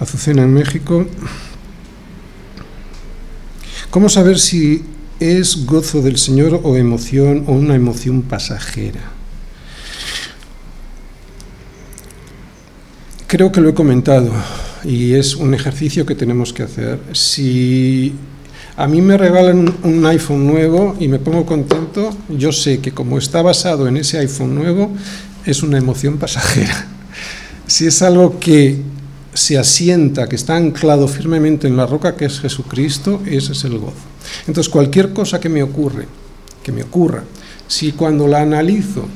Azucena 0.00 0.42
en 0.42 0.52
México. 0.52 1.06
¿Cómo 3.90 4.08
saber 4.08 4.38
si 4.38 4.84
es 5.20 5.64
gozo 5.64 6.02
del 6.02 6.18
Señor 6.18 6.60
o 6.62 6.76
emoción 6.76 7.44
o 7.46 7.52
una 7.52 7.74
emoción 7.74 8.22
pasajera? 8.22 9.00
Creo 13.26 13.50
que 13.50 13.60
lo 13.60 13.70
he 13.70 13.74
comentado 13.74 14.30
y 14.84 15.14
es 15.14 15.34
un 15.34 15.54
ejercicio 15.54 16.04
que 16.06 16.14
tenemos 16.14 16.52
que 16.52 16.62
hacer. 16.62 17.00
Si 17.12 18.14
a 18.76 18.86
mí 18.86 19.00
me 19.00 19.16
regalan 19.16 19.74
un 19.82 20.06
iPhone 20.06 20.46
nuevo 20.46 20.94
y 21.00 21.08
me 21.08 21.18
pongo 21.18 21.46
contento, 21.46 22.14
yo 22.28 22.52
sé 22.52 22.80
que 22.80 22.92
como 22.92 23.18
está 23.18 23.40
basado 23.42 23.88
en 23.88 23.96
ese 23.96 24.18
iPhone 24.18 24.54
nuevo, 24.54 24.92
es 25.44 25.62
una 25.62 25.78
emoción 25.78 26.18
pasajera 26.18 26.95
si 27.66 27.86
es 27.86 28.02
algo 28.02 28.38
que 28.38 28.80
se 29.34 29.58
asienta, 29.58 30.28
que 30.28 30.36
está 30.36 30.56
anclado 30.56 31.08
firmemente 31.08 31.66
en 31.66 31.76
la 31.76 31.86
roca 31.86 32.16
que 32.16 32.24
es 32.24 32.40
Jesucristo, 32.40 33.22
ese 33.26 33.52
es 33.52 33.64
el 33.64 33.78
gozo. 33.78 33.96
Entonces, 34.46 34.70
cualquier 34.70 35.12
cosa 35.12 35.40
que 35.40 35.48
me 35.48 35.62
ocurre, 35.62 36.06
que 36.62 36.72
me 36.72 36.82
ocurra, 36.82 37.24
si 37.68 37.92
cuando 37.92 38.26
la 38.26 38.40
analizo 38.40 39.06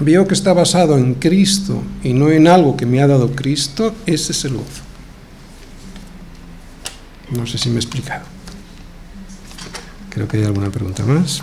veo 0.00 0.26
que 0.26 0.34
está 0.34 0.52
basado 0.52 0.98
en 0.98 1.14
Cristo 1.14 1.82
y 2.02 2.12
no 2.12 2.30
en 2.30 2.48
algo 2.48 2.76
que 2.76 2.86
me 2.86 3.00
ha 3.00 3.06
dado 3.06 3.30
Cristo, 3.32 3.94
ese 4.06 4.32
es 4.32 4.44
el 4.44 4.54
gozo. 4.54 4.82
No 7.30 7.46
sé 7.46 7.58
si 7.58 7.68
me 7.68 7.76
he 7.76 7.78
explicado. 7.78 8.24
Creo 10.10 10.28
que 10.28 10.38
hay 10.38 10.44
alguna 10.44 10.70
pregunta 10.70 11.04
más. 11.04 11.42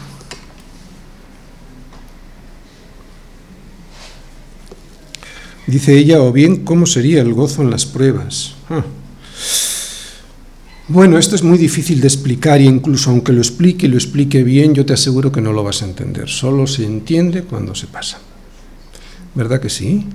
Dice 5.70 5.96
ella, 5.96 6.20
o 6.20 6.32
bien, 6.32 6.66
¿cómo 6.66 6.88
sería 6.88 7.22
el 7.22 7.36
gozo 7.36 7.62
en 7.62 7.70
las 7.70 7.86
pruebas? 7.86 8.56
Ah. 8.72 8.84
Bueno, 10.88 11.20
esto 11.20 11.36
es 11.36 11.44
muy 11.44 11.60
difícil 11.60 12.02
de 12.02 12.08
explicar 12.08 12.60
y 12.60 12.66
incluso 12.66 13.12
aunque 13.12 13.34
lo 13.34 13.40
explique 13.40 13.86
y 13.86 13.90
lo 13.90 13.98
explique 13.98 14.44
bien, 14.44 14.74
yo 14.74 14.84
te 14.84 14.94
aseguro 14.94 15.32
que 15.32 15.42
no 15.42 15.54
lo 15.54 15.64
vas 15.64 15.84
a 15.84 15.86
entender. 15.86 16.28
Solo 16.28 16.66
se 16.66 16.86
entiende 16.86 17.44
cuando 17.44 17.76
se 17.76 17.86
pasa. 17.86 18.18
¿Verdad 19.36 19.62
que 19.62 19.70
sí? 19.70 20.08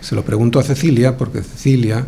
Se 0.00 0.14
lo 0.14 0.24
pregunto 0.24 0.60
a 0.60 0.62
Cecilia 0.62 1.16
porque 1.16 1.42
Cecilia 1.42 2.06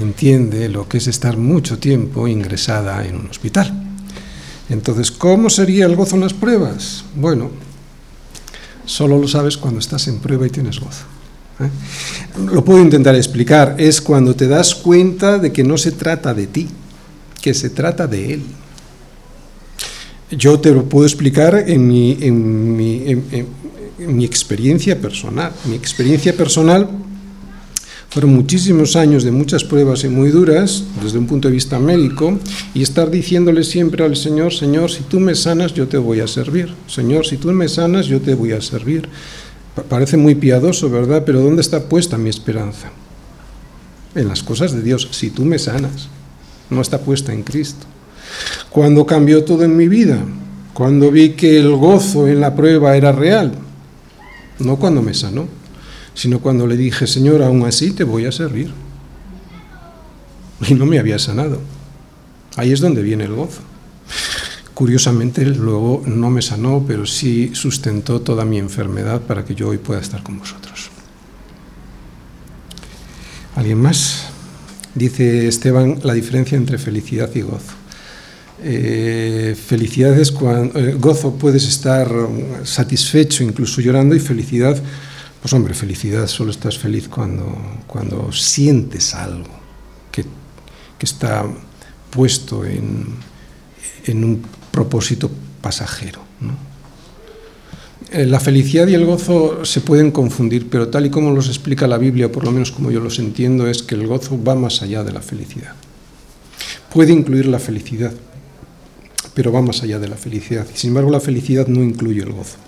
entiende 0.00 0.70
lo 0.70 0.88
que 0.88 0.96
es 0.96 1.08
estar 1.08 1.36
mucho 1.36 1.78
tiempo 1.78 2.26
ingresada 2.26 3.06
en 3.06 3.16
un 3.16 3.26
hospital. 3.26 3.70
Entonces, 4.70 5.10
¿cómo 5.10 5.50
sería 5.50 5.84
el 5.84 5.94
gozo 5.94 6.14
en 6.14 6.22
las 6.22 6.32
pruebas? 6.32 7.04
Bueno, 7.14 7.50
solo 8.86 9.18
lo 9.18 9.28
sabes 9.28 9.58
cuando 9.58 9.80
estás 9.80 10.08
en 10.08 10.20
prueba 10.20 10.46
y 10.46 10.50
tienes 10.50 10.80
gozo. 10.80 11.15
Lo 12.52 12.64
puedo 12.64 12.82
intentar 12.82 13.14
explicar. 13.14 13.76
Es 13.78 14.00
cuando 14.00 14.34
te 14.34 14.46
das 14.46 14.74
cuenta 14.74 15.38
de 15.38 15.52
que 15.52 15.64
no 15.64 15.78
se 15.78 15.92
trata 15.92 16.34
de 16.34 16.46
ti, 16.46 16.68
que 17.40 17.54
se 17.54 17.70
trata 17.70 18.06
de 18.06 18.34
Él. 18.34 18.42
Yo 20.30 20.58
te 20.58 20.72
lo 20.72 20.84
puedo 20.88 21.06
explicar 21.06 21.64
en 21.66 21.86
mi, 21.86 22.18
en, 22.20 22.76
mi 23.98 24.24
experiencia 24.24 25.00
personal. 25.00 25.52
Mi 25.64 25.76
experiencia 25.76 26.36
personal 26.36 26.88
fueron 28.10 28.34
muchísimos 28.34 28.96
años 28.96 29.24
de 29.24 29.30
muchas 29.30 29.62
pruebas 29.64 30.04
y 30.04 30.08
muy 30.08 30.30
duras 30.30 30.84
desde 31.02 31.18
un 31.18 31.26
punto 31.26 31.48
de 31.48 31.54
vista 31.54 31.78
médico 31.78 32.38
y 32.74 32.82
estar 32.82 33.10
diciéndole 33.10 33.62
siempre 33.62 34.04
al 34.04 34.16
Señor, 34.16 34.52
Señor, 34.52 34.90
si 34.90 35.02
tú 35.02 35.20
me 35.20 35.34
sanas, 35.34 35.74
yo 35.74 35.86
te 35.86 35.98
voy 35.98 36.20
a 36.20 36.26
servir. 36.26 36.74
Señor, 36.86 37.26
si 37.26 37.36
tú 37.36 37.52
me 37.52 37.68
sanas, 37.68 38.06
yo 38.06 38.20
te 38.20 38.34
voy 38.34 38.52
a 38.52 38.60
servir. 38.60 39.08
Parece 39.88 40.16
muy 40.16 40.34
piadoso, 40.34 40.90
¿verdad? 40.90 41.22
Pero 41.24 41.40
¿dónde 41.40 41.60
está 41.60 41.88
puesta 41.88 42.16
mi 42.16 42.30
esperanza? 42.30 42.90
En 44.14 44.28
las 44.28 44.42
cosas 44.42 44.72
de 44.72 44.82
Dios. 44.82 45.08
Si 45.12 45.30
tú 45.30 45.44
me 45.44 45.58
sanas 45.58 46.08
no 46.70 46.80
está 46.80 46.98
puesta 46.98 47.32
en 47.32 47.42
Cristo. 47.42 47.86
Cuando 48.70 49.06
cambió 49.06 49.44
todo 49.44 49.64
en 49.64 49.76
mi 49.76 49.88
vida, 49.88 50.18
cuando 50.72 51.10
vi 51.10 51.30
que 51.30 51.58
el 51.58 51.74
gozo 51.76 52.28
en 52.28 52.40
la 52.40 52.54
prueba 52.54 52.96
era 52.96 53.12
real, 53.12 53.52
no 54.58 54.76
cuando 54.76 55.02
me 55.02 55.14
sanó, 55.14 55.46
sino 56.14 56.40
cuando 56.40 56.66
le 56.66 56.76
dije, 56.76 57.06
Señor, 57.06 57.42
aún 57.42 57.64
así 57.64 57.92
te 57.92 58.04
voy 58.04 58.26
a 58.26 58.32
servir. 58.32 58.72
Y 60.66 60.74
no 60.74 60.86
me 60.86 60.98
había 60.98 61.18
sanado. 61.18 61.60
Ahí 62.56 62.72
es 62.72 62.80
donde 62.80 63.02
viene 63.02 63.24
el 63.24 63.34
gozo. 63.34 63.60
Curiosamente, 64.76 65.42
luego 65.46 66.02
no 66.04 66.28
me 66.28 66.42
sanó, 66.42 66.84
pero 66.86 67.06
sí 67.06 67.52
sustentó 67.54 68.20
toda 68.20 68.44
mi 68.44 68.58
enfermedad 68.58 69.22
para 69.22 69.42
que 69.42 69.54
yo 69.54 69.68
hoy 69.68 69.78
pueda 69.78 70.02
estar 70.02 70.22
con 70.22 70.38
vosotros. 70.38 70.90
¿Alguien 73.54 73.80
más? 73.80 74.26
Dice 74.94 75.48
Esteban 75.48 76.00
la 76.02 76.12
diferencia 76.12 76.58
entre 76.58 76.76
felicidad 76.76 77.34
y 77.34 77.40
gozo. 77.40 77.72
Eh, 78.62 79.56
felicidad 79.56 80.12
es 80.18 80.30
cuando, 80.30 80.78
eh, 80.78 80.92
gozo 80.92 81.36
puedes 81.38 81.66
estar 81.66 82.12
satisfecho, 82.64 83.44
incluso 83.44 83.80
llorando, 83.80 84.14
y 84.14 84.20
felicidad, 84.20 84.78
pues 85.40 85.54
hombre, 85.54 85.72
felicidad 85.72 86.26
solo 86.26 86.50
estás 86.50 86.76
feliz 86.76 87.08
cuando, 87.08 87.80
cuando 87.86 88.30
sientes 88.30 89.14
algo 89.14 89.48
que, 90.12 90.26
que 90.98 91.06
está 91.06 91.46
puesto 92.10 92.62
en, 92.66 93.06
en, 94.04 94.22
un 94.22 94.42
propósito 94.76 95.30
pasajero. 95.62 96.20
Eh, 98.12 98.26
la 98.26 98.38
felicidad 98.38 98.86
y 98.86 98.94
el 98.94 99.06
gozo 99.06 99.64
se 99.64 99.80
pueden 99.80 100.12
confundir, 100.12 100.68
pero 100.68 100.88
tal 100.88 101.06
y 101.06 101.10
como 101.10 101.32
los 101.32 101.48
explica 101.48 101.86
la 101.86 101.96
Biblia, 101.96 102.30
por 102.30 102.44
lo 102.44 102.52
menos 102.52 102.70
como 102.70 102.90
yo 102.90 103.00
los 103.00 103.18
entiendo, 103.18 103.66
es 103.66 103.82
que 103.82 103.94
el 103.94 104.06
gozo 104.06 104.38
va 104.42 104.54
más 104.54 104.82
allá 104.82 105.02
de 105.02 105.12
la 105.12 105.22
felicidad. 105.22 105.72
Puede 106.92 107.12
incluir 107.12 107.46
la 107.46 107.58
felicidad, 107.58 108.12
pero 109.32 109.50
va 109.50 109.62
más 109.62 109.82
allá 109.82 109.98
de 109.98 110.08
la 110.08 110.16
felicidad. 110.16 110.66
Sin 110.74 110.88
embargo, 110.88 111.10
la 111.10 111.20
felicidad 111.20 111.66
no 111.66 111.82
incluye 111.82 112.22
el 112.22 112.32
gozo. 112.32 112.58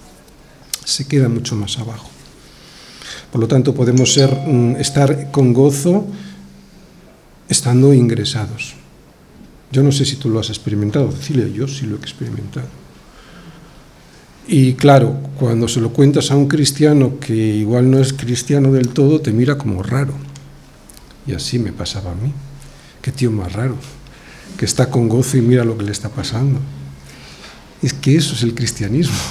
Se 0.84 1.06
queda 1.06 1.28
mucho 1.28 1.54
más 1.56 1.78
abajo. 1.78 2.08
Por 3.30 3.40
lo 3.42 3.48
tanto, 3.48 3.74
podemos 3.74 4.14
ser, 4.14 4.32
mm, 4.32 4.76
estar 4.76 5.30
con 5.30 5.52
gozo 5.52 6.06
estando 7.48 7.92
ingresados. 7.92 8.74
Yo 9.70 9.82
no 9.82 9.92
sé 9.92 10.04
si 10.04 10.16
tú 10.16 10.30
lo 10.30 10.40
has 10.40 10.48
experimentado, 10.48 11.12
Cecilia, 11.12 11.46
yo 11.48 11.68
sí 11.68 11.86
lo 11.86 11.96
he 11.96 11.98
experimentado. 11.98 12.68
Y 14.46 14.72
claro, 14.74 15.20
cuando 15.38 15.68
se 15.68 15.78
lo 15.78 15.92
cuentas 15.92 16.30
a 16.30 16.36
un 16.36 16.48
cristiano 16.48 17.18
que 17.20 17.34
igual 17.34 17.90
no 17.90 17.98
es 17.98 18.14
cristiano 18.14 18.72
del 18.72 18.88
todo, 18.88 19.20
te 19.20 19.30
mira 19.30 19.58
como 19.58 19.82
raro. 19.82 20.14
Y 21.26 21.34
así 21.34 21.58
me 21.58 21.70
pasaba 21.70 22.12
a 22.12 22.14
mí. 22.14 22.32
Qué 23.02 23.12
tío 23.12 23.30
más 23.30 23.52
raro, 23.52 23.76
que 24.56 24.64
está 24.64 24.90
con 24.90 25.08
gozo 25.08 25.36
y 25.36 25.42
mira 25.42 25.64
lo 25.64 25.76
que 25.76 25.84
le 25.84 25.92
está 25.92 26.08
pasando. 26.08 26.60
Es 27.82 27.92
que 27.92 28.16
eso 28.16 28.34
es 28.34 28.42
el 28.42 28.54
cristianismo. 28.54 29.16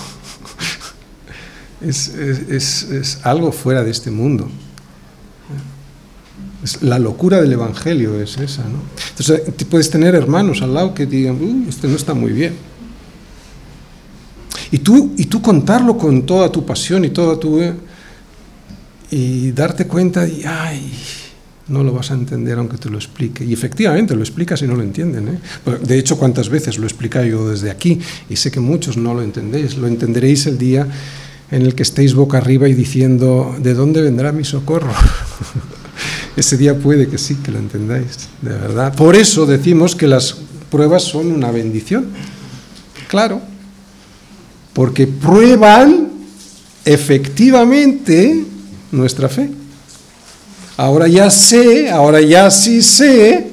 Es, 1.79 2.07
es, 2.07 2.83
es, 2.89 3.19
algo 3.21 3.51
fuera 3.51 3.83
de 3.83 3.91
este 3.91 4.09
mundo. 4.09 4.49
La 6.81 6.97
locura 6.97 7.39
del 7.39 7.53
Evangelio 7.53 8.19
es 8.19 8.37
esa. 8.37 8.63
¿no? 8.63 8.81
Entonces, 9.09 9.41
puedes 9.69 9.89
tener 9.89 10.15
hermanos 10.15 10.61
al 10.61 10.73
lado 10.73 10.93
que 10.93 11.05
digan, 11.05 11.37
Uy, 11.41 11.65
este 11.69 11.87
no 11.87 11.95
está 11.95 12.13
muy 12.13 12.31
bien. 12.31 12.53
Y 14.71 14.79
tú, 14.79 15.13
y 15.17 15.25
tú 15.25 15.41
contarlo 15.41 15.97
con 15.97 16.25
toda 16.25 16.51
tu 16.51 16.65
pasión 16.65 17.05
y 17.05 17.09
toda 17.09 17.39
tu... 17.39 17.61
y 19.11 19.51
darte 19.51 19.87
cuenta 19.87 20.27
y, 20.27 20.43
ay, 20.43 20.91
no 21.69 21.83
lo 21.83 21.91
vas 21.91 22.11
a 22.11 22.13
entender 22.13 22.57
aunque 22.57 22.77
te 22.77 22.89
lo 22.89 22.97
explique. 22.97 23.43
Y 23.43 23.53
efectivamente 23.53 24.15
lo 24.15 24.21
explicas 24.21 24.61
y 24.61 24.67
no 24.67 24.75
lo 24.75 24.83
entienden. 24.83 25.27
¿eh? 25.27 25.39
De 25.83 25.97
hecho, 25.97 26.17
cuántas 26.17 26.49
veces 26.49 26.77
lo 26.77 26.83
he 26.83 26.87
explicado 26.87 27.25
yo 27.25 27.49
desde 27.49 27.69
aquí 27.69 27.99
y 28.29 28.35
sé 28.35 28.51
que 28.51 28.59
muchos 28.59 28.97
no 28.97 29.13
lo 29.13 29.21
entendéis. 29.21 29.77
Lo 29.77 29.87
entenderéis 29.87 30.47
el 30.47 30.57
día 30.57 30.87
en 31.51 31.61
el 31.61 31.75
que 31.75 31.83
estéis 31.83 32.13
boca 32.13 32.37
arriba 32.37 32.67
y 32.67 32.73
diciendo, 32.73 33.55
¿de 33.59 33.73
dónde 33.73 34.01
vendrá 34.01 34.31
mi 34.31 34.43
socorro? 34.43 34.91
Ese 36.37 36.55
día 36.55 36.75
puede 36.75 37.07
que 37.07 37.17
sí, 37.17 37.35
que 37.35 37.51
lo 37.51 37.57
entendáis, 37.57 38.29
de 38.41 38.51
verdad. 38.51 38.93
Por 38.95 39.15
eso 39.15 39.45
decimos 39.45 39.95
que 39.95 40.07
las 40.07 40.37
pruebas 40.69 41.03
son 41.03 41.31
una 41.31 41.51
bendición. 41.51 42.05
Claro, 43.09 43.41
porque 44.73 45.07
prueban 45.07 46.09
efectivamente 46.85 48.45
nuestra 48.91 49.27
fe. 49.27 49.49
Ahora 50.77 51.07
ya 51.07 51.31
sé, 51.31 51.89
ahora 51.89 52.21
ya 52.21 52.51
sí 52.51 52.83
sé 52.83 53.47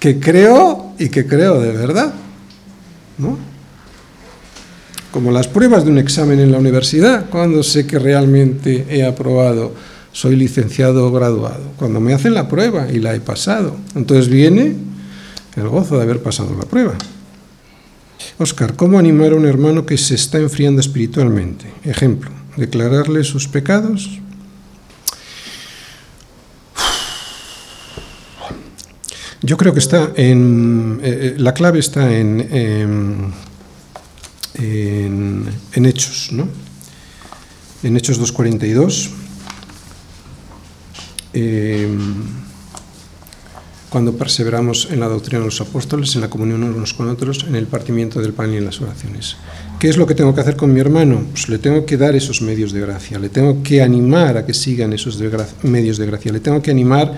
que 0.00 0.18
creo 0.18 0.94
y 0.98 1.10
que 1.10 1.26
creo 1.26 1.60
de 1.60 1.72
verdad. 1.72 2.14
¿no? 3.18 3.38
Como 5.12 5.30
las 5.30 5.46
pruebas 5.46 5.84
de 5.84 5.90
un 5.90 5.98
examen 5.98 6.40
en 6.40 6.50
la 6.50 6.58
universidad, 6.58 7.26
cuando 7.28 7.62
sé 7.62 7.86
que 7.86 7.98
realmente 7.98 8.86
he 8.88 9.04
aprobado, 9.04 9.74
soy 10.12 10.36
licenciado 10.36 11.10
graduado, 11.10 11.72
cuando 11.78 12.00
me 12.00 12.12
hacen 12.12 12.34
la 12.34 12.48
prueba 12.48 12.88
y 12.92 12.98
la 12.98 13.14
he 13.14 13.20
pasado. 13.20 13.76
Entonces 13.94 14.28
viene 14.28 14.76
el 15.56 15.68
gozo 15.68 15.96
de 15.96 16.02
haber 16.02 16.22
pasado 16.22 16.54
la 16.56 16.64
prueba. 16.64 16.94
Oscar, 18.38 18.76
¿cómo 18.76 18.98
animar 18.98 19.32
a 19.32 19.36
un 19.36 19.46
hermano 19.46 19.84
que 19.86 19.98
se 19.98 20.14
está 20.14 20.38
enfriando 20.38 20.80
espiritualmente? 20.80 21.66
Ejemplo, 21.84 22.30
declararle 22.56 23.24
sus 23.24 23.48
pecados. 23.48 24.20
Yo 29.42 29.56
creo 29.56 29.72
que 29.72 29.80
está 29.80 30.12
en. 30.14 31.00
Eh, 31.02 31.34
eh, 31.34 31.34
la 31.36 31.52
clave 31.52 31.80
está 31.80 32.16
en, 32.16 32.40
en, 32.52 33.32
en, 35.74 35.86
Hechos, 35.86 36.28
¿no? 36.30 36.48
En 37.82 37.96
Hechos 37.96 38.20
2.42. 38.20 39.21
Eh, 41.34 41.88
cuando 43.92 44.16
perseveramos 44.16 44.88
en 44.90 45.00
la 45.00 45.08
doctrina 45.08 45.40
de 45.40 45.44
los 45.44 45.60
apóstoles, 45.60 46.14
en 46.14 46.22
la 46.22 46.30
comunión 46.30 46.64
unos 46.64 46.94
con 46.94 47.10
otros, 47.10 47.44
en 47.46 47.54
el 47.56 47.66
partimiento 47.66 48.22
del 48.22 48.32
pan 48.32 48.50
y 48.54 48.56
en 48.56 48.64
las 48.64 48.80
oraciones. 48.80 49.36
¿Qué 49.78 49.90
es 49.90 49.98
lo 49.98 50.06
que 50.06 50.14
tengo 50.14 50.34
que 50.34 50.40
hacer 50.40 50.56
con 50.56 50.72
mi 50.72 50.80
hermano? 50.80 51.26
Pues 51.30 51.50
le 51.50 51.58
tengo 51.58 51.84
que 51.84 51.98
dar 51.98 52.16
esos 52.16 52.40
medios 52.40 52.72
de 52.72 52.80
gracia, 52.80 53.18
le 53.18 53.28
tengo 53.28 53.62
que 53.62 53.82
animar 53.82 54.38
a 54.38 54.46
que 54.46 54.54
sigan 54.54 54.94
esos 54.94 55.18
medios 55.62 55.98
de 55.98 56.06
gracia, 56.06 56.32
le 56.32 56.40
tengo 56.40 56.62
que 56.62 56.70
animar 56.70 57.12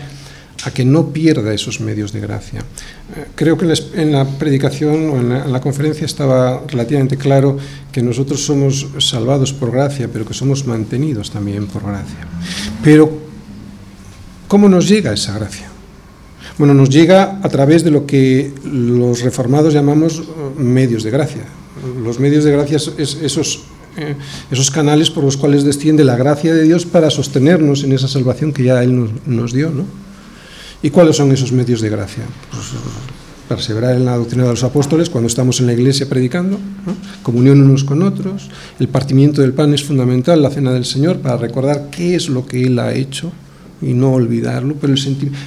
a 0.64 0.70
que 0.70 0.84
no 0.84 1.12
pierda 1.12 1.52
esos 1.52 1.80
medios 1.80 2.12
de 2.12 2.20
gracia. 2.20 2.60
Eh, 2.60 3.26
creo 3.34 3.56
que 3.56 3.72
en 3.94 4.12
la 4.12 4.24
predicación 4.24 5.10
o 5.10 5.20
en 5.20 5.52
la, 5.52 5.60
conferencia 5.60 6.06
estaba 6.06 6.64
relativamente 6.66 7.16
claro 7.16 7.56
que 7.92 8.02
nosotros 8.02 8.44
somos 8.44 8.88
salvados 8.98 9.52
por 9.52 9.70
gracia, 9.70 10.08
pero 10.12 10.24
que 10.24 10.34
somos 10.34 10.66
mantenidos 10.66 11.30
también 11.30 11.66
por 11.66 11.82
gracia. 11.82 12.26
Pero, 12.82 13.23
¿cómo 14.54 14.68
nos 14.68 14.88
llega 14.88 15.12
esa 15.12 15.36
gracia? 15.36 15.66
Bueno, 16.58 16.74
nos 16.74 16.88
llega 16.88 17.40
a 17.42 17.48
través 17.48 17.82
de 17.82 17.90
lo 17.90 18.06
que 18.06 18.54
los 18.62 19.20
reformados 19.22 19.74
llamamos 19.74 20.22
medios 20.56 21.02
de 21.02 21.10
gracia. 21.10 21.42
Los 22.00 22.20
medios 22.20 22.44
de 22.44 22.52
gracia 22.52 22.76
es 22.76 23.18
esos, 23.20 23.64
eh, 23.96 24.14
esos 24.52 24.70
canales 24.70 25.10
por 25.10 25.24
los 25.24 25.36
cuales 25.36 25.64
desciende 25.64 26.04
la 26.04 26.14
gracia 26.14 26.54
de 26.54 26.62
Dios 26.62 26.86
para 26.86 27.10
sostenernos 27.10 27.82
en 27.82 27.94
esa 27.94 28.06
salvación 28.06 28.52
que 28.52 28.62
ya 28.62 28.80
Él 28.84 29.10
nos, 29.26 29.52
dio. 29.52 29.70
¿no? 29.70 29.86
¿Y 30.84 30.90
cuáles 30.90 31.16
son 31.16 31.32
esos 31.32 31.50
medios 31.50 31.80
de 31.80 31.90
gracia? 31.90 32.22
Pues, 32.52 32.62
perseverar 33.48 33.96
en 33.96 34.04
la 34.04 34.16
doctrina 34.16 34.44
de 34.44 34.50
los 34.50 34.62
apóstoles 34.62 35.10
cuando 35.10 35.26
estamos 35.26 35.58
en 35.58 35.66
la 35.66 35.72
iglesia 35.72 36.08
predicando, 36.08 36.60
comunión 37.24 37.60
unos 37.60 37.82
con 37.82 38.04
otros, 38.04 38.48
el 38.78 38.86
partimiento 38.86 39.42
del 39.42 39.52
pan 39.52 39.74
es 39.74 39.82
fundamental, 39.82 40.40
la 40.40 40.50
cena 40.50 40.72
del 40.72 40.84
Señor, 40.84 41.18
para 41.18 41.38
recordar 41.38 41.90
qué 41.90 42.14
es 42.14 42.28
lo 42.28 42.46
que 42.46 42.62
Él 42.62 42.78
ha 42.78 42.94
hecho 42.94 43.32
y 43.84 43.94
no 43.94 44.12
olvidarlo, 44.12 44.74
pero 44.80 44.94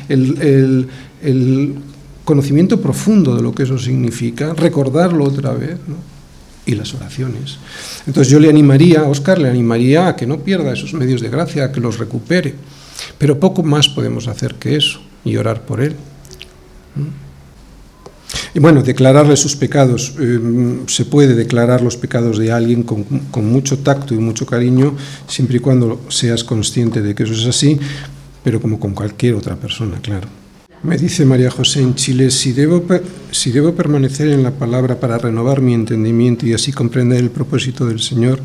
el, 0.09 0.87
el, 1.21 1.75
conocimiento 2.23 2.81
profundo 2.81 3.35
de 3.35 3.41
lo 3.41 3.55
que 3.55 3.63
eso 3.63 3.77
significa, 3.77 4.53
recordarlo 4.53 5.23
otra 5.23 5.53
vez, 5.53 5.77
y 6.65 6.75
las 6.75 6.93
oraciones. 6.93 7.57
Entonces 8.05 8.31
yo 8.31 8.39
le 8.39 8.49
animaría, 8.49 9.03
Oscar 9.03 9.39
le 9.39 9.49
animaría 9.49 10.09
a 10.09 10.15
que 10.15 10.27
no 10.27 10.39
pierda 10.39 10.73
esos 10.73 10.93
medios 10.93 11.21
de 11.21 11.29
gracia, 11.29 11.63
a 11.63 11.71
que 11.71 11.79
los 11.79 11.97
recupere, 11.97 12.53
pero 13.17 13.39
poco 13.39 13.63
más 13.63 13.87
podemos 13.87 14.27
hacer 14.27 14.55
que 14.55 14.75
eso 14.75 14.99
y 15.23 15.37
orar 15.37 15.65
por 15.65 15.81
él. 15.81 15.95
Y 18.53 18.59
bueno, 18.59 18.81
declararle 18.81 19.37
sus 19.37 19.55
pecados. 19.55 20.13
Eh, 20.19 20.79
se 20.87 21.05
puede 21.05 21.35
declarar 21.35 21.81
los 21.81 21.95
pecados 21.95 22.37
de 22.37 22.51
alguien 22.51 22.83
con, 22.83 23.05
mucho 23.43 23.79
tacto 23.79 24.13
y 24.13 24.17
mucho 24.17 24.45
cariño, 24.45 24.95
siempre 25.27 25.57
y 25.57 25.59
cuando 25.59 26.01
seas 26.09 26.43
consciente 26.43 27.01
de 27.01 27.13
que 27.13 27.23
eso 27.23 27.33
es 27.33 27.45
así, 27.45 27.79
pero 28.47 28.61
como 28.61 28.79
con 28.79 28.93
cualquier 28.93 29.35
otra 29.35 29.57
persona, 29.57 29.99
claro. 30.01 30.29
Me 30.81 30.97
dice 30.97 31.25
María 31.25 31.51
José 31.51 31.81
en 31.81 31.95
Chile, 31.95 32.31
si 32.31 32.53
debo, 32.53 32.81
si 33.29 33.51
debo 33.51 33.75
permanecer 33.75 34.29
en 34.29 34.41
la 34.41 34.51
palabra 34.51 35.01
para 35.01 35.17
renovar 35.17 35.59
mi 35.59 35.73
entendimiento 35.73 36.45
y 36.45 36.53
así 36.53 36.71
comprender 36.71 37.19
el 37.19 37.29
propósito 37.29 37.85
del 37.85 37.99
Señor 37.99 38.39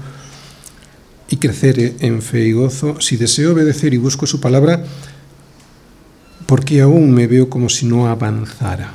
y 1.31 1.37
crecer 1.37 1.95
en 2.01 2.21
fe 2.21 2.49
y 2.49 2.51
gozo, 2.51 3.01
si 3.01 3.17
deseo 3.17 3.53
obedecer 3.53 3.95
y 3.95 3.99
busco 3.99 4.27
su 4.27 4.41
palabra, 4.41 4.85
porque 6.47 6.81
aún 6.81 7.13
me 7.13 7.29
veo 7.29 7.49
como 7.49 7.69
si 7.69 7.87
no 7.87 8.09
avanzara. 8.09 8.95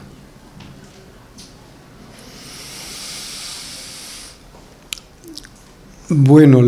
Bueno, 6.09 6.59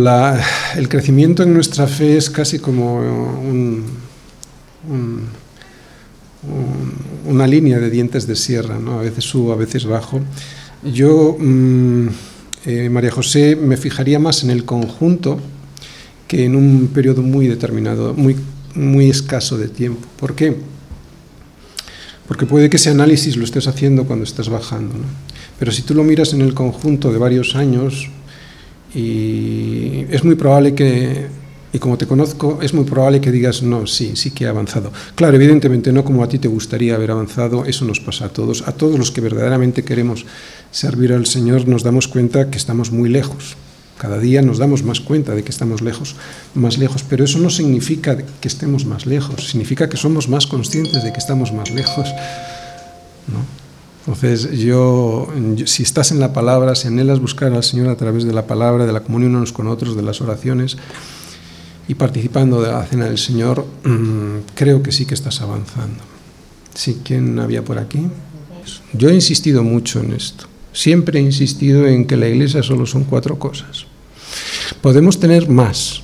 el 0.77 0.87
crecimiento 0.87 1.43
en 1.43 1.53
nuestra 1.53 1.87
fe 1.87 2.15
es 2.15 2.29
casi 2.29 2.59
como 2.59 3.01
una 7.25 7.47
línea 7.47 7.79
de 7.79 7.89
dientes 7.89 8.27
de 8.27 8.35
sierra, 8.35 8.79
¿no? 8.79 8.99
a 8.99 9.03
veces 9.03 9.23
subo, 9.23 9.51
a 9.51 9.55
veces 9.55 9.85
bajo. 9.85 10.21
Yo, 10.83 11.35
mm, 11.37 12.07
eh, 12.65 12.89
María 12.89 13.11
José, 13.11 13.55
me 13.55 13.77
fijaría 13.77 14.19
más 14.19 14.43
en 14.43 14.49
el 14.49 14.65
conjunto 14.65 15.39
que 16.27 16.45
en 16.45 16.55
un 16.55 16.89
periodo 16.93 17.21
muy 17.21 17.47
determinado, 17.47 18.13
muy, 18.13 18.35
muy 18.75 19.09
escaso 19.09 19.57
de 19.57 19.67
tiempo. 19.67 20.07
¿Por 20.17 20.35
qué? 20.35 20.55
Porque 22.27 22.45
puede 22.45 22.69
que 22.69 22.77
ese 22.77 22.91
análisis 22.91 23.35
lo 23.35 23.43
estés 23.43 23.67
haciendo 23.67 24.05
cuando 24.05 24.23
estás 24.23 24.49
bajando, 24.49 24.93
¿no? 24.93 25.05
pero 25.57 25.71
si 25.73 25.81
tú 25.81 25.93
lo 25.93 26.03
miras 26.03 26.33
en 26.33 26.41
el 26.41 26.53
conjunto 26.53 27.11
de 27.11 27.17
varios 27.17 27.55
años, 27.55 28.09
es 28.93 30.23
muy 30.23 30.35
probable 30.35 30.73
que, 30.73 31.27
y 31.71 31.79
como 31.79 31.97
te 31.97 32.07
conozco, 32.07 32.59
es 32.61 32.73
muy 32.73 32.85
probable 32.85 33.21
que 33.21 33.31
digas, 33.31 33.61
no, 33.61 33.85
sí, 33.85 34.15
sí 34.15 34.31
que 34.31 34.45
he 34.45 34.47
avanzado. 34.47 34.91
Claro, 35.13 35.35
evidentemente 35.35 35.91
no 35.91 36.03
como 36.03 36.23
a 36.23 36.29
ti 36.29 36.39
te 36.39 36.47
gustaría 36.47 36.95
haber 36.95 37.11
avanzado, 37.11 37.65
eso 37.65 37.85
nos 37.85 37.99
pasa 37.99 38.25
a 38.25 38.29
todos. 38.29 38.67
A 38.67 38.71
todos 38.71 38.97
los 38.97 39.11
que 39.11 39.21
verdaderamente 39.21 39.83
queremos 39.83 40.25
servir 40.71 41.13
al 41.13 41.27
Señor 41.27 41.67
nos 41.67 41.83
damos 41.83 42.07
cuenta 42.07 42.49
que 42.49 42.57
estamos 42.57 42.91
muy 42.91 43.09
lejos. 43.09 43.55
Cada 43.99 44.17
día 44.17 44.41
nos 44.41 44.57
damos 44.57 44.81
más 44.81 44.99
cuenta 44.99 45.35
de 45.35 45.43
que 45.43 45.51
estamos 45.51 45.81
lejos, 45.81 46.15
más 46.55 46.77
lejos, 46.77 47.03
pero 47.07 47.25
eso 47.25 47.37
no 47.37 47.49
significa 47.49 48.17
que 48.17 48.47
estemos 48.47 48.85
más 48.85 49.05
lejos, 49.05 49.49
significa 49.49 49.89
que 49.89 49.97
somos 49.97 50.29
más 50.29 50.47
conscientes 50.47 51.03
de 51.03 51.11
que 51.11 51.19
estamos 51.19 51.51
más 51.51 51.69
lejos. 51.69 52.07
¿no? 53.27 53.59
Entonces, 54.07 54.57
yo, 54.57 55.27
si 55.65 55.83
estás 55.83 56.11
en 56.11 56.19
la 56.19 56.33
palabra, 56.33 56.73
si 56.73 56.87
anhelas 56.87 57.19
buscar 57.19 57.53
al 57.53 57.63
Señor 57.63 57.89
a 57.89 57.95
través 57.95 58.23
de 58.23 58.33
la 58.33 58.47
palabra, 58.47 58.87
de 58.87 58.93
la 58.93 59.01
comunión 59.01 59.35
unos 59.35 59.51
con 59.51 59.67
otros, 59.67 59.95
de 59.95 60.01
las 60.01 60.21
oraciones 60.21 60.77
y 61.89 61.95
participando 61.95 62.61
de 62.61 62.71
la 62.71 62.85
cena 62.85 63.05
del 63.05 63.17
Señor, 63.17 63.65
mm, 63.83 64.53
creo 64.53 64.83
que 64.83 64.91
sí 64.91 65.07
que 65.07 65.15
estás 65.15 65.41
avanzando. 65.41 66.03
Sí, 66.75 67.01
¿quién 67.03 67.39
había 67.39 67.63
por 67.63 67.79
aquí? 67.79 68.05
Yo 68.93 69.09
he 69.09 69.15
insistido 69.15 69.63
mucho 69.63 69.99
en 69.99 70.13
esto. 70.13 70.45
Siempre 70.71 71.19
he 71.19 71.23
insistido 71.23 71.87
en 71.87 72.05
que 72.05 72.15
la 72.15 72.27
iglesia 72.27 72.61
solo 72.61 72.85
son 72.85 73.05
cuatro 73.05 73.39
cosas. 73.39 73.87
Podemos 74.83 75.19
tener 75.19 75.49
más. 75.49 76.03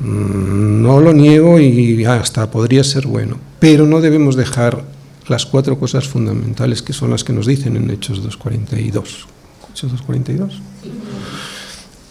Mm, 0.00 0.82
no 0.82 1.00
lo 1.00 1.14
niego 1.14 1.58
y 1.58 2.04
hasta 2.04 2.50
podría 2.50 2.84
ser 2.84 3.06
bueno, 3.06 3.38
pero 3.58 3.86
no 3.86 4.02
debemos 4.02 4.36
dejar 4.36 4.84
las 5.28 5.46
cuatro 5.46 5.78
cosas 5.78 6.06
fundamentales 6.06 6.82
que 6.82 6.92
son 6.92 7.08
las 7.08 7.24
que 7.24 7.32
nos 7.32 7.46
dicen 7.46 7.74
en 7.74 7.90
Hechos 7.90 8.22
2.42. 8.22 9.24
Hechos 9.72 9.92
2.42. 9.92 10.50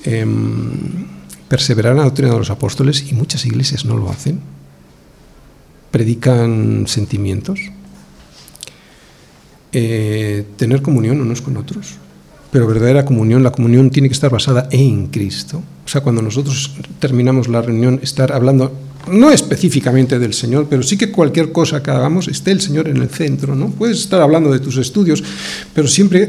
Eh, 0.05 0.25
perseverar 1.47 1.93
en 1.93 1.99
la 1.99 2.03
doctrina 2.05 2.31
de 2.31 2.39
los 2.39 2.49
apóstoles 2.49 3.11
y 3.11 3.13
muchas 3.13 3.45
iglesias 3.45 3.85
no 3.85 3.97
lo 3.97 4.09
hacen. 4.09 4.39
Predican 5.91 6.85
sentimientos. 6.87 7.59
Eh, 9.71 10.45
tener 10.57 10.81
comunión 10.81 11.21
unos 11.21 11.41
con 11.41 11.57
otros. 11.57 11.95
Pero 12.51 12.67
verdadera 12.67 13.05
comunión, 13.05 13.43
la 13.43 13.51
comunión 13.51 13.89
tiene 13.89 14.07
que 14.07 14.13
estar 14.13 14.31
basada 14.31 14.67
en 14.71 15.07
Cristo. 15.07 15.61
O 15.85 15.87
sea, 15.87 16.01
cuando 16.01 16.21
nosotros 16.21 16.75
terminamos 16.99 17.47
la 17.47 17.61
reunión, 17.61 17.99
estar 18.01 18.31
hablando 18.31 18.71
no 19.11 19.31
específicamente 19.31 20.19
del 20.19 20.33
Señor, 20.33 20.67
pero 20.69 20.83
sí 20.83 20.97
que 20.97 21.11
cualquier 21.11 21.51
cosa 21.51 21.81
que 21.81 21.91
hagamos 21.91 22.27
esté 22.27 22.51
el 22.51 22.61
Señor 22.61 22.87
en 22.87 22.97
el 22.97 23.09
centro, 23.09 23.55
¿no? 23.55 23.69
Puedes 23.69 23.99
estar 23.99 24.21
hablando 24.21 24.51
de 24.51 24.59
tus 24.59 24.77
estudios, 24.77 25.23
pero 25.73 25.87
siempre, 25.87 26.27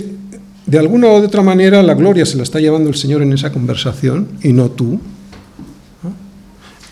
de 0.68 0.78
alguna 0.78 1.06
u 1.06 1.12
otra 1.12 1.42
manera, 1.42 1.82
la 1.82 1.94
gloria 1.94 2.26
se 2.26 2.36
la 2.36 2.42
está 2.42 2.60
llevando 2.60 2.90
el 2.90 2.94
Señor 2.94 3.22
en 3.22 3.32
esa 3.32 3.50
conversación 3.50 4.28
y 4.42 4.52
no 4.52 4.70
tú. 4.70 5.00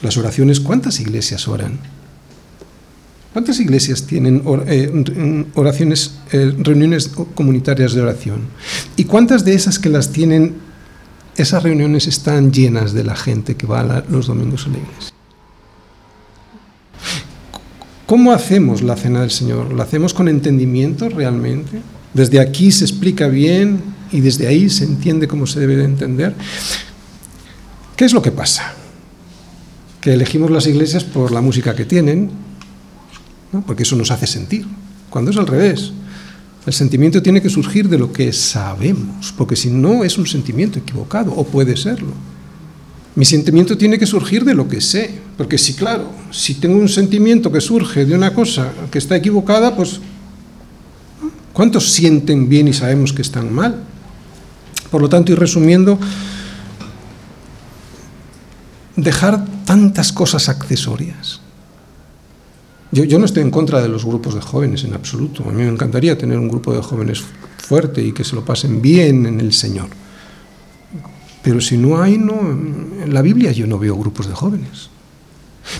Las 0.00 0.16
oraciones, 0.16 0.60
¿cuántas 0.60 0.98
iglesias 0.98 1.46
oran? 1.46 1.78
¿Cuántas 3.34 3.60
iglesias 3.60 4.04
tienen 4.04 4.42
eh, 4.66 5.44
oraciones, 5.56 6.14
eh, 6.32 6.54
reuniones 6.56 7.08
comunitarias 7.34 7.92
de 7.92 8.00
oración? 8.00 8.40
¿Y 8.96 9.04
cuántas 9.04 9.44
de 9.44 9.52
esas 9.52 9.78
que 9.78 9.90
las 9.90 10.10
tienen, 10.10 10.54
esas 11.36 11.62
reuniones 11.62 12.06
están 12.06 12.52
llenas 12.52 12.94
de 12.94 13.04
la 13.04 13.14
gente 13.14 13.56
que 13.56 13.66
va 13.66 14.04
los 14.08 14.26
domingos 14.26 14.64
a 14.66 14.70
la 14.70 14.78
iglesia? 14.78 15.12
¿Cómo 18.06 18.32
hacemos 18.32 18.80
la 18.80 18.96
cena 18.96 19.20
del 19.20 19.30
Señor? 19.30 19.74
¿La 19.74 19.82
hacemos 19.82 20.14
con 20.14 20.28
entendimiento 20.28 21.10
realmente? 21.10 21.82
Desde 22.16 22.40
aquí 22.40 22.72
se 22.72 22.86
explica 22.86 23.28
bien 23.28 23.78
y 24.10 24.22
desde 24.22 24.46
ahí 24.46 24.70
se 24.70 24.84
entiende 24.84 25.28
cómo 25.28 25.46
se 25.46 25.60
debe 25.60 25.76
de 25.76 25.84
entender. 25.84 26.34
¿Qué 27.94 28.06
es 28.06 28.14
lo 28.14 28.22
que 28.22 28.32
pasa? 28.32 28.72
Que 30.00 30.14
elegimos 30.14 30.50
las 30.50 30.66
iglesias 30.66 31.04
por 31.04 31.30
la 31.30 31.42
música 31.42 31.76
que 31.76 31.84
tienen, 31.84 32.30
porque 33.66 33.82
eso 33.82 33.96
nos 33.96 34.10
hace 34.10 34.26
sentir, 34.26 34.64
cuando 35.10 35.30
es 35.30 35.36
al 35.36 35.46
revés. 35.46 35.92
El 36.64 36.72
sentimiento 36.72 37.20
tiene 37.20 37.42
que 37.42 37.50
surgir 37.50 37.86
de 37.90 37.98
lo 37.98 38.10
que 38.10 38.32
sabemos, 38.32 39.34
porque 39.36 39.54
si 39.54 39.68
no 39.68 40.02
es 40.02 40.16
un 40.16 40.26
sentimiento 40.26 40.78
equivocado, 40.78 41.34
o 41.34 41.44
puede 41.44 41.76
serlo. 41.76 42.14
Mi 43.14 43.26
sentimiento 43.26 43.76
tiene 43.76 43.98
que 43.98 44.06
surgir 44.06 44.42
de 44.46 44.54
lo 44.54 44.68
que 44.68 44.80
sé, 44.80 45.10
porque 45.36 45.58
si, 45.58 45.74
claro, 45.74 46.10
si 46.30 46.54
tengo 46.54 46.78
un 46.78 46.88
sentimiento 46.88 47.52
que 47.52 47.60
surge 47.60 48.06
de 48.06 48.14
una 48.14 48.32
cosa 48.32 48.72
que 48.90 48.96
está 48.96 49.16
equivocada, 49.16 49.76
pues 49.76 50.00
¿cuántos 51.56 51.90
sienten 51.90 52.50
bien 52.50 52.68
y 52.68 52.74
sabemos 52.74 53.14
que 53.14 53.22
están 53.22 53.50
mal? 53.50 53.82
Por 54.90 55.00
lo 55.00 55.08
tanto, 55.08 55.32
y 55.32 55.34
resumiendo, 55.34 55.98
dejar 58.94 59.42
tantas 59.64 60.12
cosas 60.12 60.50
accesorias. 60.50 61.40
Yo, 62.92 63.18
no 63.18 63.24
estoy 63.24 63.42
en 63.42 63.50
contra 63.50 63.80
de 63.80 63.88
los 63.88 64.04
grupos 64.04 64.34
de 64.34 64.42
jóvenes 64.42 64.84
en 64.84 64.92
absoluto. 64.92 65.44
A 65.44 65.52
mí 65.52 65.62
me 65.62 65.68
encantaría 65.68 66.18
tener 66.18 66.38
un 66.38 66.48
grupo 66.48 66.74
de 66.74 66.82
jóvenes 66.82 67.22
fuerte 67.56 68.02
y 68.02 68.12
que 68.12 68.22
se 68.22 68.36
lo 68.36 68.44
pasen 68.44 68.82
bien 68.82 69.24
en 69.24 69.40
el 69.40 69.54
Señor. 69.54 69.88
Pero 71.42 71.62
si 71.62 71.78
no 71.78 72.02
hay, 72.02 72.18
no, 72.18 72.38
en 72.38 73.14
la 73.14 73.22
Biblia 73.22 73.52
yo 73.52 73.66
no 73.66 73.78
veo 73.78 73.96
grupos 73.96 74.28
de 74.28 74.34
jóvenes. 74.34 74.90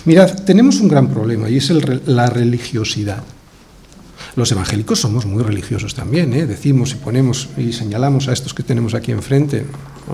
Mirad, 0.05 0.43
tenemos 0.43 0.79
un 0.79 0.87
gran 0.87 1.07
problema 1.07 1.49
y 1.49 1.57
es 1.57 1.71
la 2.07 2.29
religiosidad. 2.29 3.23
Los 4.37 4.51
evangélicos 4.51 4.99
somos 4.99 5.25
muy 5.25 5.41
religiosos 5.41 5.95
también, 5.95 6.31
¿eh? 6.35 6.45
decimos 6.45 6.91
y 6.91 6.95
ponemos 6.97 7.49
y 7.57 7.73
señalamos 7.73 8.27
a 8.27 8.33
estos 8.33 8.53
que 8.53 8.61
tenemos 8.61 8.93
aquí 8.93 9.11
enfrente. 9.11 9.65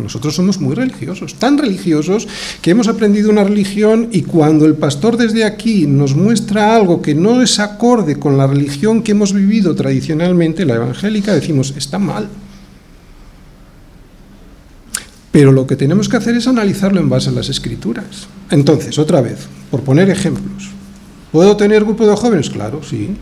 Nosotros 0.02 0.34
somos 0.34 0.62
muy 0.62 0.76
religiosos, 0.76 1.36
tan 1.36 1.58
religiosos 1.58 2.26
que 2.62 2.72
hemos 2.72 2.88
aprendido 2.88 3.30
una 3.30 3.44
religión 3.44 4.08
y 4.14 4.22
cuando 4.22 4.66
el 4.66 4.76
pastor 4.76 5.18
desde 5.18 5.44
aquí 5.44 5.88
nos 5.88 6.16
muestra 6.16 6.74
algo 6.74 7.02
que 7.02 7.14
no 7.14 7.42
es 7.42 7.60
acorde 7.60 8.18
con 8.18 8.38
la 8.38 8.48
religión 8.48 9.04
que 9.04 9.12
hemos 9.12 9.34
vivido 9.34 9.76
tradicionalmente, 9.76 10.64
la 10.64 10.76
evangélica, 10.76 11.34
decimos, 11.34 11.74
está 11.76 12.00
mal. 12.00 12.30
Pero 15.34 15.52
lo 15.52 15.68
que 15.68 15.76
tenemos 15.76 16.08
que 16.08 16.16
hacer 16.16 16.38
es 16.38 16.48
analizarlo 16.48 17.02
en 17.02 17.10
base 17.10 17.28
a 17.28 17.34
las 17.34 17.50
escrituras. 17.50 18.30
Entonces, 18.50 18.98
otra 18.98 19.20
vez, 19.20 19.48
por 19.70 19.82
poner 19.82 20.10
ejemplos, 20.10 20.70
¿puedo 21.34 21.58
tener 21.58 21.84
grupo 21.84 22.08
de 22.08 22.16
jóvenes? 22.16 22.50
Claro, 22.50 22.80
sí. 22.90 23.18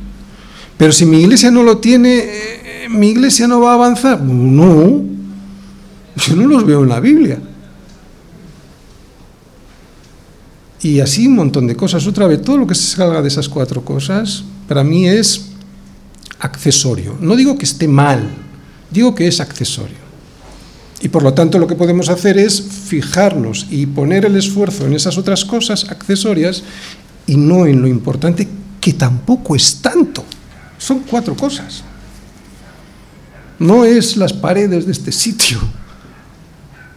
Pero 0.82 0.92
si 0.92 1.06
mi 1.06 1.20
iglesia 1.20 1.52
no 1.52 1.62
lo 1.62 1.78
tiene, 1.78 2.18
eh, 2.18 2.88
¿mi 2.90 3.10
iglesia 3.10 3.48
no 3.48 3.62
va 3.62 3.74
a 3.74 3.76
avanzar? 3.76 4.20
No, 4.20 5.04
yo 6.16 6.36
no 6.36 6.48
los 6.48 6.66
veo 6.66 6.82
en 6.82 6.90
la 6.90 7.00
Biblia. 7.00 7.40
Y 10.82 11.00
así 11.00 11.28
un 11.28 11.36
montón 11.36 11.68
de 11.68 11.76
cosas. 11.76 12.08
Otra 12.08 12.26
vez, 12.26 12.42
todo 12.42 12.58
lo 12.58 12.66
que 12.66 12.74
se 12.74 12.96
salga 12.96 13.22
de 13.22 13.28
esas 13.28 13.48
cuatro 13.48 13.86
cosas, 13.86 14.44
para 14.68 14.84
mí 14.84 15.08
es 15.08 15.50
accesorio. 16.40 17.16
No 17.22 17.36
digo 17.36 17.60
que 17.60 17.66
esté 17.66 17.88
mal, 17.88 18.28
digo 18.90 19.14
que 19.14 19.28
es 19.28 19.40
accesorio. 19.40 20.02
Y 21.00 21.10
por 21.10 21.22
lo 21.22 21.36
tanto 21.36 21.60
lo 21.60 21.68
que 21.68 21.76
podemos 21.76 22.10
hacer 22.10 22.40
es 22.40 22.60
fijarnos 22.60 23.68
y 23.70 23.86
poner 23.86 24.26
el 24.26 24.36
esfuerzo 24.36 24.88
en 24.88 24.94
esas 24.94 25.16
otras 25.20 25.46
cosas 25.46 25.92
accesorias 25.92 26.64
y 27.28 27.38
no 27.38 27.68
en 27.68 27.84
lo 27.84 27.88
importante, 27.88 28.48
que 28.80 28.94
tampoco 28.94 29.56
es 29.56 29.76
tanto. 29.76 30.26
Son 30.82 31.02
cuatro 31.02 31.36
cosas. 31.36 31.84
No 33.60 33.86
es 33.86 34.18
las 34.18 34.34
paredes 34.34 34.88
de 34.88 34.92
este 34.92 35.12
sitio, 35.12 35.60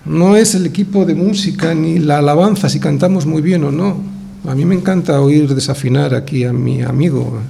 no 0.07 0.37
es 0.37 0.55
el 0.55 0.65
equipo 0.65 1.05
de 1.05 1.15
música 1.15 1.75
ni 1.75 1.99
la 1.99 2.19
alabanza 2.19 2.71
si 2.71 2.81
cantamos 2.81 3.27
muy 3.27 3.43
bien 3.43 3.63
o 3.65 3.71
no. 3.71 4.03
A 4.49 4.55
mí 4.55 4.65
me 4.65 4.75
encanta 4.75 5.21
oír 5.21 5.55
desafinar 5.55 6.15
aquí 6.15 6.45
a 6.45 6.53
mi 6.55 6.81
amigo. 6.81 7.41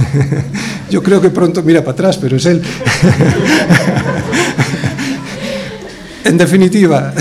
Yo 0.90 1.02
creo 1.02 1.22
que 1.22 1.30
pronto 1.30 1.62
mira 1.62 1.80
para 1.80 1.92
atrás, 1.92 2.18
pero 2.18 2.36
es 2.36 2.44
él. 2.44 2.62
En 6.24 6.38
definitiva, 6.38 7.12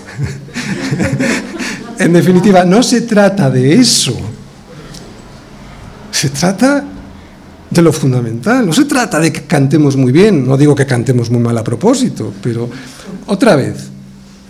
en 2.00 2.12
definitiva, 2.12 2.64
no 2.64 2.82
se 2.82 3.02
trata 3.02 3.48
de 3.48 3.74
eso. 3.74 4.18
Se 6.10 6.30
trata 6.30 6.84
lo 7.82 7.92
fundamental. 7.92 8.66
No 8.66 8.72
se 8.72 8.84
trata 8.84 9.20
de 9.20 9.32
que 9.32 9.42
cantemos 9.42 9.96
muy 9.96 10.12
bien, 10.12 10.46
no 10.46 10.56
digo 10.56 10.74
que 10.74 10.86
cantemos 10.86 11.30
muy 11.30 11.40
mal 11.40 11.56
a 11.56 11.64
propósito, 11.64 12.32
pero 12.42 12.68
otra 13.26 13.56
vez, 13.56 13.88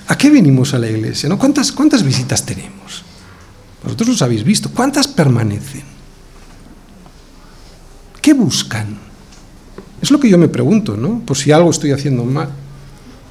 ¿a 0.08 0.16
qué 0.16 0.30
venimos 0.30 0.74
a 0.74 0.78
la 0.78 0.88
iglesia? 0.88 1.28
¿no? 1.28 1.38
¿Cuántas, 1.38 1.72
¿Cuántas 1.72 2.02
visitas 2.02 2.44
tenemos? 2.44 3.04
Vosotros 3.82 4.08
los 4.08 4.22
habéis 4.22 4.44
visto. 4.44 4.70
¿Cuántas 4.70 5.06
permanecen? 5.06 5.82
¿Qué 8.20 8.32
buscan? 8.32 8.98
Es 10.00 10.10
lo 10.10 10.18
que 10.18 10.28
yo 10.28 10.38
me 10.38 10.48
pregunto, 10.48 10.96
¿no? 10.96 11.20
Por 11.20 11.36
si 11.36 11.52
algo 11.52 11.70
estoy 11.70 11.92
haciendo 11.92 12.24
mal. 12.24 12.48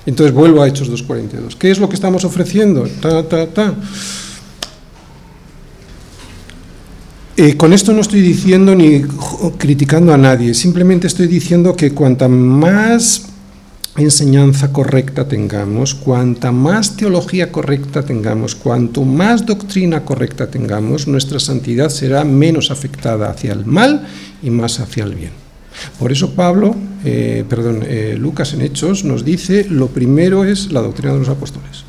Entonces 0.05 0.33
vuelvo 0.33 0.61
a 0.61 0.67
Hechos 0.67 0.91
2.42. 0.91 1.55
¿Qué 1.57 1.71
es 1.71 1.79
lo 1.79 1.89
que 1.89 1.95
estamos 1.95 2.23
ofreciendo? 2.25 2.87
Ta, 3.01 3.27
ta, 3.27 3.47
ta. 3.47 3.73
Eh, 7.35 7.57
con 7.57 7.73
esto 7.73 7.93
no 7.93 8.01
estoy 8.01 8.21
diciendo 8.21 8.75
ni 8.75 9.01
criticando 9.57 10.13
a 10.13 10.17
nadie, 10.17 10.53
simplemente 10.53 11.07
estoy 11.07 11.25
diciendo 11.25 11.75
que 11.75 11.91
cuanta 11.91 12.27
más 12.27 13.25
enseñanza 13.97 14.71
correcta 14.71 15.27
tengamos, 15.27 15.95
cuanta 15.95 16.51
más 16.51 16.95
teología 16.95 17.51
correcta 17.51 18.03
tengamos, 18.05 18.53
cuanto 18.53 19.03
más 19.03 19.47
doctrina 19.47 20.05
correcta 20.05 20.51
tengamos, 20.51 21.07
nuestra 21.07 21.39
santidad 21.39 21.89
será 21.89 22.23
menos 22.23 22.69
afectada 22.69 23.31
hacia 23.31 23.53
el 23.53 23.65
mal 23.65 24.07
y 24.43 24.51
más 24.51 24.79
hacia 24.79 25.03
el 25.03 25.15
bien. 25.15 25.31
Por 25.97 26.11
eso 26.11 26.35
Pablo, 26.35 26.75
eh, 27.03 27.45
perdón, 27.49 27.79
eh, 27.83 28.15
Lucas 28.15 28.53
en 28.53 28.61
Hechos 28.61 29.03
nos 29.03 29.25
dice, 29.25 29.65
lo 29.67 29.87
primero 29.87 30.45
es 30.45 30.71
la 30.71 30.81
doctrina 30.81 31.13
de 31.13 31.19
los 31.19 31.29
apóstoles. 31.29 31.83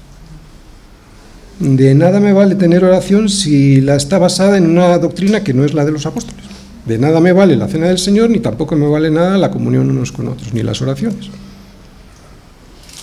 De 1.59 1.95
nada 1.95 2.19
me 2.19 2.33
vale 2.33 2.57
tener 2.57 2.85
oración 2.85 3.29
si 3.29 3.81
la 3.81 3.95
está 3.95 4.19
basada 4.19 4.57
en 4.59 4.67
una 4.67 4.99
doctrina 4.99 5.45
que 5.45 5.55
no 5.55 5.65
es 5.65 5.73
la 5.73 5.85
de 5.85 5.93
los 5.93 6.07
apóstoles. 6.07 6.45
De 6.85 6.99
nada 6.99 7.21
me 7.21 7.33
vale 7.33 7.57
la 7.57 7.69
cena 7.69 7.87
del 7.89 7.99
Señor, 7.99 8.31
ni 8.31 8.41
tampoco 8.41 8.77
me 8.77 8.89
vale 8.89 9.11
nada 9.11 9.39
la 9.39 9.51
comunión 9.51 9.91
unos 9.91 10.13
con 10.13 10.29
otros, 10.29 10.53
ni 10.53 10.63
las 10.63 10.83
oraciones. 10.83 11.31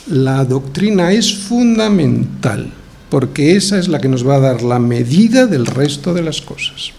La 0.07 0.45
doctrina 0.45 1.13
es 1.13 1.33
fundamental, 1.35 2.71
porque 3.09 3.55
esa 3.55 3.79
es 3.79 3.87
la 3.87 3.99
que 3.99 4.09
nos 4.09 4.27
va 4.27 4.35
a 4.35 4.39
dar 4.39 4.61
la 4.61 4.79
medida 4.79 5.47
del 5.47 5.65
resto 5.65 6.13
de 6.13 6.21
las 6.21 6.41
cosas. 6.41 6.91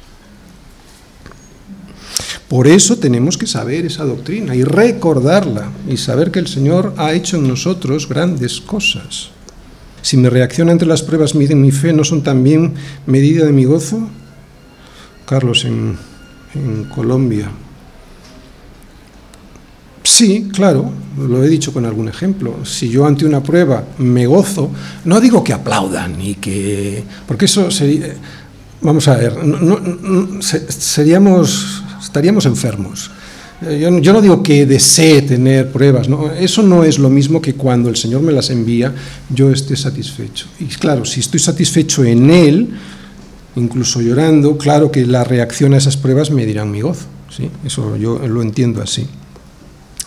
Por 2.48 2.66
eso 2.66 2.96
tenemos 2.96 3.38
que 3.38 3.46
saber 3.46 3.86
esa 3.86 4.04
doctrina 4.04 4.54
y 4.54 4.64
recordarla 4.64 5.70
y 5.88 5.96
saber 5.96 6.30
que 6.30 6.38
el 6.38 6.48
Señor 6.48 6.94
ha 6.96 7.12
hecho 7.12 7.36
en 7.36 7.48
nosotros 7.48 8.08
grandes 8.08 8.60
cosas. 8.60 9.30
Si 10.02 10.16
mi 10.16 10.28
reacción 10.28 10.68
ante 10.68 10.84
las 10.84 11.02
pruebas 11.02 11.34
mi 11.34 11.70
fe, 11.70 11.92
¿no 11.92 12.04
son 12.04 12.22
también 12.22 12.74
medida 13.06 13.46
de 13.46 13.52
mi 13.52 13.64
gozo? 13.64 14.08
Carlos, 15.24 15.64
en, 15.64 15.96
en 16.54 16.84
Colombia. 16.84 17.50
Sí, 20.02 20.50
claro, 20.52 20.90
lo 21.16 21.42
he 21.42 21.48
dicho 21.48 21.72
con 21.72 21.86
algún 21.86 22.08
ejemplo. 22.08 22.64
Si 22.64 22.88
yo 22.88 23.06
ante 23.06 23.24
una 23.24 23.42
prueba 23.42 23.84
me 23.98 24.26
gozo, 24.26 24.70
no 25.04 25.20
digo 25.20 25.42
que 25.44 25.52
aplaudan 25.52 26.20
y 26.20 26.34
que... 26.34 27.04
porque 27.26 27.46
eso 27.46 27.70
sería... 27.70 28.14
Vamos 28.82 29.06
a 29.06 29.16
ver, 29.16 29.36
seríamos 30.40 31.82
estaríamos 32.02 32.44
enfermos. 32.46 33.10
Yo, 33.70 34.12
no 34.12 34.20
digo 34.20 34.42
que 34.42 34.66
desee 34.66 35.22
tener 35.22 35.70
pruebas, 35.70 36.08
eso 36.40 36.62
no 36.62 36.82
es 36.82 36.98
lo 36.98 37.08
mismo 37.08 37.40
que 37.40 37.54
cuando 37.54 37.88
el 37.88 37.96
Señor 37.96 38.22
me 38.22 38.32
las 38.32 38.50
envía, 38.50 38.92
yo 39.30 39.50
esté 39.50 39.76
satisfecho. 39.76 40.46
Y 40.58 40.66
claro, 40.66 41.04
si 41.04 41.20
estoy 41.20 41.38
satisfecho 41.38 42.04
en 42.04 42.30
Él, 42.30 42.70
incluso 43.54 44.00
llorando, 44.00 44.58
claro 44.58 44.90
que 44.90 45.06
la 45.06 45.22
reacción 45.22 45.74
a 45.74 45.76
esas 45.76 45.96
pruebas 45.96 46.30
me 46.30 46.44
dirán 46.44 46.70
mi 46.70 46.80
gozo. 46.80 47.06
¿sí? 47.30 47.50
Eso 47.64 47.96
yo 47.96 48.18
lo 48.26 48.42
entiendo 48.42 48.82
así. 48.82 49.06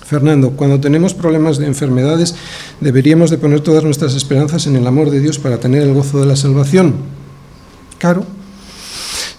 Fernando, 0.06 0.52
cuando 0.52 0.80
tenemos 0.80 1.14
problemas 1.14 1.58
de 1.58 1.66
enfermedades, 1.66 2.36
deberíamos 2.80 3.32
de 3.32 3.38
poner 3.38 3.62
todas 3.62 3.84
nuestras 3.84 4.14
esperanzas 4.16 4.68
en 4.68 4.76
el 4.76 4.86
amor 4.86 5.10
de 5.10 5.20
Dios 5.20 5.40
para 5.40 5.60
tener 5.60 5.82
el 5.82 5.94
gozo 5.94 6.20
de 6.20 6.28
la 6.28 6.36
salvación. 6.36 6.94
Claro, 7.98 8.26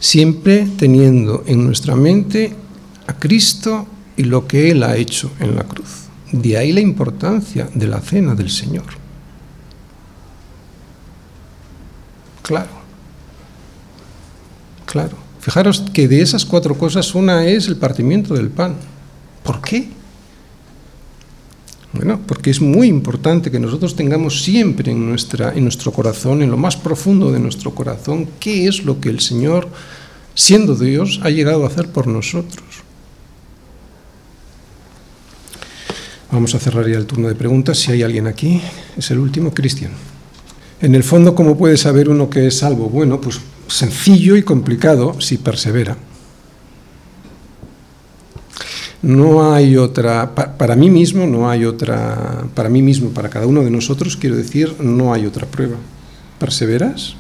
siempre 0.01 0.67
teniendo 0.77 1.45
en 1.47 1.65
nuestra 1.65 1.95
mente 1.95 2.55
a 3.07 3.17
Cristo 3.19 3.87
y 4.17 4.25
lo 4.25 4.47
que 4.47 4.71
Él 4.71 4.83
ha 4.83 4.97
hecho 4.97 5.31
en 5.41 5.57
la 5.57 5.65
cruz. 5.65 6.07
De 6.33 6.57
ahí 6.57 6.73
la 6.73 6.81
importancia 6.81 7.69
de 7.73 7.87
la 7.87 8.01
cena 8.01 8.35
del 8.35 8.51
Señor. 8.51 8.87
Claro, 12.43 12.71
claro. 14.85 15.17
Fijaros 15.41 15.85
que 15.93 16.09
de 16.09 16.23
esas 16.23 16.45
cuatro 16.45 16.77
cosas 16.77 17.15
una 17.15 17.47
es 17.47 17.69
el 17.69 17.77
partimiento 17.77 18.35
del 18.35 18.49
pan. 18.49 18.77
¿Por 19.43 19.61
qué? 19.61 19.89
Bueno, 21.93 22.21
porque 22.27 22.51
es 22.51 22.61
muy 22.61 22.89
importante 22.89 23.51
que 23.51 23.59
nosotros 23.59 23.97
tengamos 23.97 24.43
siempre 24.43 24.93
en, 24.93 25.09
nuestra, 25.09 25.55
en 25.55 25.63
nuestro 25.63 25.93
corazón, 25.93 26.43
en 26.43 26.51
lo 26.51 26.57
más 26.57 26.77
profundo 26.77 27.33
de 27.33 27.39
nuestro 27.39 27.75
corazón, 27.75 28.29
qué 28.39 28.69
es 28.69 28.85
lo 28.85 29.01
que 29.01 29.09
el 29.09 29.21
Señor, 29.21 29.69
siendo 30.35 30.75
Dios, 30.75 31.21
ha 31.23 31.31
llegado 31.31 31.65
a 31.65 31.69
hacer 31.69 31.91
por 31.91 32.07
nosotros. 32.07 32.66
Vamos 36.31 36.55
a 36.55 36.59
cerrar 36.59 36.89
ya 36.89 36.99
el 36.99 37.07
turno 37.07 37.29
de 37.29 37.35
preguntas. 37.35 37.79
Si 37.79 37.93
hay 37.93 38.03
alguien 38.03 38.27
aquí, 38.27 38.61
es 38.97 39.11
el 39.11 39.19
último, 39.19 39.55
Cristian. 39.55 39.93
En 40.81 40.95
el 40.95 41.05
fondo, 41.05 41.35
¿cómo 41.35 41.57
puede 41.57 41.77
saber 41.77 42.09
uno 42.09 42.29
que 42.29 42.49
es 42.49 42.59
salvo? 42.59 42.89
Bueno, 42.89 43.21
pues 43.21 43.41
sencillo 43.69 44.37
y 44.37 44.43
complicado 44.43 45.21
si 45.21 45.39
persevera. 45.39 45.97
No 49.03 49.55
hay 49.55 49.77
otra, 49.77 50.35
para 50.35 50.75
mí 50.75 50.91
mismo 50.91 51.27
no 51.27 51.49
hay 51.49 51.65
otra, 51.65 52.45
para 52.55 52.69
mí 52.69 52.83
mismo, 52.83 53.11
para 53.11 53.29
cada 53.29 53.47
uno 53.47 53.63
de 53.63 53.71
nosotros, 53.71 54.17
quiero 54.17 54.37
decir, 54.37 54.75
no 54.81 55.13
hay 55.13 55.27
otra 55.27 55.47
prueba. 55.47 55.77
¿Perseveras? 56.41 57.15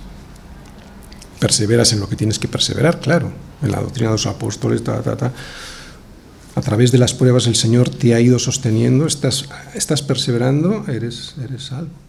Perseveras 1.39 1.93
en 1.93 2.01
lo 2.01 2.09
que 2.09 2.16
tienes 2.16 2.39
que 2.39 2.49
perseverar, 2.49 2.99
claro, 2.99 3.31
en 3.62 3.70
la 3.70 3.81
doctrina 3.81 4.09
de 4.09 4.15
los 4.15 4.27
apóstoles, 4.27 4.83
ta, 4.83 5.01
ta, 5.01 5.16
ta. 5.16 5.33
A 6.57 6.62
través 6.62 6.91
de 6.91 6.97
las 6.97 7.12
pruebas 7.12 7.47
el 7.47 7.55
Señor 7.55 7.91
te 7.91 8.15
ha 8.15 8.20
ido 8.20 8.39
sosteniendo, 8.39 9.07
estás, 9.07 9.45
estás 9.74 10.01
perseverando, 10.01 10.87
eres, 10.89 11.35
eres 11.45 11.65
salvo. 11.65 12.06